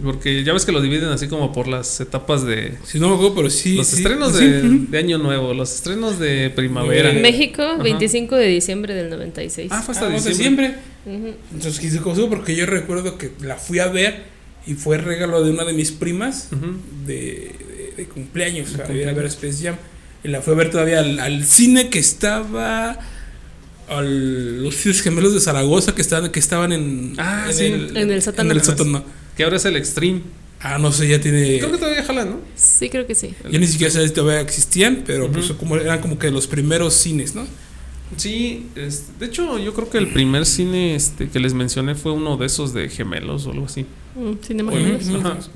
Porque 0.02 0.44
ya 0.44 0.52
ves 0.52 0.64
que 0.64 0.72
lo 0.72 0.80
dividen 0.80 1.08
así 1.08 1.28
como 1.28 1.52
por 1.52 1.68
las 1.68 2.00
etapas 2.00 2.44
de. 2.44 2.74
Sí, 2.84 2.98
no 2.98 3.08
me 3.08 3.14
acuerdo, 3.14 3.34
pero 3.34 3.50
sí. 3.50 3.76
Los 3.76 3.92
estrenos 3.92 4.34
de, 4.34 4.98
Año 4.98 5.18
Nuevo, 5.18 5.54
los 5.54 5.74
estrenos 5.74 6.18
de 6.18 6.50
primavera. 6.50 7.10
En 7.10 7.22
México, 7.22 7.62
25 7.82 8.36
de 8.36 8.46
diciembre 8.46 8.94
del 8.94 9.10
96. 9.10 9.70
Ah, 9.72 9.82
fue 9.82 9.94
hasta 9.94 10.06
ah, 10.06 10.10
diciembre. 10.10 10.74
Entonces 11.06 11.80
quise 11.80 12.00
porque 12.00 12.54
yo 12.54 12.66
recuerdo 12.66 13.18
que 13.18 13.32
la 13.40 13.56
fui 13.56 13.78
a 13.80 13.88
ver 13.88 14.24
y 14.66 14.74
fue 14.74 14.98
regalo 14.98 15.42
de 15.42 15.50
una 15.50 15.64
de 15.64 15.72
mis 15.72 15.90
primas 15.90 16.48
de, 17.06 17.52
de, 17.96 18.04
cumpleaños. 18.06 18.72
O 18.72 18.76
sea, 18.76 18.92
ir 18.92 19.08
a 19.08 19.12
ver 19.12 19.26
Space 19.26 19.62
Jam. 19.62 19.76
Y 20.24 20.28
la 20.28 20.40
fue 20.40 20.54
a 20.54 20.56
ver 20.56 20.70
todavía 20.70 21.00
al, 21.00 21.44
cine 21.44 21.88
que 21.88 21.98
estaba. 21.98 22.98
Al, 23.98 24.62
los 24.62 24.74
gemelos 25.02 25.34
de 25.34 25.40
Zaragoza 25.40 25.94
que 25.94 26.02
estaban, 26.02 26.30
que 26.30 26.40
estaban 26.40 26.72
en. 26.72 27.14
Ah, 27.18 27.46
en, 27.50 27.74
el, 27.74 27.96
en 27.96 28.10
el 28.10 28.22
sótano. 28.22 28.50
En 28.50 28.56
el 28.56 28.64
sótano. 28.64 29.04
Que 29.36 29.44
ahora 29.44 29.56
es 29.56 29.64
el 29.64 29.76
Extreme. 29.76 30.22
Ah, 30.60 30.78
no 30.78 30.92
sé, 30.92 31.08
ya 31.08 31.20
tiene. 31.20 31.58
Creo 31.58 31.72
que 31.72 31.78
todavía 31.78 32.04
jalan, 32.04 32.30
¿no? 32.30 32.40
Sí, 32.54 32.88
creo 32.88 33.06
que 33.06 33.14
sí. 33.14 33.34
Yo 33.50 33.58
ni 33.58 33.66
siquiera 33.66 33.92
sé 33.92 34.06
si 34.06 34.14
todavía 34.14 34.40
existían, 34.40 35.02
pero 35.04 35.30
pues 35.30 35.50
como, 35.52 35.76
eran 35.76 36.00
como 36.00 36.18
que 36.18 36.30
los 36.30 36.46
primeros 36.46 36.94
cines, 36.94 37.34
¿no? 37.34 37.44
Sí, 38.16 38.66
de 38.74 39.26
hecho 39.26 39.58
yo 39.58 39.72
creo 39.72 39.88
que 39.88 39.98
el 39.98 40.08
primer 40.08 40.44
cine 40.44 40.94
este, 40.94 41.28
que 41.28 41.40
les 41.40 41.54
mencioné 41.54 41.94
fue 41.94 42.12
uno 42.12 42.36
de 42.36 42.46
esos 42.46 42.74
de 42.74 42.88
gemelos 42.88 43.46
o 43.46 43.52
algo 43.52 43.66
así. 43.66 43.86
Mm, 44.14 44.32
Cinema 44.46 44.72
Gemelos. 44.72 45.50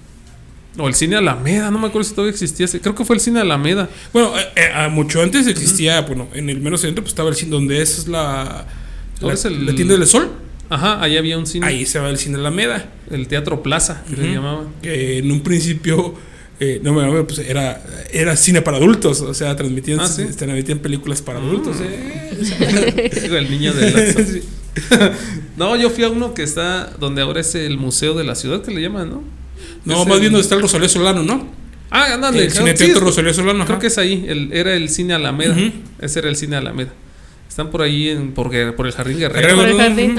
O 0.79 0.89
el 0.89 0.95
cine 0.95 1.17
Alameda, 1.17 1.71
no 1.71 1.79
me 1.79 1.87
acuerdo 1.89 2.09
si 2.09 2.15
todavía 2.15 2.33
existía. 2.33 2.67
Creo 2.81 2.95
que 2.95 3.05
fue 3.05 3.17
el 3.17 3.21
cine 3.21 3.41
Alameda. 3.41 3.89
Bueno, 4.13 4.39
eh, 4.39 4.43
eh, 4.57 4.89
mucho 4.91 5.23
antes 5.23 5.47
existía, 5.47 6.03
bueno, 6.03 6.29
en 6.35 6.51
el 6.51 6.61
menos 6.61 6.83
centro 6.83 7.03
pues 7.03 7.13
estaba 7.13 7.31
el 7.31 7.35
cine 7.35 7.51
donde 7.53 7.81
es 7.81 8.09
la, 8.09 8.67
la, 9.21 9.75
tienda 9.75 9.97
del 9.97 10.07
sol. 10.07 10.31
Ajá, 10.69 11.03
ahí 11.03 11.17
había 11.17 11.39
un 11.39 11.47
cine. 11.47 11.67
Ahí 11.67 11.87
se 11.87 11.99
va 11.99 12.11
el 12.11 12.19
cine 12.19 12.37
Alameda. 12.37 12.91
El 13.11 13.29
Teatro 13.29 13.63
Plaza, 13.63 14.03
que 14.09 14.17
le 14.17 14.35
llamaban. 14.35 14.69
Que 14.83 15.19
en 15.19 15.31
un 15.31 15.41
principio, 15.41 16.15
eh, 16.59 16.81
no 16.83 16.93
me 16.93 17.25
pues 17.25 17.39
era, 17.39 17.83
era 18.13 18.37
cine 18.37 18.63
para 18.63 18.79
adultos, 18.79 19.21
o 19.21 19.33
sea, 19.33 19.55
transmitían, 19.57 20.01
ah, 20.01 20.09
transmitían 20.37 20.81
películas 20.81 21.23
para 21.23 21.39
adultos. 21.39 21.77
Mm. 22.37 23.35
el 23.35 23.51
niño 23.51 23.73
de 23.73 24.43
No, 25.57 25.75
yo 25.77 25.89
fui 25.89 26.05
a 26.05 26.11
uno 26.11 26.35
que 26.35 26.43
está 26.43 26.91
donde 26.99 27.23
ahora 27.23 27.41
es 27.41 27.55
el 27.55 27.79
Museo 27.79 28.13
de 28.13 28.25
la 28.25 28.35
Ciudad, 28.35 28.63
que 28.63 28.73
le 28.73 28.83
llaman, 28.83 29.09
¿no? 29.09 29.23
No, 29.85 30.05
más 30.05 30.21
bien 30.21 30.33
donde 30.33 30.43
está 30.43 30.55
el 30.55 30.63
Rosalía 30.63 30.89
Solano, 30.89 31.23
¿no? 31.23 31.49
Ah, 31.91 32.15
ándale. 32.15 32.45
El 32.45 32.51
Cine 32.51 32.75
Teatro 32.75 33.01
Rosalía 33.01 33.33
Solano. 33.33 33.65
Creo 33.65 33.79
que 33.79 33.87
es 33.87 33.99
ahí. 33.99 34.25
El, 34.27 34.53
era 34.53 34.75
el 34.75 34.89
Cine 34.89 35.15
Alameda. 35.15 35.57
Ese 36.01 36.19
era 36.19 36.29
el 36.29 36.37
Cine 36.37 36.57
Alameda. 36.57 36.93
Están 37.49 37.71
por 37.71 37.81
ahí 37.81 38.09
en, 38.09 38.33
por, 38.33 38.51
por 38.75 38.87
el 38.87 38.93
Jardín 38.93 39.19
Guerrero. 39.19 39.57
Por 39.57 39.69
el 39.69 39.77
jardín, 39.79 40.19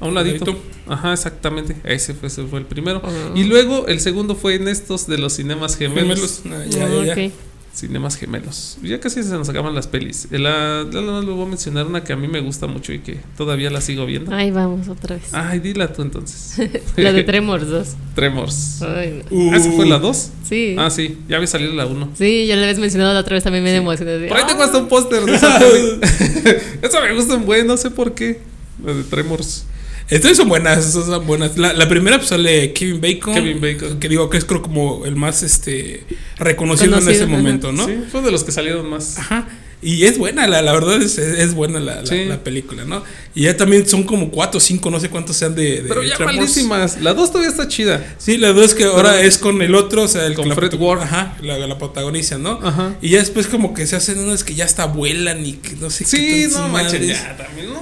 A 0.00 0.06
un 0.06 0.14
ladito. 0.14 0.58
Ajá, 0.86 1.12
exactamente. 1.12 1.76
Ese 1.84 2.14
fue, 2.14 2.28
ese 2.28 2.44
fue 2.44 2.60
el 2.60 2.64
primero. 2.64 3.02
Ah. 3.04 3.32
Y 3.34 3.44
luego 3.44 3.86
el 3.88 4.00
segundo 4.00 4.34
fue 4.36 4.54
en 4.54 4.68
estos 4.68 5.06
de 5.06 5.18
los 5.18 5.34
cinemas 5.34 5.76
gemelos. 5.76 6.42
Ah, 6.46 6.64
ya, 6.66 6.88
ya, 6.88 7.14
ya. 7.14 7.30
Cinemas 7.78 8.16
gemelos. 8.16 8.76
Ya 8.82 8.98
casi 8.98 9.22
se 9.22 9.30
nos 9.34 9.48
acaban 9.48 9.72
las 9.72 9.86
pelis. 9.86 10.26
La, 10.32 10.82
la, 10.82 11.20
voy 11.20 11.42
a 11.42 11.46
mencionar 11.46 11.86
una 11.86 12.02
que 12.02 12.12
a 12.12 12.16
mí 12.16 12.26
me 12.26 12.40
gusta 12.40 12.66
mucho 12.66 12.92
y 12.92 12.98
que 12.98 13.20
todavía 13.36 13.70
la 13.70 13.80
sigo 13.80 14.04
viendo. 14.04 14.34
Ay, 14.34 14.50
vamos 14.50 14.88
otra 14.88 15.14
vez. 15.14 15.32
Ay, 15.32 15.60
dila 15.60 15.92
tú 15.92 16.02
entonces. 16.02 16.58
la 16.96 17.12
de 17.12 17.22
Tremors 17.22 17.68
2. 17.68 17.88
Tremors. 18.16 18.82
Ay, 18.82 19.22
no. 19.30 19.52
¿Ah, 19.54 19.60
fue 19.60 19.86
la 19.86 20.00
2? 20.00 20.30
Sí. 20.42 20.74
Ah, 20.76 20.90
sí. 20.90 21.18
Ya 21.28 21.36
había 21.36 21.46
salido 21.46 21.72
la 21.72 21.86
1. 21.86 22.14
Sí, 22.18 22.46
ya 22.48 22.56
la 22.56 22.62
habías 22.62 22.80
mencionado 22.80 23.14
la 23.14 23.20
otra 23.20 23.34
vez 23.34 23.44
también 23.44 23.62
me 23.62 23.72
emocioné. 23.76 24.26
Por 24.26 24.36
ahí 24.36 24.44
tengo 24.44 24.64
hasta 24.64 24.78
un 24.78 24.88
póster 24.88 25.24
de 25.24 25.36
esa 25.36 25.58
Eso 26.82 27.00
me 27.00 27.14
gusta 27.14 27.36
un 27.36 27.46
buen, 27.46 27.64
no 27.64 27.76
sé 27.76 27.92
por 27.92 28.12
qué. 28.12 28.40
La 28.84 28.92
de 28.92 29.04
Tremors. 29.04 29.66
Entonces 30.10 30.38
son 30.38 30.48
buenas, 30.48 30.92
son 30.92 31.26
buenas. 31.26 31.58
La, 31.58 31.72
la 31.72 31.88
primera 31.88 32.16
pues 32.16 32.30
sale 32.30 32.72
Kevin 32.72 33.00
Bacon. 33.00 33.34
Kevin 33.34 33.60
Bacon. 33.60 34.00
Que 34.00 34.08
digo 34.08 34.30
que 34.30 34.38
es 34.38 34.44
creo 34.44 34.62
como 34.62 35.04
el 35.04 35.16
más 35.16 35.42
este 35.42 36.04
reconocido 36.38 36.98
en 36.98 37.08
ese 37.08 37.26
momento, 37.26 37.72
¿no? 37.72 37.86
Sí, 37.86 38.04
fue 38.10 38.22
de 38.22 38.30
los 38.30 38.44
que 38.44 38.52
salieron 38.52 38.88
más. 38.88 39.18
Ajá. 39.18 39.46
Y 39.80 40.06
es 40.06 40.18
buena, 40.18 40.48
la, 40.48 40.60
la 40.60 40.72
verdad 40.72 41.00
es, 41.00 41.18
es 41.18 41.54
buena 41.54 41.78
la, 41.78 42.02
la, 42.02 42.14
la, 42.24 42.42
película, 42.42 42.84
¿no? 42.84 43.04
Y 43.32 43.42
ya 43.42 43.56
también 43.56 43.88
son 43.88 44.02
como 44.02 44.28
cuatro 44.30 44.58
o 44.58 44.60
cinco, 44.60 44.90
no 44.90 44.98
sé 44.98 45.08
cuántos 45.08 45.36
sean 45.36 45.54
de. 45.54 45.82
de 45.82 45.88
Pero 45.88 46.02
ya 46.02 46.18
malísimas. 46.18 47.00
La 47.00 47.14
dos 47.14 47.30
todavía 47.30 47.50
está 47.50 47.68
chida. 47.68 48.16
Sí, 48.18 48.38
la 48.38 48.52
dos 48.52 48.74
que 48.74 48.84
ahora 48.84 49.20
es 49.20 49.38
con 49.38 49.62
el 49.62 49.76
otro, 49.76 50.02
o 50.02 50.08
sea, 50.08 50.26
el 50.26 50.34
con 50.34 50.52
Fred 50.52 50.74
Ward. 50.74 51.02
Ajá, 51.02 51.36
la, 51.42 51.58
la 51.58 51.78
protagonista, 51.78 52.38
¿no? 52.38 52.58
Ajá. 52.60 52.96
Y 53.00 53.10
ya 53.10 53.18
después 53.18 53.46
como 53.46 53.72
que 53.72 53.86
se 53.86 53.94
hacen 53.94 54.18
unas 54.18 54.42
que 54.42 54.56
ya 54.56 54.64
hasta 54.64 54.86
vuelan 54.86 55.46
y 55.46 55.52
que 55.52 55.76
no 55.76 55.90
sé 55.90 56.04
sí, 56.04 56.16
qué. 56.16 56.48
Sí, 56.48 56.54
no 56.56 56.68
manches, 56.70 57.06
ya 57.06 57.36
también, 57.36 57.72
no. 57.72 57.80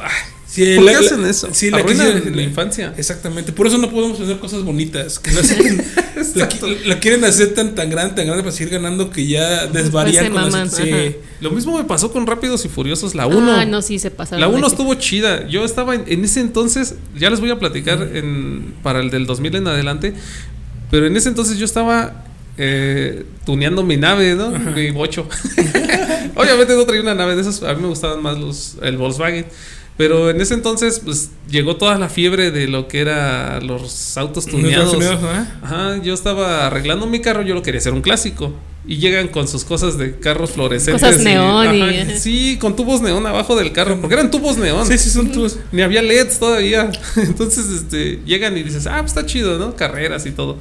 Ay. 0.00 0.33
Sí, 0.54 0.76
¿Por 0.76 0.86
qué 0.86 0.94
hacen 0.94 1.24
eso? 1.24 1.48
Sí, 1.52 1.68
la 1.68 1.82
la 1.82 2.42
infancia. 2.42 2.94
Exactamente. 2.96 3.50
Por 3.50 3.66
eso 3.66 3.76
no 3.76 3.90
podemos 3.90 4.20
hacer 4.20 4.38
cosas 4.38 4.62
bonitas. 4.62 5.18
Que 5.18 5.32
la, 5.32 5.40
hacen, 5.40 5.84
la, 6.36 6.48
la, 6.86 7.00
quieren 7.00 7.24
hacer 7.24 7.54
tan, 7.54 7.74
tan 7.74 7.90
grande, 7.90 8.14
tan 8.14 8.26
grande 8.26 8.44
para 8.44 8.54
seguir 8.54 8.72
ganando 8.72 9.10
que 9.10 9.26
ya 9.26 9.66
desvarían 9.66 10.30
pues 10.30 10.44
con 10.44 10.52
las, 10.52 10.76
sí. 10.76 11.16
Lo 11.40 11.50
mismo 11.50 11.76
me 11.76 11.82
pasó 11.82 12.12
con 12.12 12.24
Rápidos 12.24 12.64
y 12.64 12.68
Furiosos, 12.68 13.16
la 13.16 13.26
1. 13.26 13.52
Ah, 13.52 13.64
no, 13.64 13.82
sí, 13.82 13.98
se 13.98 14.12
pasaron. 14.12 14.40
La 14.40 14.46
1 14.46 14.64
estuvo 14.64 14.94
chida. 14.94 15.48
Yo 15.48 15.64
estaba 15.64 15.96
en, 15.96 16.04
en, 16.06 16.24
ese 16.24 16.38
entonces, 16.38 16.94
ya 17.18 17.30
les 17.30 17.40
voy 17.40 17.50
a 17.50 17.58
platicar 17.58 17.98
uh 17.98 18.02
-huh. 18.02 18.16
en, 18.16 18.74
para 18.84 19.00
el 19.00 19.10
del 19.10 19.26
2000 19.26 19.56
en 19.56 19.66
adelante, 19.66 20.14
pero 20.88 21.06
en 21.06 21.16
ese 21.16 21.30
entonces 21.30 21.58
yo 21.58 21.64
estaba 21.64 22.26
eh, 22.58 23.26
tuneando 23.44 23.82
mi 23.82 23.96
nave, 23.96 24.36
¿no? 24.36 24.54
Ajá. 24.54 24.70
Mi 24.70 24.92
bocho. 24.92 25.28
Obviamente 26.36 26.76
no 26.76 26.84
traía 26.84 27.02
una 27.02 27.16
nave 27.16 27.34
de 27.34 27.40
esas, 27.40 27.60
a 27.64 27.74
mí 27.74 27.82
me 27.82 27.88
gustaban 27.88 28.22
más 28.22 28.38
los 28.38 28.76
el 28.82 28.96
Volkswagen. 28.96 29.46
Pero 29.96 30.30
en 30.30 30.40
ese 30.40 30.54
entonces, 30.54 31.00
pues 31.04 31.30
llegó 31.48 31.76
toda 31.76 31.96
la 31.98 32.08
fiebre 32.08 32.50
de 32.50 32.66
lo 32.66 32.88
que 32.88 33.00
era 33.00 33.60
los 33.60 34.16
autos 34.16 34.46
tuneados. 34.46 34.94
Unidos, 34.94 35.20
¿eh? 35.22 35.46
Ajá, 35.62 36.02
yo 36.02 36.14
estaba 36.14 36.66
arreglando 36.66 37.06
mi 37.06 37.20
carro, 37.20 37.42
yo 37.42 37.54
lo 37.54 37.62
quería 37.62 37.78
hacer 37.78 37.92
un 37.92 38.02
clásico. 38.02 38.52
Y 38.86 38.98
llegan 38.98 39.28
con 39.28 39.48
sus 39.48 39.64
cosas 39.64 39.96
de 39.96 40.18
carros 40.18 40.50
fluorescentes. 40.50 41.00
Cosas 41.00 41.22
neón. 41.22 41.74
Y, 41.74 41.80
ajá, 41.80 42.12
y, 42.12 42.18
sí, 42.18 42.58
con 42.60 42.76
tubos 42.76 43.00
neón 43.00 43.26
abajo 43.26 43.56
del 43.56 43.72
carro. 43.72 43.98
Porque 43.98 44.14
eran 44.14 44.30
tubos 44.30 44.58
neón. 44.58 44.86
Sí, 44.86 44.98
sí, 44.98 45.08
son 45.08 45.32
tubos. 45.32 45.58
Ni 45.72 45.80
había 45.80 46.02
LEDs 46.02 46.38
todavía. 46.38 46.90
Entonces, 47.16 47.66
este, 47.70 48.20
llegan 48.26 48.58
y 48.58 48.62
dices, 48.62 48.86
ah, 48.86 48.98
pues 48.98 49.12
está 49.12 49.24
chido, 49.24 49.58
¿no? 49.58 49.74
Carreras 49.74 50.26
y 50.26 50.32
todo 50.32 50.58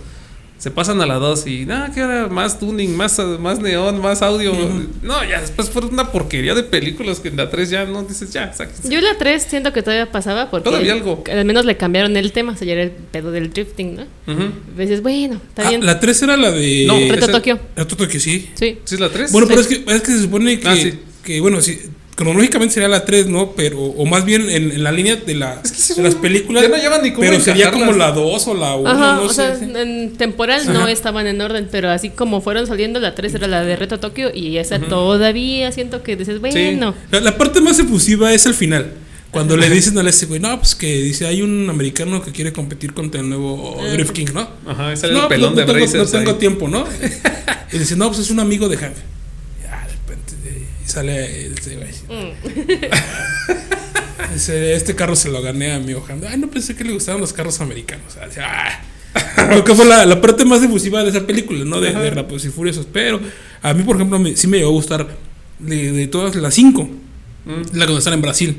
se 0.63 0.71
pasan 0.71 1.01
a 1.01 1.05
la 1.05 1.15
2 1.15 1.45
y 1.47 1.65
nada, 1.65 1.91
que 1.91 1.99
ahora 1.99 2.29
más 2.29 2.57
tuning, 2.57 2.95
más, 2.95 3.19
más 3.37 3.59
neón, 3.59 3.99
más 3.99 4.21
audio. 4.21 4.53
No, 5.01 5.21
ya 5.25 5.41
después 5.41 5.69
fue 5.69 5.81
una 5.83 6.09
porquería 6.09 6.55
de 6.55 6.63
películas 6.63 7.19
que 7.19 7.27
en 7.27 7.35
la 7.35 7.49
3 7.49 7.69
ya 7.69 7.83
no 7.83 8.03
dices, 8.03 8.31
ya, 8.31 8.53
sáquense. 8.53 8.89
Yo 8.89 8.99
en 8.99 9.03
la 9.03 9.17
3 9.17 9.43
siento 9.43 9.73
que 9.73 9.83
todavía 9.83 10.09
pasaba 10.09 10.49
porque 10.49 10.69
todavía 10.69 10.93
algo. 10.93 11.21
al 11.29 11.43
menos 11.43 11.65
le 11.65 11.75
cambiaron 11.75 12.15
el 12.15 12.31
tema, 12.31 12.53
o 12.53 12.55
sea, 12.55 12.65
ya 12.65 12.75
era 12.75 12.83
el 12.83 12.91
pedo 12.91 13.33
del 13.33 13.51
drifting, 13.51 13.95
¿no? 13.97 14.03
Uh 14.03 14.39
-huh. 14.39 14.51
Dices, 14.77 15.01
bueno, 15.01 15.41
está 15.49 15.67
ah, 15.67 15.69
bien. 15.69 15.85
La 15.85 15.99
3 15.99 16.23
era 16.23 16.37
la 16.37 16.51
de. 16.51 16.85
No, 16.87 16.97
Reto 17.13 17.27
Tokio. 17.27 17.59
Reto 17.75 17.97
Tokio, 17.97 18.21
sí. 18.21 18.49
Sí. 18.53 18.77
¿Sí 18.85 18.95
es 18.95 19.01
la 19.01 19.09
3? 19.09 19.33
Bueno, 19.33 19.47
sí. 19.47 19.53
pero 19.53 19.61
es 19.61 19.67
que, 19.67 19.93
es 19.93 20.01
que 20.01 20.11
se 20.13 20.21
supone 20.21 20.61
que, 20.61 20.67
ah, 20.69 20.75
sí. 20.77 20.93
que 21.25 21.41
bueno, 21.41 21.59
sí, 21.59 21.77
cronológicamente 22.15 22.73
sería 22.73 22.89
la 22.89 23.05
3, 23.05 23.27
¿no? 23.27 23.51
Pero, 23.51 23.79
o 23.81 24.05
más 24.05 24.25
bien 24.25 24.49
en, 24.49 24.71
en 24.71 24.83
la 24.83 24.91
línea 24.91 25.15
de, 25.15 25.33
la, 25.35 25.61
es 25.63 25.71
que 25.71 25.77
sí, 25.77 25.93
de 25.95 26.03
las 26.03 26.15
películas. 26.15 26.63
Ya 26.63 26.69
no 26.69 26.77
llevan 26.77 27.01
ni 27.01 27.11
cómo 27.11 27.27
Pero 27.27 27.39
sería 27.39 27.71
como 27.71 27.91
la 27.91 28.11
2 28.11 28.47
o 28.47 28.53
la 28.53 28.75
1, 28.75 28.89
Ajá, 28.89 29.15
no 29.15 29.23
o 29.23 29.29
sé. 29.29 29.57
sea, 29.57 29.81
en 29.81 30.13
temporal 30.17 30.61
Ajá. 30.61 30.73
no 30.73 30.87
estaban 30.87 31.27
en 31.27 31.41
orden, 31.41 31.67
pero 31.71 31.89
así 31.89 32.09
como 32.09 32.41
fueron 32.41 32.67
saliendo, 32.67 32.99
la 32.99 33.15
3 33.15 33.35
era 33.35 33.47
la 33.47 33.63
de 33.63 33.75
Reto 33.75 33.99
Tokio 33.99 34.31
y 34.33 34.57
esa 34.57 34.75
Ajá. 34.75 34.87
todavía 34.87 35.71
siento 35.71 36.03
que 36.03 36.15
dices, 36.15 36.39
bueno. 36.39 36.55
Sí. 36.55 37.07
La, 37.11 37.19
la, 37.19 37.37
parte 37.37 37.61
más 37.61 37.79
efusiva 37.79 38.31
es 38.33 38.45
al 38.45 38.53
final. 38.53 38.93
Cuando 39.31 39.57
le 39.57 39.67
dicen 39.67 39.97
a 39.97 40.07
ese 40.07 40.27
güey, 40.27 40.39
no, 40.39 40.59
pues 40.59 40.75
que 40.75 40.85
dice, 41.01 41.25
hay 41.25 41.41
un 41.41 41.67
americano 41.67 42.21
que 42.21 42.31
quiere 42.31 42.53
competir 42.53 42.93
contra 42.93 43.19
el 43.19 43.29
nuevo 43.29 43.81
Drift 43.91 44.11
King, 44.11 44.27
¿no? 44.31 44.47
Ajá, 44.67 44.93
ese 44.93 45.07
no, 45.11 45.23
el 45.23 45.27
pelón 45.27 45.55
no, 45.55 45.61
de 45.61 45.65
tengo, 45.65 45.97
no 46.03 46.05
tengo 46.05 46.31
ahí. 46.31 46.37
tiempo, 46.37 46.67
¿no? 46.67 46.85
y 47.73 47.79
dice, 47.79 47.95
no, 47.95 48.09
pues 48.09 48.19
es 48.19 48.29
un 48.29 48.39
amigo 48.39 48.69
de 48.69 48.77
Javi. 48.77 48.93
Ya, 49.63 49.87
de 49.87 49.91
repente, 49.93 50.33
y 50.82 50.82
sale 50.93 51.51
güey. 51.65 51.91
Mm. 52.09 52.33
Dice, 54.33 54.75
este 54.75 54.95
carro 54.95 55.15
se 55.15 55.29
lo 55.29 55.41
gané 55.41 55.73
a 55.73 55.79
mi 55.79 55.93
hojando. 55.93 56.27
Ay, 56.27 56.37
no 56.37 56.49
pensé 56.49 56.75
que 56.75 56.83
le 56.83 56.93
gustaban 56.93 57.19
los 57.19 57.33
carros 57.33 57.59
americanos. 57.61 58.15
O 58.15 58.31
sea, 58.31 58.47
ah. 58.47 58.81
Lo 59.55 59.63
que 59.63 59.75
fue 59.75 59.85
la, 59.85 60.05
la, 60.05 60.21
parte 60.21 60.45
más 60.45 60.63
efusiva 60.63 61.03
de 61.03 61.09
esa 61.09 61.25
película, 61.27 61.65
¿no? 61.65 61.81
De, 61.81 61.93
de 61.93 62.09
Rápidos 62.09 62.45
y 62.45 62.49
Furiosos. 62.49 62.87
Pero 62.91 63.19
a 63.61 63.73
mí, 63.73 63.83
por 63.83 63.95
ejemplo, 63.95 64.17
me, 64.17 64.35
sí 64.35 64.47
me 64.47 64.57
llegó 64.57 64.69
a 64.69 64.73
gustar 64.73 65.07
de, 65.59 65.91
de 65.91 66.07
todas 66.07 66.35
las 66.35 66.53
cinco. 66.53 66.89
Mm. 67.45 67.77
La 67.77 67.85
cuando 67.85 67.97
están 67.97 68.13
en 68.13 68.21
Brasil. 68.21 68.57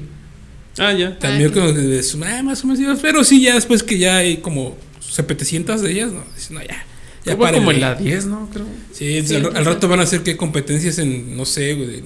Ah, 0.78 0.92
ya. 0.92 1.18
También 1.18 1.52
como 1.52 1.72
que 1.72 2.00
ah, 2.24 2.42
más 2.42 2.64
o 2.64 2.66
menos. 2.66 2.98
Pero 3.00 3.24
sí, 3.24 3.40
ya 3.40 3.54
después 3.54 3.82
que 3.82 3.98
ya 3.98 4.18
hay 4.18 4.38
como 4.38 4.76
700 5.00 5.82
de 5.82 5.90
ellas, 5.90 6.12
¿no? 6.12 6.24
Dicen, 6.34 6.56
no, 6.56 6.62
ya. 6.62 6.84
Ya 7.24 7.38
para 7.38 7.56
como 7.56 7.70
en 7.70 7.80
la 7.80 7.94
10, 7.94 8.26
¿no? 8.26 8.50
Creo. 8.52 8.66
Sí, 8.92 9.22
sí 9.26 9.34
al, 9.36 9.56
al, 9.56 9.64
rato 9.64 9.88
van 9.88 10.00
a 10.00 10.02
hacer 10.02 10.22
que 10.22 10.36
competencias 10.36 10.98
en, 10.98 11.36
no 11.36 11.46
sé, 11.46 11.74
güey, 11.74 12.02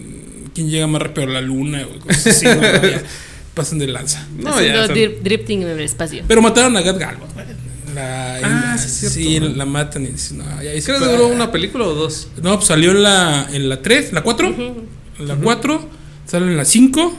quién 0.55 0.71
llega 0.71 0.87
más 0.87 1.03
rápido 1.03 1.27
a 1.27 1.31
la 1.31 1.41
luna, 1.41 1.83
güey, 1.85 1.99
cosas 1.99 2.27
así, 2.29 2.47
¿no? 2.47 2.63
ya, 2.63 3.03
pasan 3.55 3.79
de 3.79 3.89
lanza. 3.89 4.27
No, 4.37 4.51
Haciendo 4.51 4.81
ya, 4.81 4.87
son... 4.87 5.23
drifting 5.23 5.63
en 5.63 5.69
el 5.69 5.81
espacio. 5.81 6.25
Pero 6.29 6.41
mataron 6.41 6.77
a 6.77 6.83
Gat 6.83 6.97
güey. 6.97 7.47
La, 7.95 8.37
ah, 8.37 8.41
la, 8.41 8.79
sí, 8.79 8.87
es 8.87 9.13
cierto, 9.15 9.49
sí 9.49 9.55
la 9.57 9.65
matan 9.65 10.05
y 10.05 10.09
dicen, 10.09 10.39
no, 10.39 10.45
ya 10.63 10.71
¿Creo 10.85 11.01
que 11.01 11.07
duró 11.07 11.29
una 11.29 11.51
película 11.51 11.85
o 11.85 11.95
dos? 11.95 12.29
No, 12.41 12.55
pues 12.57 12.69
salió 12.69 12.93
en 12.93 13.03
la, 13.03 13.49
en 13.51 13.69
la 13.69 13.83
3, 13.83 14.13
la 14.13 14.23
4. 14.23 14.49
Uh 14.49 14.53
-huh. 14.53 14.75
En 15.19 15.29
la 15.29 15.37
4, 15.37 15.75
uh 15.75 15.79
-huh. 15.79 15.87
sale 16.27 16.47
en 16.47 16.57
la 16.57 16.65
5. 16.65 17.19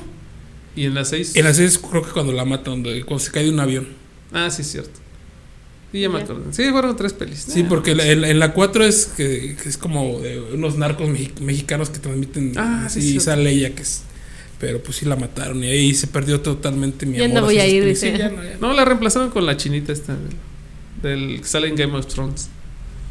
¿Y 0.75 0.85
en 0.85 0.93
la 0.93 1.03
6? 1.03 1.35
En 1.35 1.43
la 1.43 1.53
6 1.53 1.79
creo 1.89 2.03
que 2.03 2.11
cuando 2.11 2.31
la 2.31 2.45
matan, 2.45 2.83
cuando 2.83 3.19
se 3.19 3.31
cae 3.31 3.43
de 3.43 3.49
un 3.49 3.59
avión. 3.59 3.87
Ah, 4.31 4.49
sí, 4.49 4.61
es 4.61 4.71
cierto. 4.71 4.99
Sí, 5.91 6.01
ya 6.01 6.09
me 6.09 6.21
acuerdo. 6.21 6.43
Sí, 6.51 6.69
fueron 6.71 6.95
tres 6.95 7.13
pelis. 7.13 7.39
Sí, 7.39 7.63
porque 7.63 7.95
la, 7.95 8.05
en, 8.05 8.23
en, 8.23 8.37
la 8.37 8.53
4 8.53 8.85
es 8.85 9.07
que, 9.07 9.55
que, 9.61 9.69
es 9.69 9.77
como 9.77 10.19
de 10.19 10.39
unos 10.39 10.77
narcos 10.77 11.09
mexicanos 11.09 11.89
que 11.89 11.97
transmiten. 11.97 12.53
Ah, 12.57 12.87
sí. 12.89 13.15
Y 13.15 13.19
sale 13.19 13.49
ella 13.49 13.73
que 13.73 13.81
es. 13.81 14.03
Pero 14.59 14.83
pues 14.83 14.97
sí 14.97 15.05
la 15.05 15.15
mataron 15.15 15.63
y 15.63 15.67
ahí 15.67 15.93
se 15.95 16.07
perdió 16.07 16.41
totalmente 16.41 17.05
mi 17.05 17.17
ya 17.17 17.25
amor. 17.25 17.35
No 17.35 17.45
voy 17.45 17.59
a 17.59 17.65
ir, 17.65 17.85
dice. 17.85 18.11
Sí, 18.11 18.17
ya 18.17 18.29
no, 18.29 18.43
ya 18.43 18.57
no, 18.59 18.73
la 18.73 18.83
reemplazaron 18.85 19.29
con 19.29 19.45
la 19.45 19.55
chinita 19.55 19.93
esta 19.93 20.15
del, 21.01 21.29
del 21.29 21.41
que 21.41 21.47
sale 21.47 21.69
en 21.69 21.75
Game 21.75 21.97
of 21.97 22.05
Thrones. 22.07 22.49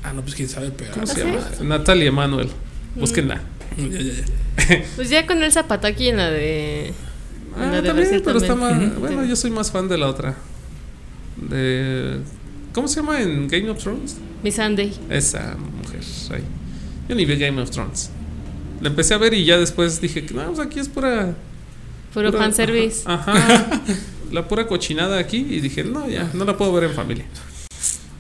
Ah, 0.05 0.13
no, 0.13 0.23
pues 0.23 0.35
quién 0.35 0.49
sabe, 0.49 0.71
pero. 0.71 0.93
¿Cómo 0.93 1.07
se 1.07 1.25
llama? 1.25 1.41
Natalia 1.63 2.09
Emanuel. 2.09 2.49
Búsquenla. 2.95 3.43
Mm. 3.77 3.89
Ya, 3.89 4.01
ya, 4.01 4.13
ya. 4.13 4.85
pues 4.97 5.09
ya 5.09 5.27
con 5.27 5.43
el 5.43 5.51
Zapataki 5.51 6.09
en 6.09 6.19
la 6.19 6.31
de. 6.31 6.93
Ah, 7.57 7.65
en 7.65 7.73
la 7.73 7.83
de 7.83 7.89
también, 7.89 8.23
pero 8.25 8.39
está 8.39 8.55
más. 8.55 8.73
Uh 8.73 8.83
-huh. 8.83 8.95
Bueno, 8.99 9.25
yo 9.25 9.35
soy 9.35 9.51
más 9.51 9.73
fan 9.73 9.89
de 9.89 9.99
la 9.99 10.09
otra. 10.09 10.37
De. 11.37 12.19
¿Cómo 12.79 12.87
se 12.87 13.01
llama 13.01 13.21
en 13.21 13.49
Game 13.49 13.69
of 13.71 13.83
Thrones? 13.83 14.15
Miss 14.41 14.55
Sunday. 14.55 14.97
Esa 15.11 15.57
mujer 15.57 16.01
ahí. 16.31 16.45
Yo 17.09 17.17
ni 17.17 17.25
vi 17.25 17.35
Game 17.35 17.61
of 17.61 17.73
Thrones. 17.73 18.09
La 18.81 18.89
empecé 18.89 19.15
a 19.15 19.19
ver 19.19 19.35
y 19.35 19.45
ya 19.45 19.59
después 19.59 20.01
dije, 20.01 20.25
no, 20.33 20.47
pues 20.47 20.61
aquí 20.61 20.79
es 20.79 20.89
pura. 20.89 21.35
Puro 22.15 22.31
pura, 22.31 22.45
fanservice. 22.45 23.03
Ajá, 23.05 23.33
ajá. 23.33 23.83
la 24.31 24.47
pura 24.47 24.69
cochinada 24.69 25.19
aquí. 25.19 25.39
Y 25.39 25.59
dije, 25.59 25.83
no, 25.83 26.09
ya, 26.09 26.31
no 26.35 26.45
la 26.45 26.57
puedo 26.57 26.73
ver 26.73 26.85
en 26.85 26.95
familia. 26.95 27.25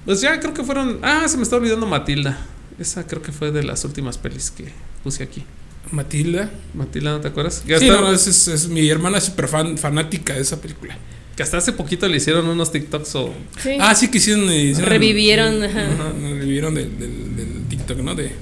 Pues 0.05 0.23
ya 0.23 0.41
creo 0.41 0.55
que 0.55 0.65
fueron. 0.65 0.99
Ah, 1.03 1.29
se 1.29 1.37
me 1.37 1.45
está 1.45 1.55
olvidando 1.55 1.87
Matilda. 1.87 2.37
Esa 2.81 3.07
creo 3.07 3.23
que 3.23 3.31
fue 3.31 3.53
de 3.53 3.63
las 3.63 3.85
últimas 3.85 4.19
pelis 4.19 4.51
que 4.51 4.73
puse 5.05 5.23
aquí. 5.23 5.45
Matilda. 5.93 6.51
Matilda, 6.75 7.13
¿no 7.13 7.21
te 7.21 7.29
acuerdas? 7.29 7.63
Sí, 7.65 7.73
hasta, 7.73 8.01
no, 8.01 8.11
es, 8.11 8.27
es, 8.27 8.49
es, 8.49 8.69
mi 8.69 8.89
hermana 8.89 9.19
es 9.19 9.25
súper 9.25 9.47
fan, 9.47 9.79
fanática 9.79 10.35
de 10.35 10.41
esa 10.41 10.61
película. 10.61 10.99
Que 11.39 11.45
hasta 11.45 11.59
hace 11.59 11.73
poquito 11.73 12.09
le 12.09 12.17
hicieron 12.17 12.49
unos 12.49 12.73
TikToks 12.73 13.15
o. 13.15 13.33
Sí. 13.63 13.79
Ah, 13.79 13.95
sí, 13.95 14.11
que 14.11 14.19
hicieron. 14.19 14.53
hicieron 14.53 14.91
revivieron. 14.91 15.63
Ajá. 15.63 15.85
Ajá, 15.85 16.13
revivieron 16.21 16.75
del, 16.75 16.99
del, 16.99 17.37
del, 17.37 17.69
TikTok, 17.69 17.99
¿no? 17.99 18.17
De, 18.17 18.33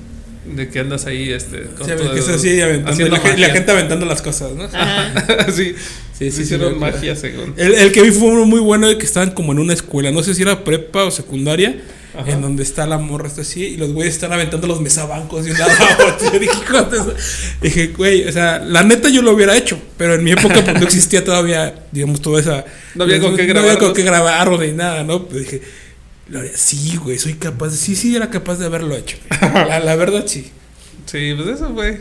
de 0.46 0.68
que 0.70 0.78
andas 0.78 1.04
ahí, 1.04 1.30
este. 1.30 1.64
Con 1.76 1.86
sí, 1.86 1.92
todo, 1.94 2.14
que 2.14 2.20
es 2.20 2.28
así, 2.30 2.58
aventando, 2.58 3.08
la, 3.08 3.36
la, 3.36 3.50
gente 3.50 3.70
aventando 3.70 4.06
las 4.06 4.22
cosas, 4.22 4.52
¿no? 4.52 4.66
sí, 5.52 5.74
sí, 6.18 6.30
sí, 6.30 6.42
hicieron 6.42 6.74
sí, 6.74 6.78
magia, 6.78 7.16
según. 7.16 7.54
El, 7.56 7.74
el, 7.74 7.92
que 7.92 8.02
vi 8.02 8.10
fue 8.10 8.28
uno 8.28 8.44
muy 8.44 8.60
bueno 8.60 8.88
de 8.88 8.98
que 8.98 9.04
estaban 9.04 9.30
como 9.30 9.52
en 9.52 9.58
una 9.58 9.72
escuela, 9.72 10.10
no 10.10 10.22
sé 10.22 10.34
si 10.34 10.42
era 10.42 10.64
prepa 10.64 11.04
o 11.04 11.10
secundaria. 11.10 11.80
Ajá. 12.18 12.32
en 12.32 12.40
donde 12.40 12.62
está 12.62 12.86
la 12.86 12.96
morra 12.96 13.28
está 13.28 13.42
así 13.42 13.62
y 13.62 13.76
los 13.76 13.92
güeyes 13.92 14.14
están 14.14 14.32
aventando 14.32 14.66
los 14.66 14.80
mesabancos 14.80 15.44
de 15.44 15.50
un 15.50 15.58
lado 15.58 15.70
a 15.70 16.14
otro. 16.14 16.32
Yo 16.32 16.38
dije, 16.38 16.54
dije, 17.60 17.86
güey, 17.88 18.26
o 18.26 18.32
sea, 18.32 18.58
la 18.58 18.82
neta 18.84 19.10
yo 19.10 19.20
lo 19.20 19.32
hubiera 19.32 19.54
hecho, 19.54 19.78
pero 19.98 20.14
en 20.14 20.24
mi 20.24 20.30
época 20.30 20.64
pues, 20.64 20.80
no 20.80 20.86
existía 20.86 21.22
todavía, 21.22 21.74
digamos, 21.92 22.22
toda 22.22 22.40
esa. 22.40 22.64
No 22.94 23.04
había 23.04 23.20
con 23.20 23.36
qué 23.36 23.44
grabar. 23.44 23.64
No 23.64 23.70
había 23.70 23.78
con 23.78 23.94
qué 23.94 24.02
grabar 24.02 24.58
ni 24.58 24.72
nada, 24.72 25.04
¿no? 25.04 25.26
Pues 25.26 25.42
dije, 25.42 25.62
sí, 26.54 26.96
güey, 26.96 27.18
soy 27.18 27.34
capaz, 27.34 27.70
sí, 27.72 27.94
sí, 27.94 28.16
era 28.16 28.30
capaz 28.30 28.56
de 28.56 28.66
haberlo 28.66 28.96
hecho. 28.96 29.18
La, 29.40 29.80
la 29.80 29.96
verdad, 29.96 30.24
sí. 30.26 30.50
Sí, 31.04 31.34
pues 31.36 31.48
eso 31.48 31.72
fue 31.72 32.00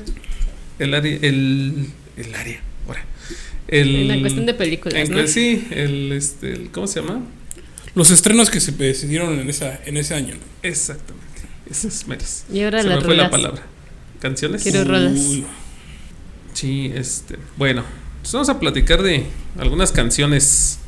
el 0.80 0.94
área, 0.94 1.18
el, 1.22 1.90
el 2.18 2.36
área, 2.36 2.62
ahora. 2.88 3.06
El, 3.68 3.96
en 3.96 4.08
la 4.08 4.20
cuestión 4.20 4.46
de 4.46 4.54
películas, 4.54 4.96
en, 4.98 5.12
¿no? 5.12 5.28
Sí, 5.28 5.68
el, 5.72 6.12
este, 6.12 6.54
el, 6.54 6.72
¿cómo 6.72 6.88
se 6.88 7.02
llama? 7.02 7.22
Los 7.96 8.12
estrenos 8.12 8.50
que 8.50 8.60
se 8.60 8.72
decidieron 8.72 9.40
en, 9.40 9.50
esa, 9.50 9.80
en 9.86 9.98
ese 9.98 10.14
año. 10.14 10.36
¿no? 10.36 10.42
Exactamente. 10.62 11.26
Esas 11.70 12.08
meras. 12.08 12.46
Y 12.52 12.62
ahora 12.62 12.82
se 12.82 12.90
las 12.90 12.98
me 13.00 13.06
fue 13.06 13.16
la 13.16 13.30
palabra. 13.30 13.64
¿Canciones? 14.20 14.64
Quiero 14.64 14.84
rolas. 14.84 15.14
Uy. 15.14 15.46
Sí, 16.54 16.92
este. 16.94 17.38
Bueno, 17.58 17.84
pues 18.22 18.32
vamos 18.34 18.50
a 18.50 18.60
platicar 18.60 19.02
de 19.02 19.26
algunas 19.58 19.92
canciones 19.92 20.80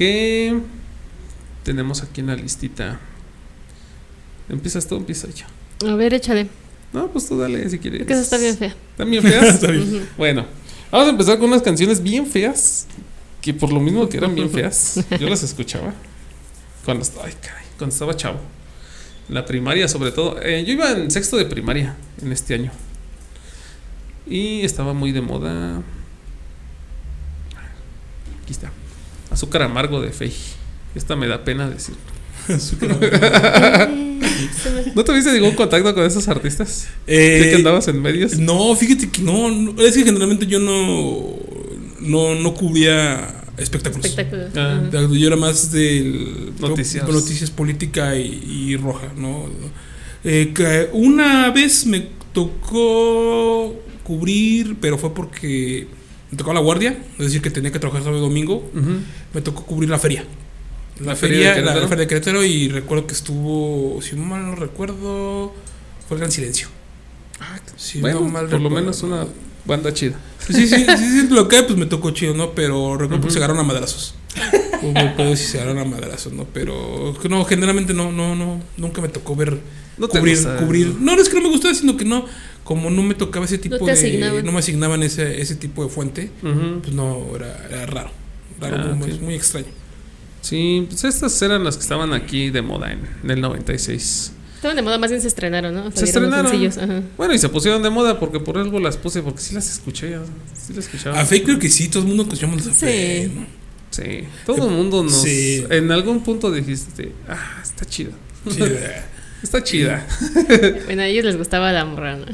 ¿Qué 0.00 0.58
tenemos 1.62 2.02
aquí 2.02 2.22
en 2.22 2.28
la 2.28 2.34
listita? 2.34 2.98
¿Empiezas 4.48 4.88
tú 4.88 4.94
o 4.94 4.98
empiezo 4.98 5.28
yo? 5.28 5.44
A 5.86 5.94
ver, 5.94 6.14
échale. 6.14 6.48
No, 6.94 7.08
pues 7.12 7.28
tú 7.28 7.38
dale 7.38 7.68
si 7.68 7.78
quieres. 7.78 8.00
Porque 8.00 8.14
esa 8.14 8.22
está 8.22 8.38
bien 8.38 8.56
fea. 8.56 8.74
¿Están 8.92 9.10
bien 9.10 9.22
feas? 9.22 9.60
Bueno, 10.16 10.46
vamos 10.90 11.06
a 11.08 11.10
empezar 11.10 11.38
con 11.38 11.48
unas 11.48 11.62
canciones 11.62 12.02
bien 12.02 12.26
feas. 12.26 12.86
Que 13.40 13.54
por 13.54 13.72
lo 13.72 13.80
mismo 13.80 14.06
que 14.08 14.18
eran 14.18 14.34
bien 14.34 14.50
feas, 14.50 15.02
yo 15.18 15.28
las 15.28 15.42
escuchaba. 15.42 15.94
Cuando 16.84 17.02
estaba, 17.02 17.26
ay, 17.26 17.34
caray, 17.40 17.64
cuando 17.78 17.94
estaba 17.94 18.14
chavo. 18.14 18.38
La 19.28 19.46
primaria, 19.46 19.88
sobre 19.88 20.12
todo. 20.12 20.40
Eh, 20.42 20.64
yo 20.66 20.74
iba 20.74 20.90
en 20.90 21.10
sexto 21.10 21.36
de 21.38 21.46
primaria 21.46 21.96
en 22.20 22.32
este 22.32 22.54
año. 22.54 22.70
Y 24.26 24.62
estaba 24.62 24.92
muy 24.92 25.12
de 25.12 25.22
moda. 25.22 25.82
Aquí 28.42 28.52
está. 28.52 28.70
Azúcar 29.30 29.62
amargo 29.62 30.02
de 30.02 30.12
Fey. 30.12 30.34
Esta 30.94 31.16
me 31.16 31.26
da 31.28 31.44
pena 31.44 31.70
decir. 31.70 31.94
¿No 34.94 35.04
tuviste 35.04 35.32
ningún 35.32 35.54
contacto 35.54 35.94
con 35.94 36.04
esos 36.04 36.26
artistas? 36.28 36.88
Eh, 37.06 37.48
que 37.50 37.56
andabas 37.56 37.88
en 37.88 38.00
medios? 38.00 38.38
No, 38.38 38.74
fíjate 38.74 39.10
que 39.10 39.22
no, 39.22 39.50
no, 39.50 39.82
Es 39.82 39.94
que 39.94 40.04
generalmente 40.04 40.46
yo 40.46 40.58
no. 40.58 41.38
No, 42.00 42.34
no 42.34 42.54
cubría 42.54 43.44
espectáculos. 43.58 44.06
Espectáculos. 44.06 44.50
Ah. 44.56 44.82
Yo 44.90 45.26
era 45.26 45.36
más 45.36 45.70
del. 45.70 46.52
Noticias. 46.58 47.08
Noticias 47.08 47.50
política 47.50 48.16
y, 48.16 48.70
y 48.70 48.76
roja, 48.76 49.12
¿no? 49.16 49.48
Eh, 50.24 50.52
que 50.54 50.90
una 50.92 51.50
vez 51.50 51.86
me 51.86 52.06
tocó 52.32 53.74
cubrir, 54.02 54.76
pero 54.80 54.98
fue 54.98 55.14
porque 55.14 55.86
me 56.30 56.36
tocó 56.36 56.52
la 56.52 56.60
guardia, 56.60 56.96
es 57.18 57.26
decir, 57.26 57.42
que 57.42 57.50
tenía 57.50 57.72
que 57.72 57.78
trabajar 57.78 58.02
sábado 58.02 58.20
y 58.22 58.28
domingo. 58.28 58.70
Me 59.34 59.40
tocó 59.40 59.64
cubrir 59.64 59.90
la 59.90 59.98
feria. 59.98 60.24
La, 61.00 61.06
¿La 61.12 61.16
feria 61.16 61.54
feria, 61.54 61.72
de 61.72 61.80
la, 61.80 61.88
feria 61.88 61.96
de 62.04 62.06
Querétaro 62.06 62.44
y 62.44 62.68
recuerdo 62.68 63.06
que 63.06 63.14
estuvo, 63.14 64.00
si 64.02 64.16
mal 64.16 64.44
no 64.46 64.54
recuerdo, 64.54 65.54
fue 66.06 66.16
el 66.16 66.20
Gran 66.20 66.30
Silencio. 66.32 66.68
Si 67.76 68.00
bueno, 68.00 68.20
no 68.20 68.28
mal 68.28 68.46
por 68.48 68.60
lo 68.60 68.68
menos 68.68 69.02
una 69.02 69.26
banda 69.64 69.94
chida. 69.94 70.18
Sí, 70.46 70.66
sí, 70.66 70.84
sí, 70.84 70.84
sí, 70.86 71.28
lo 71.30 71.48
que 71.48 71.62
pues 71.62 71.78
me 71.78 71.86
tocó 71.86 72.10
chido, 72.10 72.34
¿no? 72.34 72.50
Pero 72.52 72.92
recuerdo 72.98 73.16
Ujú. 73.20 73.26
que 73.28 73.32
se 73.32 73.38
agarraron 73.38 73.60
a 73.60 73.66
madrazos. 73.66 74.14
Hubo 74.82 75.16
pedos 75.16 75.40
y 75.40 75.44
se 75.44 75.58
agarraron 75.60 75.82
a 75.82 75.84
madrazos, 75.86 76.32
¿no? 76.34 76.44
Pero 76.52 77.14
no, 77.30 77.44
generalmente 77.46 77.94
no, 77.94 78.12
no, 78.12 78.36
no, 78.36 78.60
nunca 78.76 79.00
me 79.00 79.08
tocó 79.08 79.34
ver 79.36 79.58
No 79.96 80.08
te 80.08 80.18
cubrir, 80.18 80.36
gusta, 80.36 80.56
cubrir. 80.58 80.88
¿no? 80.88 81.00
No, 81.00 81.16
no 81.16 81.22
es 81.22 81.28
que 81.30 81.36
no 81.36 81.42
me 81.42 81.48
gustaba, 81.48 81.74
sino 81.74 81.96
que 81.96 82.04
no, 82.04 82.26
como 82.64 82.90
no 82.90 83.02
me 83.02 83.14
tocaba 83.14 83.46
ese 83.46 83.56
tipo 83.58 83.78
te 83.78 83.84
de, 83.86 83.92
asignaban. 83.92 84.44
no 84.44 84.52
me 84.52 84.58
asignaban 84.58 85.02
ese, 85.02 85.40
ese 85.40 85.54
tipo 85.54 85.82
de 85.82 85.88
fuente, 85.90 86.30
pues 86.42 86.92
no, 86.92 87.24
era, 87.36 87.66
era 87.70 87.86
raro, 87.86 88.10
raro, 88.60 88.76
Ah, 88.92 88.94
muy 88.94 89.34
extraño. 89.34 89.68
Sí, 90.40 90.86
pues 90.88 91.04
estas 91.04 91.40
eran 91.42 91.64
las 91.64 91.76
que 91.76 91.82
estaban 91.82 92.12
aquí 92.12 92.50
de 92.50 92.62
moda 92.62 92.92
en, 92.92 93.00
en 93.22 93.30
el 93.30 93.40
96. 93.40 94.32
Estaban 94.56 94.76
de 94.76 94.82
moda, 94.82 94.98
más 94.98 95.10
bien 95.10 95.22
se 95.22 95.28
estrenaron, 95.28 95.74
¿no? 95.74 95.90
Se 95.92 96.04
estrenaron. 96.04 96.50
sencillos, 96.50 96.76
ajá. 96.76 97.02
Bueno, 97.16 97.32
y 97.34 97.38
se 97.38 97.48
pusieron 97.48 97.82
de 97.82 97.88
moda 97.90 98.18
porque 98.20 98.40
por 98.40 98.58
algo 98.58 98.78
las 98.78 98.96
puse, 98.98 99.22
porque 99.22 99.40
sí 99.40 99.54
las 99.54 99.70
escuché, 99.70 100.10
ya, 100.10 100.22
sí 100.54 100.74
las 100.74 100.84
escuchaba. 100.84 101.18
A 101.18 101.24
Fake 101.24 101.44
creo 101.44 101.58
que 101.58 101.70
sí, 101.70 101.88
todo 101.88 102.02
el 102.02 102.08
mundo 102.08 102.24
escuchamos 102.24 102.66
a 102.66 102.74
Sí. 102.74 103.32
¿no? 103.34 103.46
Sí, 103.90 104.24
todo 104.46 104.68
el 104.68 104.74
mundo 104.74 105.02
nos... 105.02 105.22
Sí. 105.22 105.64
En 105.70 105.90
algún 105.90 106.22
punto 106.22 106.52
dijiste, 106.52 107.12
ah, 107.28 107.60
está 107.62 107.84
chida. 107.84 108.10
Eh. 108.58 109.02
Está 109.42 109.64
chida. 109.64 110.06
Bueno, 110.84 111.00
a 111.00 111.06
ellos 111.06 111.24
les 111.24 111.38
gustaba 111.38 111.72
la 111.72 111.86
morra, 111.86 112.16
¿no? 112.16 112.26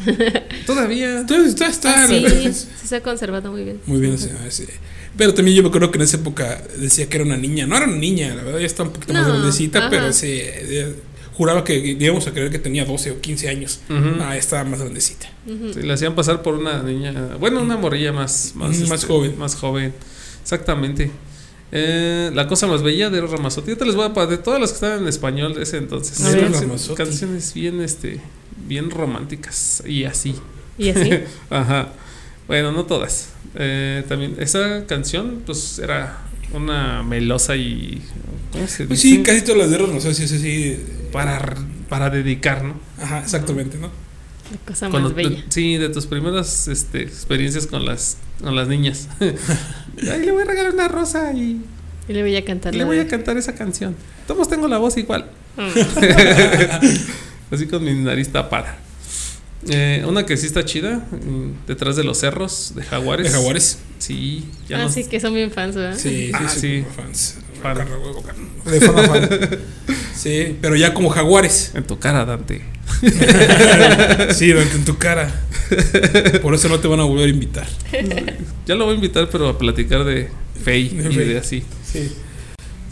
Todavía... 0.66 1.20
Entonces 1.20 1.54
está, 1.70 2.04
Ah, 2.04 2.08
sí, 2.08 2.52
se 2.84 2.96
ha 2.96 3.00
conservado 3.00 3.52
muy 3.52 3.62
bien. 3.62 3.80
Muy 3.86 4.00
bien, 4.00 4.18
sí, 4.18 4.28
sí. 4.50 4.66
Pero 5.16 5.32
también 5.34 5.56
yo 5.56 5.62
me 5.62 5.68
acuerdo 5.68 5.90
que 5.90 5.98
en 5.98 6.02
esa 6.04 6.16
época 6.18 6.62
decía 6.78 7.08
que 7.08 7.16
era 7.16 7.24
una 7.24 7.36
niña. 7.36 7.66
No 7.66 7.76
era 7.76 7.86
una 7.86 7.96
niña, 7.96 8.34
la 8.34 8.42
verdad, 8.42 8.58
ya 8.60 8.66
está 8.66 8.82
un 8.82 8.90
poquito 8.90 9.12
más 9.14 9.26
grandecita, 9.26 9.78
ajá. 9.78 9.90
pero 9.90 10.12
sí, 10.12 10.28
eh, 10.30 10.94
juraba 11.34 11.64
que 11.64 11.76
íbamos 11.78 12.26
a 12.26 12.32
creer 12.32 12.50
que 12.50 12.58
tenía 12.58 12.84
12 12.84 13.10
o 13.12 13.20
15 13.20 13.48
años. 13.48 13.80
Ah, 14.20 14.36
estaba 14.36 14.64
más 14.64 14.80
grandecita. 14.80 15.28
Ujú. 15.46 15.72
Sí, 15.74 15.82
le 15.82 15.92
hacían 15.92 16.14
pasar 16.14 16.42
por 16.42 16.54
una 16.54 16.82
niña, 16.82 17.36
bueno, 17.40 17.60
una 17.62 17.76
morrilla 17.76 18.12
más, 18.12 18.52
más, 18.54 18.78
Mm, 18.78 18.88
más 18.88 19.04
joven. 19.04 19.38
Más 19.38 19.54
joven, 19.54 19.92
exactamente. 20.42 21.10
Eh, 21.72 22.30
la 22.34 22.46
cosa 22.46 22.66
más 22.66 22.82
bella 22.82 23.10
de 23.10 23.18
Eros 23.18 23.30
Ramazzotti. 23.32 23.70
Yo 23.70 23.76
te 23.76 23.84
les 23.86 23.94
voy 23.96 24.04
a 24.06 24.14
pa- 24.14 24.26
de 24.26 24.38
todas 24.38 24.60
las 24.60 24.70
que 24.70 24.74
estaban 24.76 25.02
en 25.02 25.08
español 25.08 25.54
de 25.54 25.62
ese 25.64 25.78
entonces. 25.78 26.20
Canciones- 26.42 26.60
canciones 26.96 27.54
bien, 27.54 27.80
este, 27.80 28.20
bien 28.68 28.90
románticas 28.90 29.82
y 29.86 30.04
así. 30.04 30.34
Y 30.78 30.90
así. 30.90 31.10
Ajá. 31.50 31.92
Bueno, 32.46 32.72
no 32.72 32.84
todas. 32.84 33.30
Eh, 33.54 34.04
también 34.08 34.36
esa 34.38 34.84
canción, 34.86 35.42
pues 35.46 35.78
era 35.78 36.18
una 36.52 37.02
melosa 37.02 37.56
y 37.56 38.02
¿cómo 38.52 38.66
se 38.68 38.84
Pues 38.86 39.00
sí, 39.00 39.22
casi 39.22 39.42
todas 39.42 39.58
las 39.58 39.70
de 39.70 39.78
no 39.78 40.00
sé 40.00 40.14
si 40.14 40.24
es 40.24 40.32
así. 40.32 40.78
para 41.12 41.56
para 41.88 42.10
dedicar, 42.10 42.64
¿no? 42.64 42.74
Ajá, 43.00 43.20
exactamente, 43.20 43.78
¿no? 43.78 43.86
La 44.50 44.58
cosa 44.66 44.90
Cuando 44.90 45.08
más 45.10 45.16
te- 45.16 45.28
bella. 45.28 45.44
sí, 45.48 45.76
de 45.76 45.88
tus 45.88 46.06
primeras 46.06 46.68
este, 46.68 47.02
experiencias 47.02 47.66
con 47.66 47.84
las 47.84 48.18
con 48.42 48.54
las 48.54 48.68
niñas. 48.68 49.08
Ay, 49.20 50.24
le 50.24 50.30
voy 50.32 50.42
a 50.42 50.44
regalar 50.44 50.72
una 50.74 50.88
rosa 50.88 51.32
y 51.32 51.62
Y 52.08 52.12
le 52.12 52.22
voy 52.22 52.36
a 52.36 52.44
cantar. 52.44 52.74
le 52.74 52.84
voy 52.84 52.98
a 52.98 53.06
cantar 53.08 53.36
esa 53.36 53.54
canción. 53.54 53.96
Todos 54.26 54.48
tengo 54.48 54.68
la 54.68 54.78
voz 54.78 54.96
igual. 54.98 55.26
Mm. 55.56 55.70
Así 57.54 57.66
con 57.66 57.82
mi 57.84 57.94
nariz 57.94 58.28
tapada. 58.30 58.78
Eh, 59.68 60.04
una 60.06 60.24
que 60.26 60.36
sí 60.36 60.46
está 60.46 60.64
chida, 60.64 61.04
detrás 61.66 61.96
de 61.96 62.04
los 62.04 62.18
cerros 62.18 62.72
de 62.76 62.82
Jaguares. 62.84 63.26
De 63.26 63.32
Jaguares. 63.32 63.78
Sí, 63.98 64.44
ya 64.68 64.78
Ah, 64.78 64.82
no 64.84 64.88
sí, 64.90 65.04
que 65.04 65.18
son 65.18 65.34
bien 65.34 65.50
fans, 65.50 65.74
¿verdad? 65.74 65.98
Sí, 65.98 66.26
sí, 66.28 66.32
Ah, 66.34 66.48
sí. 66.48 66.84
Fans. 66.94 67.38
Fan. 67.62 67.78
De 68.70 68.80
fan 68.80 68.98
a 68.98 69.02
fan. 69.08 69.28
Sí, 70.14 70.56
pero 70.60 70.76
ya 70.76 70.92
como 70.94 71.08
Jaguares. 71.08 71.72
En 71.74 71.84
tu 71.84 71.98
cara, 71.98 72.24
Dante. 72.24 72.62
Sí, 74.34 74.50
en 74.52 74.84
tu 74.84 74.96
cara. 74.98 75.42
Por 76.42 76.54
eso 76.54 76.68
no 76.68 76.78
te 76.78 76.88
van 76.88 77.00
a 77.00 77.04
volver 77.04 77.26
a 77.26 77.30
invitar. 77.30 77.66
Ya 78.66 78.74
lo 78.74 78.84
voy 78.84 78.92
a 78.92 78.96
invitar, 78.96 79.28
pero 79.30 79.48
a 79.48 79.58
platicar 79.58 80.04
de 80.04 80.28
Fey 80.62 80.88
De 80.90 81.10
y 81.10 81.14
Fey. 81.14 81.28
de 81.28 81.38
así. 81.38 81.62
Sí. 81.84 82.12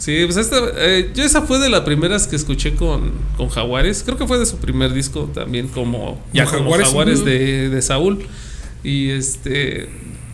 Sí, 0.05 0.21
pues 0.25 0.37
esta, 0.37 0.57
eh, 0.77 1.09
yo 1.15 1.23
esa 1.23 1.41
fue 1.41 1.57
de 1.57 1.67
las 1.67 1.81
primeras 1.81 2.27
que 2.27 2.35
escuché 2.35 2.75
con, 2.75 3.11
con 3.37 3.49
Jaguares. 3.49 4.03
Creo 4.05 4.19
que 4.19 4.27
fue 4.27 4.37
de 4.37 4.45
su 4.45 4.57
primer 4.57 4.93
disco 4.93 5.31
también 5.33 5.67
como 5.67 6.23
ya 6.31 6.45
¿Con 6.45 6.59
como 6.59 6.77
Jaguares? 6.77 7.25
De, 7.25 7.69
de 7.69 7.81
Saúl. 7.81 8.23
Y 8.83 9.09
este 9.09 9.89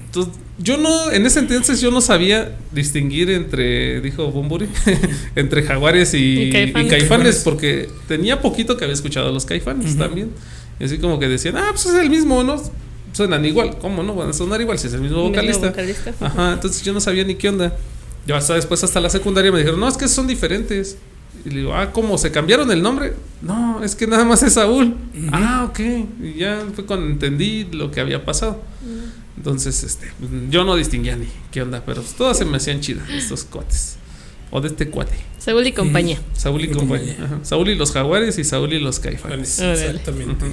entonces, 0.07 0.33
yo 0.57 0.75
no, 0.75 1.09
en 1.13 1.25
ese 1.25 1.39
entonces 1.39 1.79
yo 1.79 1.89
no 1.89 2.01
sabía 2.01 2.57
distinguir 2.73 3.29
entre, 3.29 4.01
dijo 4.01 4.29
Bumburi, 4.29 4.67
entre 5.37 5.63
Jaguares 5.63 6.13
y, 6.15 6.17
Y 6.17 6.57
y 6.57 6.73
Caifanes. 6.89 7.37
Porque 7.45 7.87
tenía 8.09 8.41
poquito 8.41 8.75
que 8.75 8.83
había 8.83 8.93
escuchado 8.93 9.29
a 9.29 9.31
los 9.31 9.45
Caifanes 9.45 9.97
también. 9.97 10.31
Y 10.81 10.83
así 10.83 10.97
como 10.97 11.17
que 11.17 11.29
decían, 11.29 11.55
ah, 11.55 11.69
pues 11.71 11.85
es 11.85 11.93
el 11.93 12.09
mismo, 12.09 12.43
¿no? 12.43 12.61
Suenan 13.13 13.45
igual. 13.45 13.77
¿Cómo 13.79 14.03
no? 14.03 14.15
Van 14.15 14.31
a 14.31 14.33
sonar 14.33 14.59
igual 14.59 14.77
si 14.77 14.87
es 14.87 14.93
el 14.93 15.01
mismo 15.01 15.21
vocalista. 15.23 15.73
Ajá, 16.19 16.53
entonces 16.55 16.83
yo 16.83 16.91
no 16.91 16.99
sabía 16.99 17.23
ni 17.23 17.35
qué 17.35 17.47
onda. 17.47 17.73
Yo 18.27 18.35
hasta 18.35 18.55
después, 18.55 18.83
hasta 18.83 18.99
la 18.99 19.09
secundaria, 19.09 19.51
me 19.51 19.59
dijeron, 19.59 19.79
no, 19.79 19.87
es 19.87 19.97
que 19.97 20.07
son 20.07 20.27
diferentes. 20.27 20.97
Y 21.43 21.49
le 21.49 21.59
digo, 21.61 21.73
ah, 21.73 21.91
¿cómo? 21.91 22.17
¿Se 22.17 22.31
cambiaron 22.31 22.69
el 22.71 22.83
nombre? 22.83 23.13
No, 23.41 23.83
es 23.83 23.95
que 23.95 24.05
nada 24.05 24.25
más 24.25 24.43
es 24.43 24.53
Saúl. 24.53 24.95
Ah, 25.31 25.67
ok. 25.69 25.79
Y 26.21 26.33
ya 26.35 26.63
fue 26.75 26.85
cuando 26.85 27.07
entendí 27.07 27.67
lo 27.71 27.89
que 27.89 27.99
había 27.99 28.23
pasado. 28.23 28.61
Entonces, 29.37 29.83
este, 29.83 30.11
yo 30.49 30.63
no 30.63 30.75
distinguía 30.75 31.15
ni 31.15 31.25
qué 31.51 31.63
onda, 31.63 31.83
pero 31.83 32.03
todas 32.17 32.37
se 32.37 32.45
me 32.45 32.57
hacían 32.57 32.79
chidas, 32.81 33.09
estos 33.09 33.43
cuates. 33.43 33.97
O 34.51 34.59
de 34.59 34.67
este 34.67 34.89
cuate. 34.89 35.17
Saúl 35.39 35.65
y 35.65 35.71
compañía. 35.71 36.19
Saúl 36.33 36.63
y 36.65 36.69
compañía. 36.69 37.39
Saúl 37.41 37.69
y 37.69 37.75
los 37.75 37.91
jaguares 37.91 38.37
y 38.37 38.43
Saúl 38.43 38.73
y 38.73 38.79
los 38.79 38.99
caifanes. 38.99 39.59
Exactamente. 39.59 40.45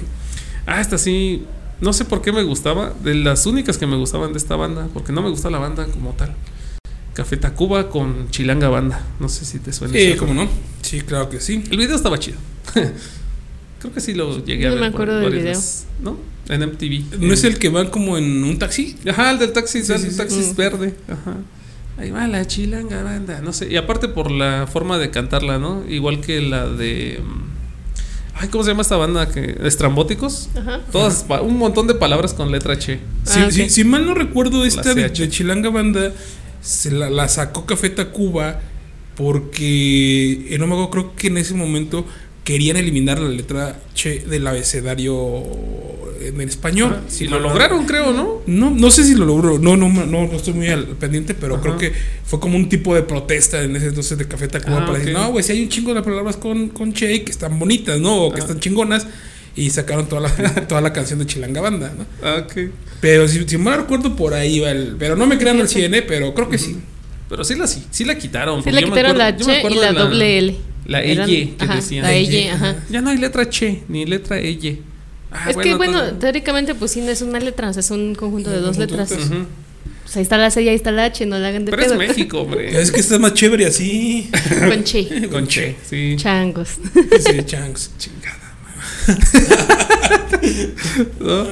Ah, 0.65 0.79
esta 0.79 0.97
sí. 0.97 1.43
No 1.81 1.93
sé 1.93 2.05
por 2.05 2.21
qué 2.21 2.31
me 2.31 2.43
gustaba. 2.43 2.93
De 3.03 3.13
las 3.13 3.45
únicas 3.45 3.77
que 3.77 3.85
me 3.85 3.97
gustaban 3.97 4.31
de 4.31 4.39
esta 4.39 4.55
banda. 4.55 4.87
Porque 4.93 5.11
no 5.11 5.21
me 5.21 5.29
gusta 5.29 5.49
la 5.49 5.59
banda 5.59 5.85
como 5.85 6.13
tal. 6.13 6.33
Café 7.19 7.35
Tacuba 7.35 7.89
con 7.89 8.29
Chilanga 8.31 8.69
Banda. 8.69 9.01
No 9.19 9.27
sé 9.27 9.43
si 9.43 9.59
te 9.59 9.73
suena. 9.73 9.93
Sí, 9.93 10.13
¿cómo 10.17 10.33
no? 10.33 10.47
Sí, 10.81 11.01
claro 11.01 11.29
que 11.29 11.41
sí. 11.41 11.61
El 11.69 11.77
video 11.77 11.97
estaba 11.97 12.17
chido. 12.17 12.37
Creo 13.79 13.93
que 13.93 13.99
sí 13.99 14.13
lo 14.13 14.41
llegué 14.45 14.67
a 14.67 14.69
No 14.69 14.75
ver. 14.75 14.83
me 14.85 14.91
por 14.91 15.01
acuerdo 15.09 15.19
del 15.19 15.33
video. 15.41 15.59
¿No? 16.01 16.17
En 16.47 16.61
MTV. 16.65 17.19
¿No 17.19 17.33
es 17.33 17.43
el 17.43 17.59
que 17.59 17.67
van 17.67 17.87
como 17.87 18.17
en 18.17 18.43
un 18.45 18.57
taxi? 18.57 18.95
Ajá, 19.09 19.31
el 19.31 19.39
del 19.39 19.51
taxi, 19.51 19.83
Sí, 19.83 19.91
el 19.91 19.99
sí, 19.99 20.15
taxi 20.15 20.39
Mm. 20.39 20.55
verde. 20.55 20.95
Ajá. 21.09 21.35
Ahí 21.97 22.09
va 22.11 22.25
la 22.27 22.47
chilanga 22.47 23.03
banda. 23.03 23.41
No 23.41 23.51
sé. 23.51 23.69
Y 23.69 23.75
aparte 23.75 24.07
por 24.07 24.31
la 24.31 24.65
forma 24.71 24.97
de 24.97 25.09
cantarla, 25.11 25.59
¿no? 25.59 25.83
Igual 25.89 26.21
que 26.21 26.39
la 26.41 26.67
de. 26.69 27.19
mm, 27.21 27.49
Ay, 28.41 28.47
¿cómo 28.47 28.63
se 28.63 28.69
llama 28.69 28.83
esta 28.83 28.95
banda? 28.95 29.29
que 29.29 29.57
Estrambóticos. 29.65 30.47
Ajá. 30.55 30.79
Todas, 30.93 31.25
un 31.43 31.57
montón 31.57 31.87
de 31.87 31.95
palabras 31.95 32.33
con 32.33 32.49
letra 32.53 32.79
Che. 32.79 33.01
Si, 33.25 33.39
Ah, 33.41 33.51
si- 33.51 33.69
si 33.69 33.83
mal 33.83 34.05
no 34.05 34.13
recuerdo, 34.13 34.63
esta 34.63 34.93
de 34.93 35.11
Chilanga 35.11 35.69
Banda 35.69 36.13
se 36.61 36.91
la, 36.91 37.09
la 37.09 37.27
sacó 37.27 37.65
Café 37.65 37.89
Tacuba 37.89 38.59
porque, 39.15 40.47
eh, 40.49 40.57
no 40.57 40.67
me 40.67 40.73
acuerdo, 40.73 40.91
creo 40.91 41.15
que 41.15 41.27
en 41.27 41.37
ese 41.37 41.53
momento 41.53 42.05
querían 42.43 42.77
eliminar 42.77 43.19
la 43.19 43.29
letra 43.29 43.79
Che 43.93 44.19
del 44.21 44.47
abecedario 44.47 45.43
en 46.21 46.41
español. 46.41 47.01
si 47.07 47.27
lo 47.27 47.39
lograron, 47.39 47.85
creo, 47.85 48.11
¿no? 48.13 48.41
No, 48.47 48.69
no 48.71 48.91
sé 48.91 49.03
si 49.03 49.15
lo 49.15 49.25
logró. 49.25 49.59
No, 49.59 49.75
no, 49.77 49.89
no, 49.89 50.05
no 50.05 50.31
estoy 50.31 50.53
muy 50.53 50.67
al 50.69 50.85
pendiente, 50.85 51.33
pero 51.33 51.61
creo 51.61 51.77
que 51.77 51.91
fue 52.23 52.39
como 52.39 52.55
un 52.55 52.69
tipo 52.69 52.95
de 52.95 53.03
protesta 53.03 53.61
en 53.61 53.75
ese 53.75 53.87
entonces 53.87 54.17
de 54.17 54.27
Café 54.27 54.47
Tacuba 54.47 54.79
Ah, 54.79 54.85
para 54.85 54.99
decir, 54.99 55.13
no, 55.13 55.31
güey, 55.31 55.43
si 55.43 55.51
hay 55.51 55.63
un 55.63 55.69
chingo 55.69 55.93
de 55.93 56.01
palabras 56.01 56.37
con, 56.37 56.69
con 56.69 56.93
Che 56.93 57.23
que 57.23 57.31
están 57.31 57.59
bonitas, 57.59 57.99
¿no? 57.99 58.23
O 58.23 58.31
que 58.33 58.39
están 58.39 58.59
chingonas. 58.59 59.05
Y 59.55 59.69
sacaron 59.71 60.07
toda 60.07 60.21
la, 60.21 60.35
toda 60.67 60.81
la 60.81 60.93
canción 60.93 61.19
de 61.19 61.25
Chilanga 61.25 61.61
Banda, 61.61 61.91
¿no? 61.97 62.05
Ah, 62.23 62.43
ok. 62.45 62.69
Pero 63.01 63.27
si, 63.27 63.47
si 63.47 63.57
mal 63.57 63.79
recuerdo, 63.79 64.15
por 64.15 64.33
ahí 64.33 64.59
va 64.59 64.71
el. 64.71 64.95
Pero 64.97 65.15
no 65.15 65.25
me 65.25 65.37
crean 65.37 65.67
100, 65.67 65.93
¿eh? 65.93 66.01
pero 66.01 66.33
creo 66.33 66.49
que 66.49 66.57
sí. 66.57 66.77
Pero 67.29 67.43
sí 67.43 67.55
la, 67.55 67.67
sí, 67.67 67.83
sí 67.91 68.05
la 68.05 68.17
quitaron. 68.17 68.63
Sí 68.63 68.69
yo 68.69 68.75
me 68.75 68.83
quitaron 68.83 69.11
acuerdo- 69.11 69.17
la 69.17 69.37
yo 69.37 69.45
me 69.45 69.61
Che 69.61 69.67
y 69.71 69.75
la 69.79 69.91
de 69.93 69.99
doble 69.99 70.37
L. 70.39 70.57
La 70.85 71.01
Eran- 71.03 71.29
EY 71.29 71.55
que 71.57 71.65
ajá, 71.65 71.75
decían. 71.75 72.03
La 72.03 72.13
EY, 72.13 72.47
ajá. 72.47 72.75
Ya 72.89 73.01
no 73.01 73.09
hay 73.11 73.17
letra 73.17 73.47
Che, 73.49 73.83
ni 73.87 74.05
letra 74.05 74.39
EY. 74.39 74.81
Ah, 75.31 75.51
es 75.51 75.57
que 75.57 75.75
bueno, 75.75 76.01
teóricamente 76.13 76.73
pues 76.73 76.91
sí 76.91 77.01
no 77.01 77.09
es 77.11 77.21
una 77.21 77.39
letra, 77.39 77.69
o 77.69 77.73
sea, 77.73 77.81
es 77.81 77.91
un 77.91 78.15
conjunto 78.15 78.49
de 78.49 78.57
dos 78.61 78.77
conjunto 78.77 78.97
de 78.97 79.03
letras. 79.09 79.25
Ujú. 79.27 79.45
Pues 80.03 80.17
ahí 80.17 80.23
está 80.23 80.37
la 80.37 80.49
C 80.49 80.63
y 80.63 80.69
ahí 80.69 80.75
está 80.75 80.91
la 80.91 81.05
H, 81.05 81.23
no 81.27 81.37
la 81.37 81.49
hagan 81.49 81.65
de 81.65 81.69
Pero 81.71 81.83
es 81.83 81.87
pedo. 81.89 81.99
México, 81.99 82.41
hombre. 82.41 82.71
Es 82.81 82.91
que 82.91 82.99
está 82.99 83.19
más 83.19 83.35
chévere 83.35 83.67
así. 83.67 84.27
Con 84.67 84.83
Che. 84.83 85.27
Con 85.31 85.47
Che, 85.47 85.75
sí. 85.87 86.15
Changos. 86.17 86.69
Sí, 86.95 87.43
changs. 87.45 87.91
Chingada. 87.99 88.38
¿No? 91.19 91.45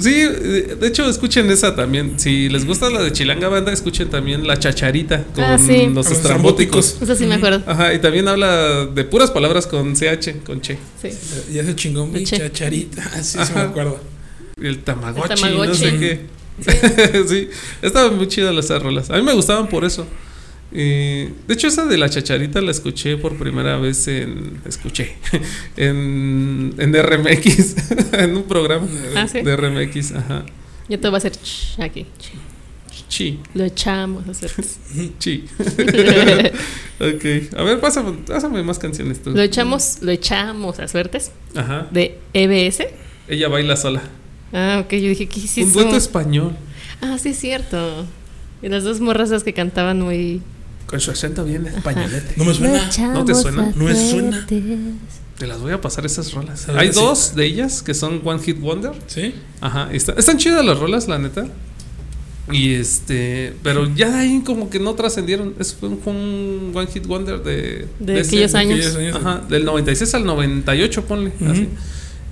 Sí, 0.00 0.12
de 0.12 0.86
hecho, 0.86 1.08
escuchen 1.08 1.50
esa 1.50 1.74
también. 1.74 2.18
Si 2.20 2.48
les 2.50 2.66
gusta 2.66 2.90
la 2.90 3.02
de 3.02 3.10
Chilanga 3.12 3.48
Banda, 3.48 3.72
escuchen 3.72 4.10
también 4.10 4.46
la 4.46 4.58
chacharita 4.58 5.24
con 5.34 5.42
Ah, 5.44 5.58
sí. 5.58 5.86
los 5.92 6.10
estrambóticos. 6.10 6.98
Eso 7.00 7.14
sí 7.14 7.24
me 7.26 7.36
acuerdo. 7.36 7.62
Ajá, 7.66 7.94
y 7.94 7.98
también 7.98 8.28
habla 8.28 8.84
de 8.86 9.04
puras 9.04 9.30
palabras 9.30 9.66
con 9.66 9.94
CH, 9.96 10.42
con 10.44 10.60
Che. 10.60 10.78
Sí. 11.00 11.08
Ya 11.52 11.64
se 11.64 11.74
chingó 11.74 12.06
mi 12.06 12.22
chacharita. 12.24 13.02
Ah, 13.14 13.22
sí, 13.22 13.38
sí 13.42 13.52
me 13.54 13.62
acuerdo. 13.62 13.98
El 14.60 14.80
Tamagotchi, 14.80 15.32
El 15.32 15.40
Tamagotchi. 15.40 15.68
no 15.68 15.74
sé 15.74 15.98
qué. 15.98 16.20
Sí. 17.28 17.48
estaban 17.82 18.16
muy 18.16 18.28
chidas 18.28 18.54
las 18.54 18.68
rolas. 18.82 19.08
A 19.10 19.16
mí 19.16 19.22
me 19.22 19.32
gustaban 19.32 19.68
por 19.68 19.84
eso. 19.84 20.06
Y, 20.70 21.24
de 21.24 21.54
hecho, 21.54 21.66
esa 21.68 21.86
de 21.86 21.96
la 21.96 22.10
chacharita 22.10 22.60
la 22.60 22.70
escuché 22.72 23.16
por 23.16 23.36
primera 23.38 23.76
vez 23.78 24.06
en. 24.08 24.60
Escuché. 24.66 25.16
En, 25.76 26.74
en 26.78 26.92
RMX. 26.94 27.76
en 28.12 28.36
un 28.36 28.42
programa 28.44 28.86
Ah, 29.16 29.26
sí. 29.28 29.40
de 29.42 29.56
RMX. 29.56 30.12
Ajá. 30.12 30.44
Yo 30.88 30.98
te 31.00 31.08
voy 31.08 31.16
a 31.16 31.18
hacer 31.18 31.32
ch 31.32 31.78
aquí. 31.80 32.04
ch. 32.18 32.32
Chi. 33.08 33.38
Lo 33.54 33.64
echamos 33.64 34.26
a 34.28 34.32
hacer. 34.32 34.50
Chi. 35.18 35.44
ok. 37.00 37.56
A 37.58 37.62
ver, 37.62 37.80
pásame, 37.80 38.12
pásame 38.26 38.62
más 38.62 38.78
canciones 38.78 39.22
tú. 39.22 39.30
lo 39.30 39.40
echamos, 39.42 39.98
lo 40.02 40.10
echamos 40.12 40.78
a 40.78 40.88
suertes 40.88 41.32
Ajá. 41.54 41.86
de 41.90 42.18
EBS. 42.34 42.82
Ella 43.28 43.48
baila 43.48 43.76
sola. 43.76 44.02
Ah, 44.52 44.82
ok, 44.84 44.92
yo 44.92 45.08
dije, 45.08 45.26
¿qué 45.28 45.40
hiciste? 45.40 45.64
Un 45.64 45.72
dueto 45.72 45.96
español. 45.96 46.52
Ah, 47.00 47.16
sí, 47.18 47.30
es 47.30 47.38
cierto. 47.38 48.06
Y 48.62 48.68
las 48.68 48.84
dos 48.84 49.00
morras 49.00 49.28
esas 49.28 49.44
que 49.44 49.52
cantaban 49.54 50.00
muy. 50.00 50.42
Con 50.88 51.00
su 51.00 51.10
acento 51.12 51.44
bien 51.44 51.66
españolete. 51.66 52.34
No 52.36 52.44
me 52.44 52.54
suena. 52.54 52.90
¿No 53.12 53.24
te 53.24 53.34
suena? 53.34 53.72
No 53.76 53.84
me 53.84 53.94
suena. 53.94 54.46
Te 55.38 55.46
las 55.46 55.60
voy 55.60 55.72
a 55.72 55.80
pasar 55.80 56.04
esas 56.04 56.32
rolas. 56.32 56.68
Hay 56.70 56.92
sí. 56.92 56.98
dos 56.98 57.34
de 57.36 57.44
ellas 57.46 57.82
que 57.82 57.94
son 57.94 58.20
One 58.24 58.42
Hit 58.42 58.58
Wonder. 58.58 58.92
¿Sí? 59.06 59.34
Ajá, 59.60 59.88
está- 59.92 60.14
están 60.14 60.36
chidas 60.38 60.64
las 60.64 60.78
rolas, 60.78 61.06
la 61.06 61.18
neta. 61.18 61.46
Y 62.50 62.72
este, 62.74 63.54
pero 63.62 63.94
ya 63.94 64.08
de 64.08 64.16
ahí 64.18 64.42
como 64.44 64.70
que 64.70 64.80
no 64.80 64.94
trascendieron. 64.94 65.54
Es 65.60 65.74
fue 65.74 65.90
un, 65.90 66.00
un 66.06 66.72
One 66.74 66.88
Hit 66.90 67.06
Wonder 67.06 67.42
de, 67.42 67.86
De 68.00 68.20
ese- 68.20 68.30
aquellos 68.30 68.54
años. 68.54 68.78
aquellos 68.80 68.96
años. 68.96 69.16
Ajá, 69.16 69.42
del 69.48 69.64
96 69.66 70.14
al 70.14 70.24
98, 70.24 71.04
ponle. 71.04 71.32
Ujú. 71.40 71.50
así. 71.52 71.68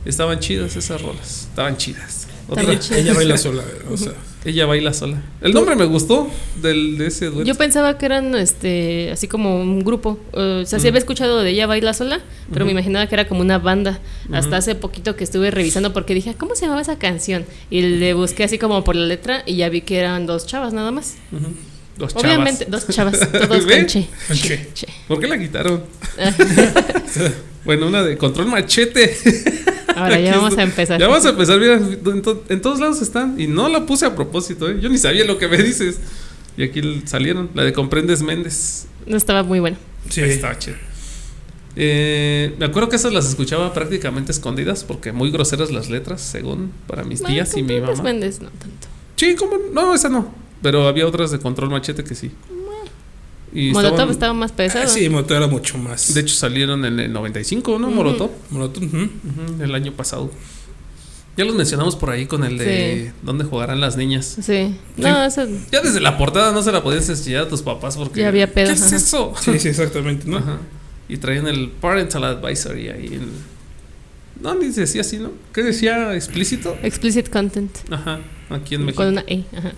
Estaban 0.07 0.41
chidas 0.41 0.75
esas 0.77 1.03
rolas. 1.03 1.49
Estaban 1.51 1.77
chidas. 1.77 2.26
Otra-. 2.49 2.79
Ella 2.97 3.15
baila 3.15 3.37
sola. 3.37 3.65
O 3.91 3.97
sea, 3.97 4.13
ella 4.45 4.67
baila 4.67 4.93
sola. 4.93 5.21
El 5.41 5.53
nombre 5.53 5.75
me 5.75 5.85
gustó 5.87 6.31
del, 6.63 6.99
de 6.99 7.09
ese 7.09 7.27
dueto. 7.27 7.43
Yo 7.43 7.55
pensaba 7.57 7.99
que 7.99 8.07
eran 8.07 8.35
este 8.37 9.11
así 9.11 9.27
como 9.27 9.61
un 9.61 9.81
grupo. 9.81 10.19
O 10.33 10.65
sea, 10.65 10.79
sí 10.79 10.87
había 10.87 10.99
escuchado 11.01 11.43
de 11.43 11.51
ella 11.51 11.67
baila 11.67 11.93
sola, 11.95 12.21
pero 12.53 12.65
me 12.65 12.71
imaginaba 12.71 13.07
que 13.09 13.15
era 13.17 13.27
como 13.27 13.41
una 13.41 13.59
banda. 13.59 14.01
Hasta 14.33 14.57
hace 14.59 14.75
poquito 14.75 15.17
que 15.17 15.25
estuve 15.25 15.51
revisando 15.51 15.93
porque 15.93 16.15
dije, 16.15 16.31
"Ah, 16.31 16.35
¿cómo 16.39 16.55
se 16.55 16.63
llamaba 16.63 16.81
esa 16.83 16.99
canción? 16.99 17.45
Y 17.71 17.83
le 17.83 18.15
busqué 18.15 18.45
así 18.45 18.59
como 18.59 18.85
por 18.85 18.95
la 18.95 19.07
letra 19.07 19.43
y 19.47 19.57
ya 19.57 19.69
vi 19.69 19.81
que 19.81 19.99
eran 19.99 20.27
dos 20.27 20.47
chavas 20.47 20.73
nada 20.73 20.93
más. 20.93 21.17
Dos 21.99 22.13
chavas. 22.13 22.25
Obviamente, 22.27 22.67
dos 22.69 22.87
chavas, 22.89 23.19
todos 23.33 23.65
con 23.67 23.87
che. 23.87 24.07
Con 24.29 24.37
che. 24.37 24.69
che. 24.75 24.87
¿Por 25.09 25.19
qué 25.19 25.27
la 25.27 25.39
quitaron? 25.39 25.83
bueno, 27.65 27.89
una 27.89 28.03
de 28.03 28.17
control 28.17 28.47
machete. 28.47 29.17
Ahora 29.97 30.21
ya 30.21 30.37
vamos 30.37 30.57
a 30.59 30.63
empezar. 30.63 31.01
Ya 31.01 31.09
vamos 31.09 31.25
a 31.27 31.31
empezar, 31.31 31.59
mira, 31.59 31.75
en, 31.75 32.23
to- 32.23 32.45
en 32.49 32.61
todos 32.61 32.79
lados 32.81 33.01
están. 33.03 33.41
Y 33.41 33.47
no 33.47 33.69
la 33.69 33.87
puse 33.87 34.07
a 34.07 34.15
propósito, 34.15 34.69
¿eh? 34.71 34.79
yo 34.81 34.89
ni 34.89 34.99
sabía 34.99 35.25
lo 35.25 35.39
que 35.39 35.49
me 35.49 35.57
dices. 35.59 35.99
Y 36.57 36.63
aquí 36.63 37.03
salieron, 37.07 37.51
la 37.55 37.65
de 37.65 37.73
Comprendes 37.73 38.23
Méndez. 38.23 38.87
No 39.07 39.17
estaba 39.17 39.43
muy 39.43 39.61
bueno. 39.61 39.77
Sí. 40.09 40.21
Estaba. 40.23 40.57
Eh, 41.79 42.55
me 42.59 42.65
acuerdo 42.67 42.89
que 42.89 42.97
esas 42.97 43.13
las 43.13 43.29
escuchaba 43.29 43.73
prácticamente 43.75 44.33
escondidas 44.33 44.83
porque 44.85 45.13
muy 45.13 45.31
groseras 45.31 45.71
las 45.71 45.91
letras, 45.91 46.23
según 46.23 46.73
para 46.87 47.05
mis 47.05 47.21
Bueno, 47.21 47.35
tías 47.35 47.55
y 47.57 47.63
mi 47.63 47.75
Comprendes 47.75 47.97
mamá. 47.99 48.03
Méndez, 48.11 48.41
no 48.41 48.49
tanto. 48.49 48.89
Sí, 49.17 49.35
¿cómo? 49.35 49.57
No, 49.73 49.95
esa 49.95 50.09
no. 50.09 50.35
Pero 50.63 50.89
había 50.89 51.07
otras 51.07 51.31
de 51.31 51.39
Control 51.39 51.69
Machete 51.71 52.03
que 52.03 52.15
sí. 52.15 52.31
Y 53.59 53.71
Molotov 53.73 53.93
estaban- 53.95 54.11
estaba 54.13 54.33
más 54.35 54.53
pesado. 54.53 54.85
Ah, 54.85 54.89
sí, 54.89 55.09
Moto 55.09 55.35
era 55.35 55.47
mucho 55.47 55.79
más. 55.79 56.13
De 56.13 56.21
hecho 56.21 56.35
salieron 56.35 56.85
en 56.85 57.01
el 57.01 57.11
95, 57.13 57.79
¿no? 57.79 57.87
Ujú. 57.87 57.97
Molotov. 57.97 58.31
Molotov, 58.51 58.85
ujú. 58.85 58.97
Ujú, 58.99 59.63
el 59.63 59.75
año 59.75 59.93
pasado. 59.93 60.31
Ya 61.39 61.45
los 61.47 61.55
mencionamos 61.55 61.97
por 61.97 62.11
ahí 62.11 62.27
con 62.27 62.45
el 62.45 62.59
de 62.59 63.13
dónde 63.23 63.45
jugarán 63.45 63.81
las 63.81 63.97
niñas. 63.97 64.37
Sí. 64.43 64.77
No, 64.97 65.25
eso 65.25 65.47
Ya 65.73 65.81
desde 65.81 66.01
la 66.01 66.17
portada 66.19 66.53
no 66.53 66.63
se 66.63 66.71
la 66.73 66.83
podías 66.83 67.09
enseñar 67.09 67.45
a 67.45 67.49
tus 67.49 67.63
papás 67.63 67.97
porque. 67.97 68.21
Ya 68.21 68.29
había 68.29 68.53
pedo, 68.53 68.69
¿Qué 68.69 68.73
es 68.75 68.93
eso? 68.93 69.33
Sí, 69.41 69.59
sí, 69.59 69.69
exactamente, 69.69 70.27
¿no? 70.29 70.39
Ajá. 70.39 70.59
Y 71.09 71.17
traían 71.19 71.47
el 71.47 71.69
Parental 71.71 72.25
Advisory 72.25 72.89
ahí. 72.89 73.07
En... 73.07 73.31
No, 74.43 74.55
ni 74.55 74.69
decía 74.69 75.01
así, 75.01 75.19
¿no? 75.19 75.31
¿Qué 75.55 75.63
decía? 75.63 76.15
¿Explícito? 76.15 76.77
explicit 76.83 77.29
content 77.31 77.71
Ajá. 77.91 78.21
Aquí 78.51 78.75
en 78.75 78.85
México. 78.85 79.03
con 79.03 79.13
una 79.13 79.25
E, 79.27 79.45
ajá. 79.57 79.73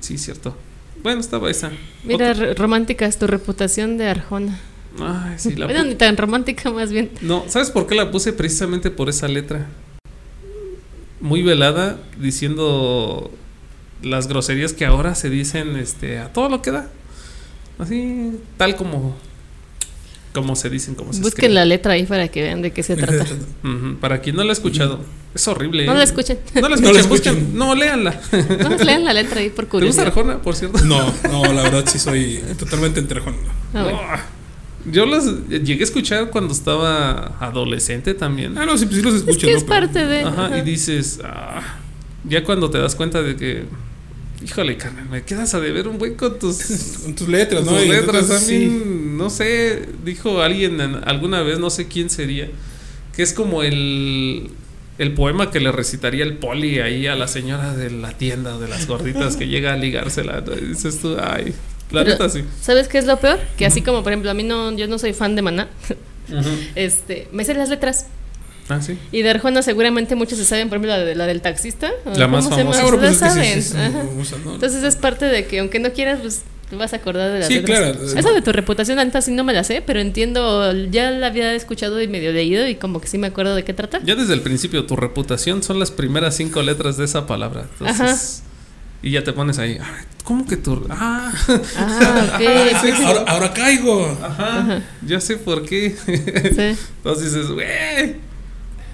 Sí, 0.00 0.18
cierto. 0.18 0.54
Bueno, 1.02 1.20
estaba 1.20 1.50
esa. 1.50 1.70
Mira, 2.04 2.34
romántica 2.54 3.06
es 3.06 3.18
tu 3.18 3.26
reputación 3.26 3.98
de 3.98 4.08
Arjona. 4.08 4.58
Ay, 5.00 5.34
sí, 5.38 5.54
la 5.54 5.66
Bueno, 5.66 5.84
ni 5.84 5.94
tan 5.94 6.16
romántica 6.16 6.70
más 6.70 6.90
bien. 6.92 7.10
No, 7.20 7.44
¿sabes 7.48 7.70
por 7.70 7.86
qué 7.86 7.94
la 7.94 8.10
puse? 8.10 8.32
Precisamente 8.32 8.90
por 8.90 9.08
esa 9.08 9.28
letra. 9.28 9.66
Muy 11.20 11.42
velada, 11.42 11.98
diciendo 12.18 13.30
las 14.02 14.28
groserías 14.28 14.72
que 14.72 14.84
ahora 14.84 15.14
se 15.14 15.30
dicen 15.30 15.76
este, 15.76 16.18
a 16.18 16.32
todo 16.32 16.48
lo 16.48 16.62
que 16.62 16.70
da. 16.70 16.90
Así, 17.78 18.38
tal 18.56 18.76
como, 18.76 19.16
como 20.36 20.54
se 20.54 20.68
dicen, 20.70 20.94
como 20.94 21.12
se 21.12 21.20
Busquen 21.20 21.28
escriben. 21.46 21.54
la 21.54 21.64
letra 21.64 21.94
ahí 21.94 22.04
para 22.06 22.28
que 22.28 22.42
vean 22.42 22.60
de 22.62 22.70
qué 22.72 22.82
se 22.82 22.94
trata. 22.96 23.24
Para 24.00 24.20
quien 24.20 24.36
no 24.36 24.44
la 24.44 24.50
ha 24.50 24.52
escuchado, 24.52 25.00
es 25.34 25.48
horrible. 25.48 25.86
No 25.86 25.92
¿eh? 25.94 25.96
la 25.98 26.04
escuchen. 26.04 26.38
No 26.54 26.68
la 26.68 26.68
No 26.76 26.90
escuchen, 26.90 26.94
la 26.94 27.02
busquen- 27.02 27.14
escuchen. 27.32 27.58
no, 27.58 27.74
léanla. 27.74 28.20
Vamos, 28.62 28.84
lean 28.84 29.04
la 29.04 29.12
letra 29.14 29.40
ahí 29.40 29.48
por 29.50 29.64
¿Te 29.66 29.70
gusta 29.86 30.04
curiosidad. 30.04 30.06
Arjona, 30.08 30.38
por 30.42 30.54
cierto? 30.54 30.78
No, 30.84 31.12
no, 31.32 31.52
la 31.52 31.62
verdad 31.62 31.84
sí 31.86 31.98
soy 31.98 32.40
totalmente 32.58 33.00
entrejón. 33.00 33.34
Ah, 33.74 33.82
bueno. 33.82 33.98
Ah, 34.02 34.24
Yo 34.90 35.06
las 35.06 35.24
llegué 35.48 35.80
a 35.80 35.84
escuchar 35.84 36.30
cuando 36.30 36.52
estaba 36.52 37.36
adolescente 37.40 38.14
también. 38.14 38.56
Ah, 38.58 38.66
no, 38.66 38.76
sí, 38.78 38.84
pues 38.86 38.98
sí 38.98 39.02
los 39.02 39.14
Es 39.14 39.20
escucho, 39.20 39.46
que 39.46 39.52
¿no? 39.52 39.58
es 39.58 39.64
Pero- 39.64 39.80
parte 39.80 40.06
de. 40.06 40.20
Ajá, 40.20 40.46
ajá. 40.46 40.58
y 40.58 40.62
dices, 40.62 41.18
ah, 41.24 41.60
ya 42.24 42.44
cuando 42.44 42.70
te 42.70 42.78
das 42.78 42.94
cuenta 42.94 43.22
de 43.22 43.36
que, 43.36 43.64
híjole, 44.44 44.76
carnal, 44.76 45.08
me 45.08 45.22
quedas 45.22 45.54
a 45.54 45.60
deber 45.60 45.88
un 45.88 45.98
buen 45.98 46.14
con 46.14 46.38
tus, 46.38 46.56
Con 47.02 47.14
tus 47.14 47.28
letras, 47.28 47.62
tus 47.64 47.72
¿no? 47.72 47.82
Y 47.82 47.88
letras. 47.88 48.22
entonces, 48.24 48.48
A 48.48 48.52
mí, 48.52 48.58
sí. 48.68 48.82
no 49.16 49.30
sé, 49.30 49.88
dijo 50.04 50.42
alguien 50.42 50.80
en- 50.80 51.00
alguna 51.08 51.42
vez, 51.42 51.58
no 51.58 51.70
sé 51.70 51.88
quién 51.88 52.10
sería, 52.10 52.48
que 53.14 53.22
es 53.22 53.32
como 53.32 53.62
el, 53.62 54.50
el 54.98 55.14
poema 55.14 55.50
que 55.50 55.60
le 55.60 55.72
recitaría 55.72 56.24
el 56.24 56.36
poli 56.38 56.80
ahí 56.80 57.06
a 57.06 57.14
la 57.14 57.28
señora 57.28 57.74
de 57.74 57.90
la 57.90 58.12
tienda 58.16 58.58
de 58.58 58.68
las 58.68 58.86
gorditas 58.86 59.36
que 59.36 59.48
llega 59.48 59.72
a 59.72 59.76
ligársela. 59.76 60.40
¿no? 60.42 60.54
Y 60.54 60.60
dices 60.66 60.98
tú, 61.00 61.16
ay, 61.20 61.54
la 61.90 62.02
Pero- 62.02 62.10
neta 62.14 62.28
sí. 62.28 62.42
¿Sabes 62.60 62.88
qué 62.88 62.98
es 62.98 63.06
lo 63.06 63.18
peor? 63.18 63.38
Que 63.56 63.64
así 63.66 63.80
como, 63.82 64.02
por 64.02 64.12
ejemplo, 64.12 64.30
a 64.30 64.34
mí 64.34 64.42
no, 64.42 64.76
yo 64.76 64.86
no 64.88 64.98
soy 64.98 65.12
fan 65.12 65.34
de 65.36 65.42
Maná. 65.42 65.68
Este, 66.74 67.28
me 67.32 67.44
sé 67.44 67.54
las 67.54 67.68
letras. 67.68 68.06
Ah, 68.68 68.80
sí. 68.82 68.98
Y 69.12 69.22
de 69.22 69.30
Arjona 69.30 69.62
seguramente 69.62 70.14
muchos 70.16 70.38
se 70.38 70.44
saben, 70.44 70.68
por 70.68 70.78
ejemplo, 70.78 70.96
la, 70.96 71.04
de, 71.04 71.14
la 71.14 71.26
del 71.26 71.40
taxista. 71.40 71.90
¿o 72.04 72.18
La 72.18 72.26
más 72.26 72.48
famosa. 72.48 72.82
Bueno, 72.82 72.90
Se 72.90 72.96
pues 72.98 73.20
la 73.20 73.28
saben. 73.30 73.62
sí, 73.62 73.68
sí, 73.70 73.76
ajá. 73.76 74.02
Entonces 74.54 74.82
es 74.82 74.96
parte 74.96 75.24
de 75.26 75.46
que 75.46 75.60
aunque 75.60 75.78
no 75.78 75.92
quieras, 75.92 76.18
pues 76.20 76.42
te 76.68 76.74
vas 76.74 76.92
a 76.92 76.96
acordar 76.96 77.30
de 77.32 77.38
las 77.38 77.46
Sí, 77.48 77.62
claro. 77.62 77.96
Eso 78.02 78.32
de 78.32 78.42
tu 78.42 78.50
reputación, 78.52 78.98
antes 78.98 79.24
sí 79.26 79.30
no 79.30 79.44
me 79.44 79.52
la 79.52 79.62
sé, 79.62 79.82
pero 79.86 80.00
entiendo, 80.00 80.72
ya 80.90 81.12
la 81.12 81.28
había 81.28 81.54
escuchado 81.54 82.02
y 82.02 82.08
medio 82.08 82.32
leído 82.32 82.66
y 82.66 82.74
como 82.74 83.00
que 83.00 83.06
sí 83.06 83.18
me 83.18 83.28
acuerdo 83.28 83.54
de 83.54 83.62
qué 83.62 83.72
trata. 83.72 84.00
Ya 84.04 84.16
desde 84.16 84.34
el 84.34 84.40
principio, 84.40 84.84
tu 84.84 84.96
reputación 84.96 85.62
son 85.62 85.78
las 85.78 85.92
primeras 85.92 86.34
cinco 86.36 86.60
letras 86.62 86.96
de 86.96 87.04
esa 87.04 87.24
palabra. 87.26 87.66
Entonces, 87.78 88.42
Y 89.02 89.12
ya 89.12 89.22
te 89.22 89.32
pones 89.32 89.58
ahí, 89.60 89.78
"Ay, 89.80 90.04
¿cómo 90.24 90.44
que 90.44 90.56
tu.? 90.56 90.84
Ah, 90.90 91.30
Ah, 91.76 92.38
sí. 92.82 92.90
Ahora, 93.04 93.20
ahora 93.28 93.52
caigo. 93.52 94.18
ajá, 94.24 94.82
ya 95.06 95.20
sé 95.20 95.36
por 95.36 95.64
qué. 95.64 95.94
Sí. 96.04 96.12
Entonces 96.96 97.32
dices, 97.34 97.50
güey. 97.52 98.16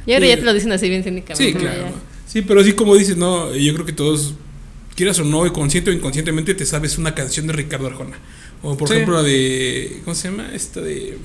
Y 0.07 0.13
ahora 0.13 0.27
Sí. 0.27 0.31
ya 0.31 0.37
te 0.37 0.43
lo 0.43 0.55
dicen 0.55 0.73
así 0.73 0.89
bien 0.89 1.03
cínicamente. 1.05 1.45
Sí, 1.45 1.55
claro. 1.55 1.83
Ya. 1.83 1.93
Sí, 2.27 2.43
pero 2.43 2.61
así 2.61 2.73
como 2.73 2.97
dices, 2.97 3.17
no, 3.17 3.55
yo 3.55 3.75
creo 3.75 3.87
que 3.87 3.93
todos, 3.93 4.35
quieras 4.97 5.19
o 5.19 5.25
no, 5.25 5.51
consciente 5.53 5.91
o 5.91 5.93
inconscientemente, 5.93 6.55
te 6.55 6.65
sabes 6.65 6.99
una 6.99 7.15
canción 7.15 7.47
de 7.47 7.53
Ricardo 7.53 7.87
Arjona. 7.87 8.19
O 8.63 8.77
por 8.77 8.91
ejemplo 8.91 9.15
la 9.15 9.23
de, 9.23 10.01
¿cómo 10.05 10.15
se 10.15 10.29
llama? 10.29 10.51
Esta 10.55 10.81
de... 10.81 11.19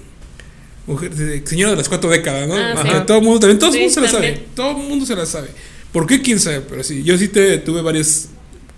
Mujer, 0.88 1.14
de, 1.14 1.46
señora 1.46 1.72
de 1.72 1.78
las 1.78 1.90
cuatro 1.90 2.10
décadas, 2.10 2.48
¿no? 2.48 2.56
Ah, 2.56 3.06
Todo 3.06 3.18
el 3.18 3.24
mundo, 3.24 3.42
también 3.42 3.60
todo 3.60 3.74
el 3.74 3.80
mundo 3.80 3.94
se 3.94 4.02
la 4.02 4.08
sabe. 4.08 4.44
Todo 4.56 4.72
el 4.72 4.78
mundo 4.78 5.06
se 5.06 5.16
la 5.16 5.26
sabe. 5.26 5.50
¿Por 5.92 6.08
qué? 6.08 6.22
¿Quién 6.22 6.40
sabe? 6.40 6.62
Pero 6.62 6.84
sí, 6.84 7.04
yo 7.04 7.18
sí 7.18 7.28
te, 7.28 7.58
tuve 7.58 7.82
varias 7.82 8.30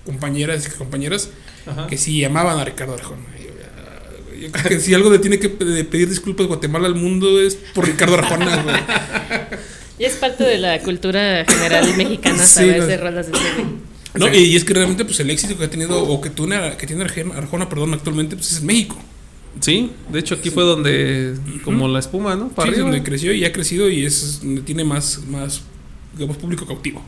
compañeras 0.06 0.66
y 0.68 0.78
compañeras 0.78 1.30
que 1.88 1.98
sí 1.98 2.24
amaban 2.24 2.58
a 2.60 2.66
Ricardo 2.66 2.94
Arjona. 2.96 3.22
Yo 4.40 4.52
creo 4.52 4.70
que 4.70 4.80
si 4.80 4.94
algo 4.94 5.12
le 5.12 5.20
tiene 5.20 5.38
que 5.38 5.50
pedir 5.50 6.10
disculpas 6.10 6.48
Guatemala 6.48 6.88
al 6.88 6.96
mundo 6.96 7.40
es 7.42 7.56
por 7.74 7.86
Ricardo 7.86 8.16
Arjona, 8.16 8.64
güey. 8.64 8.76
Y 10.00 10.06
es 10.06 10.16
parte 10.16 10.46
de 10.46 10.58
la 10.58 10.80
cultura 10.80 11.46
general 11.46 11.96
mexicana 11.98 12.46
saber 12.46 12.86
de 12.86 12.98
rolas 12.98 13.28
de 13.28 13.34
No, 14.14 14.34
y, 14.34 14.56
es 14.56 14.64
que 14.64 14.74
realmente 14.74 15.04
pues 15.04 15.20
el 15.20 15.30
éxito 15.30 15.58
que 15.58 15.66
ha 15.66 15.70
tenido 15.70 16.02
o 16.02 16.22
que, 16.22 16.30
tiene, 16.30 16.78
que 16.78 16.88
tiene 16.88 17.04
Arjona, 17.04 17.68
perdón, 17.68 17.94
actualmente 17.94 18.38
pues 18.38 18.54
es 18.54 18.60
en 18.62 18.66
México. 18.66 18.98
Sí, 19.60 19.92
de 20.10 20.20
hecho 20.20 20.36
aquí 20.36 20.52
fue 20.52 20.64
donde 20.64 21.36
como 21.66 21.90
la 21.90 22.00
espuma, 22.00 22.38
¿no? 22.38 22.48
Para 22.48 22.72
sí, 22.72 22.80
donde 22.80 23.04
creció 23.04 23.34
y 23.34 23.44
ha 23.44 23.52
crecido 23.52 23.90
y 23.90 24.06
es 24.06 24.40
donde 24.42 24.62
tiene 24.62 24.86
más 24.86 25.20
más 25.28 25.64
digamos 26.14 26.38
público 26.38 26.66
cautivo. 26.66 27.04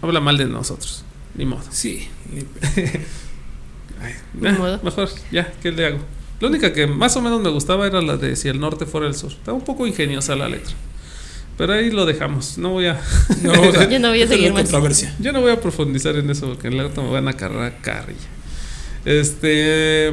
Habla 0.00 0.20
mal 0.20 0.38
de 0.38 0.46
nosotros, 0.46 1.04
ni 1.34 1.44
modo. 1.44 1.64
Sí, 1.70 2.08
ni, 2.32 2.40
Ay, 4.00 4.14
modo. 4.58 4.80
Mejor, 4.82 5.10
ya, 5.30 5.52
¿qué 5.62 5.70
le 5.70 5.86
hago? 5.86 5.98
La 6.40 6.48
única 6.48 6.72
que 6.72 6.86
más 6.86 7.14
o 7.16 7.20
menos 7.20 7.42
me 7.42 7.50
gustaba 7.50 7.86
era 7.86 8.00
la 8.00 8.16
de 8.16 8.34
Si 8.36 8.48
el 8.48 8.58
norte 8.58 8.86
fuera 8.86 9.06
el 9.06 9.14
sur. 9.14 9.30
Estaba 9.30 9.56
un 9.56 9.64
poco 9.64 9.86
ingeniosa 9.86 10.34
la 10.34 10.48
letra. 10.48 10.74
Pero 11.62 11.74
ahí 11.74 11.92
lo 11.92 12.04
dejamos. 12.06 12.58
No 12.58 12.70
voy 12.70 12.86
a. 12.86 13.00
No, 13.40 13.54
yo 13.88 14.00
no 14.00 14.08
voy 14.08 14.20
a 14.20 14.26
seguir 14.26 14.52
más. 14.52 14.68
Yo 15.20 15.32
no 15.32 15.40
voy 15.42 15.52
a 15.52 15.60
profundizar 15.60 16.16
en 16.16 16.28
eso 16.28 16.48
porque 16.48 16.66
en 16.66 16.76
la 16.76 16.88
me 16.88 17.08
van 17.08 17.28
a 17.28 17.34
cargar 17.34 17.80
carrilla. 17.80 18.18
Este. 19.04 20.12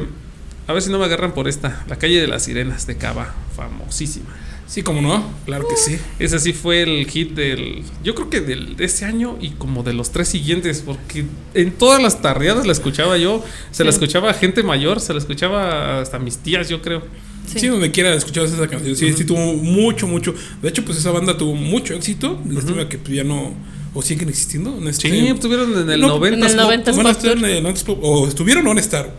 A 0.68 0.72
ver 0.72 0.80
si 0.80 0.90
no 0.90 1.00
me 1.00 1.06
agarran 1.06 1.34
por 1.34 1.48
esta. 1.48 1.84
La 1.88 1.96
calle 1.96 2.20
de 2.20 2.28
las 2.28 2.44
sirenas 2.44 2.86
de 2.86 2.96
Cava. 2.96 3.34
Famosísima. 3.56 4.28
Sí, 4.68 4.84
como 4.84 5.02
no, 5.02 5.28
claro 5.44 5.66
que 5.66 5.74
sí. 5.74 5.98
Ese 6.20 6.38
sí 6.38 6.52
fue 6.52 6.82
el 6.82 7.04
hit 7.08 7.32
del. 7.32 7.82
Yo 8.04 8.14
creo 8.14 8.30
que 8.30 8.40
del, 8.40 8.76
de 8.76 8.84
ese 8.84 9.04
año 9.04 9.36
y 9.40 9.50
como 9.50 9.82
de 9.82 9.92
los 9.92 10.12
tres 10.12 10.28
siguientes, 10.28 10.84
porque 10.86 11.24
en 11.54 11.72
todas 11.72 12.00
las 12.00 12.22
tardeadas 12.22 12.64
la 12.64 12.70
escuchaba 12.70 13.16
yo. 13.16 13.44
Se 13.72 13.82
la 13.82 13.90
escuchaba 13.90 14.30
a 14.30 14.34
gente 14.34 14.62
mayor, 14.62 15.00
se 15.00 15.12
la 15.14 15.18
escuchaba 15.18 16.00
hasta 16.00 16.20
mis 16.20 16.38
tías, 16.38 16.68
yo 16.68 16.80
creo. 16.80 17.02
Sí, 17.46 17.66
donde 17.66 17.90
quiera 17.90 18.14
escuchabas 18.14 18.52
esa 18.52 18.68
canción. 18.68 18.94
Sí, 18.96 19.12
sí, 19.12 19.24
tuvo 19.24 19.54
mucho, 19.54 20.06
mucho. 20.06 20.34
De 20.62 20.68
hecho, 20.68 20.84
pues 20.84 20.98
esa 20.98 21.10
banda 21.10 21.36
tuvo 21.36 21.54
mucho 21.54 21.94
éxito. 21.94 22.40
Lástima 22.48 22.88
que 22.88 22.98
pues, 22.98 23.14
ya 23.14 23.24
no. 23.24 23.54
O 23.92 24.02
siguen 24.02 24.28
existiendo. 24.28 24.78
En 24.78 24.86
este, 24.86 25.10
sí, 25.10 25.26
estuvieron 25.26 25.72
en 25.76 25.90
el 25.90 26.00
90. 26.00 26.38
En 26.38 26.44
el 26.44 26.56
90 26.56 26.92
bueno, 26.92 27.10
estuvieron 27.10 27.44
en 27.44 27.66
el 27.66 27.74
O 28.00 28.28
estuvieron 28.28 28.64
o 28.64 28.68
van 28.68 28.78
a 28.78 28.80
estar. 28.80 29.12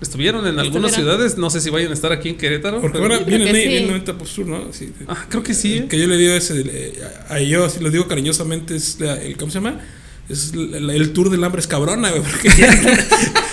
Estuvieron 0.00 0.46
en 0.46 0.58
algunas 0.60 0.92
ciudades, 0.92 1.38
no 1.38 1.50
sé 1.50 1.60
si 1.60 1.70
vayan 1.70 1.90
a 1.90 1.94
estar 1.94 2.12
aquí 2.12 2.28
en 2.28 2.36
Querétaro. 2.36 2.80
Porque 2.80 2.98
ahora 2.98 3.18
vienen 3.18 3.54
ahí 3.54 3.78
en 3.78 3.88
90 3.88 4.18
por 4.18 4.28
sur, 4.28 4.46
¿no? 4.46 4.72
Sí. 4.72 4.92
Ah, 5.08 5.26
creo 5.28 5.42
que 5.42 5.54
sí. 5.54 5.86
Que 5.88 5.98
yo 5.98 6.06
le 6.06 6.16
digo 6.16 6.34
ese, 6.34 6.62
eh, 6.64 7.02
a 7.28 7.40
yo 7.40 7.64
así 7.64 7.80
lo 7.80 7.90
digo 7.90 8.06
cariñosamente, 8.06 8.76
es 8.76 8.98
el, 9.00 9.36
¿cómo 9.36 9.50
se 9.50 9.58
llama? 9.58 9.80
Es 10.28 10.52
el, 10.52 11.12
tour 11.12 11.30
del 11.30 11.42
hambre 11.42 11.60
es 11.60 11.66
cabrona, 11.66 12.10
güey, 12.10 12.22
porque 12.22 12.48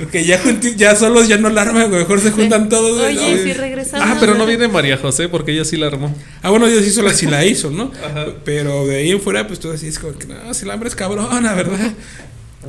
Porque 0.00 0.24
ya, 0.24 0.40
ya 0.76 0.96
solos 0.96 1.28
ya 1.28 1.36
no 1.36 1.50
la 1.50 1.62
arman, 1.62 1.90
mejor 1.90 2.20
se 2.20 2.30
juntan 2.30 2.68
todos. 2.70 3.00
Oye, 3.02 3.42
sí 3.44 3.52
regresamos. 3.52 4.06
Ah, 4.08 4.16
pero 4.18 4.34
no 4.34 4.46
viene 4.46 4.66
María 4.66 4.96
José 4.96 5.28
porque 5.28 5.52
ella 5.52 5.64
sí 5.64 5.76
la 5.76 5.88
armó. 5.88 6.14
Ah, 6.42 6.48
bueno, 6.48 6.66
ella 6.66 6.82
sí, 6.82 6.90
sola, 6.90 7.12
sí 7.12 7.26
la 7.26 7.44
hizo, 7.44 7.70
¿no? 7.70 7.92
Ajá. 8.04 8.26
Pero 8.44 8.86
de 8.86 8.96
ahí 8.96 9.10
en 9.10 9.20
fuera, 9.20 9.46
pues 9.46 9.60
tú 9.60 9.70
decís 9.70 9.98
como 9.98 10.16
que 10.16 10.26
no, 10.26 10.54
si 10.54 10.64
el 10.64 10.70
hambre 10.70 10.88
es 10.88 10.96
cabrona, 10.96 11.52
¿verdad? 11.54 11.92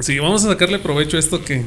Sí, 0.01 0.19
vamos 0.19 0.43
a 0.45 0.49
sacarle 0.49 0.79
provecho 0.79 1.17
a 1.17 1.19
esto 1.19 1.43
que. 1.43 1.63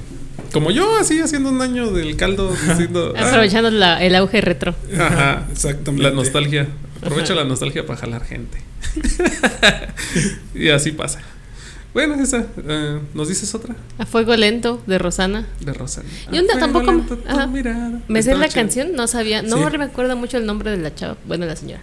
Como 0.53 0.71
yo, 0.71 0.97
así 0.99 1.21
haciendo 1.21 1.49
un 1.49 1.61
año 1.63 1.91
del 1.91 2.17
caldo. 2.17 2.55
Diciendo, 2.69 3.15
ah". 3.17 3.27
Aprovechando 3.27 3.69
el 3.69 4.15
auge 4.15 4.41
retro. 4.41 4.75
Ajá, 4.99 5.47
exactamente. 5.53 6.03
La 6.03 6.11
nostalgia. 6.11 6.69
Aprovecha 7.03 7.35
la 7.35 7.45
nostalgia 7.45 7.87
para 7.87 7.99
jalar 7.99 8.25
gente. 8.25 8.59
y 10.55 10.69
así 10.69 10.93
pasa. 10.93 11.21
Bueno, 11.95 12.15
esa. 12.17 12.45
Eh, 12.57 13.01
¿Nos 13.15 13.29
dices 13.29 13.55
otra? 13.55 13.77
A 13.99 14.05
Fuego 14.05 14.35
Lento, 14.37 14.83
de 14.87 14.99
Rosana. 14.99 15.47
De 15.61 15.73
Rosana. 15.73 16.09
Y 16.31 16.39
un 16.41 16.47
día 16.47 16.59
tampoco. 16.59 16.93
me 18.09 18.23
sé 18.23 18.35
la 18.35 18.49
canción, 18.49 18.95
no 18.95 19.07
sabía. 19.07 19.43
No 19.43 19.71
me 19.71 19.85
acuerdo 19.85 20.17
mucho 20.17 20.37
el 20.37 20.45
nombre 20.45 20.73
de 20.73 20.79
la 20.79 20.95
chava. 20.95 21.17
Bueno, 21.27 21.47
la 21.47 21.57
señora. 21.57 21.83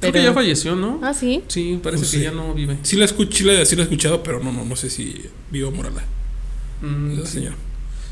Creo 0.00 0.12
que 0.14 0.22
ya 0.22 0.32
falleció, 0.32 0.74
¿no? 0.74 0.98
Ah, 1.02 1.12
sí. 1.12 1.44
Sí, 1.48 1.78
parece 1.82 2.16
que 2.16 2.24
ya 2.24 2.30
no 2.30 2.54
vive. 2.54 2.78
Sí 2.82 2.96
la, 2.96 3.04
escuché, 3.04 3.66
sí 3.66 3.76
la 3.76 3.82
he 3.82 3.84
escuchado, 3.84 4.22
pero 4.22 4.42
no, 4.42 4.50
no, 4.50 4.64
no 4.64 4.76
sé 4.76 4.88
si 4.88 5.26
vivo 5.50 5.70
Morala. 5.70 6.02
Mm, 6.80 7.18
la 7.18 7.26
señora. 7.26 7.56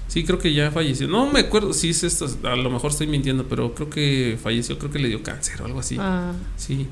Sí, 0.06 0.24
creo 0.24 0.38
que 0.38 0.52
ya 0.52 0.70
falleció. 0.70 1.08
No 1.08 1.32
me 1.32 1.40
acuerdo 1.40 1.72
si 1.72 1.90
es 1.90 2.04
esto, 2.04 2.26
a 2.44 2.56
lo 2.56 2.68
mejor 2.68 2.90
estoy 2.90 3.06
mintiendo, 3.06 3.48
pero 3.48 3.74
creo 3.74 3.88
que 3.88 4.38
falleció, 4.42 4.78
creo 4.78 4.90
que 4.90 4.98
le 4.98 5.08
dio 5.08 5.22
cáncer 5.22 5.62
o 5.62 5.64
algo 5.64 5.80
así. 5.80 5.96
Ah. 5.98 6.32
Sí. 6.56 6.86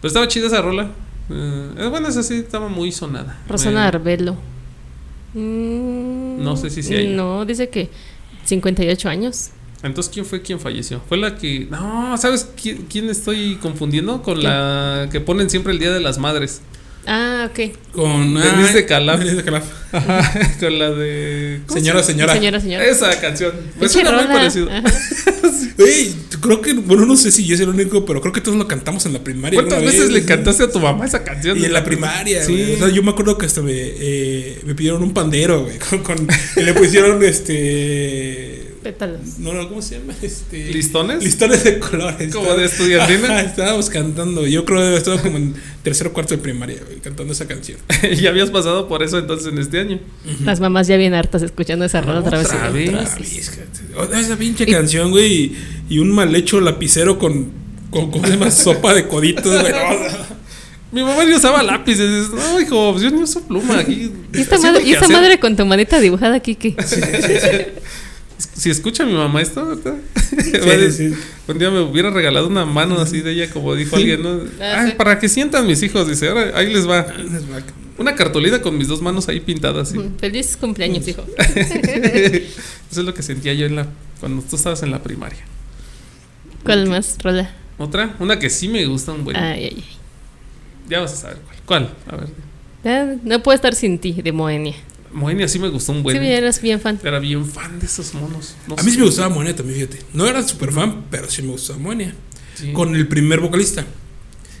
Pero 0.00 0.08
estaba 0.08 0.28
chida 0.28 0.46
esa 0.46 0.62
rola. 0.62 0.92
Eh, 1.30 1.86
bueno, 1.90 2.08
esa 2.08 2.22
sí 2.22 2.34
estaba 2.34 2.68
muy 2.68 2.92
sonada. 2.92 3.38
Rosana 3.48 3.88
Arbelo. 3.88 4.36
no 5.34 6.56
sé 6.56 6.70
si 6.70 6.82
sí 6.82 6.94
hay. 6.94 7.08
No, 7.08 7.44
dice 7.44 7.68
que 7.68 7.90
58 8.44 9.08
años. 9.08 9.50
Entonces, 9.82 10.10
¿quién 10.12 10.24
fue 10.24 10.42
quien 10.42 10.58
falleció? 10.58 11.00
Fue 11.08 11.18
la 11.18 11.36
que. 11.36 11.66
No, 11.70 12.16
¿sabes 12.16 12.48
quién, 12.60 13.10
estoy 13.10 13.56
confundiendo? 13.56 14.22
Con 14.22 14.42
la 14.42 15.08
que 15.10 15.20
ponen 15.20 15.50
siempre 15.50 15.72
el 15.72 15.78
Día 15.78 15.92
de 15.92 16.00
las 16.00 16.18
Madres. 16.18 16.62
Ah, 17.06 17.48
ok. 17.48 17.76
Con 17.92 18.34
Denise 18.34 18.72
de 18.72 18.86
Calaf. 18.86 19.18
Denise 19.18 19.36
de 19.36 19.44
Calaf. 19.44 19.64
con 20.60 20.78
la 20.78 20.90
de. 20.90 21.60
Señora, 21.68 22.02
señora. 22.02 22.32
Señora, 22.32 22.60
señora. 22.60 22.84
Esa 22.84 23.20
canción. 23.20 23.52
Me 23.78 23.88
suena 23.88 24.12
muy 24.12 24.26
parecido. 25.76 26.40
creo 26.40 26.60
que, 26.60 26.72
bueno, 26.74 27.06
no 27.06 27.16
sé 27.16 27.30
si 27.30 27.44
yo 27.44 27.54
es 27.54 27.60
el 27.60 27.68
único, 27.68 28.04
pero 28.04 28.20
creo 28.20 28.32
que 28.32 28.40
todos 28.40 28.56
lo 28.56 28.66
cantamos 28.66 29.06
en 29.06 29.12
la 29.12 29.22
primaria. 29.22 29.60
¿Cuántas 29.60 29.82
veces 29.82 30.10
le 30.10 30.24
cantaste 30.24 30.64
a 30.64 30.70
tu 30.70 30.80
mamá 30.80 31.06
esa 31.06 31.22
canción? 31.22 31.58
Y 31.58 31.64
en 31.64 31.72
la 31.72 31.84
primaria, 31.84 32.44
sí. 32.44 32.74
O 32.74 32.78
sea, 32.78 32.88
yo 32.88 33.02
me 33.02 33.10
acuerdo 33.10 33.36
que 33.38 33.46
hasta 33.46 33.62
me, 33.62 33.72
eh, 33.74 34.60
me 34.64 34.74
pidieron 34.74 35.02
un 35.02 35.12
pandero, 35.12 35.64
güey. 35.64 35.78
Con, 35.90 36.02
con, 36.02 36.26
le 36.56 36.74
pusieron 36.74 37.22
este 37.22 38.55
no, 39.38 39.52
no, 39.52 39.68
¿cómo 39.68 39.82
se 39.82 39.98
llama? 39.98 40.14
Este, 40.22 40.72
¿Listones? 40.72 41.22
Listones 41.22 41.64
de 41.64 41.78
colores. 41.78 42.34
Como 42.34 42.54
de 42.54 42.64
estudiantina. 42.64 43.40
estábamos 43.40 43.90
cantando. 43.90 44.46
Yo 44.46 44.64
creo 44.64 44.78
que 44.80 44.96
estaba 44.96 45.20
como 45.20 45.36
en 45.36 45.54
tercero 45.82 46.10
o 46.10 46.12
cuarto 46.12 46.36
de 46.36 46.42
primaria, 46.42 46.78
cantando 47.02 47.32
esa 47.32 47.46
canción. 47.46 47.78
y 48.18 48.26
habías 48.26 48.50
pasado 48.50 48.88
por 48.88 49.02
eso 49.02 49.18
entonces 49.18 49.52
en 49.52 49.58
este 49.58 49.80
año. 49.80 50.00
Las 50.44 50.60
mamás 50.60 50.86
ya 50.86 50.96
bien 50.96 51.14
hartas 51.14 51.42
escuchando 51.42 51.84
esa 51.84 52.00
rola 52.00 52.20
otra, 52.20 52.38
vez. 52.38 52.46
Otra 52.46 52.70
vez. 52.70 52.92
Esa 54.12 54.36
pinche 54.36 54.66
canción, 54.66 55.10
güey. 55.10 55.52
Y, 55.88 55.98
un 55.98 56.10
mal 56.10 56.34
hecho 56.34 56.60
lapicero 56.60 57.18
con, 57.18 57.50
con 57.90 58.10
¿cómo 58.10 58.26
se 58.26 58.32
llama? 58.32 58.50
Sopa 58.50 58.94
de 58.94 59.06
coditos, 59.06 59.60
güey. 59.60 59.72
Mi 60.92 61.02
mamá 61.02 61.24
ni 61.24 61.34
usaba 61.34 61.62
lápices. 61.62 62.30
No, 62.30 62.60
hijo, 62.60 62.92
pues 62.92 63.02
yo 63.02 63.10
ni 63.10 63.22
uso 63.22 63.42
pluma 63.42 63.80
aquí. 63.80 64.10
¿Y 64.32 64.40
esta, 64.40 64.58
madre, 64.58 64.82
¿y 64.84 64.92
esta 64.92 65.08
madre 65.08 65.38
con 65.38 65.56
tu 65.56 65.66
manita 65.66 65.98
dibujada 66.00 66.36
aquí 66.36 66.54
qué? 66.54 66.74
Si 68.38 68.70
escucha 68.70 69.04
mi 69.04 69.14
mamá 69.14 69.40
esto, 69.40 69.64
¿verdad? 69.84 69.96
Un 71.48 71.58
día 71.58 71.70
me 71.70 71.80
hubiera 71.80 72.10
regalado 72.10 72.46
una 72.48 72.66
mano 72.66 72.98
así 72.98 73.20
de 73.20 73.32
ella, 73.32 73.50
como 73.50 73.74
dijo 73.74 73.96
alguien, 73.96 74.22
¿no? 74.22 74.40
Ah, 74.60 74.92
para 74.96 75.18
que 75.18 75.28
sientan 75.28 75.66
mis 75.66 75.82
hijos, 75.82 76.08
dice, 76.08 76.28
ahora 76.28 76.52
ahí 76.54 76.72
les 76.72 76.88
va. 76.88 77.06
Una 77.98 78.14
cartulina 78.14 78.60
con 78.60 78.76
mis 78.76 78.88
dos 78.88 79.00
manos 79.00 79.28
ahí 79.28 79.40
pintadas. 79.40 79.94
Feliz 80.18 80.56
cumpleaños, 80.56 81.08
hijo. 81.08 81.24
Eso 81.38 83.00
es 83.00 83.06
lo 83.06 83.14
que 83.14 83.22
sentía 83.22 83.54
yo 83.54 83.66
en 83.66 83.76
la, 83.76 83.86
cuando 84.20 84.42
tú 84.42 84.56
estabas 84.56 84.82
en 84.82 84.90
la 84.90 85.02
primaria. 85.02 85.40
¿Cuál 86.62 86.88
más, 86.88 87.16
Rola? 87.22 87.54
Otra, 87.78 88.16
una 88.18 88.38
que 88.38 88.50
sí 88.50 88.68
me 88.68 88.84
gusta 88.86 89.12
un 89.12 89.24
buen. 89.24 89.36
Ay, 89.36 89.64
ay, 89.64 89.74
ay. 89.76 89.84
Ya 90.88 91.00
vas 91.00 91.12
a 91.12 91.16
saber 91.16 91.38
cuál. 91.38 91.56
¿Cuál? 91.64 91.94
A 92.06 92.16
ver. 92.16 93.18
No 93.24 93.42
puedo 93.42 93.54
estar 93.54 93.74
sin 93.74 93.98
ti, 93.98 94.12
de 94.12 94.32
Moenia. 94.32 94.74
Moenia 95.16 95.48
sí 95.48 95.58
me 95.58 95.68
gustó 95.68 95.92
un 95.92 96.02
buen. 96.02 96.20
Sí, 96.20 96.26
eras 96.26 96.60
bien 96.60 96.78
fan. 96.78 97.00
Era 97.02 97.18
bien 97.18 97.44
fan 97.46 97.80
de 97.80 97.86
esos 97.86 98.12
monos. 98.12 98.54
a 98.76 98.82
mí 98.82 98.90
sí 98.90 98.98
me 98.98 99.04
gustaba 99.04 99.30
Moenia 99.30 99.56
también, 99.56 99.88
fíjate. 99.88 100.04
No 100.12 100.26
era 100.26 100.42
súper 100.42 100.72
fan, 100.72 101.06
pero 101.10 101.30
sí 101.30 101.40
me 101.40 101.52
gustaba 101.52 101.78
Moenia. 101.78 102.14
Con 102.74 102.94
el 102.94 103.08
primer 103.08 103.40
vocalista. 103.40 103.86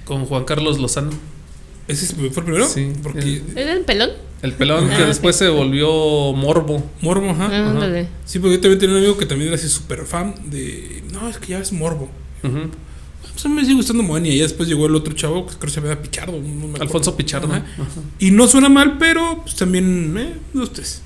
Con 0.04 0.24
Juan 0.24 0.44
Carlos 0.44 0.78
Lozano. 0.78 1.10
¿Ese 1.86 2.14
fue 2.14 2.26
el 2.26 2.32
primero? 2.32 2.66
Sí. 2.66 2.90
Porque... 3.02 3.42
¿Era 3.54 3.74
el 3.74 3.82
pelón? 3.82 4.10
El 4.42 4.54
pelón 4.54 4.88
que 4.88 4.94
ah, 4.94 5.06
después 5.06 5.36
se 5.36 5.48
volvió 5.48 6.32
Morbo. 6.32 6.90
Morbo, 7.00 7.30
ajá. 7.30 7.48
Ah, 7.52 8.04
sí, 8.24 8.38
porque 8.38 8.56
yo 8.56 8.60
también 8.60 8.78
tenía 8.78 8.96
un 8.96 9.02
amigo 9.02 9.18
que 9.18 9.26
también 9.26 9.48
era 9.48 9.56
así 9.56 9.68
súper 9.68 10.04
fan 10.04 10.34
de. 10.46 11.02
No, 11.12 11.28
es 11.28 11.38
que 11.38 11.48
ya 11.48 11.58
es 11.58 11.72
Morbo. 11.72 12.08
Ajá 12.42 12.68
pues 13.42 13.54
me 13.54 13.62
sigue 13.62 13.74
gustando 13.74 14.02
Moenia. 14.02 14.32
Y 14.32 14.40
después 14.40 14.68
llegó 14.68 14.86
el 14.86 14.94
otro 14.94 15.14
chavo, 15.14 15.46
que 15.46 15.54
creo 15.54 15.60
que 15.60 15.70
se 15.70 15.80
llama 15.80 16.00
Pichardo. 16.00 16.40
Alfonso 16.80 17.16
Pichardo. 17.16 17.48
Y 18.18 18.30
no 18.30 18.48
suena 18.48 18.68
mal, 18.68 18.96
pero 18.98 19.42
pues 19.42 19.56
también, 19.56 20.16
eh, 20.18 20.34
dos, 20.52 20.72
tres. 20.72 21.02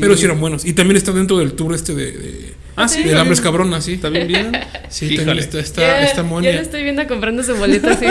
Pero 0.00 0.16
sí 0.16 0.24
eran 0.24 0.40
buenos. 0.40 0.64
Y 0.64 0.72
también 0.72 0.96
está 0.96 1.12
dentro 1.12 1.38
del 1.38 1.52
tour 1.52 1.74
este 1.74 1.94
de. 1.94 2.12
de 2.12 2.54
ah, 2.76 2.88
sí. 2.88 3.02
Del 3.02 3.18
Hambre 3.18 3.36
Cabrona, 3.40 3.80
sí. 3.80 3.98
También 3.98 4.26
bien. 4.26 4.52
Sí, 4.88 5.16
también 5.16 5.38
está, 5.38 5.60
está, 5.60 6.02
está 6.02 6.22
Moenia. 6.22 6.52
Yo 6.52 6.56
le 6.56 6.62
estoy 6.62 6.82
viendo 6.82 7.06
comprando 7.06 7.42
su 7.42 7.54
boleto 7.54 7.90
así. 7.90 8.06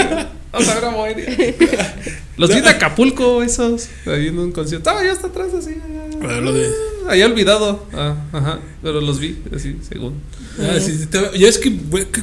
Vamos 0.51 0.67
a 0.69 0.75
ver 0.75 0.85
a 0.85 0.89
Moenia. 0.91 1.25
Los 2.37 2.49
vi 2.49 2.57
en 2.57 2.67
Acapulco, 2.67 3.43
esos. 3.43 3.89
Ahí 4.05 4.27
en 4.27 4.39
un 4.39 4.51
concierto. 4.51 4.89
Ah, 4.89 5.03
ya 5.03 5.11
está 5.11 5.27
atrás, 5.27 5.53
así. 5.53 5.75
Ah, 6.21 6.39
lo 6.41 6.51
de... 6.51 6.67
Ahí 7.07 7.21
olvidado. 7.21 7.85
Ah, 7.93 8.15
ajá. 8.31 8.59
Pero 8.81 9.01
los 9.01 9.19
vi, 9.19 9.37
así, 9.55 9.77
según. 9.87 10.15
Ah, 10.59 10.79
sí, 10.79 11.07
ya 11.35 11.47
es 11.47 11.57
que, 11.57 11.75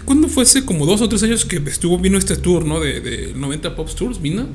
cuando 0.04 0.28
fue 0.28 0.44
hace 0.44 0.64
como 0.64 0.86
dos 0.86 1.00
o 1.00 1.08
tres 1.08 1.22
años 1.24 1.44
que 1.44 1.56
estuvo, 1.66 1.98
vino 1.98 2.16
este 2.16 2.36
tour, 2.36 2.64
¿no? 2.64 2.78
De, 2.78 3.00
de 3.00 3.34
90 3.34 3.74
Pop 3.74 3.88
Tours, 3.92 4.22
vino. 4.22 4.46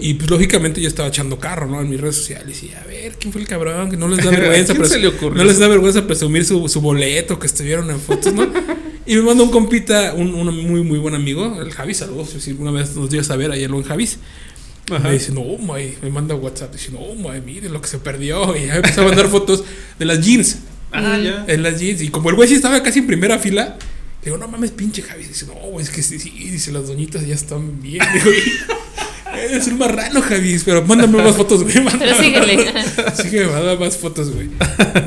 Y 0.00 0.14
pues 0.14 0.30
lógicamente 0.30 0.80
yo 0.80 0.88
estaba 0.88 1.08
echando 1.08 1.38
carro, 1.38 1.66
¿no? 1.66 1.80
En 1.80 1.90
mis 1.90 2.00
redes 2.00 2.16
sociales. 2.16 2.62
Y 2.62 2.72
a 2.72 2.82
ver, 2.84 3.16
¿quién 3.18 3.32
fue 3.32 3.42
el 3.42 3.48
cabrón? 3.48 3.90
Que 3.90 3.96
no 3.96 4.08
les 4.08 4.24
da 4.24 4.30
vergüenza. 4.30 4.74
se 4.86 4.98
le 4.98 5.08
ocurrió? 5.08 5.36
No 5.36 5.44
les 5.44 5.58
da 5.58 5.68
vergüenza 5.68 6.06
presumir 6.06 6.44
su, 6.46 6.66
su 6.68 6.80
boleto 6.80 7.38
que 7.38 7.46
estuvieron 7.46 7.90
en 7.90 8.00
fotos, 8.00 8.32
¿no? 8.32 8.50
y 9.06 9.16
me 9.16 9.22
mandó 9.22 9.44
un 9.44 9.50
compita, 9.50 10.14
un, 10.14 10.34
un, 10.34 10.66
muy, 10.66 10.82
muy 10.82 10.98
buen 10.98 11.14
amigo, 11.14 11.60
el 11.60 11.72
Javi, 11.72 11.92
saludos. 11.92 12.34
Si 12.38 12.50
alguna 12.50 12.70
vez 12.70 12.96
nos 12.96 13.10
dio 13.10 13.20
a 13.28 13.36
ver 13.36 13.50
ayer 13.50 13.70
lo 13.70 13.78
en 13.78 13.84
Javis. 13.84 14.18
Me 14.90 15.12
dice, 15.12 15.32
no, 15.32 15.42
my, 15.42 15.94
me 16.02 16.10
manda 16.10 16.34
WhatsApp, 16.34 16.72
dice, 16.72 16.92
no, 16.92 17.00
my, 17.14 17.40
mire 17.40 17.68
lo 17.68 17.80
que 17.80 17.88
se 17.88 17.98
perdió. 17.98 18.56
Y 18.56 18.66
ya 18.66 18.76
empezó 18.76 19.02
a 19.02 19.04
mandar 19.04 19.28
fotos 19.28 19.64
de 19.98 20.04
las 20.04 20.20
jeans. 20.20 20.58
Ah, 20.94 21.18
ya. 21.18 21.44
En 21.48 21.62
las 21.62 21.80
jeans. 21.80 22.02
Y 22.02 22.08
como 22.08 22.30
el 22.30 22.36
güey 22.36 22.48
sí 22.48 22.54
estaba 22.54 22.82
casi 22.82 23.00
en 23.00 23.06
primera 23.06 23.38
fila, 23.38 23.76
digo, 24.24 24.38
no 24.38 24.48
mames, 24.48 24.70
pinche 24.70 25.02
Javi. 25.02 25.24
Dice, 25.24 25.46
no, 25.46 25.80
es 25.80 25.90
que 25.90 26.02
sí, 26.02 26.18
sí, 26.18 26.30
dice, 26.30 26.72
las 26.72 26.86
doñitas 26.86 27.26
ya 27.26 27.34
están 27.34 27.80
bien. 27.80 28.02
es 29.36 29.66
un 29.68 29.78
marrano, 29.78 30.20
Javi, 30.22 30.58
pero 30.64 30.82
mándame 30.84 31.22
más 31.22 31.36
fotos, 31.36 31.62
güey. 31.62 31.74
Pero 31.98 32.16
síguele. 32.16 32.72
Sígueme, 33.14 33.52
manda 33.52 33.76
más 33.76 33.96
fotos, 33.96 34.30
güey. 34.32 34.48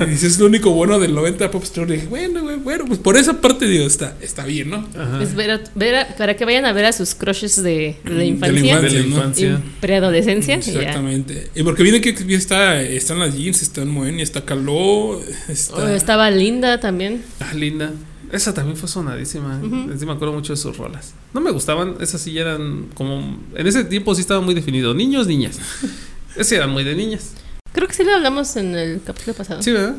Y 0.01 0.09
dice, 0.11 0.28
es 0.28 0.39
lo 0.39 0.45
único 0.45 0.71
bueno 0.71 0.99
del 0.99 1.13
90 1.13 1.51
Pop 1.51 1.63
Store. 1.63 1.91
dije, 1.91 2.07
bueno, 2.07 2.41
güey, 2.41 2.57
bueno, 2.57 2.86
pues 2.86 2.99
por 2.99 3.17
esa 3.17 3.41
parte, 3.41 3.65
digo, 3.67 3.86
está, 3.86 4.15
está 4.21 4.45
bien, 4.45 4.69
¿no? 4.69 4.88
Es 5.21 5.36
ver, 5.36 5.63
ver 5.75 6.07
para 6.17 6.36
que 6.36 6.45
vayan 6.45 6.65
a 6.65 6.73
ver 6.73 6.86
a 6.86 6.93
sus 6.93 7.15
crushes 7.15 7.61
de, 7.61 7.97
de 8.03 8.25
infancia. 8.25 8.80
De 8.80 8.89
la 8.89 8.99
infancia. 8.99 9.61
Preadolescencia. 9.80 10.55
Exactamente. 10.55 11.49
Y, 11.55 11.63
porque 11.63 11.84
viene 11.84 12.01
que 12.01 12.15
está, 12.36 12.82
están 12.82 13.19
las 13.19 13.36
jeans, 13.36 13.61
están 13.61 13.88
Moenia, 13.89 14.23
está 14.23 14.45
Caló. 14.45 15.21
Está... 15.47 15.75
Oh, 15.75 15.88
estaba 15.88 16.30
Linda 16.32 16.80
también. 16.80 17.23
Ah, 17.39 17.53
Linda. 17.53 17.91
Esa 18.32 18.53
también 18.53 18.78
fue 18.78 18.89
sonadísima. 18.89 19.59
Uh 19.63 20.05
me 20.05 20.11
acuerdo 20.11 20.34
mucho 20.34 20.53
de 20.53 20.57
sus 20.57 20.78
rolas. 20.78 21.13
No 21.34 21.41
me 21.41 21.51
gustaban, 21.51 21.95
esas 21.99 22.21
sí 22.21 22.38
eran 22.38 22.88
como. 22.93 23.39
En 23.55 23.67
ese 23.67 23.84
tiempo 23.84 24.13
sí 24.15 24.21
estaba 24.21 24.41
muy 24.41 24.53
definido. 24.53 24.93
Niños, 24.93 25.28
niñas. 25.28 25.59
Ese 26.36 26.55
eran 26.55 26.69
muy 26.69 26.84
de 26.84 26.93
niñas. 26.95 27.34
Creo 27.73 27.88
que 27.88 27.93
sí 27.93 28.03
lo 28.03 28.13
hablamos 28.13 28.55
en 28.55 28.75
el 28.75 29.01
capítulo 29.03 29.36
pasado. 29.36 29.61
Sí, 29.61 29.71
¿verdad? 29.71 29.95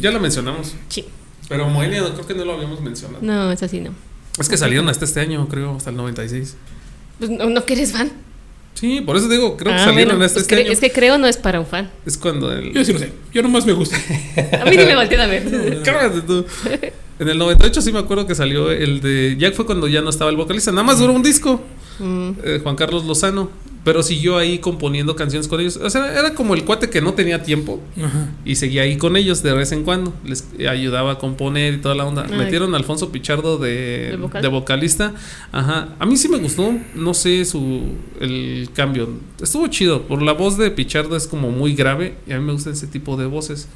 Ya 0.00 0.10
lo 0.10 0.20
mencionamos. 0.20 0.74
Sí. 0.88 1.04
Pero 1.48 1.68
Moelia 1.68 2.02
creo 2.12 2.26
que 2.26 2.34
no 2.34 2.44
lo 2.44 2.54
habíamos 2.54 2.80
mencionado. 2.80 3.20
No, 3.22 3.52
es 3.52 3.62
así 3.62 3.80
no. 3.80 3.92
Es 4.38 4.48
que 4.48 4.56
salieron 4.56 4.88
hasta 4.88 5.04
este 5.04 5.20
año, 5.20 5.48
creo, 5.48 5.76
hasta 5.76 5.90
el 5.90 5.96
96. 5.96 6.56
Pues 7.18 7.30
no, 7.30 7.48
no 7.48 7.64
que 7.64 7.72
eres 7.74 7.92
fan. 7.92 8.12
Sí, 8.74 9.00
por 9.00 9.16
eso 9.16 9.28
digo, 9.28 9.56
creo 9.56 9.74
que 9.74 9.80
ah, 9.80 9.84
salieron 9.86 10.22
hasta 10.22 10.34
pues 10.34 10.42
este 10.42 10.56
año. 10.56 10.70
Es 10.70 10.78
que 10.78 10.92
creo 10.92 11.18
no 11.18 11.26
es 11.26 11.36
para 11.36 11.58
un 11.58 11.66
fan. 11.66 11.90
Es 12.06 12.16
cuando 12.16 12.52
el... 12.52 12.72
Yo 12.72 12.84
sí 12.84 12.92
lo 12.92 13.00
sé. 13.00 13.12
Yo 13.32 13.42
nomás 13.42 13.66
me 13.66 13.72
gusta. 13.72 13.96
a 14.60 14.64
mí 14.66 14.76
ni 14.76 14.84
me 14.84 14.94
volteé 14.94 15.20
a 15.20 15.26
ver. 15.26 15.82
Cárgate 15.84 16.20
tú. 16.20 16.46
En 17.18 17.28
el 17.28 17.38
98 17.38 17.82
sí 17.82 17.92
me 17.92 17.98
acuerdo 17.98 18.26
que 18.26 18.34
salió 18.34 18.70
el 18.70 19.00
de. 19.00 19.36
Ya 19.38 19.50
fue 19.52 19.66
cuando 19.66 19.88
ya 19.88 20.02
no 20.02 20.10
estaba 20.10 20.30
el 20.30 20.36
vocalista. 20.36 20.70
Nada 20.70 20.84
más 20.84 20.98
duró 20.98 21.12
un 21.12 21.22
disco. 21.22 21.60
Mm. 21.98 22.30
Eh, 22.44 22.60
Juan 22.62 22.76
Carlos 22.76 23.04
Lozano. 23.04 23.50
Pero 23.84 24.02
siguió 24.02 24.36
ahí 24.36 24.58
componiendo 24.58 25.16
canciones 25.16 25.48
con 25.48 25.60
ellos. 25.60 25.78
O 25.78 25.88
sea, 25.88 26.12
era 26.12 26.34
como 26.34 26.54
el 26.54 26.64
cuate 26.64 26.90
que 26.90 27.00
no 27.00 27.14
tenía 27.14 27.42
tiempo. 27.42 27.80
Y 28.44 28.56
seguía 28.56 28.82
ahí 28.82 28.98
con 28.98 29.16
ellos 29.16 29.42
de 29.42 29.52
vez 29.54 29.72
en 29.72 29.82
cuando. 29.82 30.12
Les 30.26 30.46
ayudaba 30.68 31.12
a 31.12 31.18
componer 31.18 31.74
y 31.74 31.76
toda 31.78 31.94
la 31.94 32.04
onda. 32.04 32.24
Metieron 32.24 32.74
a 32.74 32.76
Alfonso 32.76 33.10
Pichardo 33.10 33.56
de, 33.56 34.18
¿De, 34.42 34.48
vocalista. 34.48 35.14
Ajá. 35.52 35.96
A 35.98 36.04
mí 36.04 36.18
sí 36.18 36.28
me 36.28 36.36
gustó. 36.36 36.74
No 36.94 37.14
sé 37.14 37.44
su 37.46 37.82
el 38.20 38.68
cambio. 38.74 39.08
Estuvo 39.40 39.66
chido. 39.68 40.02
Por 40.02 40.20
la 40.20 40.32
voz 40.32 40.58
de 40.58 40.70
Pichardo 40.70 41.16
es 41.16 41.26
como 41.26 41.50
muy 41.50 41.74
grave. 41.74 42.16
Y 42.26 42.32
a 42.32 42.38
mí 42.38 42.44
me 42.44 42.52
gusta 42.52 42.70
ese 42.70 42.88
tipo 42.88 43.16
de 43.16 43.24
voces 43.24 43.68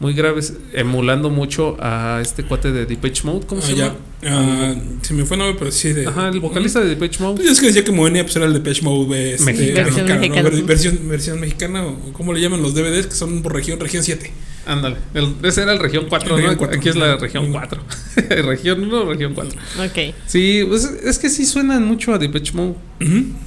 muy 0.00 0.12
graves, 0.12 0.54
emulando 0.72 1.28
mucho 1.28 1.76
a 1.80 2.20
este 2.22 2.44
cuate 2.44 2.70
de 2.70 2.86
Depeche 2.86 3.24
Mode, 3.24 3.46
¿cómo 3.46 3.60
se 3.60 3.72
ah, 3.72 3.74
llama? 3.74 3.96
Uh, 4.20 5.04
se 5.04 5.12
me 5.12 5.24
fue 5.24 5.36
el 5.36 5.40
nombre, 5.40 5.56
pero 5.58 5.72
sí. 5.72 5.92
De, 5.92 6.06
Ajá, 6.06 6.28
el 6.28 6.38
vocalista 6.38 6.80
de 6.80 6.86
Depeche 6.86 7.20
Mode. 7.20 7.36
Pues 7.36 7.50
es 7.50 7.60
que 7.60 7.66
decía 7.66 7.84
que 7.84 7.90
Moenia 7.90 8.22
pues 8.22 8.36
era 8.36 8.46
el 8.46 8.52
Depeche 8.52 8.82
Mode 8.82 9.34
este, 9.34 9.44
mexicano, 9.44 9.90
mexicana, 9.90 10.50
¿no? 10.50 10.66
versión, 10.66 10.98
versión 11.08 11.40
mexicana, 11.40 11.84
o 11.84 12.12
cómo 12.12 12.32
le 12.32 12.40
llaman 12.40 12.62
los 12.62 12.74
DVDs, 12.74 13.08
que 13.08 13.14
son 13.14 13.42
por 13.42 13.54
región, 13.54 13.80
región 13.80 14.04
7. 14.04 14.30
Ándale, 14.66 14.96
ese 15.42 15.62
era 15.62 15.72
el 15.72 15.78
región 15.78 16.06
4, 16.08 16.38
¿no? 16.38 16.64
Aquí 16.66 16.90
es 16.90 16.96
la 16.96 17.16
región 17.16 17.50
4. 17.50 17.82
región 18.44 18.82
1, 18.84 19.04
región 19.04 19.34
4. 19.34 19.60
Ok. 19.84 20.14
Sí, 20.26 20.64
pues 20.68 20.84
es 20.84 21.18
que 21.18 21.30
sí 21.30 21.44
suenan 21.44 21.84
mucho 21.84 22.12
a 22.12 22.18
Depeche 22.18 22.52
Mode. 22.52 22.74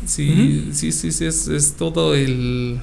sí, 0.06 0.70
sí, 0.74 0.91
sí, 0.91 1.12
sí, 1.12 1.26
es, 1.26 1.47
es 1.47 1.76
todo 1.76 2.14
el... 2.14 2.80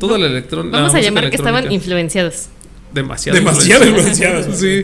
Todo 0.00 0.16
el 0.16 0.24
electrónico. 0.24 0.76
Vamos 0.76 0.94
a 0.94 1.00
llamar 1.00 1.30
que 1.30 1.36
estaban 1.36 1.70
influenciados 1.70 2.48
demasiado. 2.94 3.38
Demasiado 3.38 3.86
influenciadas. 3.86 4.58
sí. 4.58 4.82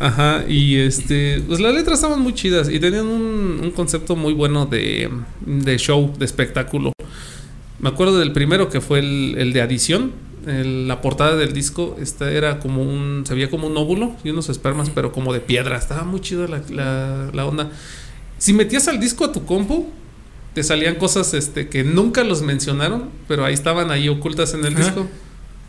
Ajá, 0.00 0.44
y 0.48 0.76
este, 0.78 1.42
pues 1.46 1.60
las 1.60 1.74
letras 1.74 1.98
estaban 1.98 2.20
muy 2.20 2.32
chidas 2.32 2.70
y 2.70 2.80
tenían 2.80 3.06
un, 3.06 3.60
un 3.62 3.70
concepto 3.72 4.16
muy 4.16 4.32
bueno 4.32 4.64
de, 4.64 5.10
de, 5.44 5.76
show, 5.76 6.14
de 6.18 6.24
espectáculo. 6.24 6.94
Me 7.80 7.90
acuerdo 7.90 8.18
del 8.18 8.32
primero 8.32 8.70
que 8.70 8.80
fue 8.80 9.00
el, 9.00 9.34
el 9.36 9.52
de 9.52 9.60
adición. 9.60 10.12
la 10.46 11.02
portada 11.02 11.36
del 11.36 11.52
disco 11.52 11.98
esta 12.00 12.30
era 12.30 12.60
como 12.60 12.82
un, 12.82 13.24
se 13.26 13.34
veía 13.34 13.50
como 13.50 13.66
un 13.66 13.76
óvulo 13.76 14.16
y 14.24 14.30
unos 14.30 14.48
espermas, 14.48 14.88
pero 14.88 15.12
como 15.12 15.34
de 15.34 15.40
piedra. 15.40 15.76
Estaba 15.76 16.04
muy 16.04 16.20
chida 16.20 16.48
la, 16.48 16.62
la, 16.70 17.30
la, 17.34 17.44
onda. 17.44 17.70
Si 18.38 18.54
metías 18.54 18.88
al 18.88 19.00
disco 19.00 19.26
a 19.26 19.32
tu 19.32 19.44
compu, 19.44 19.90
te 20.54 20.62
salían 20.62 20.94
cosas 20.94 21.34
este, 21.34 21.68
que 21.68 21.84
nunca 21.84 22.24
los 22.24 22.40
mencionaron, 22.40 23.10
pero 23.28 23.44
ahí 23.44 23.52
estaban 23.52 23.90
ahí 23.90 24.08
ocultas 24.08 24.54
en 24.54 24.64
el 24.64 24.74
disco. 24.74 25.06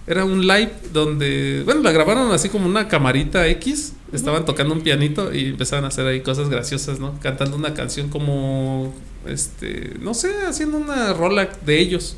Era 0.07 0.25
un 0.25 0.47
live 0.47 0.71
donde, 0.91 1.61
bueno, 1.63 1.81
la 1.81 1.91
grabaron 1.91 2.31
así 2.31 2.49
como 2.49 2.65
una 2.65 2.87
camarita 2.87 3.47
X. 3.47 3.93
Estaban 4.11 4.45
tocando 4.45 4.73
un 4.73 4.81
pianito 4.81 5.33
y 5.33 5.47
empezaban 5.47 5.85
a 5.85 5.89
hacer 5.89 6.05
ahí 6.05 6.21
cosas 6.21 6.49
graciosas, 6.49 6.99
¿no? 6.99 7.17
Cantando 7.21 7.55
una 7.55 7.73
canción 7.73 8.09
como, 8.09 8.93
este, 9.25 9.95
no 10.01 10.13
sé, 10.13 10.31
haciendo 10.47 10.77
una 10.77 11.13
rola 11.13 11.49
de 11.65 11.79
ellos 11.79 12.17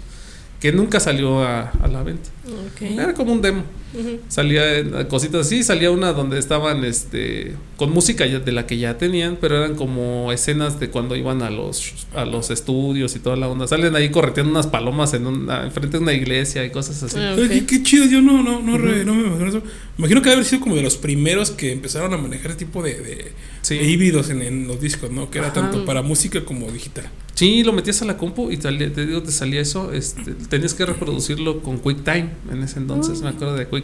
que 0.60 0.72
nunca 0.72 1.00
salió 1.00 1.44
a, 1.44 1.72
la 1.92 2.04
venta. 2.04 2.30
Era 2.80 3.14
como 3.14 3.34
un 3.34 3.42
demo. 3.42 3.64
Salía 4.28 5.08
cositas 5.08 5.48
así, 5.48 5.64
salía 5.64 5.92
una 5.92 6.14
donde 6.14 6.40
estaban 6.40 6.84
este 6.84 7.54
con 7.78 7.92
música 7.92 8.26
de 8.26 8.52
la 8.52 8.66
que 8.66 8.78
ya 8.78 8.98
tenían, 8.98 9.38
pero 9.40 9.58
eran 9.58 9.76
como 9.76 10.32
escenas 10.32 10.80
de 10.80 10.90
cuando 10.90 11.16
iban 11.16 11.42
a 11.42 11.50
los 11.50 12.08
a 12.16 12.26
los 12.26 12.50
estudios 12.50 13.16
y 13.16 13.20
toda 13.20 13.36
la 13.36 13.48
onda. 13.48 13.68
Salen 13.68 13.96
ahí 13.96 14.10
correteando 14.10 14.52
unas 14.52 14.68
palomas 14.68 15.14
en 15.14 15.28
una 15.28 15.64
enfrente 15.64 15.98
de 15.98 16.04
una 16.04 16.14
iglesia 16.14 16.66
y 16.66 16.70
cosas 16.70 17.02
así. 17.04 17.18
Ah, 17.20 17.36
qué, 17.68 17.84
chido, 17.84 18.06
yo 18.06 18.22
no 18.22 18.42
no 18.42 18.62
no, 18.62 18.78
me 18.78 19.02
imagino 19.02 19.48
eso. 19.48 19.64
imagino 19.98 20.22
que 20.22 20.30
debe 20.30 20.34
haber 20.34 20.46
sido 20.46 20.62
como 20.62 20.76
de 20.76 20.82
los 20.82 20.98
primeros 20.98 21.52
que 21.52 21.72
empezaron 21.72 22.14
a 22.14 22.18
manejar 22.18 22.52
ese 22.52 22.60
tipo 22.60 22.82
de, 22.82 23.34
híbridos 23.70 24.30
en, 24.30 24.68
los 24.68 24.80
discos, 24.80 25.12
¿no? 25.12 25.30
Que 25.30 25.40
era 25.40 25.54
tanto 25.54 25.86
para 25.86 26.02
música 26.02 26.44
como 26.44 26.72
digital. 26.72 27.10
Sí, 27.34 27.64
lo 27.64 27.74
metías 27.74 28.02
a 28.04 28.06
la 28.06 28.16
compu 28.16 28.52
y 28.52 28.58
te, 28.58 28.72
digo, 28.72 29.24
te 29.24 29.32
salía 29.32 29.60
eso, 29.60 29.92
este, 29.92 30.34
tenías 30.50 30.76
que 30.76 30.86
reproducirlo 30.86 31.62
con 31.64 31.80
QuickTime 31.80 32.30
en 32.52 32.64
ese 32.64 32.78
entonces, 32.78 33.22
me 33.22 33.30
acuerdo 33.30 33.56
de 33.56 33.66
QuickTime 33.66 33.83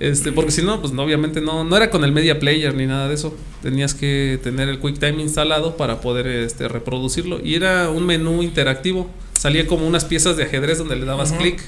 este, 0.00 0.32
porque 0.32 0.50
si 0.50 0.62
no, 0.62 0.80
pues 0.80 0.92
obviamente 0.96 1.40
no, 1.40 1.64
no 1.64 1.76
era 1.76 1.90
con 1.90 2.04
el 2.04 2.12
media 2.12 2.38
player 2.38 2.74
ni 2.74 2.86
nada 2.86 3.08
de 3.08 3.14
eso. 3.14 3.36
Tenías 3.62 3.94
que 3.94 4.38
tener 4.42 4.68
el 4.68 4.78
QuickTime 4.78 5.20
instalado 5.20 5.76
para 5.76 6.00
poder 6.00 6.26
este, 6.26 6.68
reproducirlo. 6.68 7.40
Y 7.44 7.54
era 7.54 7.90
un 7.90 8.06
menú 8.06 8.42
interactivo. 8.42 9.10
Salía 9.32 9.66
como 9.66 9.86
unas 9.86 10.04
piezas 10.04 10.36
de 10.36 10.44
ajedrez 10.44 10.78
donde 10.78 10.96
le 10.96 11.04
dabas 11.04 11.32
clic 11.32 11.60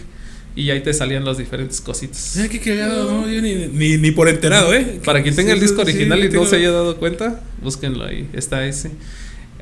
y 0.57 0.71
ahí 0.71 0.81
te 0.81 0.93
salían 0.93 1.25
las 1.25 1.39
diferentes 1.39 1.81
cositas. 1.81 2.37
ni, 3.99 4.11
por 4.11 4.29
enterado, 4.29 4.75
¿eh? 4.75 5.01
Para 5.05 5.23
quien 5.23 5.35
tenga 5.35 5.53
el 5.53 5.61
disco 5.61 5.83
original 5.83 6.25
y 6.25 6.29
no 6.29 6.45
se 6.45 6.57
haya 6.57 6.71
dado 6.71 6.97
cuenta, 6.97 7.41
búsquenlo 7.63 8.05
ahí, 8.05 8.29
está 8.33 8.67
ese. 8.67 8.91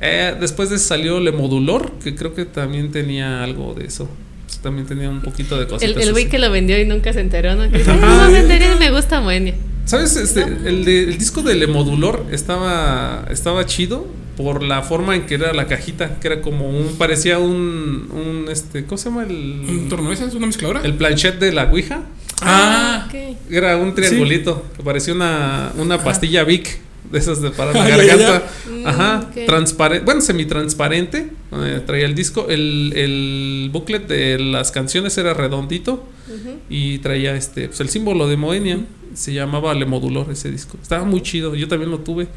Eh, 0.01 0.35
después 0.39 0.69
de 0.69 0.79
salió 0.79 1.19
Le 1.19 1.31
Modulor, 1.31 1.91
que 2.03 2.15
creo 2.15 2.33
que 2.33 2.45
también 2.45 2.91
tenía 2.91 3.43
algo 3.43 3.73
de 3.73 3.85
eso 3.85 4.09
también 4.57 4.87
tenía 4.87 5.09
un 5.09 5.21
poquito 5.21 5.59
de 5.59 5.67
cosas. 5.67 5.89
El, 5.89 6.11
güey 6.11 6.27
que 6.27 6.39
lo 6.39 6.51
vendió 6.51 6.79
y 6.79 6.85
nunca 6.85 7.13
se 7.13 7.21
enteró, 7.21 7.55
¿no? 7.55 7.69
Que, 7.71 7.83
no, 7.83 8.29
me 8.31 8.39
enteré 8.39 8.73
y 8.73 8.79
me 8.79 8.91
gusta 8.91 9.21
Moenia. 9.21 9.55
¿Sabes? 9.85 10.15
Este, 10.17 10.43
el, 10.43 10.85
de, 10.85 11.03
el 11.03 11.17
disco 11.17 11.41
de 11.41 11.55
Lemodulor 11.55 12.25
estaba, 12.31 13.25
estaba 13.31 13.65
chido 13.65 14.07
por 14.37 14.63
la 14.63 14.83
forma 14.83 15.15
en 15.15 15.25
que 15.25 15.35
era 15.35 15.53
la 15.53 15.67
cajita, 15.67 16.19
que 16.19 16.27
era 16.27 16.41
como 16.41 16.69
un, 16.69 16.95
parecía 16.97 17.39
un, 17.39 18.07
un 18.11 18.45
este, 18.51 18.85
¿cómo 18.85 18.97
se 18.97 19.09
llama? 19.09 19.23
El, 19.23 19.65
¿Un 19.67 19.89
tornavesa? 19.89 20.25
una 20.35 20.47
mezcladora? 20.47 20.81
El 20.83 20.93
planchet 20.93 21.39
de 21.39 21.51
la 21.51 21.65
Ouija. 21.65 22.03
Ah, 22.41 23.07
ah 23.11 23.13
era 23.49 23.75
un 23.77 23.95
triangulito, 23.95 24.63
que 24.77 24.83
parecía 24.83 25.13
una, 25.13 25.73
una 25.77 26.03
pastilla 26.03 26.43
Vic 26.43 26.79
de 27.11 27.19
esas 27.19 27.41
de 27.41 27.51
para 27.51 27.73
la 27.73 27.87
garganta. 27.97 28.43
Ajá, 28.85 29.29
mm, 29.35 29.45
transparente, 29.45 30.05
bueno, 30.05 30.21
semitransparente. 30.21 31.29
Eh, 31.51 31.81
traía 31.85 32.05
el 32.05 32.15
disco. 32.15 32.47
El, 32.49 32.93
el 32.95 33.69
booklet 33.71 34.07
de 34.07 34.39
las 34.39 34.71
canciones 34.71 35.17
era 35.17 35.33
redondito 35.33 36.07
y 36.69 36.99
traía 36.99 37.35
este, 37.35 37.67
pues 37.67 37.79
el 37.79 37.89
símbolo 37.89 38.27
de 38.27 38.37
Moenia. 38.37 38.79
Se 39.13 39.33
llamaba 39.33 39.73
Le 39.73 39.85
Modulor 39.85 40.29
ese 40.31 40.51
disco. 40.51 40.77
Estaba 40.81 41.03
muy 41.03 41.21
chido, 41.21 41.55
yo 41.55 41.67
también 41.67 41.89
lo 41.89 41.99
tuve, 41.99 42.27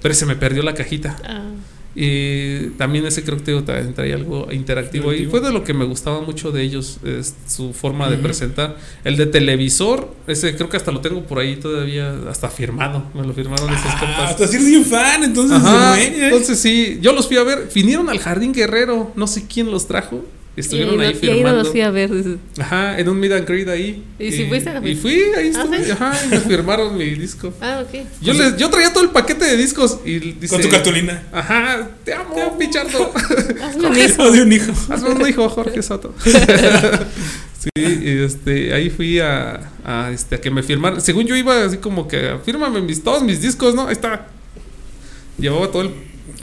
pero 0.00 0.14
se 0.14 0.26
me 0.26 0.36
perdió 0.36 0.62
la 0.62 0.74
cajita. 0.74 1.16
Ah. 1.24 1.50
Y 1.94 2.68
también 2.78 3.04
ese 3.06 3.24
creo 3.24 3.42
que 3.42 3.52
también 3.62 3.94
traía 3.94 4.14
algo 4.14 4.46
interactivo 4.52 5.12
y 5.12 5.26
fue 5.26 5.40
de 5.40 5.50
lo 5.52 5.64
que 5.64 5.74
me 5.74 5.84
gustaba 5.84 6.20
mucho 6.20 6.52
de 6.52 6.62
ellos, 6.62 6.98
es 7.04 7.34
su 7.48 7.72
forma 7.72 8.08
de 8.08 8.16
presentar. 8.16 8.76
El 9.02 9.16
de 9.16 9.26
televisor, 9.26 10.14
ese 10.28 10.54
creo 10.54 10.68
que 10.68 10.76
hasta 10.76 10.92
lo 10.92 11.00
tengo 11.00 11.24
por 11.24 11.40
ahí 11.40 11.56
todavía, 11.56 12.14
hasta 12.30 12.48
firmado, 12.48 13.04
me 13.12 13.26
lo 13.26 13.32
firmaron 13.32 13.68
esos 13.70 13.86
Ah, 13.86 13.96
compas. 14.00 14.30
hasta 14.30 14.46
si 14.46 14.56
eres 14.56 14.68
un 14.78 14.84
fan, 14.84 15.24
entonces. 15.24 15.56
Ajá, 15.56 16.00
¿eh? 16.00 16.26
entonces 16.26 16.60
sí, 16.60 16.98
yo 17.02 17.12
los 17.12 17.26
fui 17.26 17.36
a 17.38 17.42
ver, 17.42 17.68
vinieron 17.74 18.08
al 18.08 18.20
Jardín 18.20 18.52
Guerrero, 18.52 19.12
no 19.16 19.26
sé 19.26 19.46
quién 19.52 19.70
los 19.70 19.88
trajo, 19.88 20.24
estuvieron 20.60 21.00
y, 21.00 21.04
ahí 21.04 21.12
no- 21.14 21.18
y 21.26 21.30
ahí 21.30 21.30
no 21.30 21.34
firmando. 21.36 21.58
los 21.62 21.68
fui 21.70 21.80
a 21.80 21.90
ver. 21.90 22.10
Ajá, 22.58 22.98
en 22.98 23.08
un 23.08 23.18
meet 23.20 23.32
and 23.32 23.46
greet 23.48 23.68
ahí. 23.68 24.02
¿Y 24.18 24.32
si 24.32 24.46
fuiste? 24.46 24.70
Y 24.84 24.94
fui, 24.94 25.14
ahí 25.36 25.52
Ah, 25.54 25.60
estuve, 25.62 25.84
¿sí? 25.84 25.90
ajá, 25.90 26.12
y 26.24 26.28
me 26.28 26.40
firmaron 26.40 26.96
mi 26.96 27.04
disco. 27.10 27.52
Ah, 27.60 27.82
ok. 27.86 28.00
Yo, 28.20 28.32
les, 28.32 28.56
yo 28.56 28.70
traía 28.70 28.92
todo 28.92 29.04
el 29.04 29.10
paquete 29.10 29.44
de 29.44 29.56
discos 29.56 29.98
y 30.04 30.18
dice, 30.18 30.48
Con 30.54 30.62
tu 30.62 30.68
cartulina. 30.68 31.22
Ajá, 31.32 31.88
te 32.04 32.14
amo, 32.14 32.56
Pichardo. 32.58 33.12
Hazme 33.62 33.86
un 33.88 33.96
hijo. 33.98 34.04
Hijo 34.08 34.30
de 34.30 34.42
un 34.42 34.52
hijo. 34.52 34.72
Hazme 34.88 35.08
un 35.10 35.28
hijo, 35.28 35.48
Jorge 35.48 35.82
Soto. 35.82 36.14
sí, 36.24 37.70
y 37.76 38.22
este, 38.24 38.72
ahí 38.72 38.90
fui 38.90 39.18
a, 39.20 39.60
a, 39.84 40.10
este, 40.12 40.36
a 40.36 40.40
que 40.40 40.50
me 40.50 40.62
firmaran. 40.62 41.00
Según 41.00 41.26
yo 41.26 41.36
iba 41.36 41.64
así 41.64 41.76
como 41.78 42.08
que, 42.08 42.36
fírmame 42.44 42.80
mis, 42.80 43.02
todos 43.02 43.22
mis 43.22 43.40
discos, 43.42 43.74
¿no? 43.74 43.86
Ahí 43.86 43.92
está. 43.92 44.26
Llevaba 45.38 45.68
todo 45.70 45.82
el, 45.82 45.90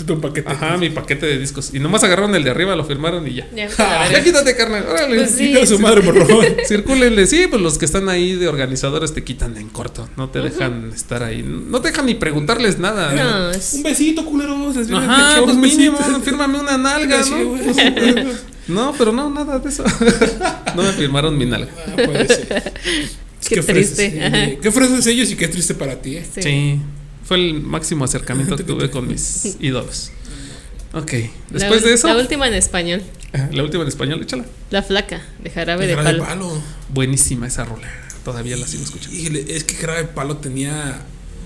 Tu 0.05 0.21
paquete. 0.21 0.49
ajá, 0.51 0.77
mi 0.77 0.89
paquete 0.89 1.25
de 1.25 1.37
discos. 1.39 1.71
Y 1.73 1.79
nomás 1.79 2.03
agarraron 2.03 2.35
el 2.35 2.43
de 2.43 2.51
arriba, 2.51 2.75
lo 2.75 2.85
firmaron 2.85 3.27
y 3.27 3.35
ya. 3.35 3.47
Ya, 3.55 3.67
vete 3.67 3.81
a 3.83 3.87
la 3.87 4.03
Ya 4.05 4.09
verga. 4.11 4.23
quítate, 4.23 4.55
carnal. 4.55 4.85
Órale. 4.87 5.15
Pues 5.17 5.31
sí. 5.31 5.53
Su 5.65 5.79
madre, 5.79 6.01
por 6.01 6.25
favor. 6.27 6.45
Circúlenle, 6.67 7.25
sí, 7.27 7.47
pues 7.49 7.61
los 7.61 7.77
que 7.77 7.85
están 7.85 8.07
ahí 8.09 8.33
de 8.35 8.47
organizadores 8.47 9.13
te 9.13 9.23
quitan 9.23 9.57
en 9.57 9.69
corto, 9.69 10.07
no 10.15 10.29
te 10.29 10.39
dejan 10.39 10.91
estar 10.93 11.23
ahí, 11.23 11.41
no 11.43 11.81
te 11.81 11.89
dejan 11.89 12.05
ni 12.05 12.15
preguntarles 12.15 12.77
nada. 12.79 13.11
No, 13.13 13.51
es. 13.51 13.73
Un 13.73 13.83
besito, 13.83 14.23
culero. 14.25 14.71
se 14.73 14.81
escribe 14.81 15.01
Ajá, 15.01 15.33
pecho, 15.33 15.43
pues 15.45 15.55
un 15.55 15.61
mínimo, 15.61 15.97
fírmame 16.23 16.59
una 16.59 16.77
nalga, 16.77 17.23
Sí, 17.23 17.31
¿no? 17.31 17.55
Pues, 17.57 17.77
no, 18.67 18.93
pero 18.97 19.11
no, 19.11 19.29
nada 19.29 19.59
de 19.59 19.69
eso. 19.69 19.83
No 20.75 20.83
me 20.83 20.91
firmaron 20.91 21.35
mi 21.37 21.45
nalga. 21.47 21.71
Ah, 21.87 21.93
puede 21.95 22.27
ser. 22.27 22.73
Qué 23.49 23.61
triste. 23.63 24.11
sí. 24.11 24.57
Qué 24.61 24.71
fresas 24.71 25.07
ellos 25.07 25.31
y 25.31 25.35
qué 25.35 25.47
triste 25.47 25.73
para 25.73 25.99
ti, 25.99 26.17
¿eh? 26.17 26.25
Sí. 26.39 26.79
Fue 27.27 27.37
el 27.37 27.61
máximo 27.61 28.05
acercamiento 28.05 28.55
que 28.55 28.63
tuve 28.63 28.89
con 28.89 29.07
mis 29.07 29.57
ídolos. 29.59 30.11
Ok, 30.93 31.11
después 31.51 31.83
de 31.83 31.93
eso, 31.93 32.07
La 32.07 32.15
última 32.17 32.47
en 32.47 32.53
español. 32.53 33.03
Ajá, 33.33 33.49
la 33.51 33.63
última 33.63 33.83
en 33.83 33.89
español, 33.89 34.21
échala. 34.23 34.45
La 34.71 34.81
flaca, 34.81 35.21
de 35.43 35.49
jarabe 35.49 35.85
de 35.85 35.95
Jarabe 35.95 36.19
palo. 36.19 36.61
Buenísima 36.93 37.47
esa 37.47 37.65
rola, 37.65 37.87
todavía 38.23 38.55
la 38.55 38.65
sigo 38.65 38.83
escuchando. 38.83 39.15
Híjole, 39.17 39.45
es 39.49 39.63
que 39.65 39.75
Jarabe 39.75 40.03
de 40.03 40.07
Palo 40.07 40.37
tenía 40.37 41.01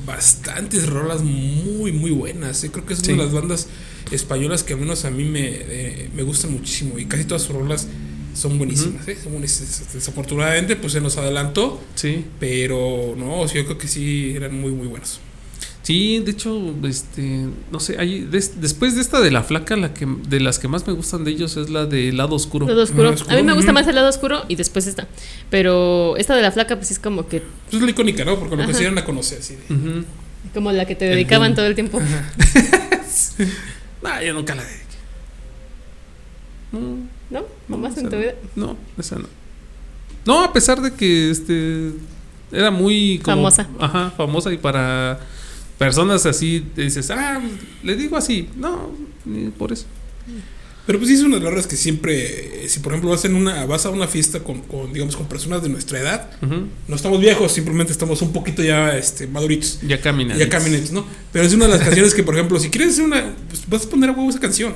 bastantes 0.05 0.87
rolas 0.87 1.21
muy, 1.23 1.91
muy 1.91 2.11
buenas. 2.11 2.65
Creo 2.71 2.85
que 2.85 2.93
es 2.93 2.99
Sí. 2.99 3.11
una 3.13 3.23
de 3.23 3.29
las 3.29 3.33
bandas 3.33 3.67
españolas 4.11 4.63
que 4.63 4.73
al 4.73 4.79
menos 4.79 5.05
a 5.05 5.09
mí 5.11 5.23
me, 5.23 5.47
eh, 5.51 6.09
me 6.15 6.21
gustan 6.23 6.51
muchísimo. 6.53 6.99
Y 6.99 7.05
casi 7.05 7.25
todas 7.25 7.41
sus 7.43 7.55
rolas 7.55 7.87
son 8.35 8.57
buenísimas. 8.59 9.07
¿eh? 9.07 9.17
Son 9.21 9.31
buenísimas. 9.31 9.93
Desafortunadamente, 9.93 10.75
pues 10.75 10.93
se 10.93 11.01
nos 11.01 11.17
adelantó. 11.17 11.81
Sí, 11.95 12.25
Pero 12.39 13.15
no, 13.17 13.47
sí, 13.47 13.55
yo 13.57 13.65
creo 13.65 13.77
que 13.79 13.87
sí 13.87 14.33
eran 14.35 14.53
muy, 14.59 14.71
muy 14.71 14.87
buenos. 14.87 15.19
Sí, 15.83 16.19
de 16.19 16.31
hecho, 16.31 16.73
este, 16.83 17.47
no 17.71 17.79
sé, 17.79 17.97
hay, 17.99 18.21
des- 18.21 18.61
después 18.61 18.95
de 18.95 19.01
esta 19.01 19.19
de 19.21 19.31
la 19.31 19.43
flaca, 19.43 19.75
la 19.75 19.93
que, 19.93 20.05
de 20.27 20.39
las 20.39 20.59
que 20.59 20.67
más 20.67 20.85
me 20.87 20.93
gustan 20.93 21.23
de 21.23 21.31
ellos 21.31 21.57
es 21.57 21.69
la 21.69 21.85
de 21.85 22.11
lado 22.13 22.35
oscuro. 22.35 22.67
Lado 22.67 22.83
oscuro. 22.83 23.03
Lado 23.03 23.15
oscuro, 23.15 23.33
A 23.33 23.37
mí 23.37 23.43
me 23.43 23.53
gusta 23.53 23.71
más 23.73 23.87
el 23.87 23.95
lado 23.95 24.09
oscuro 24.09 24.43
y 24.47 24.55
después 24.55 24.87
esta. 24.87 25.07
Pero 25.49 26.15
esta 26.17 26.35
de 26.35 26.41
la 26.41 26.51
flaca, 26.51 26.75
pues 26.75 26.91
es 26.91 26.99
como 26.99 27.27
que. 27.27 27.41
Pues 27.41 27.75
es 27.75 27.81
la 27.81 27.89
icónica, 27.89 28.23
¿no? 28.25 28.37
Porque 28.39 28.55
lo 28.55 28.61
que 28.61 28.63
Ajá. 28.63 28.73
se 28.73 28.79
dieron 28.79 28.97
a 28.97 29.05
conocer. 29.05 29.39
Así 29.39 29.55
de. 29.55 30.03
Como 30.53 30.71
la 30.71 30.85
que 30.85 30.95
te 30.95 31.05
dedicaban 31.05 31.55
todo 31.55 31.65
el 31.65 31.75
tiempo. 31.75 32.01
No, 34.01 34.21
yo 34.23 34.33
nunca 34.33 34.55
la 34.55 34.63
dediqué. 34.63 34.81
No, 36.71 36.79
¿No? 37.29 37.45
No, 37.67 37.77
¿Más 37.77 37.91
esa 37.93 38.01
en 38.01 38.09
tu 38.09 38.17
vida? 38.17 38.33
No, 38.55 38.75
esa 38.97 39.17
no. 39.17 39.27
No, 40.25 40.43
a 40.43 40.53
pesar 40.53 40.81
de 40.81 40.93
que 40.93 41.29
este 41.31 41.91
era 42.51 42.71
muy 42.71 43.19
como- 43.23 43.37
Famosa. 43.49 43.67
Ajá, 43.79 44.11
famosa 44.17 44.51
y 44.53 44.57
para 44.57 45.19
personas 45.81 46.27
así 46.27 46.63
dices, 46.75 47.09
ah, 47.09 47.41
le 47.81 47.95
digo 47.95 48.15
así. 48.15 48.47
No, 48.55 48.91
ni 49.25 49.49
por 49.49 49.71
eso. 49.71 49.87
Pero 50.85 50.99
pues 50.99 51.09
sí 51.09 51.15
es 51.15 51.21
una 51.21 51.37
de 51.37 51.41
las 51.41 51.51
rolas 51.51 51.65
que 51.65 51.75
siempre, 51.75 52.65
eh, 52.65 52.69
si 52.69 52.81
por 52.81 52.91
ejemplo 52.91 53.09
vas 53.09 53.25
en 53.25 53.33
una, 53.33 53.65
vas 53.65 53.87
a 53.87 53.89
una 53.89 54.07
fiesta 54.07 54.41
con, 54.41 54.61
con, 54.61 54.93
digamos, 54.93 55.15
con 55.15 55.25
personas 55.25 55.63
de 55.63 55.69
nuestra 55.69 55.99
edad, 55.99 56.29
no 56.87 56.95
estamos 56.95 57.19
viejos, 57.19 57.51
simplemente 57.51 57.91
estamos 57.91 58.21
un 58.21 58.31
poquito 58.31 58.61
ya 58.61 58.95
este, 58.95 59.25
maduritos. 59.25 59.79
Ya 59.81 59.99
camina. 59.99 60.37
Ya 60.37 60.49
caminantes, 60.49 60.91
¿no? 60.91 61.03
Pero 61.31 61.45
es 61.45 61.53
una 61.55 61.65
de 61.65 61.71
las 61.71 61.81
canciones 61.81 62.13
que, 62.13 62.21
por 62.21 62.35
ejemplo, 62.35 62.59
si 62.59 62.69
quieres 62.69 62.93
hacer 62.93 63.05
una, 63.05 63.33
pues 63.49 63.63
vas 63.67 63.83
a 63.87 63.89
poner 63.89 64.11
a 64.11 64.13
huevo 64.13 64.29
esa 64.29 64.39
canción. 64.39 64.75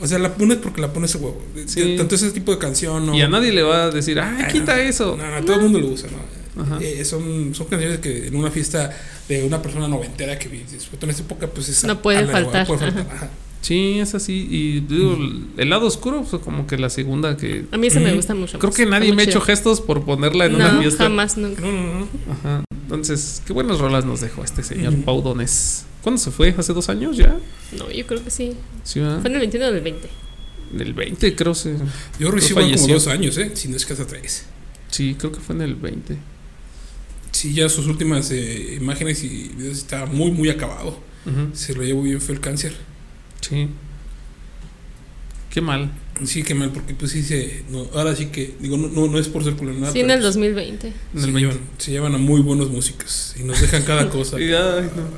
O 0.00 0.06
sea, 0.06 0.18
la 0.18 0.34
pones 0.34 0.56
porque 0.58 0.80
la 0.80 0.94
pones 0.94 1.14
a 1.14 1.18
huevo. 1.18 1.42
Sí. 1.66 1.96
Tanto 1.98 2.14
ese 2.14 2.30
tipo 2.30 2.52
de 2.52 2.58
canción, 2.58 3.04
¿no? 3.04 3.14
Y 3.14 3.20
a 3.20 3.28
nadie 3.28 3.52
le 3.52 3.62
va 3.62 3.84
a 3.84 3.90
decir, 3.90 4.18
ah, 4.18 4.34
Ay, 4.38 4.50
quita 4.50 4.76
no. 4.76 4.82
eso. 4.82 5.14
No, 5.14 5.30
no, 5.30 5.44
todo 5.44 5.56
el 5.56 5.62
mundo 5.62 5.78
lo 5.78 5.88
usa, 5.88 6.08
¿no? 6.10 6.41
Ajá. 6.58 6.78
Eh, 6.82 7.04
son, 7.04 7.54
son 7.54 7.66
canciones 7.66 7.98
que 8.00 8.26
en 8.26 8.36
una 8.36 8.50
fiesta 8.50 8.90
de 9.28 9.42
una 9.44 9.62
persona 9.62 9.88
noventera 9.88 10.38
que 10.38 10.48
disfrutó 10.48 11.06
en 11.06 11.10
esa 11.10 11.22
época, 11.22 11.46
pues 11.46 11.68
es 11.68 11.84
No 11.84 12.02
puede 12.02 12.26
faltar, 12.26 12.66
puede 12.66 12.80
faltar, 12.80 13.06
ajá. 13.10 13.30
Sí, 13.62 14.00
es 14.00 14.14
así. 14.14 14.48
Y 14.50 14.80
digo, 14.80 15.16
el 15.56 15.70
lado 15.70 15.86
oscuro 15.86 16.24
fue 16.24 16.40
como 16.40 16.66
que 16.66 16.76
la 16.76 16.90
segunda 16.90 17.36
que. 17.36 17.64
A 17.70 17.76
mí 17.78 17.86
esa 17.86 18.00
me 18.00 18.12
gusta 18.12 18.34
mucho. 18.34 18.58
Creo 18.58 18.70
más. 18.70 18.76
que 18.76 18.86
nadie 18.86 19.04
Está 19.10 19.16
me 19.16 19.22
ha 19.22 19.24
hecho 19.26 19.40
gestos 19.40 19.80
por 19.80 20.04
ponerla 20.04 20.46
en 20.46 20.56
una 20.56 20.72
No, 20.72 20.80
fiesta. 20.80 21.04
jamás, 21.04 21.36
nunca. 21.36 21.62
No, 21.62 21.70
no, 21.70 22.00
no. 22.00 22.08
Ajá. 22.32 22.64
Entonces, 22.82 23.40
qué 23.46 23.52
buenas 23.52 23.78
rolas 23.78 24.04
nos 24.04 24.20
dejó 24.20 24.42
este 24.44 24.62
señor 24.64 24.92
Ujú. 24.94 25.02
Pau 25.04 25.22
Donés. 25.22 25.84
¿Cuándo 26.02 26.20
se 26.20 26.32
fue? 26.32 26.52
¿Hace 26.58 26.72
dos 26.72 26.88
años 26.88 27.16
ya? 27.16 27.38
No, 27.78 27.88
yo 27.90 28.04
creo 28.06 28.22
que 28.24 28.30
sí. 28.30 28.54
Sí, 28.82 28.98
¿verdad? 28.98 29.20
Fue 29.20 29.30
en 29.30 29.34
el 29.36 29.40
21 29.40 29.64
o 29.66 29.68
el 29.68 29.80
20. 29.80 30.08
Del 30.72 30.92
20, 30.92 31.36
creo. 31.36 31.54
Sí, 31.54 31.70
Yo 32.18 32.30
recibo 32.32 32.60
como 32.60 32.86
dos 32.88 33.06
años, 33.06 33.38
¿eh? 33.38 33.52
Si 33.54 33.68
no 33.68 33.76
es 33.76 33.86
que 33.86 33.92
hasta 33.92 34.06
tres. 34.08 34.44
sí 34.90 35.14
creo 35.16 35.30
que 35.30 35.38
fue 35.38 35.54
en 35.54 35.62
el 35.62 35.76
20. 35.76 36.16
Sí, 37.32 37.54
ya 37.54 37.68
sus 37.68 37.86
últimas 37.86 38.30
eh, 38.30 38.78
imágenes 38.80 39.24
y 39.24 39.50
videos 39.56 39.78
estaba 39.78 40.06
muy, 40.06 40.30
muy 40.30 40.50
acabado. 40.50 40.98
Se 41.52 41.74
lo 41.74 41.82
llevó 41.82 42.02
bien 42.02 42.20
feo 42.20 42.34
el 42.34 42.40
cáncer. 42.40 42.74
Sí. 43.40 43.68
Qué 45.50 45.60
mal. 45.60 45.90
Sí, 46.24 46.42
qué 46.42 46.54
mal, 46.54 46.70
porque 46.72 46.94
pues 46.94 47.12
sí 47.12 47.22
se. 47.22 47.64
No, 47.70 47.86
ahora 47.94 48.14
sí 48.14 48.26
que, 48.26 48.54
digo, 48.60 48.76
no, 48.76 48.88
no, 48.88 49.06
no 49.06 49.18
es 49.18 49.28
por 49.28 49.44
ser 49.44 49.60
nada. 49.62 49.92
Sí, 49.92 50.00
en 50.00 50.10
el 50.10 50.20
pues, 50.20 50.34
2020. 50.34 50.86
En 50.86 50.94
se, 51.20 51.26
el 51.26 51.32
20. 51.32 51.40
llevan, 51.40 51.60
se 51.78 51.90
llevan 51.90 52.14
a 52.14 52.18
muy 52.18 52.40
buenos 52.40 52.70
músicos 52.70 53.34
y 53.38 53.44
nos 53.44 53.60
dejan 53.60 53.82
cada 53.82 54.08
cosa. 54.08 54.36
Y, 54.40 54.52
ay, 54.52 54.90
no. 54.96 55.08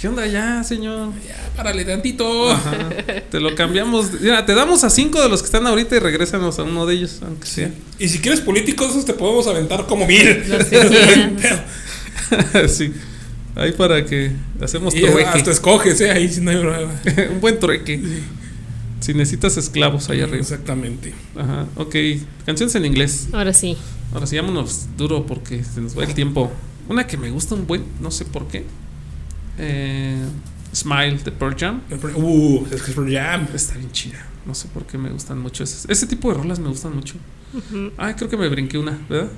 ¿Qué 0.00 0.06
onda 0.06 0.24
ya, 0.26 0.62
señor? 0.62 1.12
Ya, 1.26 1.50
párale 1.56 1.84
tantito. 1.84 2.52
Ajá. 2.52 2.88
Te 3.30 3.40
lo 3.40 3.56
cambiamos. 3.56 4.12
Mira, 4.20 4.46
te 4.46 4.54
damos 4.54 4.84
a 4.84 4.90
cinco 4.90 5.20
de 5.20 5.28
los 5.28 5.40
que 5.40 5.46
están 5.46 5.66
ahorita 5.66 5.96
y 5.96 5.98
regrésanos 5.98 6.56
a 6.60 6.62
uno 6.62 6.86
de 6.86 6.94
ellos, 6.94 7.18
aunque 7.22 7.48
sea. 7.48 7.72
Y 7.98 8.08
si 8.08 8.20
quieres 8.20 8.40
políticos, 8.40 8.90
esos 8.90 9.04
te 9.04 9.12
podemos 9.12 9.48
aventar 9.48 9.86
como 9.86 10.06
mil. 10.06 10.44
Sí. 12.68 12.92
Ahí 13.56 13.72
para 13.72 14.04
que 14.04 14.30
hacemos 14.60 14.94
y 14.94 15.00
trueque. 15.00 15.24
hasta 15.24 15.50
escoges, 15.50 16.00
¿eh? 16.00 16.12
Ahí 16.12 16.28
sí 16.28 16.42
no 16.42 16.50
hay 16.50 16.58
problema. 16.58 16.92
Un 17.32 17.40
buen 17.40 17.58
trueque. 17.58 18.00
Si 19.00 19.14
necesitas 19.14 19.56
esclavos 19.56 20.08
ahí 20.10 20.20
arriba. 20.20 20.38
Exactamente. 20.38 21.12
Ajá, 21.34 21.66
ok. 21.74 21.96
Canciones 22.46 22.74
en 22.76 22.84
inglés. 22.84 23.28
Ahora 23.32 23.52
sí. 23.52 23.76
Ahora 24.12 24.26
sí, 24.26 24.36
vámonos 24.36 24.86
duro 24.96 25.26
porque 25.26 25.64
se 25.64 25.80
nos 25.80 25.98
va 25.98 26.04
el 26.04 26.14
tiempo. 26.14 26.52
Una 26.88 27.06
que 27.06 27.16
me 27.16 27.30
gusta 27.30 27.56
un 27.56 27.66
buen, 27.66 27.84
no 28.00 28.12
sé 28.12 28.24
por 28.24 28.46
qué. 28.46 28.64
Eh, 29.58 30.16
Smile 30.74 31.18
de 31.24 31.32
Pearl 31.32 31.56
Jam. 31.58 31.82
Uh, 32.14 32.66
es 32.70 32.82
que 32.82 32.90
es 32.90 32.94
por 32.94 33.10
Jam. 33.10 33.46
Está 33.54 33.74
bien 33.76 33.90
chida. 33.92 34.24
No 34.46 34.54
sé 34.54 34.68
por 34.68 34.86
qué 34.86 34.98
me 34.98 35.10
gustan 35.10 35.38
mucho 35.38 35.64
esas. 35.64 35.86
Ese 35.88 36.06
tipo 36.06 36.28
de 36.28 36.38
rolas 36.38 36.58
me 36.58 36.68
gustan 36.68 36.94
mucho. 36.94 37.16
Ujú. 37.54 37.92
Ah, 37.96 38.14
creo 38.16 38.28
que 38.30 38.36
me 38.36 38.48
brinqué 38.48 38.78
una, 38.78 38.98
¿verdad? 39.08 39.30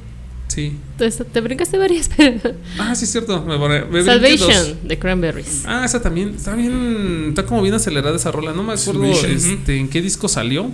Sí. 0.49 0.77
Entonces, 0.93 1.25
te 1.33 1.41
brincaste 1.41 1.79
varias, 1.79 2.11
pero. 2.17 2.55
Ah, 2.79 2.95
sí, 2.95 3.05
es 3.05 3.13
cierto. 3.13 3.43
Me, 3.45 3.57
me 3.57 4.03
brinqué 4.03 4.03
dos. 4.03 4.05
Salvation 4.07 4.89
de 4.89 4.99
Cranberries. 4.99 5.63
Ah, 5.65 5.85
esa 5.85 6.03
también. 6.03 6.35
Está 6.35 6.55
bien. 6.55 7.27
Está 7.29 7.47
como 7.47 7.63
bien 7.63 7.75
acelerada 7.75 8.17
esa 8.17 8.33
rola. 8.33 8.53
No 8.53 8.63
me 8.63 8.73
acuerdo 8.73 9.05
este, 9.05 9.79
en 9.79 9.89
qué 9.89 10.03
disco 10.03 10.29
salió. 10.29 10.71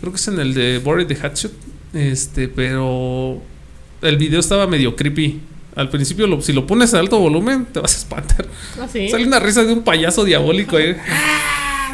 Creo 0.00 0.12
que 0.12 0.16
es 0.16 0.28
en 0.28 0.38
el 0.38 0.52
de 0.52 0.78
Bored 0.78 1.06
the 1.06 1.16
Hatchet. 1.16 1.52
Este, 1.94 2.48
pero. 2.48 3.42
El 4.02 4.18
video 4.18 4.40
estaba 4.40 4.66
medio 4.66 4.94
creepy. 4.94 5.40
Al 5.76 5.88
principio, 5.90 6.26
lo- 6.26 6.40
si 6.40 6.52
lo 6.52 6.66
pones 6.66 6.94
a 6.94 7.00
alto 7.00 7.18
volumen, 7.18 7.66
te 7.66 7.80
vas 7.80 7.94
a 7.94 7.98
espantar. 7.98 8.46
Ah, 8.80 8.86
sí. 8.90 9.08
Sale 9.08 9.26
una 9.26 9.40
risa 9.40 9.64
de 9.64 9.72
un 9.72 9.82
payaso 9.82 10.24
diabólico 10.24 10.76
ahí. 10.76 10.94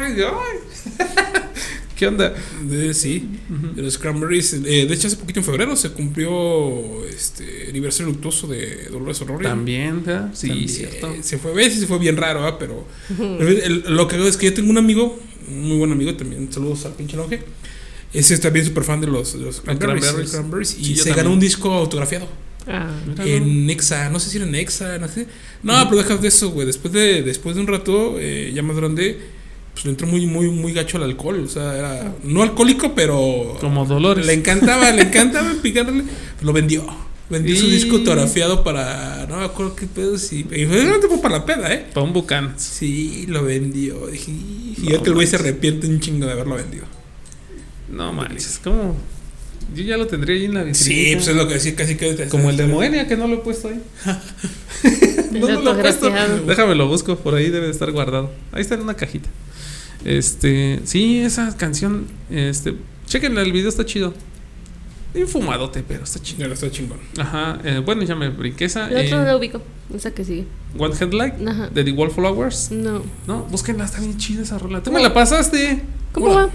¿Qué 1.95 2.07
onda? 2.07 2.33
De, 2.63 2.93
sí, 2.95 3.29
de 3.75 3.81
los 3.83 3.97
Cranberries. 3.99 4.53
Eh, 4.53 4.87
de 4.87 4.93
hecho, 4.93 5.05
hace 5.07 5.17
poquito 5.17 5.39
en 5.39 5.45
febrero 5.45 5.75
se 5.75 5.91
cumplió 5.91 7.05
este 7.05 7.67
aniversario 7.69 8.11
luctuoso 8.11 8.47
de 8.47 8.85
Dolores 8.89 9.21
O'Riordan. 9.21 9.51
También, 9.51 10.03
¿verdad? 10.03 10.31
Sí, 10.33 10.47
También, 10.47 10.69
cierto. 10.69 11.13
Se 11.21 11.37
fue, 11.37 11.51
a 11.51 11.53
veces 11.53 11.79
se 11.81 11.85
fue 11.87 11.99
bien 11.99 12.17
raro, 12.17 12.45
¿ah? 12.47 12.57
pero 12.57 12.87
el- 13.19 13.83
el- 13.85 13.95
lo 13.95 14.07
que 14.07 14.15
hago 14.15 14.27
es 14.27 14.35
que 14.37 14.47
yo 14.47 14.53
tengo 14.55 14.71
un 14.71 14.79
amigo, 14.79 15.19
un 15.47 15.67
muy 15.67 15.77
buen 15.77 15.91
amigo 15.91 16.15
también, 16.15 16.51
saludos 16.51 16.85
al 16.85 16.93
pinche 16.93 17.15
longe. 17.17 17.43
Ese 18.13 18.33
es 18.33 18.41
también 18.41 18.65
súper 18.65 18.83
fan 18.83 18.99
de 18.99 19.05
los, 19.07 19.33
de 19.37 19.45
los 19.45 19.61
Cranberries, 19.61 20.03
Cranberries. 20.03 20.31
Cranberries, 20.31 20.77
y 20.79 20.83
Sí, 20.85 20.95
se 20.97 21.13
ganó 21.13 21.31
un 21.31 21.39
disco 21.39 21.71
autografiado. 21.71 22.27
Ah, 22.67 22.89
en 23.25 23.65
Nexa, 23.65 24.09
no 24.09 24.19
sé 24.19 24.29
si 24.29 24.37
era 24.37 24.45
en 24.45 24.51
Nexa, 24.51 24.97
no 24.97 25.07
sé. 25.07 25.27
No, 25.63 25.73
pero 25.85 25.97
dejas 25.97 26.21
de 26.21 26.27
eso, 26.27 26.51
güey. 26.51 26.67
Después 26.67 26.93
de, 26.93 27.23
después 27.23 27.55
de 27.55 27.61
un 27.61 27.67
rato, 27.67 28.17
eh, 28.19 28.51
ya 28.53 28.61
más 28.61 28.75
grande, 28.75 29.19
pues 29.73 29.85
le 29.85 29.91
entró 29.91 30.07
muy, 30.07 30.25
muy, 30.25 30.49
muy 30.49 30.73
gacho 30.73 30.97
al 30.97 31.03
alcohol. 31.03 31.41
O 31.43 31.47
sea, 31.47 31.77
era 31.77 32.15
no 32.23 32.43
alcohólico, 32.43 32.93
pero. 32.93 33.57
Como 33.59 33.85
Dolores. 33.85 34.25
Le 34.25 34.33
encantaba, 34.33 34.91
le 34.91 35.03
encantaba 35.03 35.53
picarle. 35.61 36.03
Lo 36.41 36.53
vendió. 36.53 36.85
Vendió 37.29 37.55
su 37.55 37.67
disco 37.67 37.95
autografiado 37.95 38.63
para. 38.63 39.25
No 39.27 39.37
me 39.37 39.45
acuerdo 39.45 39.73
qué 39.75 39.87
pedo. 39.87 40.17
Sí, 40.17 40.45
y 40.51 40.65
fue 40.65 41.21
para 41.21 41.39
la 41.39 41.45
peda, 41.45 41.73
¿eh? 41.73 41.85
Para 41.93 42.05
un 42.05 42.11
bucán. 42.11 42.55
Sí, 42.57 43.25
lo 43.29 43.43
vendió. 43.45 44.07
Dije, 44.07 44.31
y 44.31 44.91
ya 44.91 45.01
que 45.01 45.09
el 45.09 45.15
güey 45.15 45.27
se 45.27 45.37
arrepiente 45.37 45.87
un 45.87 46.01
chingo 46.01 46.25
de 46.25 46.33
haberlo 46.33 46.55
vendido. 46.55 46.83
No 47.89 48.11
manches, 48.11 48.59
como. 48.61 48.97
Yo 49.73 49.83
ya 49.83 49.97
lo 49.97 50.07
tendría 50.07 50.35
ahí 50.35 50.45
en 50.45 50.53
la 50.53 50.63
vitrina. 50.63 50.85
Sí, 50.85 51.11
pues 51.15 51.27
es 51.27 51.35
lo 51.35 51.47
que 51.47 51.55
decía, 51.55 51.75
casi 51.75 51.95
que. 51.95 52.27
Como 52.27 52.49
el 52.49 52.57
de 52.57 52.67
Moenia, 52.67 53.07
que 53.07 53.15
no 53.15 53.27
lo 53.27 53.35
he 53.35 53.39
puesto 53.39 53.69
ahí. 53.69 53.81
no, 55.31 55.47
no 55.47 55.61
lo 55.61 55.79
he 55.79 55.81
puesto. 55.81 56.11
Déjame 56.45 56.75
lo 56.75 56.87
busco, 56.87 57.15
por 57.17 57.35
ahí 57.35 57.49
debe 57.49 57.67
de 57.67 57.71
estar 57.71 57.91
guardado. 57.91 58.31
Ahí 58.51 58.61
está 58.61 58.75
en 58.75 58.81
una 58.81 58.95
cajita. 58.95 59.29
Este, 60.03 60.79
sí, 60.83 61.19
esa 61.21 61.55
canción, 61.55 62.07
este, 62.29 62.75
chequenla, 63.05 63.41
el 63.41 63.51
video 63.51 63.69
está 63.69 63.85
chido. 63.85 64.13
Infumadote, 65.13 65.83
pero 65.85 66.03
está 66.03 66.19
chingón. 66.21 66.51
está 66.51 66.71
chingón. 66.71 66.99
Ajá, 67.17 67.59
eh, 67.63 67.81
bueno, 67.83 68.03
ya 68.03 68.15
me 68.15 68.29
brinqué 68.29 68.65
esa. 68.65 68.87
El 68.89 69.05
otro 69.05 69.23
eh, 69.23 69.31
lo 69.31 69.37
ubico, 69.37 69.61
esa 69.93 70.11
que 70.11 70.23
sigue. 70.23 70.47
One 70.77 70.95
Headlight 70.99 71.47
Ajá. 71.47 71.69
de 71.69 71.83
The 71.83 71.91
Wallflowers. 71.91 72.71
No. 72.71 73.03
No, 73.27 73.43
búsquenla, 73.43 73.85
está 73.85 73.99
bien 73.99 74.17
chida 74.17 74.43
esa 74.43 74.57
rola. 74.57 74.81
Tú 74.81 74.91
me 74.91 75.01
la 75.01 75.13
pasaste. 75.13 75.81
¿Cómo 76.13 76.33
va? 76.33 76.49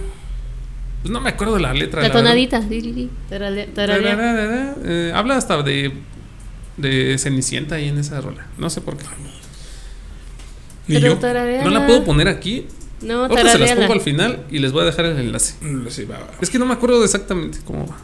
Pues 1.07 1.12
no 1.12 1.20
me 1.20 1.30
acuerdo 1.30 1.54
de 1.54 1.61
la 1.61 1.72
letra. 1.72 2.02
La, 2.02 2.11
tonadita. 2.11 2.61
Eh, 4.84 5.12
habla 5.14 5.36
hasta 5.36 5.62
de, 5.62 5.92
de 6.78 7.16
Cenicienta 7.16 7.76
ahí 7.76 7.86
en 7.86 7.98
esa 7.98 8.20
rola. 8.20 8.48
No 8.59 8.68
sé 8.70 8.80
por 8.80 8.96
qué. 8.96 9.04
Ni 10.88 10.98
yo. 10.98 11.16
No 11.62 11.70
la 11.70 11.86
puedo 11.86 12.02
poner 12.02 12.26
aquí. 12.26 12.66
No, 13.02 13.26
Ahorita 13.26 13.52
se 13.52 13.59
las 13.61 13.72
pongo 13.74 13.92
al 13.92 14.00
final 14.00 14.46
y 14.50 14.59
les 14.59 14.72
voy 14.72 14.82
a 14.82 14.86
dejar 14.86 15.04
el 15.04 15.16
enlace. 15.16 15.54
Es 16.40 16.50
que 16.50 16.59
no 16.59 16.66
me 16.66 16.72
acuerdo 16.72 17.04
exactamente 17.04 17.59
cómo 17.64 17.86
va. 17.86 17.98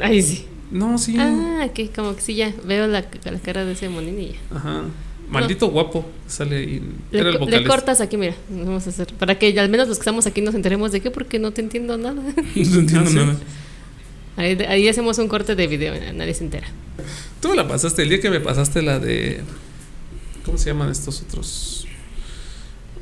Ahí 0.00 0.22
sí. 0.22 0.46
No, 0.70 0.96
sí. 0.96 1.18
Ah, 1.18 1.68
que 1.74 1.90
como 1.90 2.16
que 2.16 2.22
sí 2.22 2.34
ya 2.34 2.50
veo 2.64 2.86
la, 2.86 3.04
la 3.24 3.38
cara 3.40 3.66
de 3.66 3.72
ese 3.72 3.90
moninilla. 3.90 4.38
Ajá. 4.54 4.84
Maldito 5.28 5.68
guapo 5.68 6.04
sale 6.26 6.56
ahí. 6.56 6.82
Le, 7.10 7.20
era 7.20 7.30
el 7.30 7.50
le, 7.50 7.64
cortas 7.64 8.00
aquí, 8.00 8.16
mira. 8.16 8.34
Vamos 8.48 8.86
a 8.86 8.90
hacer. 8.90 9.12
Para 9.14 9.38
que 9.38 9.58
al 9.58 9.68
menos 9.68 9.88
los 9.88 9.98
que 9.98 10.02
estamos 10.02 10.26
aquí 10.26 10.40
nos 10.40 10.54
enteremos 10.54 10.92
de 10.92 11.00
qué, 11.00 11.10
porque 11.10 11.38
no 11.38 11.52
te 11.52 11.60
entiendo 11.60 11.96
nada. 11.98 12.22
No 12.22 12.32
te 12.34 12.78
entiendo 12.78 13.10
nada. 13.10 13.36
Ahí, 14.36 14.58
ahí, 14.68 14.88
hacemos 14.88 15.18
un 15.18 15.28
corte 15.28 15.54
de 15.54 15.66
video, 15.66 15.94
nadie 16.12 16.34
se 16.34 16.44
entera. 16.44 16.66
Tú 17.40 17.48
me 17.48 17.56
la 17.56 17.66
pasaste 17.66 18.02
el 18.02 18.10
día 18.10 18.20
que 18.20 18.30
me 18.30 18.40
pasaste 18.40 18.82
la 18.82 18.98
de. 18.98 19.40
¿Cómo 20.44 20.58
se 20.58 20.70
llaman 20.70 20.90
estos 20.90 21.22
otros? 21.22 21.86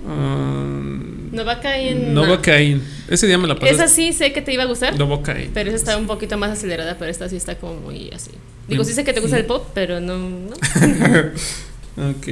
Um, 0.06 1.32
Novocaine. 1.32 2.12
Novocaine. 2.12 2.80
Ese 3.08 3.26
día 3.26 3.38
me 3.38 3.48
la 3.48 3.56
pasaste. 3.56 3.74
Esa 3.74 3.88
sí 3.92 4.12
sé 4.12 4.32
que 4.32 4.42
te 4.42 4.52
iba 4.52 4.62
a 4.62 4.66
gustar. 4.66 4.96
Novocaine. 4.96 5.50
Pero 5.52 5.70
esa 5.70 5.76
está 5.76 5.96
un 5.96 6.06
poquito 6.06 6.38
más 6.38 6.50
acelerada, 6.50 6.96
pero 6.98 7.10
esta 7.10 7.28
sí 7.28 7.36
está 7.36 7.56
como 7.56 7.74
muy 7.80 8.10
así. 8.10 8.30
Digo, 8.68 8.84
sí 8.84 8.92
sé 8.92 9.04
que 9.04 9.12
te 9.12 9.20
gusta 9.20 9.36
el 9.36 9.44
pop, 9.44 9.66
pero 9.74 10.00
no. 10.00 10.16
¿no? 10.18 10.54
ok. 11.96 12.28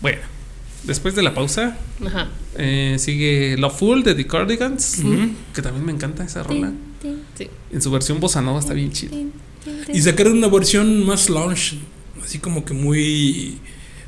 Bueno, 0.00 0.20
después 0.84 1.14
de 1.14 1.22
la 1.22 1.34
pausa, 1.34 1.76
eh, 2.56 2.96
sigue 2.98 3.56
Love 3.56 3.78
Full 3.78 4.02
de 4.02 4.14
The 4.14 4.26
Cardigans, 4.26 5.02
que 5.54 5.62
también 5.62 5.84
me 5.84 5.92
encanta 5.92 6.24
esa 6.24 6.42
rola. 6.42 6.72
Sí. 7.36 7.48
En 7.70 7.82
su 7.82 7.90
versión 7.90 8.20
bossa 8.20 8.40
nova 8.42 8.60
está 8.60 8.74
bien 8.74 8.90
chida. 8.92 9.16
Y 9.92 10.00
sacaron 10.00 10.38
una 10.38 10.48
versión 10.48 11.04
más 11.04 11.28
lounge, 11.28 11.78
así 12.22 12.38
como 12.38 12.64
que 12.64 12.74
muy 12.74 13.58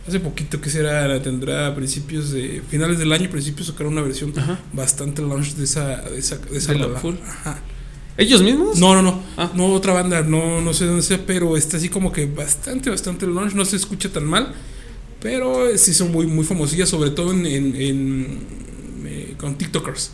hace 0.07 0.20
poquito 0.20 0.61
que 0.61 0.70
será 0.70 1.20
tendrá 1.22 1.66
a 1.66 1.74
principios 1.74 2.31
de 2.31 2.62
finales 2.70 2.99
del 2.99 3.12
año 3.12 3.29
principios 3.29 3.66
sacaron 3.66 3.93
una 3.93 4.03
versión 4.03 4.33
bastante 4.72 5.20
launch 5.20 5.55
de 5.55 5.64
esa 5.64 6.01
de 6.01 6.18
esa, 6.18 6.37
de 6.39 6.57
esa 6.57 6.74
full. 6.99 7.14
Ellos 8.19 8.43
mismos 8.43 8.79
no 8.79 8.95
no 8.95 9.03
no 9.03 9.23
ah. 9.37 9.51
no 9.55 9.73
otra 9.73 9.95
banda 9.95 10.23
no 10.23 10.61
no 10.61 10.75
sé 10.75 10.85
dónde 10.85 11.03
sea 11.03 11.25
pero 11.25 11.57
está 11.57 11.79
así 11.79 11.89
como 11.89 12.12
que 12.12 12.27
bastante 12.27 12.91
bastante 12.91 13.27
launch 13.27 13.55
no 13.55 13.64
se 13.64 13.77
escucha 13.77 14.11
tan 14.11 14.27
mal 14.27 14.53
pero 15.21 15.77
sí 15.79 15.95
son 15.95 16.12
muy 16.12 16.27
muy 16.27 16.45
famosillas 16.45 16.89
sobre 16.89 17.11
todo 17.11 17.33
en, 17.33 17.47
en, 17.47 18.41
eh, 19.07 19.35
con 19.39 19.57
tiktokers 19.57 20.11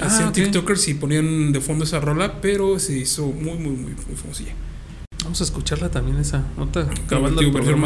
ah, 0.00 0.06
hacían 0.06 0.32
tiktokers 0.32 0.86
y 0.88 0.94
ponían 0.94 1.52
de 1.52 1.60
fondo 1.60 1.84
esa 1.84 1.98
rola 1.98 2.40
pero 2.40 2.78
se 2.78 2.96
hizo 2.96 3.26
muy 3.26 3.54
muy 3.54 3.72
muy, 3.72 3.94
muy 4.06 4.16
famosilla 4.16 4.52
Vamos 5.24 5.40
a 5.40 5.44
escucharla 5.44 5.90
también 5.90 6.18
esa 6.18 6.44
nota. 6.56 6.88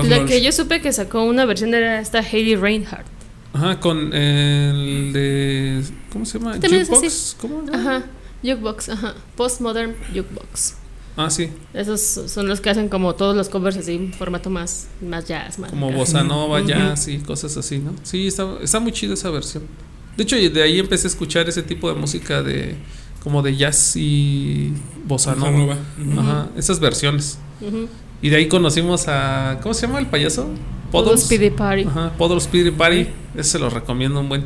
La 0.04 0.26
que 0.26 0.42
yo 0.42 0.52
supe 0.52 0.82
que 0.82 0.92
sacó 0.92 1.24
una 1.24 1.46
versión 1.46 1.72
era 1.72 1.98
esta 1.98 2.18
Hayley 2.18 2.54
Reinhardt. 2.54 3.06
Ajá, 3.54 3.80
con 3.80 4.12
el 4.12 5.10
de. 5.14 5.82
¿Cómo 6.12 6.26
se 6.26 6.38
llama? 6.38 6.56
Jukebox. 6.56 7.36
¿Cómo? 7.40 7.64
Ajá, 7.72 8.04
Jukebox, 8.42 8.88
ajá. 8.88 9.14
Postmodern 9.36 9.94
Jukebox. 10.14 10.74
Ah, 11.16 11.28
sí. 11.28 11.50
Esos 11.74 12.00
son 12.00 12.48
los 12.48 12.60
que 12.60 12.70
hacen 12.70 12.88
como 12.88 13.14
todos 13.14 13.36
los 13.36 13.48
covers 13.48 13.76
así, 13.76 13.94
en 13.94 14.12
formato 14.12 14.48
más, 14.48 14.88
más 15.06 15.26
jazz. 15.26 15.58
Más 15.58 15.70
como 15.70 15.90
bossa 15.92 16.22
nova, 16.22 16.60
jazz 16.60 17.08
y 17.08 17.18
cosas 17.18 17.56
así, 17.56 17.78
¿no? 17.78 17.92
Sí, 18.02 18.26
está, 18.26 18.56
está 18.62 18.80
muy 18.80 18.92
chida 18.92 19.14
esa 19.14 19.30
versión. 19.30 19.64
De 20.16 20.22
hecho, 20.22 20.36
de 20.36 20.62
ahí 20.62 20.78
empecé 20.78 21.06
a 21.06 21.10
escuchar 21.10 21.48
ese 21.48 21.62
tipo 21.62 21.92
de 21.92 21.94
música 21.98 22.42
de 22.42 22.76
como 23.22 23.42
de 23.42 23.56
jazz 23.56 23.96
y 23.96 24.72
bossa 25.04 25.34
nova. 25.34 25.76
Ajá, 26.18 26.48
esas 26.56 26.80
versiones. 26.80 27.38
Y 28.22 28.28
de 28.28 28.36
ahí 28.36 28.48
conocimos 28.48 29.08
a. 29.08 29.58
¿Cómo 29.62 29.74
se 29.74 29.86
llama 29.86 29.98
el 29.98 30.06
payaso? 30.06 30.48
Podol 30.90 31.18
Speedy 31.18 31.50
Party. 31.50 31.84
Ajá, 31.84 32.12
Podol 32.16 32.40
Speedy 32.40 32.70
Party. 32.70 33.08
Ese 33.34 33.50
se 33.50 33.58
lo 33.58 33.70
recomiendo 33.70 34.20
un 34.20 34.28
buen. 34.28 34.44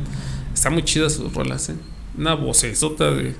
Está 0.53 0.69
muy 0.69 0.83
chida 0.83 1.09
sus 1.09 1.33
rolas, 1.33 1.69
¿eh? 1.69 1.75
Una 2.17 2.35
vocesota 2.35 3.11
de. 3.11 3.35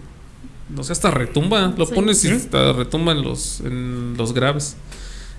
No 0.70 0.84
sé, 0.84 0.92
hasta 0.94 1.12
retumba. 1.12 1.74
Lo 1.78 1.88
pones 1.88 2.24
y 2.26 2.32
hasta 2.32 2.74
retumba 2.74 3.12
en 3.12 3.22
los, 3.22 3.62
en 3.62 4.16
los 4.18 4.34
graves. 4.34 4.76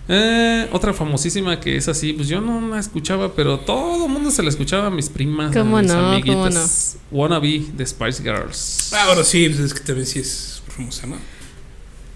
Eh, 0.08 0.68
otra 0.70 0.92
famosísima 0.92 1.58
que 1.58 1.76
es 1.76 1.88
así, 1.88 2.12
pues 2.12 2.28
yo 2.28 2.40
no 2.40 2.68
la 2.68 2.78
escuchaba, 2.78 3.34
pero 3.34 3.58
todo 3.58 4.06
el 4.06 4.12
mundo 4.12 4.30
se 4.30 4.40
la 4.42 4.50
escuchaba 4.50 4.86
a 4.86 4.90
mis 4.90 5.08
primas, 5.08 5.52
¿Cómo 5.52 5.78
a 5.78 5.82
mis 5.82 5.90
no, 5.90 6.12
amiguitas. 6.12 6.96
¿cómo 7.10 7.28
no? 7.28 7.34
Wannabe 7.34 7.64
de 7.74 7.86
Spice 7.86 8.22
Girls. 8.22 8.92
Ah, 8.92 9.06
bueno, 9.06 9.24
sí, 9.24 9.48
pues 9.48 9.60
es 9.60 9.74
que 9.74 9.80
también 9.80 10.06
sí 10.06 10.20
es 10.20 10.62
famosa, 10.68 11.08
¿no? 11.08 11.16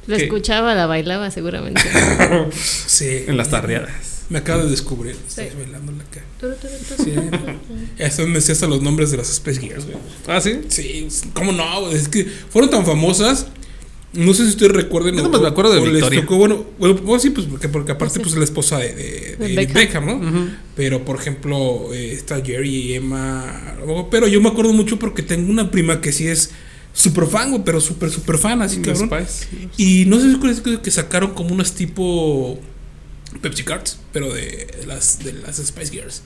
La 0.06 0.16
escuchaba, 0.16 0.74
la 0.74 0.86
bailaba 0.86 1.30
seguramente. 1.30 1.82
sí. 2.52 3.24
En 3.26 3.36
las 3.36 3.50
tardeadas. 3.50 4.09
Me 4.31 4.39
acabo 4.39 4.62
de 4.62 4.70
descubrir. 4.70 5.16
Sí. 5.28 5.43
Estás 5.43 5.59
bailando 5.59 5.93
la 5.93 6.05
cara. 6.05 6.26
Sí. 6.97 7.12
Eso 7.99 8.26
me 8.26 8.41
sé 8.41 8.53
hasta 8.53 8.66
los 8.66 8.81
nombres 8.81 9.11
de 9.11 9.18
las 9.18 9.28
Spice 9.28 9.61
Girls, 9.61 9.85
güey. 9.85 9.99
¿Ah, 10.26 10.41
sí? 10.41 10.61
Sí, 10.68 11.09
¿cómo 11.35 11.53
no? 11.53 11.91
Es 11.91 12.09
que 12.09 12.24
fueron 12.24 12.70
tan 12.70 12.87
famosas 12.87 13.47
no 14.12 14.35
sé 14.35 14.43
si 14.45 14.51
ustedes 14.51 14.72
recuerden. 14.72 15.16
Yo 15.16 15.28
no 15.28 15.41
me 15.41 15.47
acuerdo 15.47 15.72
de 15.72 15.89
Victoria. 15.89 16.22
Tocó, 16.22 16.37
bueno, 16.37 16.64
bueno, 16.78 17.18
sí, 17.20 17.31
pues 17.31 17.47
porque, 17.47 17.68
porque 17.68 17.93
aparte 17.93 18.18
pues 18.18 18.33
es 18.33 18.39
la 18.39 18.45
esposa 18.45 18.78
de, 18.78 19.37
de, 19.39 19.66
Beckham. 19.66 20.07
¿no? 20.07 20.51
Pero 20.74 21.05
por 21.05 21.16
ejemplo, 21.16 21.93
eh, 21.93 22.12
está 22.12 22.45
Jerry 22.45 22.68
y 22.68 22.95
Emma. 22.95 23.76
Pero 24.11 24.26
yo 24.26 24.41
me 24.41 24.49
acuerdo 24.49 24.72
mucho 24.72 24.99
porque 24.99 25.22
tengo 25.22 25.51
una 25.51 25.70
prima 25.70 26.01
que 26.01 26.11
sí 26.11 26.26
es 26.26 26.51
súper 26.93 27.26
fan, 27.26 27.62
pero 27.64 27.81
súper, 27.81 28.11
súper 28.11 28.39
fan, 28.39 28.62
así 28.62 28.81
cabrón. 28.81 29.11
Y 29.76 30.07
no 30.07 30.18
sé 30.18 30.33
si 30.33 30.70
es 30.70 30.78
que 30.81 30.91
sacaron 30.91 31.33
como 31.33 31.55
unas 31.55 31.74
tipo 31.74 32.59
Pepsi 33.41 33.62
Cards, 33.64 33.99
pero 34.12 34.33
de 34.33 34.66
las, 34.87 35.18
de 35.20 35.33
las 35.33 35.57
Spice 35.57 35.93
Girls. 35.93 36.22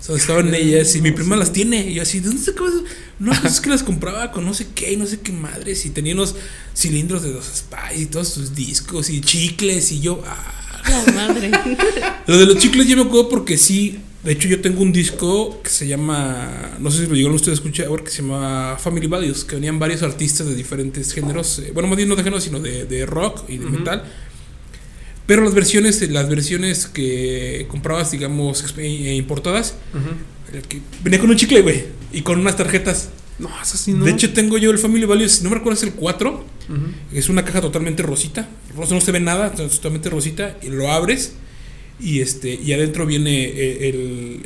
O 0.00 0.02
sea, 0.02 0.16
estaban 0.16 0.54
ellas 0.54 0.94
y 0.96 1.02
mi 1.02 1.12
prima 1.12 1.36
las 1.36 1.52
tiene. 1.52 1.90
Y 1.90 1.94
yo 1.94 2.02
así, 2.02 2.20
¿de 2.20 2.28
dónde 2.28 2.42
sacabas? 2.42 2.72
No, 3.18 3.32
pues 3.32 3.54
es 3.54 3.60
que 3.60 3.68
las 3.68 3.82
compraba 3.82 4.32
con 4.32 4.46
no 4.46 4.54
sé 4.54 4.68
qué 4.74 4.92
y 4.92 4.96
no 4.96 5.06
sé 5.06 5.20
qué 5.20 5.30
madres. 5.30 5.84
Y 5.84 5.90
tenía 5.90 6.14
unos 6.14 6.34
cilindros 6.74 7.22
de 7.22 7.32
los 7.32 7.44
Spice 7.44 8.02
y 8.02 8.06
todos 8.06 8.28
sus 8.30 8.54
discos 8.54 9.10
y 9.10 9.20
chicles. 9.20 9.92
Y 9.92 10.00
yo, 10.00 10.22
ah. 10.26 10.56
La 10.88 11.12
madre. 11.12 11.50
Lo 12.26 12.38
de 12.38 12.46
los 12.46 12.56
chicles 12.56 12.88
yo 12.88 12.96
me 12.96 13.02
acuerdo 13.02 13.28
porque 13.28 13.58
sí. 13.58 14.00
De 14.24 14.32
hecho, 14.32 14.48
yo 14.48 14.60
tengo 14.60 14.82
un 14.82 14.92
disco 14.92 15.62
que 15.62 15.70
se 15.70 15.86
llama. 15.86 16.76
No 16.78 16.90
sé 16.90 17.04
si 17.04 17.06
lo 17.06 17.14
llegaron 17.14 17.36
ustedes 17.36 17.58
a 17.58 17.62
escuchar 17.62 17.86
ahora, 17.86 18.04
que 18.04 18.10
se 18.10 18.22
llama 18.22 18.76
Family 18.78 19.06
Values. 19.06 19.44
Que 19.44 19.56
venían 19.56 19.78
varios 19.78 20.02
artistas 20.02 20.46
de 20.46 20.54
diferentes 20.54 21.12
géneros. 21.12 21.58
Eh, 21.58 21.70
bueno, 21.72 21.88
más 21.88 21.96
bien 21.96 22.08
no 22.08 22.16
de 22.16 22.22
géneros, 22.22 22.44
sino 22.44 22.58
de, 22.60 22.84
de 22.84 23.06
rock 23.06 23.48
y 23.48 23.58
de 23.58 23.66
metal 23.66 24.04
pero 25.30 25.44
las 25.44 25.54
versiones, 25.54 26.10
las 26.10 26.28
versiones 26.28 26.88
que 26.88 27.64
comprabas, 27.68 28.10
digamos, 28.10 28.74
eh, 28.76 29.14
importadas, 29.14 29.76
venía 31.04 31.20
con 31.20 31.30
un 31.30 31.36
chicle, 31.36 31.62
güey, 31.62 31.84
y 32.12 32.22
con 32.22 32.40
unas 32.40 32.56
tarjetas. 32.56 33.10
No, 33.38 33.48
es 33.62 33.72
así, 33.72 33.92
no. 33.92 34.04
De 34.06 34.10
hecho, 34.10 34.32
tengo 34.32 34.58
yo 34.58 34.72
el 34.72 34.78
Family 34.78 35.04
Values, 35.04 35.42
no 35.42 35.50
me 35.50 35.54
recuerdo, 35.54 35.76
es 35.76 35.84
el 35.84 35.92
4. 35.92 36.44
Es 37.14 37.28
una 37.28 37.44
caja 37.44 37.60
totalmente 37.60 38.02
rosita. 38.02 38.48
Rosa 38.76 38.96
no 38.96 39.00
se 39.00 39.12
ve 39.12 39.20
nada, 39.20 39.52
totalmente 39.52 40.10
rosita. 40.10 40.56
Y 40.64 40.66
lo 40.70 40.90
abres 40.90 41.34
y 42.00 42.22
este 42.22 42.52
y 42.52 42.72
adentro 42.72 43.06
viene 43.06 43.50
el, 43.50 43.84
el, 43.84 44.40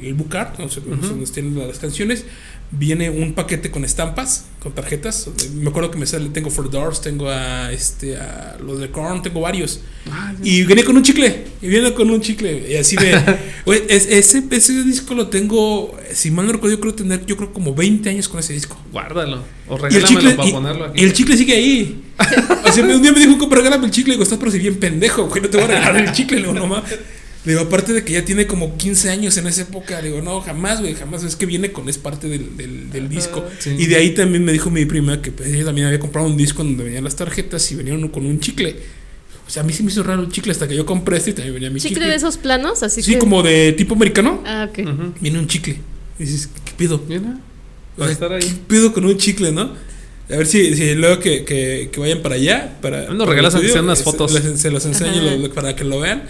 el, 0.00 0.06
el 0.06 0.14
book 0.14 0.34
art, 0.34 0.56
donde 0.56 1.24
estén 1.24 1.58
las 1.58 1.78
canciones. 1.78 2.24
Viene 2.70 3.08
un 3.08 3.32
paquete 3.32 3.70
con 3.70 3.84
estampas, 3.84 4.46
con 4.60 4.72
tarjetas. 4.72 5.28
Me 5.54 5.70
acuerdo 5.70 5.90
que 5.90 5.98
me 5.98 6.06
sale, 6.06 6.28
tengo 6.28 6.50
For 6.50 6.70
Doors, 6.70 7.00
tengo 7.00 7.28
a 7.28 7.72
este 7.72 8.16
a 8.16 8.56
los 8.62 8.80
de 8.80 8.90
Korn, 8.90 9.22
tengo 9.22 9.40
varios. 9.40 9.80
Ah, 10.10 10.34
y 10.42 10.64
viene 10.64 10.84
con 10.84 10.96
un 10.96 11.02
chicle, 11.02 11.44
y 11.62 11.68
viene 11.68 11.92
con 11.94 12.10
un 12.10 12.20
chicle. 12.20 12.70
Y 12.70 12.76
así 12.76 12.96
de, 12.96 13.18
ese, 13.88 14.44
ese 14.50 14.84
disco 14.84 15.14
lo 15.14 15.28
tengo, 15.28 15.96
si 16.12 16.30
mal 16.30 16.46
no 16.46 16.52
recuerdo, 16.52 16.76
yo 16.76 16.80
creo 16.80 16.94
tener, 16.94 17.24
yo 17.24 17.36
creo 17.36 17.52
como 17.52 17.74
20 17.74 18.08
años 18.10 18.28
con 18.28 18.40
ese 18.40 18.52
disco. 18.52 18.78
Guárdalo, 18.92 19.42
o 19.68 19.78
regálamelo 19.78 20.36
para 20.36 20.50
ponerlo 20.50 20.84
aquí. 20.86 21.00
Y 21.00 21.04
el 21.04 21.12
chicle 21.12 21.36
sigue 21.36 21.54
ahí. 21.54 22.04
o 22.64 22.72
sea, 22.72 22.84
un 22.84 23.02
día 23.02 23.12
me 23.12 23.20
dijo, 23.20 23.48
regálame 23.50 23.86
el 23.86 23.92
chicle, 23.92 24.12
y 24.12 24.16
digo, 24.16 24.24
estás 24.24 24.38
pero 24.38 24.50
si 24.50 24.58
bien 24.58 24.78
pendejo, 24.78 25.26
güey, 25.28 25.40
no 25.40 25.48
te 25.48 25.56
voy 25.56 25.64
a 25.64 25.68
regalar 25.68 25.96
el 25.96 26.12
chicle, 26.12 26.40
le 26.40 26.52
digo, 26.52 26.82
Digo, 27.44 27.60
aparte 27.60 27.92
de 27.92 28.04
que 28.04 28.14
ya 28.14 28.24
tiene 28.24 28.46
como 28.46 28.76
15 28.76 29.10
años 29.10 29.36
en 29.36 29.46
esa 29.46 29.62
época, 29.62 30.02
digo, 30.02 30.20
no, 30.20 30.40
jamás, 30.40 30.80
güey, 30.80 30.94
jamás. 30.94 31.22
Es 31.22 31.36
que 31.36 31.46
viene 31.46 31.72
con, 31.72 31.88
es 31.88 31.96
parte 31.96 32.28
del, 32.28 32.56
del, 32.90 33.08
disco. 33.08 33.44
Y 33.64 33.86
de 33.86 33.96
ahí 33.96 34.10
también 34.10 34.44
me 34.44 34.52
dijo 34.52 34.70
mi 34.70 34.84
prima 34.84 35.22
que 35.22 35.32
pues, 35.32 35.48
ella 35.48 35.64
también 35.64 35.86
había 35.86 36.00
comprado 36.00 36.26
un 36.26 36.36
disco 36.36 36.62
donde 36.62 36.84
venían 36.84 37.04
las 37.04 37.16
tarjetas 37.16 37.70
y 37.72 37.76
venían 37.76 38.06
con 38.08 38.26
un 38.26 38.40
chicle. 38.40 38.76
O 39.46 39.50
sea, 39.50 39.62
a 39.62 39.66
mí 39.66 39.72
sí 39.72 39.82
me 39.82 39.90
hizo 39.90 40.02
raro 40.02 40.22
el 40.22 40.28
chicle 40.30 40.52
hasta 40.52 40.68
que 40.68 40.76
yo 40.76 40.84
compré 40.84 41.16
este 41.16 41.30
y 41.30 41.32
también 41.32 41.54
venía 41.54 41.70
mi 41.70 41.80
chicle. 41.80 41.94
¿Chicle 41.94 42.10
de 42.10 42.16
esos 42.16 42.36
planos? 42.36 42.82
Así 42.82 43.02
sí, 43.02 43.16
como 43.16 43.42
de 43.42 43.72
tipo 43.72 43.94
americano. 43.94 44.42
Ah, 44.44 44.68
ok. 44.68 44.80
Viene 45.20 45.38
un 45.38 45.46
chicle. 45.46 45.78
Y 46.18 46.24
dices, 46.24 46.50
¿qué 46.66 46.72
pido? 46.76 46.98
Viene. 46.98 47.36
¿Qué 47.96 48.52
pido 48.66 48.92
con 48.92 49.04
un 49.06 49.16
chicle, 49.16 49.52
no? 49.52 49.72
A 50.30 50.36
ver 50.36 50.46
si, 50.46 50.76
si 50.76 50.94
luego 50.94 51.20
que, 51.20 51.44
que, 51.44 51.88
que, 51.90 52.00
vayan 52.00 52.20
para 52.20 52.34
allá. 52.34 52.76
Para, 52.82 53.08
Nos 53.08 53.26
regalas 53.26 53.54
aunque 53.54 53.70
sean 53.70 53.84
unas 53.84 54.02
fotos. 54.02 54.32
Se, 54.32 54.70
los 54.70 54.84
enseño 54.84 55.22
para 55.54 55.74
que 55.74 55.84
lo 55.84 56.00
vean. 56.00 56.24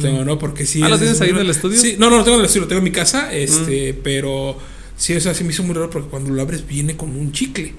Tengo, 0.00 0.24
¿no? 0.24 0.38
Porque 0.38 0.66
sí. 0.66 0.82
¿Ah, 0.82 0.88
lo 0.88 0.98
tienes 0.98 1.20
ahí 1.20 1.30
en 1.30 1.38
el 1.38 1.50
estudio? 1.50 1.78
Sí, 1.78 1.96
no, 1.98 2.10
no 2.10 2.18
lo 2.18 2.24
tengo 2.24 2.36
en 2.36 2.40
el 2.40 2.46
estudio, 2.46 2.62
lo 2.62 2.68
tengo 2.68 2.78
en 2.78 2.84
mi 2.84 2.92
casa. 2.92 3.32
Este, 3.32 3.92
mm. 3.92 3.96
pero 4.02 4.58
sí, 4.96 5.14
o 5.14 5.20
sea, 5.20 5.34
sí 5.34 5.44
me 5.44 5.50
hizo 5.50 5.62
muy 5.62 5.74
raro 5.74 5.90
porque 5.90 6.08
cuando 6.08 6.30
lo 6.30 6.42
abres 6.42 6.66
viene 6.66 6.96
con 6.96 7.10
un 7.10 7.32
chicle. 7.32 7.74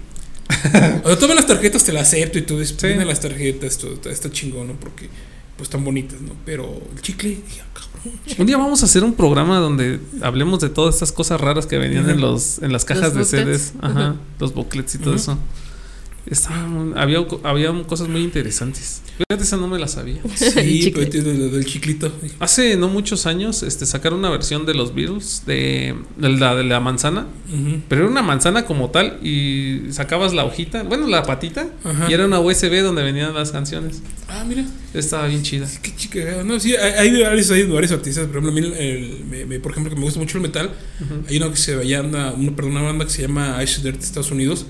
o 1.04 1.08
sea, 1.08 1.20
todas 1.20 1.36
las 1.36 1.48
tarjetas 1.48 1.84
te 1.84 1.94
las 1.94 2.08
acepto 2.08 2.40
y 2.40 2.44
todo 2.44 2.62
eso. 2.62 2.76
Vienen 2.82 3.08
las 3.08 3.20
tarjetas, 3.20 3.78
todo, 3.78 3.98
está 4.10 4.32
chingón, 4.32 4.68
¿no? 4.68 4.74
Porque 4.74 5.10
pues 5.58 5.70
tan 5.70 5.84
bonitas, 5.84 6.20
¿no? 6.22 6.34
Pero 6.46 6.82
el 6.96 7.02
chicle, 7.02 7.38
cabrón, 7.74 8.20
Un 8.40 8.46
día 8.48 8.58
vamos 8.58 8.82
a 8.82 8.86
hacer 8.86 9.04
un 9.04 9.14
programa 9.14 9.60
donde 9.60 10.00
hablemos 10.22 10.60
de 10.60 10.70
todas 10.70 10.96
estas 10.96 11.12
cosas 11.12 11.40
raras 11.40 11.68
que 11.68 11.78
venían 11.78 12.10
en 12.10 12.20
los 12.20 12.60
en 12.60 12.72
las 12.72 12.84
cajas 12.84 13.14
de 13.14 13.26
CDs, 13.26 13.74
ajá, 13.82 14.16
los 14.40 14.54
booklets 14.54 14.96
y 14.96 14.98
todo 14.98 15.16
eso 15.16 15.38
había, 16.96 17.26
había 17.44 17.84
cosas 17.84 18.08
muy 18.08 18.22
interesantes. 18.22 19.02
Fíjate, 19.18 19.44
esa 19.44 19.58
no 19.58 19.68
me 19.68 19.80
la 19.80 19.88
sabía. 19.88 20.22
Sí, 20.36 20.92
pero 20.94 21.10
del, 21.10 21.66
chiclito. 21.66 22.12
Hace 22.40 22.76
no 22.78 22.88
muchos 22.88 23.26
años 23.26 23.64
este, 23.64 23.86
sacaron 23.86 24.20
una 24.20 24.30
versión 24.30 24.66
de 24.66 24.74
los 24.74 24.94
Beatles 24.94 25.44
de, 25.46 25.96
la, 26.18 26.56
de 26.56 26.64
la 26.64 26.80
manzana, 26.80 27.28
pero 27.88 28.02
era 28.02 28.12
una 28.12 28.22
manzana 28.22 28.66
como 28.66 28.90
tal 28.90 29.20
y 29.24 29.92
sacabas 29.92 30.34
la 30.34 30.46
hojita, 30.46 30.84
bueno, 30.84 31.08
la 31.08 31.24
patita, 31.24 31.68
y 32.10 32.14
era 32.14 32.26
una 32.26 32.40
USB 32.40 32.82
donde 32.82 33.04
venían 33.04 33.34
las 33.34 33.52
canciones. 33.52 34.02
Ah, 34.28 34.44
mira. 34.48 34.66
Estaba 34.94 35.28
bien 35.28 35.42
chida. 35.44 35.68
Qué 35.82 35.96
chica. 35.96 36.44
No, 36.44 36.60
sí, 36.60 36.76
hay, 36.76 37.22
varios, 37.22 37.50
hay 37.52 37.64
varios 37.64 37.92
artistas. 37.92 38.28
Por 38.28 38.38
ejemplo, 38.38 38.52
a 38.52 38.54
mí, 38.54 38.76
el, 38.78 39.62
por 39.62 39.72
ejemplo, 39.72 39.94
que 39.94 39.98
me 39.98 40.04
gusta 40.04 40.20
mucho 40.20 40.38
el 40.38 40.44
metal, 40.44 40.72
hay 41.28 41.38
uno 41.38 41.52
que 41.52 41.58
se 41.58 41.76
veía, 41.76 42.02
una, 42.02 42.34
perdón, 42.56 42.72
una 42.72 42.82
banda 42.82 43.06
que 43.06 43.12
se 43.12 43.22
llama 43.22 43.62
Ice 43.64 43.82
Dirt 43.82 43.98
de 43.98 44.06
Estados 44.06 44.32
Unidos 44.32 44.66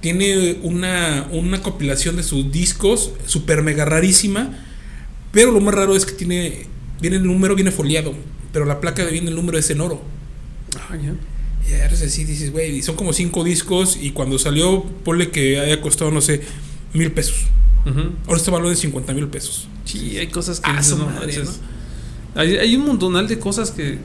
tiene 0.00 0.58
una, 0.62 1.28
una 1.30 1.62
compilación 1.62 2.16
de 2.16 2.22
sus 2.22 2.50
discos, 2.50 3.12
super 3.26 3.62
mega 3.62 3.84
rarísima. 3.84 4.58
Pero 5.32 5.52
lo 5.52 5.60
más 5.60 5.74
raro 5.74 5.94
es 5.94 6.06
que 6.06 6.12
tiene. 6.12 6.66
Viene 7.00 7.16
el 7.16 7.24
número, 7.24 7.54
viene 7.54 7.70
foliado. 7.70 8.14
Pero 8.52 8.64
la 8.64 8.80
placa 8.80 9.04
viene 9.04 9.28
el 9.28 9.36
número 9.36 9.58
es 9.58 9.70
en 9.70 9.80
oro. 9.80 10.02
Ah, 10.76 10.96
ya. 10.96 11.14
Y 11.68 11.80
ahora 11.80 11.92
así 11.92 12.24
dices, 12.24 12.50
güey, 12.50 12.82
son 12.82 12.96
como 12.96 13.12
cinco 13.12 13.44
discos. 13.44 13.96
Y 14.00 14.10
cuando 14.10 14.38
salió, 14.38 14.82
ponle 15.04 15.30
que 15.30 15.60
haya 15.60 15.80
costado, 15.80 16.10
no 16.10 16.20
sé, 16.20 16.42
mil 16.92 17.12
pesos. 17.12 17.46
Ahora 18.26 18.36
este 18.36 18.50
valor 18.50 18.72
es 18.72 18.78
50 18.80 19.14
mil 19.14 19.28
pesos. 19.28 19.68
Sí, 19.84 20.18
hay 20.18 20.26
cosas 20.26 20.60
que. 20.60 20.70
Ah, 20.70 20.80
no, 20.90 21.06
madre, 21.06 21.38
¿no? 21.42 21.50
Hay, 22.34 22.56
hay, 22.56 22.76
un 22.76 22.86
montonal 22.86 23.28
de 23.28 23.38
cosas 23.38 23.70
que. 23.70 23.98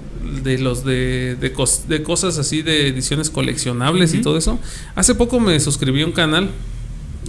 De 0.43 0.57
los 0.57 0.84
de, 0.84 1.36
de, 1.39 1.53
de 1.88 2.03
cosas 2.03 2.39
así 2.39 2.63
de 2.63 2.88
ediciones 2.88 3.30
coleccionables 3.30 4.13
y 4.15 4.21
todo 4.21 4.38
eso. 4.38 4.59
Hace 4.95 5.13
poco 5.13 5.39
me 5.39 5.59
suscribí 5.59 6.01
a 6.01 6.05
un 6.05 6.11
canal. 6.11 6.49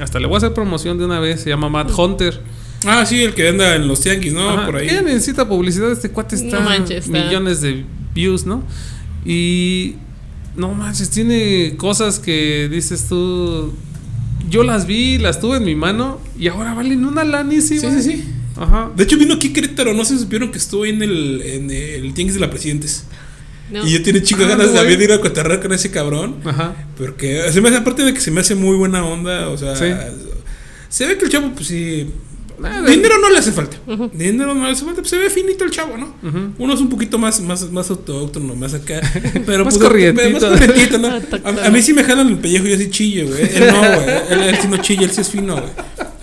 Hasta 0.00 0.18
le 0.18 0.26
voy 0.26 0.36
a 0.36 0.38
hacer 0.38 0.54
promoción 0.54 0.98
de 0.98 1.04
una 1.04 1.20
vez. 1.20 1.42
Se 1.42 1.50
llama 1.50 1.68
Matt 1.68 1.90
Hunter. 1.96 2.40
Ah, 2.84 3.04
sí, 3.04 3.22
el 3.22 3.34
que 3.34 3.48
anda 3.48 3.74
en 3.74 3.88
los 3.88 4.00
tianguis, 4.00 4.32
¿no? 4.32 4.64
Por 4.64 4.76
ahí. 4.76 4.86
necesita 5.04 5.48
publicidad. 5.48 5.90
Este 5.92 6.10
cuate 6.10 6.36
está. 6.36 6.60
millones 7.08 7.60
de 7.60 7.84
views, 8.14 8.46
¿no? 8.46 8.62
Y. 9.24 9.96
No 10.56 10.72
manches, 10.72 11.10
tiene 11.10 11.74
cosas 11.76 12.18
que 12.18 12.68
dices 12.70 13.08
tú. 13.08 13.74
Yo 14.48 14.62
las 14.62 14.86
vi, 14.86 15.18
las 15.18 15.38
tuve 15.38 15.58
en 15.58 15.64
mi 15.64 15.74
mano 15.74 16.18
y 16.38 16.48
ahora 16.48 16.72
valen 16.72 17.04
una 17.04 17.24
lanísima. 17.24 17.80
Sí, 17.80 18.02
sí, 18.02 18.02
sí. 18.02 18.24
Ajá. 18.56 18.90
De 18.94 19.04
hecho, 19.04 19.16
vino 19.18 19.34
aquí 19.34 19.52
Querétaro, 19.52 19.94
no 19.94 20.04
se 20.04 20.18
supieron 20.18 20.50
que 20.50 20.58
estuvo 20.58 20.86
en 20.86 21.02
el, 21.02 21.42
en 21.42 21.70
el 21.70 22.14
Tianguis 22.14 22.34
de 22.34 22.40
la 22.40 22.50
Presidentes. 22.50 23.04
Y 23.70 23.90
yo 23.90 24.02
tiene 24.02 24.22
chicas 24.22 24.44
ah, 24.44 24.56
ganas 24.56 24.72
de 24.72 25.04
ir 25.04 25.12
a 25.12 25.20
cotarrar 25.20 25.60
con 25.60 25.72
ese 25.72 25.90
cabrón. 25.90 26.36
Ajá. 26.44 26.74
Porque 26.96 27.50
se 27.50 27.60
me 27.60 27.68
hace, 27.68 27.78
aparte 27.78 28.04
de 28.04 28.14
que 28.14 28.20
se 28.20 28.30
me 28.30 28.40
hace 28.40 28.54
muy 28.54 28.76
buena 28.76 29.04
onda, 29.04 29.48
o 29.48 29.58
sea, 29.58 29.74
se 30.88 31.06
ve 31.06 31.18
que 31.18 31.24
el 31.24 31.30
chavo, 31.30 31.50
pues 31.52 31.66
sí. 31.66 32.08
dinero 32.86 33.18
no 33.18 33.28
le 33.28 33.38
hace 33.38 33.52
falta. 33.52 33.76
Dinero 34.12 34.54
no 34.54 34.64
le 34.64 34.70
hace 34.70 34.84
falta. 34.84 35.00
Pues 35.00 35.10
se 35.10 35.18
ve 35.18 35.30
finito 35.30 35.64
el 35.64 35.70
chavo, 35.70 35.96
¿no? 35.96 36.14
Uno 36.58 36.74
es 36.74 36.80
un 36.80 36.88
poquito 36.88 37.18
más, 37.18 37.40
más, 37.40 37.70
más 37.70 37.90
autóctono, 37.90 38.54
más 38.54 38.74
acá. 38.74 39.00
Pero 39.46 39.64
más 39.64 39.76
pues, 39.76 39.84
corrientito. 39.84 40.30
Más 40.30 40.44
corrientito, 40.44 40.98
¿no? 40.98 41.08
A, 41.64 41.70
mí 41.70 41.82
sí 41.82 41.92
me 41.92 42.04
jalan 42.04 42.28
el 42.28 42.38
pellejo 42.38 42.66
y 42.66 42.70
yo 42.70 42.76
así 42.76 42.90
chillo, 42.90 43.26
güey. 43.26 43.42
Él 43.42 43.66
no, 43.66 43.80
güey. 43.80 44.08
Él, 44.30 44.42
él, 44.42 44.58
sí 44.62 44.68
no 44.68 44.76
chilla, 44.78 45.02
él 45.02 45.10
sí 45.10 45.20
es 45.22 45.28
fino, 45.28 45.54
güey. 45.54 45.70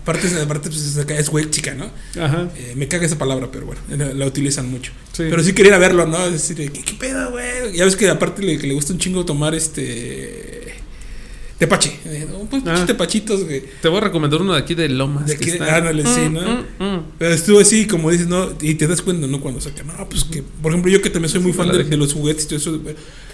Aparte, 0.04 0.28
aparte 0.42 0.70
pues, 0.70 0.98
es 0.98 1.30
güey 1.30 1.50
chica, 1.50 1.74
¿no? 1.74 1.90
Ajá. 2.22 2.50
Eh, 2.58 2.74
me 2.76 2.90
caga 2.90 3.06
esa 3.06 3.18
palabra, 3.18 3.48
pero 3.50 3.66
bueno, 3.66 3.82
la, 4.14 4.26
utilizan 4.26 4.70
mucho. 4.70 4.92
Pero 5.16 5.42
sí 5.42 5.54
quería 5.54 5.78
verlo, 5.78 6.06
¿no? 6.06 6.26
Es 6.26 6.34
decir, 6.34 6.72
¿qué, 6.72 6.84
qué 6.84 6.94
pedo, 6.96 7.32
güey? 7.32 7.74
Ya 7.74 7.86
ves 7.86 7.96
que 7.96 8.10
aparte 8.10 8.44
le, 8.44 8.58
que 8.58 8.68
le 8.68 8.74
gusta 8.74 8.92
un 8.92 9.00
chingo 9.00 9.24
tomar 9.24 9.56
este. 9.56 10.76
Tepache. 11.58 11.98
Eh, 12.04 12.28
pues 12.50 12.64
ah. 12.66 12.84
tepachitos, 12.86 13.46
güey. 13.46 13.64
Te 13.82 13.88
voy 13.88 14.00
a 14.00 14.02
recomendar 14.02 14.42
uno 14.42 14.52
de 14.52 14.60
aquí 14.60 14.76
de 14.76 14.90
Lomas. 14.90 15.26
De 15.26 15.36
aquí, 15.36 15.52
sí, 15.52 15.58
mm, 15.58 16.34
¿no? 16.34 16.42
Mm, 16.42 16.84
mm. 16.84 17.06
Pero 17.18 17.34
estuvo 17.34 17.60
así, 17.62 17.88
como 17.88 18.12
dices, 18.12 18.28
¿no? 18.28 18.52
Y 18.60 18.74
te 18.76 18.88
das 18.88 19.02
cuenta, 19.02 19.26
¿no? 19.26 19.40
Cuando 19.40 19.62
saca, 19.62 19.84
no, 19.84 20.10
pues 20.10 20.26
que, 20.26 20.44
por 20.62 20.74
ejemplo, 20.74 20.92
yo 20.92 21.02
que 21.02 21.10
también 21.10 21.32
soy 21.32 21.40
muy 21.40 21.54
fan 21.54 21.72
de, 21.72 21.86
de, 21.86 21.96
los 21.96 22.14
juguetes 22.14 22.44
y 22.44 22.48
todo 22.48 22.58
eso, 22.58 22.82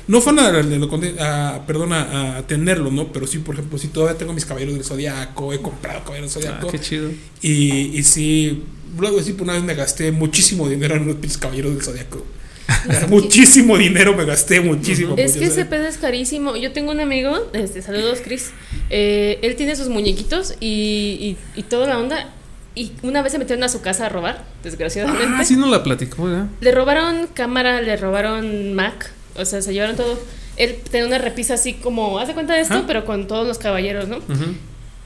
no 0.09 0.21
fan 0.21 0.39
a, 0.39 0.47
a, 0.47 1.65
perdón, 1.67 1.93
a, 1.93 2.41
tenerlo, 2.47 2.89
¿no? 2.89 3.13
Pero 3.13 3.27
sí, 3.27 3.37
por 3.37 3.53
ejemplo, 3.53 3.77
sí 3.77 3.89
todavía 3.89 4.17
tengo 4.17 4.33
mis 4.33 4.43
caballeros 4.43 4.73
del 4.73 4.83
zodiaco, 4.83 5.53
he 5.53 5.61
comprado 5.61 6.03
caballeros 6.03 6.33
del 6.33 6.43
zodiaco. 6.43 6.67
Ah, 6.67 6.71
qué 6.71 6.79
chido. 6.79 7.11
Y, 7.43 7.95
y 7.95 8.01
sí, 8.01 8.63
luego 8.97 9.21
sí, 9.21 9.33
por 9.33 9.43
una 9.43 9.53
vez 9.53 9.61
me 9.61 9.75
gasté 9.75 10.11
muchísimo 10.11 10.67
dinero 10.67 10.95
en 10.95 11.03
unos 11.03 11.37
caballeros 11.37 11.75
del 11.75 11.83
zodiaco. 11.83 12.25
muchísimo 13.07 13.77
dinero 13.77 14.15
me 14.15 14.25
gasté, 14.25 14.61
muchísimo. 14.61 15.13
Es 15.15 15.37
que 15.37 15.45
ese 15.45 15.65
pedo 15.65 15.85
es 15.85 15.97
carísimo. 15.97 16.55
Yo 16.55 16.71
tengo 16.71 16.89
un 16.89 17.01
amigo, 17.01 17.47
este, 17.53 17.83
saludos 17.83 18.21
Chris, 18.23 18.49
eh, 18.89 19.37
él 19.43 19.55
tiene 19.57 19.75
sus 19.75 19.89
muñequitos 19.89 20.55
y, 20.59 21.37
y, 21.55 21.63
toda 21.63 21.85
la 21.85 21.99
onda. 21.99 22.33
Y 22.73 22.93
una 23.03 23.21
vez 23.21 23.33
se 23.33 23.37
metieron 23.37 23.63
a 23.63 23.69
su 23.69 23.81
casa 23.81 24.07
a 24.07 24.09
robar, 24.09 24.43
desgraciadamente. 24.63 25.35
Ah, 25.37 25.45
sí 25.45 25.55
no 25.55 25.67
la 25.67 25.83
platicó, 25.83 26.23
¿verdad? 26.23 26.47
Le 26.61 26.71
robaron 26.71 27.27
cámara, 27.27 27.79
le 27.81 27.95
robaron 27.95 28.73
Mac, 28.73 29.11
o 29.35 29.45
sea, 29.45 29.61
se 29.61 29.73
llevaron 29.73 29.95
todo. 29.95 30.19
Él 30.57 30.77
tenía 30.89 31.07
una 31.07 31.17
repisa 31.17 31.53
así 31.53 31.73
como, 31.73 32.19
haz 32.19 32.27
de 32.27 32.33
cuenta 32.33 32.53
de 32.53 32.61
esto, 32.61 32.83
pero 32.85 33.05
con 33.05 33.27
todos 33.27 33.47
los 33.47 33.57
caballeros, 33.57 34.07
¿no? 34.07 34.19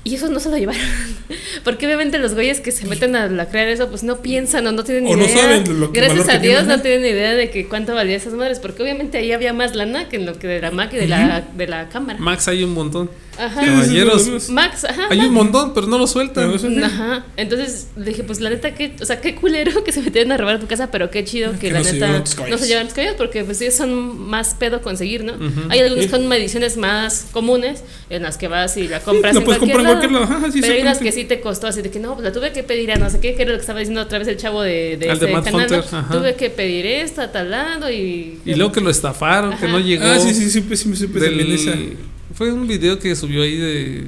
Y 0.05 0.15
esos 0.15 0.29
no 0.29 0.39
se 0.41 0.49
lo 0.49 0.57
llevaron. 0.57 0.81
Porque 1.63 1.85
obviamente 1.85 2.17
los 2.17 2.33
güeyes 2.33 2.59
que 2.59 2.73
se 2.73 2.85
meten 2.87 3.15
a, 3.15 3.45
crear 3.47 3.69
eso, 3.69 3.89
pues 3.89 4.03
no 4.03 4.17
piensan 4.17 4.67
o 4.67 4.73
no 4.73 4.83
tienen 4.83 5.05
o 5.07 5.15
idea. 5.15 5.27
No 5.27 5.41
saben 5.41 5.79
lo 5.79 5.91
que 5.93 6.01
Gracias 6.01 6.27
a 6.27 6.39
Dios 6.39 6.65
no 6.65 6.81
tienen 6.81 7.05
idea 7.05 7.33
de 7.33 7.49
que 7.49 7.67
cuánto 7.69 7.95
valía 7.95 8.17
esas 8.17 8.33
madres. 8.33 8.59
Porque 8.59 8.83
obviamente 8.83 9.17
ahí 9.17 9.31
había 9.31 9.53
más 9.53 9.75
lana 9.75 10.09
que 10.09 10.17
en 10.17 10.25
lo 10.25 10.37
que 10.37 10.47
de 10.47 10.59
la 10.59 10.71
Mac 10.71 10.91
y 10.93 10.97
de, 10.97 11.07
la, 11.07 11.45
de 11.55 11.67
la 11.67 11.87
cámara. 11.87 12.19
Max 12.19 12.49
hay 12.49 12.65
un 12.65 12.73
montón. 12.73 13.09
Ajá. 13.37 13.65
Caballeros. 13.65 14.49
Max, 14.49 14.83
ajá. 14.85 15.07
Hay 15.09 15.19
un 15.19 15.33
montón, 15.33 15.73
pero 15.73 15.87
no 15.87 15.97
lo 15.97 16.07
sueltan. 16.07 16.53
Ajá. 16.83 17.25
Entonces 17.37 17.87
dije, 17.95 18.23
pues 18.23 18.39
la 18.39 18.49
neta, 18.49 18.73
que, 18.73 18.95
o 19.01 19.05
sea, 19.05 19.21
qué 19.21 19.35
culero 19.35 19.83
que 19.85 19.91
se 19.91 20.01
metieron 20.01 20.31
a 20.31 20.37
robar 20.37 20.59
tu 20.59 20.67
casa, 20.67 20.91
pero 20.91 21.09
qué 21.09 21.23
chido 21.23 21.53
que, 21.59 21.71
la 21.71 21.81
neta 21.81 22.23
no 22.49 22.57
se 22.57 22.67
llevan 22.67 22.85
los 22.85 22.93
caballos, 22.93 23.15
porque 23.17 23.43
pues 23.43 23.57
sí 23.57 23.71
son 23.71 24.19
más 24.19 24.53
pedo 24.55 24.81
conseguir, 24.81 25.23
¿no? 25.23 25.33
Hay 25.69 25.79
algunas 25.79 26.07
con 26.07 26.31
ediciones 26.33 26.77
más 26.77 27.27
comunes 27.31 27.83
en 28.09 28.23
las 28.23 28.37
que 28.37 28.47
vas 28.47 28.77
y 28.77 28.87
la 28.87 28.99
compras 28.99 29.35
en 29.35 29.43
cualquier 29.43 29.81
lado. 29.81 29.99
pero 30.01 30.73
hay 30.73 30.81
unas 30.81 30.99
que 30.99 31.11
sí 31.11 31.25
te 31.25 31.41
costó 31.41 31.67
así 31.67 31.81
de 31.81 31.91
que 31.91 31.99
no, 31.99 32.13
pues 32.13 32.23
la 32.23 32.31
tuve 32.31 32.51
que 32.51 32.63
pedir 32.63 32.91
a 32.91 32.95
no 32.95 33.09
sé 33.09 33.19
qué, 33.19 33.35
que 33.35 33.43
era 33.43 33.51
lo 33.51 33.57
que 33.57 33.61
estaba 33.61 33.79
diciendo 33.79 34.01
otra 34.01 34.19
vez 34.19 34.27
el 34.27 34.37
chavo 34.37 34.61
de, 34.61 34.97
de 34.97 35.11
este 35.11 35.31
canal. 35.31 35.83
Tuve 36.11 36.35
que 36.35 36.49
pedir 36.49 36.85
esto 36.85 37.21
a 37.21 37.31
tal 37.31 37.51
lado 37.51 37.91
y. 37.91 38.39
Y 38.45 38.55
luego 38.55 38.71
que 38.71 38.81
lo 38.81 38.89
estafaron, 38.89 39.57
que 39.57 39.67
no 39.67 39.79
llegó. 39.79 40.05
Ah, 40.05 40.19
sí, 40.19 40.33
sí, 40.33 40.49
sí, 40.49 40.63
sí, 40.75 40.95
sí, 40.95 41.97
Fue 42.33 42.51
un 42.51 42.67
video 42.67 42.99
que 42.99 43.15
subió 43.15 43.43
ahí 43.43 43.57
de. 43.57 44.07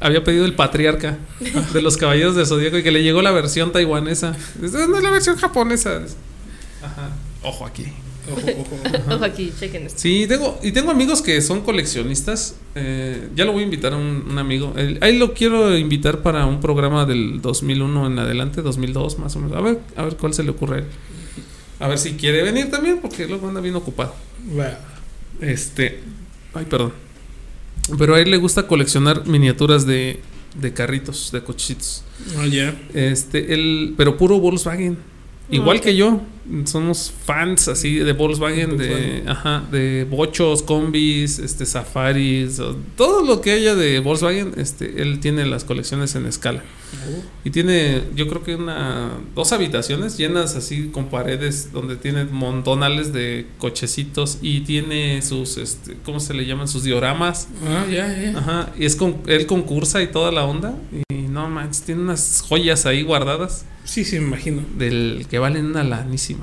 Había 0.00 0.24
pedido 0.24 0.44
el 0.44 0.54
patriarca 0.54 1.18
de 1.72 1.82
los 1.82 1.96
caballeros 1.96 2.36
de 2.36 2.44
Zodíaco 2.44 2.76
y 2.78 2.82
que 2.82 2.90
le 2.90 3.02
llegó 3.02 3.22
la 3.22 3.30
versión 3.30 3.72
taiwanesa. 3.72 4.36
No 4.60 4.66
es 4.66 5.02
la 5.02 5.10
versión 5.10 5.36
japonesa. 5.36 6.02
Ajá. 6.82 7.10
Ojo 7.42 7.64
aquí. 7.64 7.84
Ojo, 8.32 8.66
ojo. 9.14 9.24
aquí, 9.24 9.52
chequen 9.58 9.86
esto. 9.86 10.00
Sí, 10.00 10.26
tengo, 10.26 10.58
y 10.62 10.72
tengo 10.72 10.90
amigos 10.90 11.22
que 11.22 11.40
son 11.42 11.60
coleccionistas. 11.60 12.56
Eh, 12.74 13.28
ya 13.34 13.44
lo 13.44 13.52
voy 13.52 13.62
a 13.62 13.64
invitar 13.64 13.92
a 13.92 13.96
un, 13.96 14.36
amigo. 14.38 14.74
ahí 15.00 15.18
lo 15.18 15.34
quiero 15.34 15.76
invitar 15.76 16.22
para 16.22 16.46
un 16.46 16.60
programa 16.60 17.04
del 17.04 17.40
2001 17.40 18.06
en 18.06 18.18
adelante, 18.18 18.62
2002 18.62 19.18
más 19.18 19.36
o 19.36 19.40
menos. 19.40 19.56
A 19.56 19.60
ver, 19.60 19.80
a 19.96 20.04
ver 20.04 20.16
cuál 20.16 20.34
se 20.34 20.42
le 20.42 20.50
ocurre 20.50 20.76
a 20.76 20.78
él. 20.80 20.86
A 21.80 21.88
ver 21.88 21.98
si 21.98 22.14
quiere 22.14 22.42
venir 22.42 22.70
también, 22.70 22.98
porque 23.00 23.26
luego 23.26 23.48
anda 23.48 23.60
bien 23.60 23.74
ocupado. 23.74 24.14
Este. 25.40 26.00
Ay, 26.54 26.64
perdón. 26.64 26.92
Pero 27.98 28.14
a 28.14 28.20
él 28.20 28.30
le 28.30 28.36
gusta 28.38 28.66
coleccionar 28.66 29.26
miniaturas 29.26 29.86
de, 29.86 30.20
de 30.60 30.72
carritos, 30.72 31.30
de 31.32 31.42
cochitos. 31.42 32.02
Ah, 32.38 32.46
ya. 32.46 32.74
Este, 32.94 33.54
él, 33.54 33.94
pero 33.96 34.16
puro 34.16 34.38
Volkswagen. 34.40 34.96
Igual 35.50 35.80
que 35.80 35.94
yo, 35.94 36.22
somos 36.64 37.12
fans 37.24 37.68
así 37.68 37.96
de 37.96 38.12
Volkswagen, 38.12 38.76
de, 38.76 39.24
ajá, 39.26 39.64
de 39.70 40.06
bochos, 40.08 40.62
combis, 40.62 41.38
este, 41.38 41.66
safaris, 41.66 42.60
todo 42.96 43.24
lo 43.24 43.40
que 43.40 43.52
haya 43.52 43.74
de 43.74 44.00
Volkswagen, 44.00 44.52
este, 44.56 45.02
él 45.02 45.20
tiene 45.20 45.46
las 45.46 45.64
colecciones 45.64 46.14
en 46.14 46.26
escala. 46.26 46.62
Oh. 46.94 47.22
Y 47.44 47.50
tiene, 47.50 48.02
yo 48.14 48.28
creo 48.28 48.42
que 48.42 48.54
una, 48.54 49.10
dos 49.34 49.52
habitaciones 49.52 50.16
llenas 50.16 50.54
así 50.54 50.88
con 50.88 51.06
paredes 51.06 51.72
donde 51.72 51.96
tiene 51.96 52.24
montonales 52.24 53.12
de 53.12 53.46
cochecitos 53.58 54.38
y 54.42 54.60
tiene 54.60 55.22
sus, 55.22 55.56
este, 55.56 55.96
¿cómo 56.04 56.20
se 56.20 56.34
le 56.34 56.46
llaman? 56.46 56.68
Sus 56.68 56.84
dioramas. 56.84 57.48
Ah, 57.66 57.86
ya, 57.90 58.16
ya. 58.16 58.38
Ajá, 58.38 58.72
y 58.78 58.84
es 58.84 58.96
con, 58.96 59.16
él 59.26 59.46
concursa 59.46 60.02
y 60.02 60.08
toda 60.08 60.30
la 60.30 60.44
onda. 60.44 60.78
Y 61.08 61.14
no 61.14 61.48
manches, 61.48 61.82
tiene 61.82 62.02
unas 62.02 62.44
joyas 62.46 62.86
ahí 62.86 63.02
guardadas. 63.02 63.64
Sí, 63.84 64.04
sí, 64.04 64.18
me 64.18 64.26
imagino. 64.28 64.62
Del 64.78 65.26
que 65.28 65.38
valen 65.38 65.66
una 65.66 65.84
lanísima. 65.84 66.33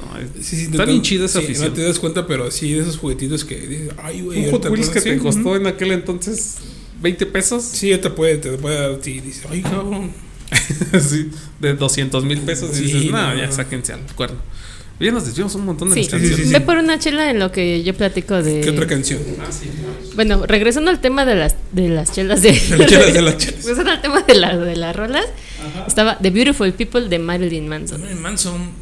No, 0.00 0.42
sí, 0.42 0.56
sí, 0.56 0.68
está 0.70 0.84
bien 0.84 1.02
chida 1.02 1.26
esa 1.26 1.40
sí, 1.40 1.54
No 1.60 1.72
te 1.72 1.82
das 1.82 1.98
cuenta, 1.98 2.26
pero 2.26 2.50
sí, 2.50 2.72
de 2.72 2.80
esos 2.80 2.96
juguetitos 2.96 3.44
que 3.44 3.90
ay, 4.02 4.22
güey. 4.22 4.46
Un 4.46 4.50
Hot 4.50 4.66
Wheels 4.66 4.88
que 4.88 5.00
te 5.00 5.18
costó 5.18 5.56
en 5.56 5.66
aquel 5.66 5.92
entonces 5.92 6.56
20 7.02 7.26
pesos. 7.26 7.64
Sí, 7.64 7.96
te 7.98 8.10
puede, 8.10 8.38
te 8.38 8.50
puede 8.58 8.76
dar, 8.80 8.98
sí, 9.02 9.20
dice, 9.20 9.42
ay, 9.50 9.62
cabrón. 9.62 10.12
sí, 11.00 11.30
de 11.60 11.74
200 11.74 12.24
mil 12.24 12.40
pesos. 12.40 12.78
y 12.78 12.82
dices, 12.82 13.10
no, 13.10 13.36
ya 13.36 13.50
sáquense 13.50 13.92
al 13.92 14.00
cuerno. 14.14 14.38
Ya 15.00 15.10
nos 15.12 15.24
desviamos 15.24 15.54
un 15.54 15.64
montón 15.64 15.88
de 15.88 16.06
canciones. 16.06 16.52
Ve 16.52 16.60
por 16.60 16.76
una 16.76 16.98
chela 16.98 17.30
en 17.30 17.38
lo 17.38 17.50
que 17.50 17.82
yo 17.82 17.94
platico 17.94 18.42
de. 18.42 18.60
¿Qué 18.60 18.70
otra 18.70 18.86
canción? 18.86 19.20
Ah, 19.40 19.50
sí. 19.50 19.70
Bueno, 20.14 20.44
regresando 20.46 20.90
al 20.90 21.00
tema 21.00 21.24
de 21.24 21.36
las, 21.36 21.56
de 21.72 21.88
las 21.88 22.12
chelas 22.12 22.42
de. 22.42 22.52
de 22.52 22.76
las 22.76 22.86
chelas 22.86 23.14
de 23.14 23.22
las 23.22 23.38
chelas. 23.38 23.64
regresando 23.64 23.90
al 23.92 24.02
tema 24.02 24.20
de, 24.20 24.34
la, 24.34 24.56
de 24.58 24.76
las 24.76 24.94
rolas. 24.94 25.24
Estaba 25.86 26.18
The 26.18 26.30
Beautiful 26.30 26.72
People 26.72 27.08
de 27.08 27.18
Marilyn 27.18 27.66
Manson. 27.68 28.00
Marilyn 28.00 28.22
Manson, 28.22 28.72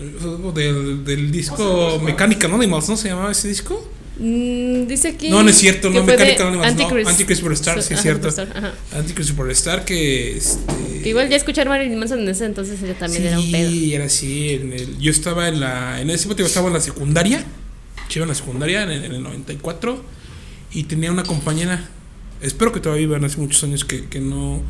del, 0.54 1.04
del 1.04 1.30
disco 1.30 2.00
Mecánica 2.02 2.46
Anonymous, 2.46 2.88
¿no 2.88 2.96
se 2.96 3.08
llamaba 3.08 3.30
ese 3.30 3.48
disco? 3.48 3.88
Mm, 4.18 4.86
dice 4.86 5.08
aquí. 5.08 5.30
No, 5.30 5.42
no 5.42 5.50
es 5.50 5.56
cierto, 5.56 5.90
no 5.90 6.02
Mecánica 6.02 6.48
Antichrist. 6.48 7.04
no. 7.04 7.10
Antichrist 7.10 7.40
Superstar, 7.40 7.82
sí 7.82 7.94
es 7.94 8.02
cierto. 8.02 8.28
Antichrist 8.92 9.30
Superstar, 9.30 9.84
que. 9.84 10.36
Este, 10.36 11.00
que 11.02 11.08
igual 11.08 11.28
ya 11.28 11.36
escuchar 11.36 11.68
Marilyn 11.68 11.98
Manson 11.98 12.20
en 12.20 12.28
ese 12.28 12.44
entonces 12.44 12.82
ella 12.82 12.98
también 12.98 13.26
era 13.26 13.38
un 13.38 13.50
pedo. 13.50 13.70
Sí, 13.70 13.94
era 13.94 14.04
así. 14.04 14.50
En 14.54 14.72
el, 14.72 14.98
yo 14.98 15.10
estaba 15.10 15.48
en 15.48 15.60
la. 15.60 16.00
En 16.00 16.10
ese 16.10 16.26
momento 16.26 16.44
estaba 16.44 16.66
en 16.68 16.74
la 16.74 16.80
secundaria. 16.80 17.44
Yo 18.10 18.22
en 18.22 18.28
la 18.28 18.34
secundaria, 18.34 18.82
en, 18.82 18.90
en 18.90 19.12
el 19.12 19.22
94. 19.22 20.02
Y 20.72 20.84
tenía 20.84 21.12
una 21.12 21.22
compañera. 21.22 21.88
Espero 22.40 22.72
que 22.72 22.80
todavía 22.80 23.06
vivan 23.06 23.24
hace 23.24 23.38
muchos 23.38 23.62
años 23.64 23.84
que, 23.84 24.06
que 24.06 24.20
no 24.20 24.62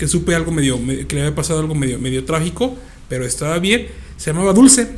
que 0.00 0.08
supe 0.08 0.34
algo 0.34 0.50
medio, 0.50 0.80
que 1.06 1.14
le 1.14 1.20
había 1.20 1.34
pasado 1.34 1.60
algo 1.60 1.74
medio, 1.74 1.98
medio 1.98 2.24
trágico, 2.24 2.74
pero 3.10 3.26
estaba 3.26 3.58
bien. 3.58 3.88
Se 4.16 4.30
llamaba 4.30 4.54
Dulce. 4.54 4.88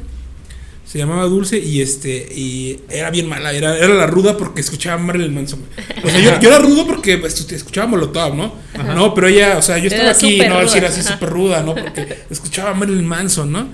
Se 0.84 0.98
llamaba 0.98 1.24
Dulce 1.24 1.58
y 1.58 1.80
este 1.80 2.28
y 2.34 2.80
era 2.90 3.10
bien 3.10 3.28
mala, 3.28 3.52
era, 3.52 3.78
era 3.78 3.88
la 3.88 4.06
ruda 4.06 4.36
porque 4.36 4.60
escuchaba 4.60 4.98
Marilyn 4.98 5.34
Manson. 5.34 5.60
O 6.04 6.10
sea, 6.10 6.20
yo, 6.20 6.40
yo 6.40 6.48
era 6.48 6.58
rudo 6.58 6.86
porque 6.86 7.18
pues, 7.18 7.40
escuchaba 7.50 7.86
Molotov, 7.86 8.34
¿no? 8.34 8.52
No, 8.94 9.14
pero 9.14 9.28
ella, 9.28 9.56
o 9.58 9.62
sea, 9.62 9.78
yo 9.78 9.88
estaba 9.88 10.10
aquí, 10.10 10.38
no, 10.38 10.60
ruda. 10.60 10.76
era 10.76 10.88
así 10.88 11.02
súper 11.02 11.30
ruda, 11.30 11.62
¿no? 11.62 11.74
Porque 11.74 12.24
escuchaba 12.30 12.74
Marilyn 12.74 13.06
Manson, 13.06 13.52
¿no? 13.52 13.68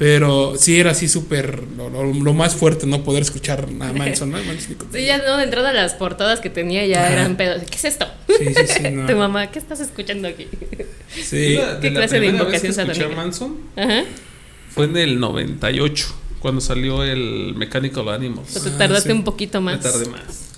Pero 0.00 0.54
sí 0.56 0.80
era 0.80 0.92
así 0.92 1.08
súper 1.08 1.62
lo, 1.76 2.32
más 2.32 2.56
fuerte, 2.56 2.86
no 2.86 3.04
poder 3.04 3.20
escuchar 3.20 3.70
nada 3.70 3.92
Manson, 3.92 4.30
¿no? 4.30 4.38
Sí, 4.38 5.04
ya 5.04 5.18
no, 5.18 5.36
de 5.36 5.44
entrada 5.44 5.74
las 5.74 5.92
portadas 5.92 6.40
que 6.40 6.48
tenía 6.48 6.86
ya 6.86 7.12
eran 7.12 7.36
pedos. 7.36 7.62
¿Qué 7.70 7.76
es 7.76 7.84
esto? 7.84 8.06
Sí, 8.26 8.46
sí, 8.46 8.66
sí. 8.66 8.82
No. 8.90 9.06
tu 9.06 9.14
mamá, 9.14 9.50
¿qué 9.50 9.58
estás 9.58 9.78
escuchando 9.78 10.26
aquí? 10.26 10.48
Sí. 11.22 11.58
¿Qué 11.82 11.92
clase 11.92 12.18
de 12.18 12.28
invocación 12.28 12.72
satánica? 12.72 13.08
Manson 13.08 13.58
Ajá. 13.76 14.04
fue 14.70 14.86
en 14.86 14.96
el 14.96 15.20
98, 15.20 16.14
cuando 16.40 16.60
salió 16.60 17.02
el 17.02 17.54
Mechanical 17.54 18.08
Animals. 18.08 18.56
O 18.56 18.60
te 18.60 18.70
tardaste 18.70 19.12
ah, 19.12 19.14
un 19.14 19.24
poquito 19.24 19.60
más. 19.60 19.76
Me 19.76 19.82
tardé 19.82 20.06
más. 20.06 20.48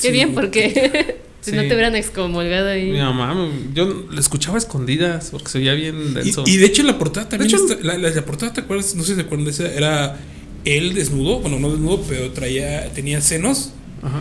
Qué 0.00 0.10
bien, 0.10 0.34
porque 0.34 1.20
Si 1.40 1.52
no 1.52 1.62
te 1.62 1.68
hubieran 1.68 1.96
excomulgado 1.96 2.68
ahí. 2.68 2.92
Mi 2.92 2.98
mamá, 2.98 3.34
yo 3.72 4.04
le 4.10 4.20
escuchaba 4.20 4.58
escondidas 4.58 5.28
porque 5.30 5.48
se 5.48 5.58
veía 5.58 5.72
bien 5.72 6.12
denso. 6.12 6.44
Y, 6.46 6.58
de 6.58 6.66
hecho 6.66 6.82
la 6.82 6.98
portada 6.98 7.28
también. 7.28 7.50
la, 7.82 7.96
la, 7.96 8.24
portada, 8.24 8.52
¿te 8.52 8.60
acuerdas? 8.60 8.94
No 8.94 9.02
sé 9.02 9.12
si 9.12 9.16
te 9.16 9.22
acuerdas 9.22 9.56
de 9.56 9.66
esa. 9.66 9.74
Era 9.74 10.18
él 10.66 10.92
desnudo, 10.92 11.40
bueno, 11.40 11.58
no 11.58 11.70
desnudo, 11.70 12.02
pero 12.06 12.30
traía, 12.32 12.92
tenía 12.92 13.20
senos 13.22 13.70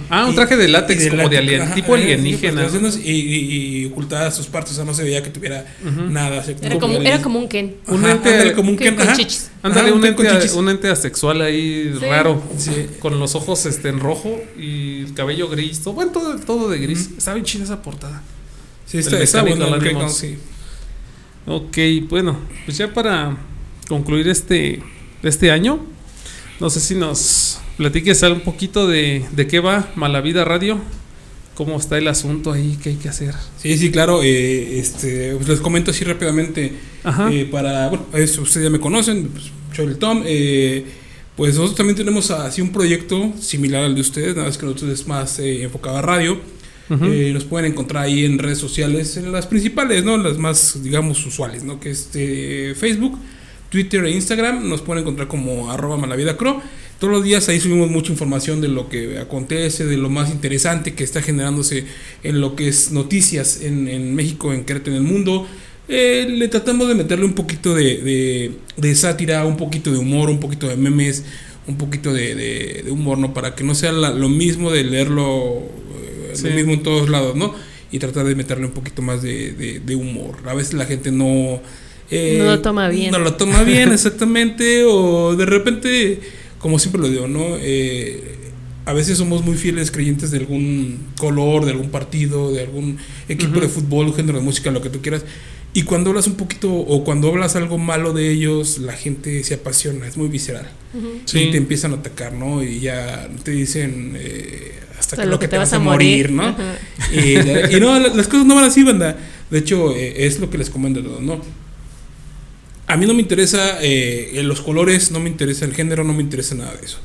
Ah, 0.09 0.25
un 0.25 0.35
traje 0.35 0.57
de 0.57 0.67
látex 0.67 1.09
como 1.09 1.29
de 1.29 1.37
alien, 1.37 1.73
tipo 1.73 1.93
alienígena. 1.93 2.67
y, 3.03 3.11
y, 3.11 3.85
ocultadas 3.85 4.35
sus 4.35 4.47
partes, 4.47 4.73
o 4.73 4.75
sea, 4.75 4.85
no 4.85 4.93
se 4.93 5.03
veía 5.03 5.23
que 5.23 5.29
tuviera 5.29 5.65
nada. 6.09 6.43
era, 6.61 6.79
como, 6.79 6.99
era 6.99 7.21
como 7.21 7.39
un 7.39 7.47
Ken. 7.47 7.75
Un 7.87 8.05
ente, 8.05 8.53
como 8.53 8.71
un 8.71 8.77
Ken. 8.77 8.97
Ándale, 9.61 9.91
un, 9.91 10.05
ente, 10.05 10.51
un 10.55 10.69
ente 10.69 10.89
asexual 10.89 11.41
ahí 11.41 11.91
raro, 12.01 12.41
con 12.99 13.19
los 13.19 13.35
ojos 13.35 13.65
este, 13.65 13.89
en 13.89 13.99
rojo 13.99 14.39
y 14.57 15.03
el 15.03 15.13
cabello 15.13 15.47
gris, 15.47 15.81
todo, 15.81 15.93
bueno, 15.93 16.11
todo, 16.11 16.37
todo 16.39 16.69
de 16.69 16.79
gris. 16.79 17.09
Estaba 17.17 17.35
bien 17.35 17.45
chida 17.45 17.63
esa 17.63 17.81
portada. 17.81 18.21
Sí, 18.85 18.97
está, 18.97 19.19
está 19.21 19.43
bueno. 19.43 20.09
sí. 20.09 20.37
Ok, 21.45 21.77
bueno, 22.09 22.37
pues 22.65 22.77
ya 22.77 22.93
para 22.93 23.37
concluir 23.87 24.27
este, 24.27 24.83
este 25.23 25.51
año, 25.51 25.79
no 26.59 26.69
sé 26.69 26.79
si 26.79 26.95
nos 26.95 27.59
platiques 27.79 28.21
un 28.23 28.41
poquito 28.41 28.89
de, 28.89 29.25
de 29.31 29.47
qué 29.47 29.61
va 29.61 29.89
Malavida 29.95 30.43
Radio. 30.43 30.81
¿Cómo 31.55 31.77
está 31.77 31.97
el 31.97 32.09
asunto 32.09 32.51
ahí? 32.51 32.77
¿Qué 32.83 32.89
hay 32.89 32.95
que 32.97 33.07
hacer? 33.07 33.33
Sí, 33.57 33.77
sí, 33.77 33.89
claro. 33.89 34.21
Eh, 34.21 34.79
este, 34.79 35.33
pues 35.35 35.47
les 35.47 35.61
comento 35.61 35.91
así 35.91 36.03
rápidamente. 36.03 36.73
Eh, 37.31 37.47
para, 37.49 37.87
bueno, 37.87 38.05
ustedes 38.11 38.65
ya 38.65 38.69
me 38.69 38.81
conocen, 38.81 39.29
pues, 39.29 39.45
yo 39.73 39.83
el 39.83 39.97
Tom. 39.97 40.23
Eh, 40.25 40.83
pues 41.37 41.55
nosotros 41.55 41.77
también 41.77 41.95
tenemos 41.95 42.29
así 42.31 42.61
un 42.61 42.73
proyecto 42.73 43.31
similar 43.39 43.85
al 43.85 43.95
de 43.95 44.01
ustedes, 44.01 44.35
nada 44.35 44.49
más 44.49 44.57
que 44.57 44.65
nosotros 44.65 44.91
es 44.91 45.07
más 45.07 45.39
enfocado 45.39 45.99
a 45.99 46.01
radio. 46.01 46.37
nos 46.89 47.45
pueden 47.45 47.71
encontrar 47.71 48.03
ahí 48.03 48.25
en 48.25 48.39
redes 48.39 48.57
sociales, 48.57 49.15
en 49.15 49.31
las 49.31 49.47
principales, 49.47 50.03
¿no? 50.03 50.17
Las 50.17 50.37
más, 50.37 50.83
digamos, 50.83 51.25
usuales, 51.25 51.63
¿no? 51.63 51.79
Que 51.79 51.91
es 51.91 52.09
Facebook, 52.77 53.17
Twitter 53.69 54.03
e 54.03 54.11
Instagram. 54.11 54.67
Nos 54.67 54.81
pueden 54.81 55.03
encontrar 55.03 55.29
como 55.29 55.71
arroba 55.71 55.95
malavidacro. 55.95 56.61
Todos 56.99 57.13
los 57.13 57.23
días 57.23 57.47
ahí 57.47 57.61
subimos 57.61 57.89
mucha 57.89 58.11
información 58.11 58.59
de 58.59 58.67
lo 58.67 58.89
que 58.89 59.19
acontece, 59.19 59.85
de 59.85 59.95
lo 59.95 60.09
más 60.09 60.29
interesante 60.29 60.95
que 60.95 61.05
está 61.05 61.21
generándose 61.21 61.85
en 62.23 62.41
lo 62.41 62.57
que 62.57 62.67
es 62.67 62.91
noticias 62.91 63.61
en, 63.61 63.87
en 63.87 64.13
México, 64.15 64.51
en 64.53 64.65
Querétaro, 64.65 64.97
en 64.97 65.03
el 65.03 65.11
mundo. 65.11 65.47
Eh, 65.87 66.27
le 66.29 66.49
tratamos 66.49 66.89
de 66.89 66.95
meterle 66.95 67.25
un 67.25 67.33
poquito 67.33 67.73
de, 67.73 68.51
de, 68.75 68.95
sátira, 68.95 69.45
un 69.45 69.55
poquito 69.55 69.91
de 69.91 69.97
humor, 69.97 70.29
un 70.29 70.41
poquito 70.41 70.67
de 70.67 70.75
memes, 70.75 71.23
un 71.67 71.77
poquito 71.77 72.13
de, 72.13 72.35
de 72.83 72.91
humor, 72.91 73.17
¿no? 73.17 73.33
Para 73.33 73.55
que 73.55 73.63
no 73.63 73.75
sea 73.75 73.93
lo 73.93 74.29
mismo 74.29 74.69
de 74.69 74.83
leerlo 74.83 75.63
eh, 76.29 76.49
lo 76.49 76.49
mismo 76.51 76.73
en 76.73 76.83
todos 76.83 77.09
lados, 77.09 77.35
¿no? 77.35 77.55
Y 77.91 77.99
tratar 77.99 78.25
de 78.25 78.35
meterle 78.35 78.65
un 78.65 78.71
poquito 78.73 79.01
más 79.01 79.21
de, 79.21 79.95
humor. 79.95 80.37
A 80.45 80.53
veces 80.53 80.73
la 80.73 80.85
gente 80.85 81.11
no... 81.11 81.61
Eh, 82.11 82.37
no 82.39 82.45
lo 82.45 82.59
toma 82.59 82.89
bien. 82.89 83.11
No 83.11 83.19
lo 83.19 83.35
toma 83.35 83.63
bien, 83.63 83.91
exactamente. 83.93 84.83
o 84.85 85.35
de 85.35 85.45
repente 85.45 86.19
como 86.59 86.77
siempre 86.77 87.01
lo 87.01 87.09
digo, 87.09 87.27
¿no? 87.27 87.57
Eh, 87.59 88.35
a 88.85 88.93
veces 88.93 89.17
somos 89.17 89.43
muy 89.43 89.55
fieles 89.55 89.91
creyentes 89.91 90.31
de 90.31 90.39
algún 90.39 90.97
color, 91.17 91.65
de 91.65 91.71
algún 91.71 91.89
partido, 91.89 92.51
de 92.51 92.61
algún 92.61 92.97
equipo 93.27 93.59
de 93.59 93.67
fútbol, 93.67 94.13
género 94.15 94.39
de 94.39 94.43
música, 94.43 94.71
lo 94.71 94.81
que 94.81 94.89
tú 94.89 95.01
quieras. 95.01 95.23
Y 95.73 95.83
cuando 95.83 96.09
hablas 96.09 96.25
un 96.25 96.33
poquito 96.33 96.73
o 96.73 97.03
cuando 97.03 97.27
hablas 97.29 97.55
algo 97.55 97.77
malo 97.77 98.13
de 98.13 98.31
ellos, 98.31 98.79
la 98.79 98.93
gente 98.93 99.43
se 99.43 99.53
apasiona, 99.53 100.07
es 100.07 100.17
muy 100.17 100.27
visceral. 100.27 100.67
Y 101.31 101.51
te 101.51 101.57
empiezan 101.57 101.91
a 101.91 101.97
atacar, 101.97 102.33
¿no? 102.33 102.63
Y 102.63 102.79
ya 102.79 103.29
te 103.43 103.51
dicen 103.51 104.15
eh, 104.17 104.73
hasta 104.97 105.17
que, 105.17 105.25
lo 105.27 105.37
que, 105.37 105.47
te, 105.47 105.57
vas, 105.59 105.71
a 105.73 105.79
morir, 105.79 106.31
¿no? 106.31 106.55
y, 107.13 107.79
no, 107.79 107.99
las 107.99 108.27
cosas 108.27 108.47
no 108.47 108.55
van 108.55 108.63
así, 108.63 108.83
banda. 108.83 109.15
De 109.51 109.59
hecho, 109.59 109.95
eh, 109.95 110.25
es 110.25 110.39
lo 110.39 110.49
que 110.49 110.57
les 110.57 110.71
comento 110.71 111.03
todo, 111.03 111.21
¿no? 111.21 111.39
A 112.89 112.97
mí 112.97 113.05
no 113.05 113.13
me 113.13 113.21
interesa 113.21 113.77
eh, 113.81 114.41
los 114.43 114.61
colores, 114.61 115.11
no 115.11 115.19
me 115.19 115.29
interesa 115.29 115.63
el 115.63 115.75
género, 115.75 116.03
no 116.03 116.11
me 116.11 116.23
interesa 116.23 116.55
nada 116.55 116.73
de 116.73 116.85
eso. 116.85 116.97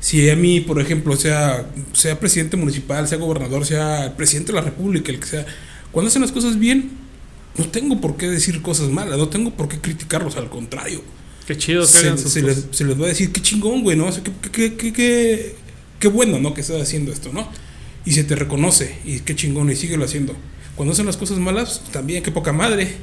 Si 0.00 0.28
a 0.28 0.34
mí, 0.34 0.60
por 0.60 0.80
ejemplo, 0.80 1.16
sea, 1.16 1.70
sea 1.92 2.18
presidente 2.18 2.56
municipal, 2.56 3.06
sea 3.06 3.18
gobernador, 3.18 3.64
sea 3.64 4.14
presidente 4.16 4.52
de 4.52 4.58
la 4.58 4.64
república, 4.64 5.12
el 5.12 5.20
que 5.20 5.26
sea, 5.28 5.46
cuando 5.92 6.08
hacen 6.08 6.22
las 6.22 6.32
cosas 6.32 6.58
bien, 6.58 6.90
no 7.56 7.68
tengo 7.68 8.00
por 8.00 8.16
qué 8.16 8.28
decir 8.28 8.62
cosas 8.62 8.88
malas, 8.88 9.16
no 9.16 9.28
tengo 9.28 9.52
por 9.52 9.68
qué 9.68 9.78
criticarlos, 9.78 10.36
al 10.36 10.50
contrario. 10.50 11.02
Qué 11.46 11.56
chido 11.56 11.86
se, 11.86 12.10
les, 12.10 12.20
se, 12.20 12.84
les, 12.84 13.00
va 13.00 13.06
a 13.06 13.08
decir, 13.08 13.30
qué 13.30 13.40
chingón, 13.40 13.84
güey, 13.84 13.96
¿no? 13.96 14.06
O 14.06 14.12
sea, 14.12 14.24
qué, 14.24 14.32
qué, 14.76 14.92
qué, 14.92 15.54
qué, 16.00 16.08
bueno, 16.08 16.40
¿no? 16.40 16.52
Que 16.52 16.62
estás 16.62 16.82
haciendo 16.82 17.12
esto, 17.12 17.30
¿no? 17.32 17.48
Y 18.04 18.10
se 18.10 18.24
te 18.24 18.34
reconoce, 18.34 18.98
y 19.04 19.20
qué 19.20 19.36
chingón, 19.36 19.70
y 19.70 19.76
síguelo 19.76 20.04
haciendo. 20.04 20.36
Cuando 20.78 20.92
hacen 20.92 21.06
las 21.06 21.16
cosas 21.16 21.38
malas, 21.38 21.82
también 21.90 22.22
qué 22.22 22.30
poca 22.30 22.52
madre 22.52 22.94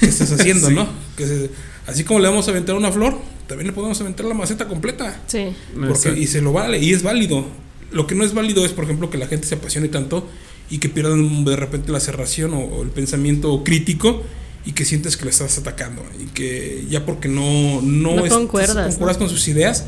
que 0.00 0.06
estás 0.06 0.30
haciendo, 0.32 0.70
¿no? 0.70 0.86
Que 1.16 1.48
así 1.86 2.04
como 2.04 2.20
le 2.20 2.28
vamos 2.28 2.46
a 2.46 2.50
aventar 2.50 2.76
una 2.76 2.92
flor, 2.92 3.18
también 3.46 3.68
le 3.68 3.72
podemos 3.72 3.98
aventar 4.02 4.26
la 4.26 4.34
maceta 4.34 4.68
completa. 4.68 5.18
Sí. 5.26 5.46
Porque, 5.88 6.10
y 6.10 6.26
se 6.26 6.42
lo 6.42 6.52
vale, 6.52 6.78
y 6.78 6.92
es 6.92 7.02
válido. 7.02 7.46
Lo 7.90 8.06
que 8.06 8.14
no 8.14 8.22
es 8.22 8.34
válido 8.34 8.66
es, 8.66 8.72
por 8.72 8.84
ejemplo, 8.84 9.08
que 9.08 9.16
la 9.16 9.28
gente 9.28 9.46
se 9.46 9.54
apasione 9.54 9.88
tanto 9.88 10.28
y 10.68 10.76
que 10.76 10.90
pierdan 10.90 11.46
de 11.46 11.56
repente 11.56 11.90
la 11.90 12.00
cerración 12.00 12.52
o 12.52 12.82
el 12.82 12.90
pensamiento 12.90 13.64
crítico 13.64 14.22
y 14.66 14.72
que 14.72 14.84
sientes 14.84 15.16
que 15.16 15.24
lo 15.24 15.30
estás 15.30 15.56
atacando 15.56 16.02
y 16.22 16.26
que 16.26 16.84
ya 16.90 17.06
porque 17.06 17.28
no 17.28 17.80
no, 17.80 18.16
no 18.16 18.28
concuerdas, 18.28 19.16
con 19.16 19.30
sus 19.30 19.48
ideas 19.48 19.86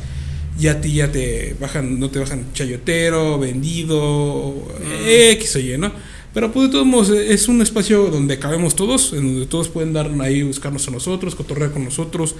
ya 0.57 0.71
a 0.71 0.81
ti 0.81 0.93
ya 0.93 1.11
te 1.11 1.55
bajan 1.59 1.99
no 1.99 2.09
te 2.09 2.19
bajan 2.19 2.53
chayotero 2.53 3.37
vendido 3.37 4.53
mm. 4.53 5.33
x 5.33 5.57
o 5.57 5.59
y 5.59 5.77
no 5.77 5.91
pero 6.33 6.51
pues 6.51 6.67
de 6.67 6.71
todos 6.71 6.85
modos 6.85 7.09
es 7.09 7.47
un 7.47 7.61
espacio 7.61 8.09
donde 8.09 8.37
cabemos 8.37 8.75
todos 8.75 9.13
en 9.13 9.33
donde 9.33 9.45
todos 9.47 9.69
pueden 9.69 9.93
dar 9.93 10.11
ahí 10.21 10.43
buscarnos 10.43 10.87
a 10.87 10.91
nosotros 10.91 11.35
cotorrear 11.35 11.71
con 11.71 11.83
nosotros. 11.83 12.35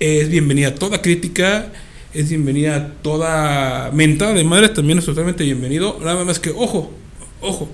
Es 0.00 0.28
bienvenida 0.28 0.74
toda 0.74 1.02
crítica 1.02 1.72
es 2.12 2.28
bienvenida 2.28 2.94
toda 3.02 3.90
mentada 3.92 4.34
de 4.34 4.44
madre 4.44 4.68
también 4.68 4.98
es 4.98 5.04
totalmente 5.04 5.44
bienvenido. 5.44 5.98
Nada 6.00 6.24
más 6.24 6.38
que 6.38 6.50
ojo 6.50 6.92
ojo 7.40 7.68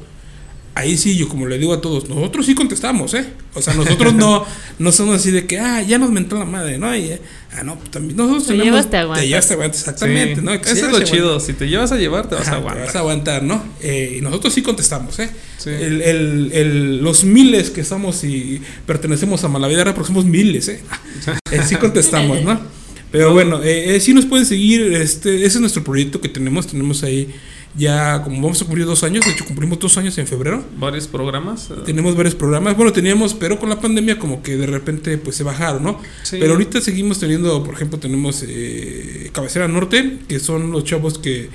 ahí 0.80 0.96
sí, 0.96 1.16
yo 1.16 1.28
como 1.28 1.46
le 1.46 1.58
digo 1.58 1.72
a 1.72 1.80
todos, 1.80 2.08
nosotros 2.08 2.46
sí 2.46 2.54
contestamos, 2.54 3.14
¿eh? 3.14 3.26
O 3.54 3.62
sea, 3.62 3.74
nosotros 3.74 4.14
no, 4.14 4.44
no 4.78 4.92
somos 4.92 5.16
así 5.16 5.30
de 5.30 5.46
que, 5.46 5.58
ah, 5.58 5.82
ya 5.82 5.98
nos 5.98 6.10
mentó 6.10 6.38
la 6.38 6.44
madre, 6.44 6.78
¿no? 6.78 6.94
Y, 6.96 7.12
ah, 7.52 7.62
no, 7.62 7.76
pues 7.78 7.90
también 7.90 8.16
nosotros 8.16 8.46
te 8.46 8.56
Llevas, 8.56 8.90
te 8.90 8.96
aguantas. 8.96 9.22
Te 9.22 9.28
llevas, 9.28 9.48
te 9.48 9.54
aguantas, 9.54 9.80
exactamente, 9.80 10.42
¿no? 10.42 10.52
Eso 10.52 10.86
es 10.86 10.92
lo 10.92 11.00
chido, 11.02 11.40
si 11.40 11.52
te 11.52 11.68
llevas 11.68 11.92
a 11.92 11.96
llevar, 11.96 12.28
te 12.28 12.34
vas 12.34 12.48
a 12.48 12.56
aguantar. 12.56 12.80
Te 12.80 12.86
vas 12.86 12.96
a 12.96 12.98
aguantar, 12.98 13.42
¿no? 13.42 13.62
Eh, 13.80 14.16
y 14.18 14.20
nosotros 14.20 14.52
sí 14.52 14.62
contestamos, 14.62 15.18
¿eh? 15.18 15.30
El, 15.66 16.02
el, 16.02 16.50
el, 16.52 17.02
los 17.02 17.24
miles 17.24 17.70
que 17.70 17.84
somos 17.84 18.24
y 18.24 18.62
pertenecemos 18.86 19.44
a 19.44 19.48
Malavidara, 19.48 19.94
porque 19.94 20.08
somos 20.08 20.24
miles, 20.24 20.68
¿eh? 20.68 20.80
eh 21.50 21.60
sí 21.66 21.76
contestamos, 21.76 22.42
¿no? 22.42 22.60
Pero 23.10 23.32
bueno, 23.32 23.62
eh, 23.62 23.96
eh, 23.96 24.00
sí 24.00 24.14
nos 24.14 24.26
pueden 24.26 24.46
seguir, 24.46 24.92
este, 24.94 25.36
ese 25.36 25.46
es 25.46 25.60
nuestro 25.60 25.82
proyecto 25.82 26.20
que 26.20 26.28
tenemos, 26.28 26.68
tenemos 26.68 27.02
ahí 27.02 27.28
ya 27.74 28.22
como 28.22 28.42
vamos 28.42 28.60
a 28.60 28.64
cumplir 28.64 28.86
dos 28.86 29.04
años, 29.04 29.24
de 29.24 29.32
hecho 29.32 29.44
cumplimos 29.44 29.78
dos 29.78 29.96
años 29.96 30.16
en 30.18 30.26
febrero. 30.26 30.64
¿Varios 30.78 31.06
programas? 31.06 31.68
Tenemos 31.84 32.16
varios 32.16 32.34
programas, 32.34 32.76
bueno, 32.76 32.92
teníamos, 32.92 33.34
pero 33.34 33.58
con 33.58 33.68
la 33.68 33.80
pandemia 33.80 34.18
como 34.18 34.42
que 34.42 34.56
de 34.56 34.66
repente 34.66 35.16
pues 35.18 35.36
se 35.36 35.44
bajaron, 35.44 35.82
¿no? 35.82 36.00
Pero 36.30 36.52
ahorita 36.52 36.80
seguimos 36.80 37.20
teniendo, 37.20 37.62
por 37.62 37.74
ejemplo, 37.74 37.98
tenemos 37.98 38.44
eh, 38.46 39.30
Cabecera 39.32 39.68
Norte, 39.68 40.18
que 40.28 40.40
son 40.40 40.72
los 40.72 40.84
chavos 40.84 41.18
que 41.18 41.48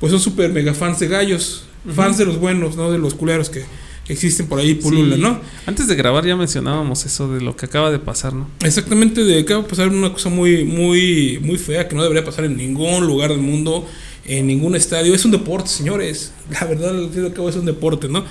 pues 0.00 0.10
son 0.10 0.20
súper 0.20 0.50
mega 0.52 0.74
fans 0.74 0.98
de 0.98 1.08
gallos, 1.08 1.64
fans 1.94 2.18
de 2.18 2.24
los 2.24 2.38
buenos, 2.38 2.76
¿no? 2.76 2.90
De 2.90 2.98
los 2.98 3.14
culeros 3.14 3.50
que 3.50 3.64
existen 4.08 4.46
por 4.46 4.58
ahí 4.58 4.74
pulula, 4.74 5.16
¿no? 5.16 5.40
Antes 5.66 5.86
de 5.86 5.94
grabar 5.94 6.26
ya 6.26 6.36
mencionábamos 6.36 7.06
eso 7.06 7.32
de 7.32 7.40
lo 7.40 7.54
que 7.54 7.66
acaba 7.66 7.90
de 7.90 7.98
pasar, 7.98 8.32
¿no? 8.32 8.48
Exactamente, 8.62 9.22
de 9.24 9.40
acaba 9.40 9.62
de 9.62 9.68
pasar 9.68 9.88
una 9.88 10.12
cosa 10.12 10.28
muy, 10.30 10.64
muy, 10.64 11.38
muy 11.42 11.58
fea 11.58 11.86
que 11.86 11.94
no 11.94 12.02
debería 12.02 12.24
pasar 12.24 12.44
en 12.44 12.56
ningún 12.56 13.06
lugar 13.06 13.30
del 13.30 13.40
mundo 13.40 13.86
en 14.30 14.46
ningún 14.46 14.76
estadio. 14.76 15.14
Es 15.14 15.24
un 15.24 15.32
deporte, 15.32 15.68
señores. 15.68 16.32
La 16.50 16.64
verdad, 16.66 16.90
al 16.90 17.32
cabo 17.32 17.48
es 17.48 17.56
un 17.56 17.66
deporte, 17.66 18.08
¿no? 18.08 18.24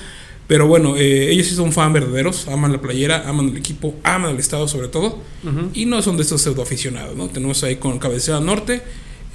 Pero 0.47 0.65
bueno, 0.65 0.97
eh, 0.97 1.29
ellos 1.31 1.45
sí 1.45 1.53
son 1.53 1.71
fan 1.71 1.93
verdaderos, 1.93 2.47
aman 2.47 2.71
la 2.71 2.81
playera, 2.81 3.29
aman 3.29 3.49
el 3.49 3.57
equipo, 3.57 3.93
aman 4.03 4.31
el 4.31 4.39
estado 4.39 4.67
sobre 4.67 4.87
todo, 4.87 5.19
y 5.75 5.85
no 5.85 6.01
son 6.01 6.17
de 6.17 6.23
estos 6.23 6.41
pseudo 6.41 6.63
aficionados, 6.63 7.15
¿no? 7.15 7.27
Tenemos 7.27 7.63
ahí 7.63 7.75
con 7.75 7.99
Cabecera 7.99 8.39
Norte, 8.39 8.81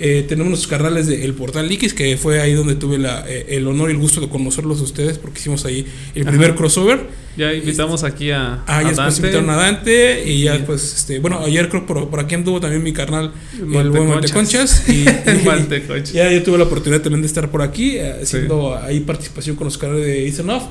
eh, 0.00 0.24
tenemos 0.28 0.50
nuestros 0.50 0.70
canales 0.70 1.06
de 1.06 1.24
El 1.24 1.34
Portal 1.34 1.68
Liquis, 1.68 1.94
que 1.94 2.16
fue 2.16 2.40
ahí 2.40 2.52
donde 2.52 2.74
tuve 2.74 2.98
la, 2.98 3.24
eh, 3.28 3.46
el 3.50 3.66
honor 3.68 3.90
y 3.90 3.92
el 3.92 3.98
gusto 3.98 4.20
de 4.20 4.28
conocerlos 4.28 4.80
a 4.80 4.82
ustedes, 4.82 5.18
porque 5.18 5.38
hicimos 5.38 5.64
ahí 5.64 5.86
el 6.16 6.24
primer 6.24 6.56
crossover. 6.56 7.24
Ya 7.36 7.52
invitamos 7.52 8.02
aquí 8.02 8.30
a, 8.30 8.64
ah, 8.66 8.82
ya 8.82 8.88
después 8.88 9.18
invitaron 9.18 9.50
a 9.50 9.56
Dante, 9.56 10.24
y 10.28 10.44
ya 10.44 10.54
después, 10.54 10.94
este, 10.96 11.20
bueno, 11.20 11.40
ayer 11.40 11.68
creo 11.68 11.86
por, 11.86 12.08
por 12.08 12.20
aquí 12.20 12.34
anduvo 12.34 12.60
también 12.60 12.82
mi 12.82 12.92
carnal, 12.92 13.32
el 13.56 13.90
buen 13.90 14.08
Manteconchas. 14.08 14.88
Y, 14.94 15.04
ya 16.12 16.30
yo 16.30 16.42
tuve 16.42 16.58
la 16.58 16.64
oportunidad 16.64 17.00
también 17.00 17.22
de 17.22 17.28
estar 17.28 17.50
por 17.50 17.62
aquí, 17.62 17.96
eh, 17.96 18.20
haciendo 18.22 18.76
ahí 18.76 19.00
participación 19.00 19.54
con 19.56 19.66
los 19.66 19.78
canales 19.78 20.04
de 20.04 20.24
Isenoff. 20.26 20.64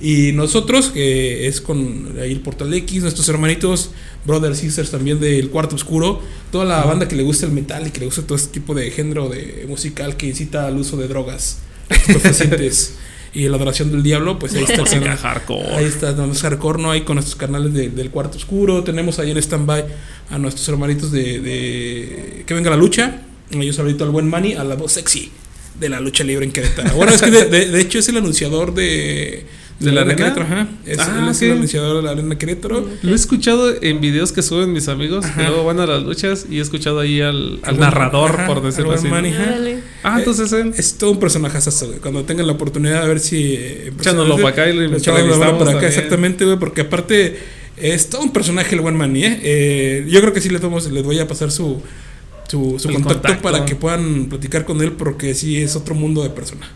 Y 0.00 0.32
nosotros, 0.32 0.88
que 0.88 1.46
es 1.46 1.60
con 1.60 2.16
ahí 2.20 2.32
el 2.32 2.40
Portal 2.40 2.72
X, 2.72 3.02
nuestros 3.02 3.28
hermanitos, 3.28 3.90
brothers, 4.24 4.58
sisters 4.58 4.90
también 4.90 5.20
del 5.20 5.50
Cuarto 5.50 5.76
Oscuro, 5.76 6.22
toda 6.50 6.64
la 6.64 6.84
banda 6.84 7.06
que 7.06 7.16
le 7.16 7.22
gusta 7.22 7.44
el 7.44 7.52
metal 7.52 7.86
y 7.86 7.90
que 7.90 8.00
le 8.00 8.06
gusta 8.06 8.22
todo 8.22 8.36
este 8.36 8.52
tipo 8.52 8.74
de 8.74 8.90
género 8.90 9.28
de 9.28 9.66
musical 9.68 10.16
que 10.16 10.26
incita 10.26 10.66
al 10.66 10.78
uso 10.78 10.96
de 10.96 11.06
drogas 11.06 11.58
y 13.34 13.48
la 13.48 13.56
adoración 13.56 13.92
del 13.92 14.02
diablo, 14.02 14.38
pues 14.38 14.54
ahí 14.54 14.62
está. 14.62 14.80
Música 14.80 15.16
hardcore. 15.16 15.76
Ahí 15.76 15.84
está, 15.84 16.10
es 16.10 16.42
hardcore, 16.42 16.82
¿no? 16.82 16.90
Ahí 16.90 17.02
con 17.02 17.16
nuestros 17.16 17.36
canales 17.36 17.74
del 17.74 18.10
Cuarto 18.10 18.38
Oscuro. 18.38 18.82
Tenemos 18.82 19.18
ahí 19.18 19.30
en 19.30 19.36
stand-by 19.36 19.84
a 20.30 20.38
nuestros 20.38 20.66
hermanitos 20.68 21.12
de, 21.12 21.40
de 21.40 22.44
Que 22.46 22.54
Venga 22.54 22.70
la 22.70 22.76
Lucha. 22.76 23.22
Ellos 23.50 23.78
ahorita 23.78 24.04
al 24.04 24.10
buen 24.10 24.28
Manny, 24.28 24.54
a 24.54 24.64
la 24.64 24.76
voz 24.76 24.92
sexy 24.92 25.30
de 25.78 25.88
la 25.88 26.00
lucha 26.00 26.24
libre 26.24 26.44
en 26.44 26.52
Querétaro. 26.52 26.94
Bueno, 26.94 27.12
es 27.12 27.22
que 27.22 27.30
de 27.30 27.80
hecho 27.80 27.98
es 27.98 28.08
el 28.08 28.16
anunciador 28.16 28.74
de 28.74 29.46
¿De 29.80 29.92
la, 29.92 30.02
arena? 30.02 30.16
Querétaro, 30.16 30.42
ajá. 30.42 30.68
Es, 30.86 30.98
ah, 30.98 31.28
es 31.30 31.42
el 31.42 31.52
anunciador 31.52 31.96
de 31.96 32.02
la 32.02 32.10
arena 32.10 32.36
Querétaro. 32.36 32.86
Lo 33.02 33.12
he 33.12 33.14
escuchado 33.14 33.74
en 33.80 34.00
videos 34.00 34.30
que 34.30 34.42
suben 34.42 34.72
mis 34.72 34.88
amigos, 34.88 35.24
que 35.26 35.42
luego 35.42 35.64
van 35.64 35.80
a 35.80 35.86
las 35.86 36.02
luchas 36.02 36.46
y 36.50 36.58
he 36.58 36.60
escuchado 36.60 37.00
ahí 37.00 37.22
al, 37.22 37.60
al 37.62 37.78
narrador, 37.78 38.46
por 38.46 38.62
decirlo 38.62 38.92
así. 38.92 39.08
ah, 40.02 40.18
entonces 40.18 40.52
eh, 40.52 40.70
es 40.76 40.98
todo 40.98 41.12
un 41.12 41.18
personaje 41.18 41.58
güey. 41.86 41.98
Cuando 41.98 42.24
tengan 42.24 42.46
la 42.46 42.52
oportunidad 42.52 43.02
de 43.02 43.08
ver 43.08 43.20
si. 43.20 43.54
Eh, 43.54 43.92
Echándolo 43.98 44.36
para 44.36 44.48
acá 44.50 44.68
y 44.68 44.74
lo 44.74 45.00
para 45.58 45.72
acá, 45.72 45.88
exactamente, 45.88 46.44
güey, 46.44 46.58
porque 46.58 46.82
aparte 46.82 47.38
es 47.76 48.10
todo 48.10 48.22
un 48.22 48.32
personaje 48.32 48.74
el 48.74 48.82
buen 48.82 48.96
Manny, 48.96 49.24
¿eh? 49.24 49.40
¿eh? 49.42 50.06
yo 50.08 50.20
creo 50.20 50.32
que 50.32 50.40
sí 50.40 50.50
les, 50.50 50.60
vamos, 50.60 50.90
les 50.90 51.02
voy 51.02 51.18
a 51.18 51.26
pasar 51.26 51.50
su, 51.50 51.82
su, 52.50 52.78
su 52.78 52.92
contacto, 52.92 53.42
para 53.42 53.64
que 53.64 53.76
puedan 53.76 54.26
platicar 54.26 54.64
con 54.64 54.80
él, 54.82 54.92
porque 54.92 55.34
sí 55.34 55.58
es 55.58 55.76
otro 55.76 55.94
mundo 55.94 56.22
de 56.22 56.30
persona 56.30 56.68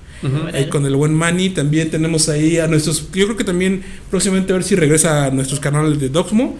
con 0.70 0.86
el 0.86 0.96
buen 0.96 1.14
Manny 1.14 1.50
también 1.50 1.90
tenemos 1.90 2.28
ahí 2.28 2.58
a 2.58 2.66
nuestros. 2.66 3.08
Yo 3.12 3.26
creo 3.26 3.36
que 3.36 3.44
también 3.44 3.82
próximamente 4.10 4.52
a 4.52 4.56
ver 4.56 4.64
si 4.64 4.74
regresa 4.74 5.26
a 5.26 5.30
nuestros 5.30 5.60
canales 5.60 6.00
de 6.00 6.08
Doxmo, 6.08 6.56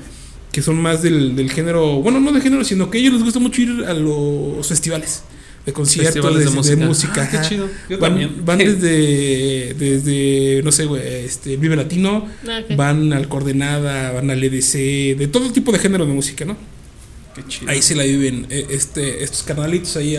que 0.52 0.62
son 0.62 0.80
más 0.80 1.02
del, 1.02 1.50
género. 1.50 2.00
Bueno, 2.00 2.20
no 2.20 2.32
de 2.32 2.40
género, 2.40 2.64
sino 2.64 2.90
que 2.90 2.98
a 2.98 3.00
ellos 3.00 3.14
les 3.14 3.22
gusta 3.22 3.38
mucho 3.38 3.62
ir 3.62 3.84
a 3.86 3.94
los 3.94 4.66
festivales 4.66 5.22
de 5.64 5.72
conciertos, 5.72 6.66
de, 6.66 6.76
música. 6.76 7.22
Ah, 7.22 7.28
qué 7.30 7.48
chido. 7.48 7.68
van, 7.98 8.58
desde, 8.58 9.74
desde, 9.74 10.62
no 10.62 10.70
sé, 10.70 10.86
este, 11.24 11.56
Vive 11.56 11.74
Latino, 11.74 12.28
ah, 12.46 12.60
van 12.76 13.12
al 13.14 13.28
Coordenada, 13.28 14.12
van 14.12 14.30
al 14.30 14.44
EDC, 14.44 15.16
de 15.16 15.28
todo 15.30 15.50
tipo 15.52 15.72
de 15.72 15.78
género 15.78 16.04
de 16.04 16.12
música, 16.12 16.44
¿no? 16.44 16.73
Qué 17.34 17.42
chido. 17.46 17.70
Ahí 17.70 17.82
se 17.82 17.94
la 17.94 18.04
viven 18.04 18.46
eh, 18.50 18.66
este, 18.70 19.24
estos 19.24 19.42
canalitos 19.42 19.96
ahí 19.96 20.16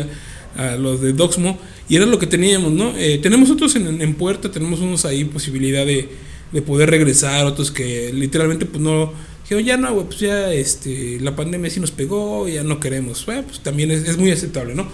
a 0.57 0.75
los 0.75 1.01
de 1.01 1.13
Doxmo. 1.13 1.57
Y 1.87 1.95
era 1.95 2.05
lo 2.05 2.17
que 2.17 2.27
teníamos, 2.27 2.71
¿no? 2.71 2.97
Eh, 2.97 3.19
tenemos 3.21 3.49
otros 3.51 3.75
en, 3.75 4.01
en, 4.01 4.15
puerta, 4.15 4.49
tenemos 4.49 4.79
unos 4.79 5.05
ahí 5.05 5.23
posibilidad 5.25 5.85
de, 5.85 6.09
de, 6.51 6.61
poder 6.61 6.89
regresar, 6.89 7.45
otros 7.45 7.71
que 7.71 8.11
literalmente 8.13 8.65
pues 8.65 8.81
no... 8.81 9.13
Dijeron, 9.43 9.63
ya 9.63 9.77
no, 9.77 10.03
pues 10.05 10.19
ya 10.19 10.51
este, 10.51 11.19
la 11.19 11.35
pandemia 11.35 11.69
sí 11.69 11.79
nos 11.79 11.91
pegó, 11.91 12.47
ya 12.47 12.63
no 12.63 12.79
queremos. 12.79 13.23
Bueno, 13.27 13.43
pues 13.43 13.59
también 13.59 13.91
es, 13.91 14.07
es 14.07 14.17
muy 14.17 14.31
aceptable, 14.31 14.73
¿no? 14.73 14.87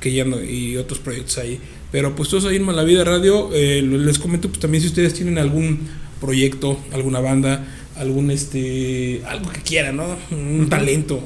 Que 0.00 0.12
ya 0.12 0.24
no, 0.24 0.40
y 0.40 0.76
otros 0.76 1.00
proyectos 1.00 1.38
ahí. 1.38 1.58
Pero 1.90 2.14
pues 2.14 2.28
todos 2.28 2.44
ahí 2.44 2.56
en 2.56 2.62
Malavida 2.62 3.02
Radio, 3.02 3.50
eh, 3.52 3.82
les 3.82 4.20
comento 4.20 4.48
pues 4.48 4.60
también 4.60 4.80
si 4.82 4.88
ustedes 4.88 5.12
tienen 5.14 5.38
algún 5.38 5.80
proyecto, 6.20 6.78
alguna 6.92 7.18
banda, 7.18 7.66
algún 7.96 8.30
este, 8.30 9.22
algo 9.26 9.50
que 9.50 9.60
quieran, 9.62 9.96
¿no? 9.96 10.16
Un 10.30 10.68
talento, 10.68 11.20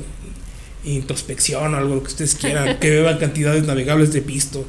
introspección 0.85 1.75
o 1.75 1.77
algo 1.77 2.03
que 2.03 2.09
ustedes 2.09 2.35
quieran, 2.35 2.79
que 2.79 2.91
beban 2.91 3.19
cantidades 3.19 3.65
navegables 3.67 4.13
de 4.13 4.23
pisto. 4.23 4.65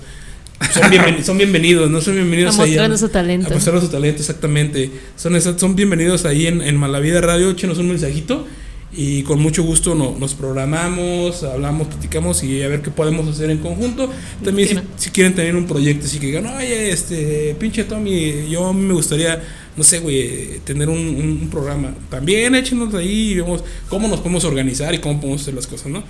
Son, 1.24 1.38
bienvenidos, 1.38 1.90
¿no? 1.90 2.02
Son 2.02 2.14
bienvenidos 2.14 2.56
a 2.56 2.66
mostrar 2.66 2.98
su 2.98 3.10
talento. 3.10 3.48
A 3.48 3.54
mostrar 3.54 3.82
su 3.82 3.88
talento, 3.88 4.22
exactamente. 4.22 4.92
Son, 5.16 5.40
son 5.60 5.76
bienvenidos 5.76 6.26
ahí 6.26 6.46
en, 6.46 6.62
en 6.62 6.78
Malavida 6.78 7.20
Radio. 7.20 7.50
Échenos 7.50 7.80
un 7.80 7.88
mensajito 7.88 8.46
y 8.94 9.24
con 9.24 9.40
mucho 9.40 9.64
gusto 9.64 9.96
nos 9.96 10.34
programamos, 10.34 11.44
hablamos, 11.44 11.88
platicamos 11.88 12.44
y 12.44 12.62
a 12.62 12.68
ver 12.68 12.82
qué 12.82 12.92
podemos 12.92 13.28
hacer 13.28 13.50
en 13.50 13.60
conjunto. 13.60 14.10
También 14.44 14.84
si, 14.98 15.10
quieren 15.12 15.34
tener 15.34 15.56
un 15.56 15.66
proyecto, 15.66 16.06
así 16.06 16.20
que 16.20 16.28
digan, 16.28 16.46
oye, 16.48 16.92
este, 16.92 17.56
pinche 17.58 17.86
Tommy, 17.86 18.50
yo 18.50 18.68
a 18.68 18.74
me 18.74 18.94
gustaría, 18.94 19.42
no 19.78 19.84
sé, 19.84 20.00
güey, 20.00 20.60
tener 20.66 20.90
un, 20.90 20.98
un, 20.98 21.50
programa. 21.50 21.94
También 22.10 22.56
échenos 22.56 22.94
ahí 22.94 23.32
y 23.32 23.36
vemos 23.36 23.64
cómo 23.90 24.08
nos 24.08 24.20
podemos 24.20 24.44
organizar 24.44 24.94
y 24.94 25.00
cómo 25.00 25.20
podemos 25.20 25.42
hacer 25.42 25.54
las 25.54 25.68
cosas, 25.68 25.88
¿no? 25.88 26.04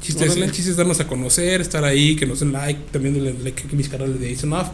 Chistes, 0.00 0.36
el 0.36 0.52
chiste 0.52 0.70
es 0.70 0.76
darnos 0.76 1.00
a 1.00 1.08
conocer, 1.08 1.60
estar 1.60 1.84
ahí, 1.84 2.14
que 2.14 2.26
nos 2.26 2.40
den 2.40 2.52
like, 2.52 2.80
también 2.92 3.14
denle 3.14 3.34
like 3.42 3.64
a 3.70 3.74
mis 3.74 3.88
canales 3.88 4.20
de 4.20 4.32
Ace 4.32 4.46
Off, 4.46 4.68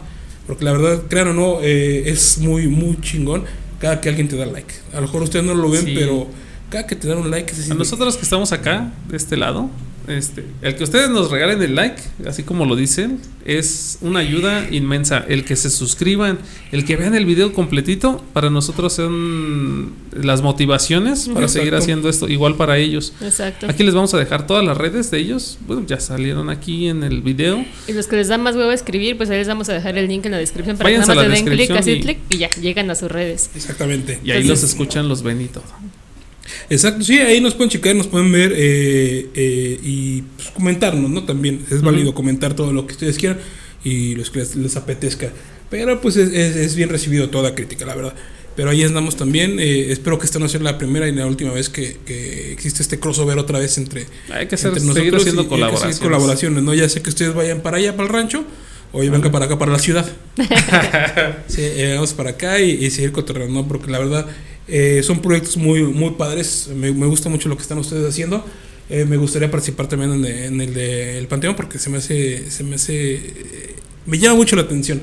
porque 0.45 0.63
la 0.63 0.71
verdad, 0.71 1.03
crean 1.09 1.29
o 1.29 1.33
no, 1.33 1.59
eh, 1.61 2.03
es 2.05 2.37
muy, 2.37 2.67
muy 2.67 2.99
chingón 3.01 3.43
cada 3.79 4.01
que 4.01 4.09
alguien 4.09 4.27
te 4.27 4.35
da 4.35 4.45
like. 4.45 4.73
A 4.93 4.97
lo 4.97 5.03
mejor 5.03 5.23
ustedes 5.23 5.43
no 5.43 5.55
lo 5.55 5.69
ven, 5.69 5.85
pero 5.95 6.27
acá 6.67 6.87
que 6.87 6.95
te 6.95 7.07
dan 7.07 7.19
un 7.19 7.31
like. 7.31 7.53
A 7.69 7.73
nosotros 7.73 8.17
que 8.17 8.23
estamos 8.23 8.51
acá, 8.51 8.91
de 9.07 9.17
este 9.17 9.37
lado, 9.37 9.69
este, 10.07 10.45
el 10.61 10.75
que 10.75 10.83
ustedes 10.83 11.09
nos 11.09 11.31
regalen 11.31 11.61
el 11.63 11.75
like, 11.75 12.01
así 12.27 12.43
como 12.43 12.65
lo 12.65 12.75
dicen, 12.75 13.19
es 13.43 13.97
una 14.01 14.19
ayuda 14.19 14.67
inmensa. 14.69 15.25
El 15.27 15.45
que 15.45 15.55
se 15.55 15.69
suscriban, 15.69 16.37
el 16.71 16.85
que 16.85 16.95
vean 16.95 17.15
el 17.15 17.25
video 17.25 17.53
completito, 17.53 18.23
para 18.33 18.49
nosotros 18.49 18.93
son 18.93 19.93
las 20.11 20.41
motivaciones 20.41 21.29
para 21.29 21.47
seguir 21.47 21.75
haciendo 21.75 22.09
esto, 22.09 22.27
igual 22.27 22.55
para 22.55 22.77
ellos. 22.77 23.13
Exacto. 23.21 23.67
Aquí 23.67 23.83
les 23.83 23.93
vamos 23.93 24.13
a 24.13 24.17
dejar 24.17 24.45
todas 24.45 24.63
las 24.63 24.77
redes 24.77 25.09
de 25.11 25.19
ellos, 25.19 25.57
bueno, 25.65 25.83
ya 25.87 25.99
salieron 25.99 26.49
aquí 26.49 26.87
en 26.87 27.03
el 27.03 27.21
video. 27.21 27.65
Y 27.87 27.93
los 27.93 28.07
que 28.07 28.15
les 28.15 28.27
dan 28.27 28.41
más 28.41 28.55
huevo 28.55 28.69
a 28.69 28.75
escribir, 28.75 29.17
pues 29.17 29.29
ahí 29.29 29.37
les 29.37 29.47
vamos 29.47 29.69
a 29.69 29.73
dejar 29.73 29.97
el 29.97 30.07
link 30.07 30.25
en 30.25 30.31
la 30.31 30.37
descripción 30.37 30.77
para 30.77 30.89
que 30.89 30.97
nada 30.99 31.15
más 31.15 31.27
le 31.27 31.29
den 31.29 31.45
clic, 31.45 31.71
así 31.71 31.99
clic 31.99 32.19
y 32.29 32.37
ya 32.37 32.49
llegan 32.51 32.89
a 32.91 32.95
sus 32.95 33.11
redes. 33.11 33.49
Exactamente. 33.55 34.19
Y 34.23 34.31
ahí 34.31 34.43
los 34.43 34.61
escuchan, 34.63 35.07
los 35.07 35.23
ven 35.23 35.41
y 35.41 35.47
todo. 35.47 35.63
Exacto, 36.69 37.03
sí, 37.03 37.19
ahí 37.19 37.41
nos 37.41 37.55
pueden 37.55 37.69
checar, 37.69 37.95
nos 37.95 38.07
pueden 38.07 38.31
ver 38.31 38.53
eh, 38.55 39.29
eh, 39.33 39.79
y 39.81 40.21
pues, 40.21 40.49
comentarnos, 40.49 41.09
¿no? 41.09 41.23
También 41.23 41.65
es 41.71 41.81
válido 41.81 42.13
comentar 42.13 42.55
todo 42.55 42.71
lo 42.71 42.85
que 42.85 42.93
ustedes 42.93 43.17
quieran 43.17 43.39
y 43.83 44.15
los 44.15 44.29
que 44.29 44.45
les, 44.55 44.75
apetezca. 44.75 45.31
Pero 45.69 45.99
pues 46.01 46.15
es, 46.17 46.75
bien 46.75 46.89
recibido 46.89 47.29
toda 47.29 47.55
crítica, 47.55 47.85
la 47.85 47.95
verdad. 47.95 48.13
Pero 48.55 48.69
ahí 48.69 48.83
andamos 48.83 49.17
también. 49.17 49.59
Eh, 49.59 49.91
espero 49.91 50.17
que 50.17 50.25
esta 50.25 50.39
no 50.39 50.47
sea 50.47 50.61
la 50.61 50.77
primera 50.77 51.07
y 51.07 51.11
la 51.11 51.25
última 51.25 51.51
vez 51.51 51.69
que, 51.69 51.97
existe 52.53 52.83
este 52.83 52.99
crossover 52.99 53.37
otra 53.37 53.59
vez 53.59 53.77
entre, 53.77 54.05
hay 54.31 54.47
que 54.47 54.55
hacer, 54.55 54.69
entre 54.69 54.85
nosotros 54.85 55.21
haciendo 55.21 55.47
colaboraciones. 55.47 55.99
colaboraciones, 55.99 56.63
¿no? 56.63 56.73
Ya 56.73 56.87
sé 56.87 57.01
que 57.01 57.09
ustedes 57.09 57.33
vayan 57.33 57.61
para 57.61 57.77
allá, 57.77 57.95
para 57.95 58.07
el 58.07 58.13
rancho, 58.13 58.45
o 58.93 58.99
vengan 58.99 59.31
para 59.31 59.45
acá, 59.45 59.59
para 59.59 59.71
la 59.71 59.79
ciudad. 59.79 60.09
sí, 61.47 61.63
vamos 61.93 62.13
para 62.13 62.31
acá 62.31 62.61
y, 62.61 62.85
y 62.85 62.91
seguir 62.91 63.11
cotorreando, 63.11 63.61
¿no? 63.61 63.67
Porque 63.67 63.91
la 63.91 63.99
verdad 63.99 64.27
eh, 64.67 65.01
son 65.03 65.21
proyectos 65.21 65.57
muy, 65.57 65.83
muy 65.83 66.11
padres. 66.11 66.69
Me, 66.75 66.89
gusta 66.91 67.29
mucho 67.29 67.49
lo 67.49 67.55
que 67.55 67.61
están 67.61 67.77
ustedes 67.77 68.07
haciendo. 68.07 68.45
Eh, 68.89 69.05
me 69.05 69.17
gustaría 69.17 69.49
participar 69.49 69.87
también 69.87 70.25
en, 70.25 70.61
el 70.61 70.73
del 70.73 71.27
Panteón 71.27 71.55
porque 71.55 71.79
se 71.79 71.89
me 71.89 71.97
hace. 71.97 72.49
Se 72.49 72.63
me 72.63 72.75
hace. 72.75 73.15
Eh, 73.15 73.75
me 74.05 74.19
llama 74.19 74.35
mucho 74.35 74.55
la 74.55 74.63
atención. 74.63 75.01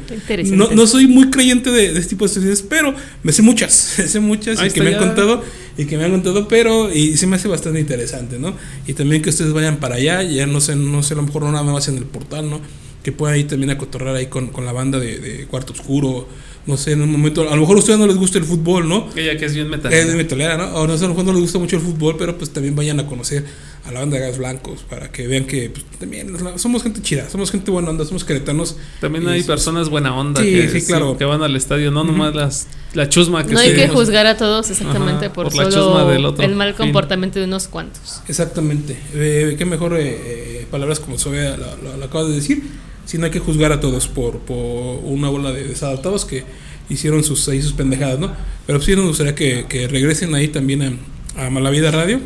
No, 0.53 0.71
no, 0.71 0.87
soy 0.87 1.09
muy 1.09 1.29
creyente 1.31 1.71
de, 1.71 1.87
este 1.87 2.11
tipo 2.11 2.25
de 2.25 2.31
estudios, 2.31 2.63
pero 2.63 2.95
me 3.25 3.33
sé 3.33 3.43
muchas, 3.43 3.73
sé 4.07 4.21
muchas 4.21 4.65
y 4.65 4.71
que 4.71 4.81
me 4.81 4.95
han 4.95 4.99
contado 5.01 5.43
y 5.77 5.87
que 5.87 5.97
me 5.97 6.05
han 6.05 6.13
contado, 6.13 6.47
pero 6.47 6.93
y 6.93 7.17
se 7.17 7.27
me 7.27 7.35
hace 7.35 7.49
bastante 7.49 7.81
interesante, 7.81 8.39
¿no? 8.39 8.55
Y 8.87 8.93
también 8.93 9.21
que 9.21 9.31
ustedes 9.31 9.53
vayan 9.53 9.79
para 9.79 9.97
allá, 9.97 10.23
ya 10.23 10.47
no 10.47 10.61
sé, 10.61 10.77
no 10.77 11.03
sé, 11.03 11.15
a 11.15 11.17
lo 11.17 11.25
mejor 11.25 11.43
no 11.43 11.51
nada 11.51 11.65
más 11.65 11.89
en 11.89 11.97
el 11.97 12.05
portal, 12.05 12.49
¿no? 12.49 12.61
Que 13.03 13.11
puedan 13.11 13.37
ir 13.37 13.49
también 13.49 13.71
a 13.71 13.79
cotorrar 13.79 14.15
ahí 14.15 14.27
con, 14.27 14.49
con 14.49 14.65
la 14.65 14.73
banda 14.73 15.01
de, 15.01 15.19
de 15.19 15.47
Cuarto 15.47 15.73
Oscuro 15.73 16.29
no 16.67 16.77
sé, 16.77 16.93
en 16.93 17.03
un 17.03 17.11
momento, 17.11 17.43
a 17.51 17.55
lo 17.55 17.63
mejor 17.63 17.77
a 17.77 17.79
ustedes 17.81 17.99
no 17.99 18.07
les 18.07 18.17
gusta 18.17 18.39
el 18.39 18.45
fútbol, 18.45 18.89
¿no? 18.89 19.09
Ella 19.17 19.37
que 19.37 19.47
es 19.47 19.55
bien 19.55 19.69
metalera. 19.69 20.03
Es 20.03 20.15
metalera, 20.15 20.57
¿no? 20.57 20.75
O 20.77 20.87
no 20.87 20.97
sé, 20.97 21.05
a 21.05 21.09
lo 21.09 21.15
mejor 21.15 21.27
no 21.27 21.33
les 21.33 21.43
gusta 21.43 21.59
mucho 21.59 21.77
el 21.77 21.83
fútbol, 21.83 22.17
pero 22.17 22.39
pues 22.39 22.51
también 22.51 22.77
vayan 22.77 23.01
a 23.01 23.07
conocer 23.07 23.45
a 23.85 23.91
la 23.91 24.01
banda 24.01 24.17
de 24.17 24.27
Gas 24.27 24.39
Blancos 24.39 24.85
para 24.89 25.11
que 25.11 25.27
vean 25.27 25.45
que 25.45 25.71
pues, 25.71 25.85
también 25.99 26.33
somos 26.57 26.85
gente 26.85 27.03
chida, 27.03 27.29
somos 27.29 27.51
gente 27.51 27.71
buena 27.73 27.91
onda, 27.91 28.05
somos 28.05 28.25
queretanos. 28.25 28.77
También 29.01 29.27
hay 29.27 29.43
personas 29.43 29.89
buena 29.89 30.15
onda 30.15 30.41
que, 30.41 30.85
claro. 30.87 31.19
que 31.19 31.25
van 31.25 31.43
al 31.43 31.57
estadio, 31.57 31.91
no 31.91 32.05
nomás 32.05 32.35
las, 32.35 32.69
la 32.95 33.09
chusma 33.09 33.45
que 33.45 33.55
No 33.55 33.61
hay 33.61 33.75
que 33.75 33.89
juzgar 33.89 34.27
a 34.27 34.37
todos 34.37 34.71
exactamente 34.71 35.31
por, 35.31 35.51
solo 35.51 36.13
el 36.13 36.55
mal 36.55 36.75
comportamiento 36.77 37.41
de 37.41 37.47
unos 37.47 37.67
cuantos. 37.67 38.23
Exactamente. 38.29 38.97
Eh, 39.15 39.57
qué 39.59 39.65
mejor 39.65 39.95
eh, 39.95 40.01
eh, 40.03 40.67
palabras 40.71 41.01
como 41.01 41.19
Sofía 41.19 41.57
lo, 41.57 42.05
acaba 42.05 42.25
de 42.25 42.37
decir 42.37 42.63
si 43.05 43.19
no 43.19 43.27
hay 43.27 43.31
que 43.31 43.41
juzgar 43.41 43.73
a 43.73 43.81
todos 43.81 44.09
por, 44.09 44.39
por 44.41 45.01
una 45.05 45.29
bola 45.29 45.53
de 45.53 45.65
desadaptados 45.65 46.25
que 46.25 46.45
hicieron 46.89 47.25
sus, 47.25 47.49
ahí 47.49 47.63
sus 47.63 47.73
pendejadas, 47.73 48.19
¿no? 48.19 48.33
Pero 48.67 48.81
sí 48.81 48.95
nos 48.95 49.07
gustaría 49.07 49.35
que, 49.35 49.67
que 49.69 49.89
regresen 49.89 50.35
ahí 50.35 50.49
también 50.49 50.99
a, 51.37 51.47
a 51.47 51.51
Malavida 51.51 51.91
Radio, 51.91 52.21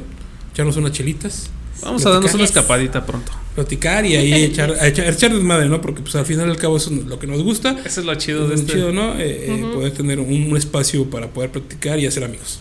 echarnos 0.53 0.77
unas 0.77 0.93
chelitas. 0.93 1.51
Vamos 1.83 2.05
a 2.07 2.11
darnos 2.11 2.33
una 2.35 2.45
escapadita 2.45 3.05
pronto. 3.05 3.33
Platicar 3.55 4.05
y 4.05 4.17
ahí 4.17 4.45
echar, 4.45 4.71
echar, 4.83 5.09
echar, 5.09 5.35
desmadre, 5.35 5.69
¿no? 5.69 5.81
Porque 5.81 6.03
pues 6.03 6.15
al 6.17 6.27
final 6.27 6.49
y 6.49 6.51
al 6.51 6.57
cabo 6.57 6.77
eso 6.77 6.91
es 6.93 7.07
lo 7.07 7.19
que 7.19 7.27
nos 7.27 7.43
gusta. 7.43 7.77
Eso 7.85 8.01
es 8.01 8.07
lo 8.07 8.15
chido 8.17 8.49
de 8.49 8.55
este. 8.55 8.75
chido, 8.75 8.93
¿no? 8.93 9.19
Eh, 9.19 9.47
eh, 9.49 9.67
poder 9.73 9.93
tener 9.93 10.21
un, 10.21 10.51
un, 10.51 10.57
espacio 10.57 11.09
para 11.09 11.29
poder 11.29 11.51
practicar 11.53 11.99
y 11.99 12.07
hacer 12.07 12.25
amigos. 12.25 12.61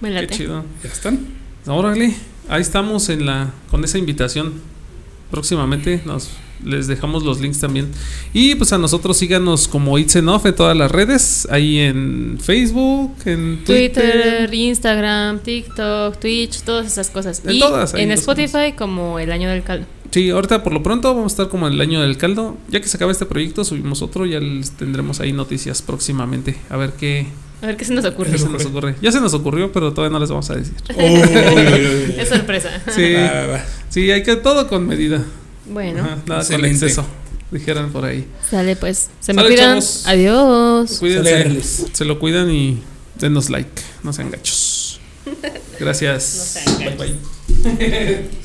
Qué 0.00 0.26
chido. 0.28 0.64
Ya 0.82 0.90
están. 0.90 1.26
Órale, 1.66 2.14
ahí 2.48 2.62
estamos 2.62 3.08
en 3.08 3.26
la 3.26 3.52
con 3.70 3.84
esa 3.84 3.98
invitación. 3.98 4.54
Próximamente 5.32 6.00
nos 6.04 6.30
les 6.64 6.86
dejamos 6.86 7.24
los 7.24 7.40
links 7.40 7.58
también. 7.58 7.88
Y 8.32 8.54
pues 8.54 8.72
a 8.72 8.78
nosotros 8.78 9.16
síganos 9.16 9.66
como 9.66 9.98
It's 9.98 10.14
Enough 10.14 10.46
en 10.46 10.54
todas 10.54 10.76
las 10.76 10.92
redes, 10.92 11.48
ahí 11.50 11.80
en 11.80 12.38
Facebook, 12.40 13.16
en 13.24 13.64
Twitter, 13.64 14.52
Instagram, 14.52 15.40
TikTok, 15.40 16.18
Twitch, 16.18 16.62
todas 16.62 16.86
esas 16.86 17.10
cosas. 17.10 17.42
En 17.44 17.56
y 17.56 17.58
todas. 17.58 17.94
En 17.94 18.12
Spotify 18.12 18.74
como 18.76 19.18
El 19.18 19.32
Año 19.32 19.48
del 19.48 19.64
Caldo. 19.64 19.86
Sí, 20.12 20.28
ahorita 20.28 20.62
por 20.62 20.74
lo 20.74 20.82
pronto 20.82 21.14
vamos 21.14 21.32
a 21.32 21.34
estar 21.34 21.48
como 21.48 21.66
el 21.66 21.80
año 21.80 22.02
del 22.02 22.18
caldo. 22.18 22.58
Ya 22.68 22.82
que 22.82 22.86
se 22.88 22.98
acaba 22.98 23.10
este 23.10 23.24
proyecto, 23.24 23.64
subimos 23.64 24.02
otro, 24.02 24.26
ya 24.26 24.40
les 24.40 24.72
tendremos 24.72 25.20
ahí 25.20 25.32
noticias 25.32 25.80
próximamente. 25.80 26.54
A 26.68 26.76
ver 26.76 26.92
qué. 26.92 27.28
A 27.62 27.66
ver 27.66 27.78
qué 27.78 27.86
se 27.86 27.94
nos 27.94 28.04
ocurre. 28.04 28.36
se 28.36 28.46
nos 28.46 28.66
ocurre. 28.66 28.94
Ya 29.00 29.10
se 29.10 29.22
nos 29.22 29.32
ocurrió, 29.32 29.72
pero 29.72 29.94
todavía 29.94 30.12
no 30.12 30.20
les 30.20 30.28
vamos 30.28 30.50
a 30.50 30.56
decir. 30.56 30.74
es 30.98 32.28
sorpresa. 32.28 32.82
Sí, 32.94 33.14
sí, 33.92 34.10
hay 34.10 34.22
que 34.22 34.36
todo 34.36 34.68
con 34.68 34.86
medida. 34.86 35.24
Bueno, 35.66 36.22
nada 36.26 36.44
con 36.44 36.64
exceso. 36.64 37.06
Dijeran 37.50 37.92
por 37.92 38.04
ahí. 38.04 38.26
Sale 38.48 38.76
pues. 38.76 39.10
Se 39.20 39.34
me 39.34 39.44
cuidan. 39.44 39.78
Adiós. 40.06 40.98
Cuídense. 40.98 41.62
Se 41.92 42.04
lo 42.04 42.18
cuidan 42.18 42.50
y 42.50 42.82
denos 43.18 43.50
like. 43.50 43.82
No 44.02 44.12
sean 44.12 44.30
gachos. 44.30 45.00
Gracias. 45.78 46.62
No 46.64 46.72
sean 46.72 46.96
gachos. 46.96 46.98
Bye 46.98 47.16
bye. 47.68 48.30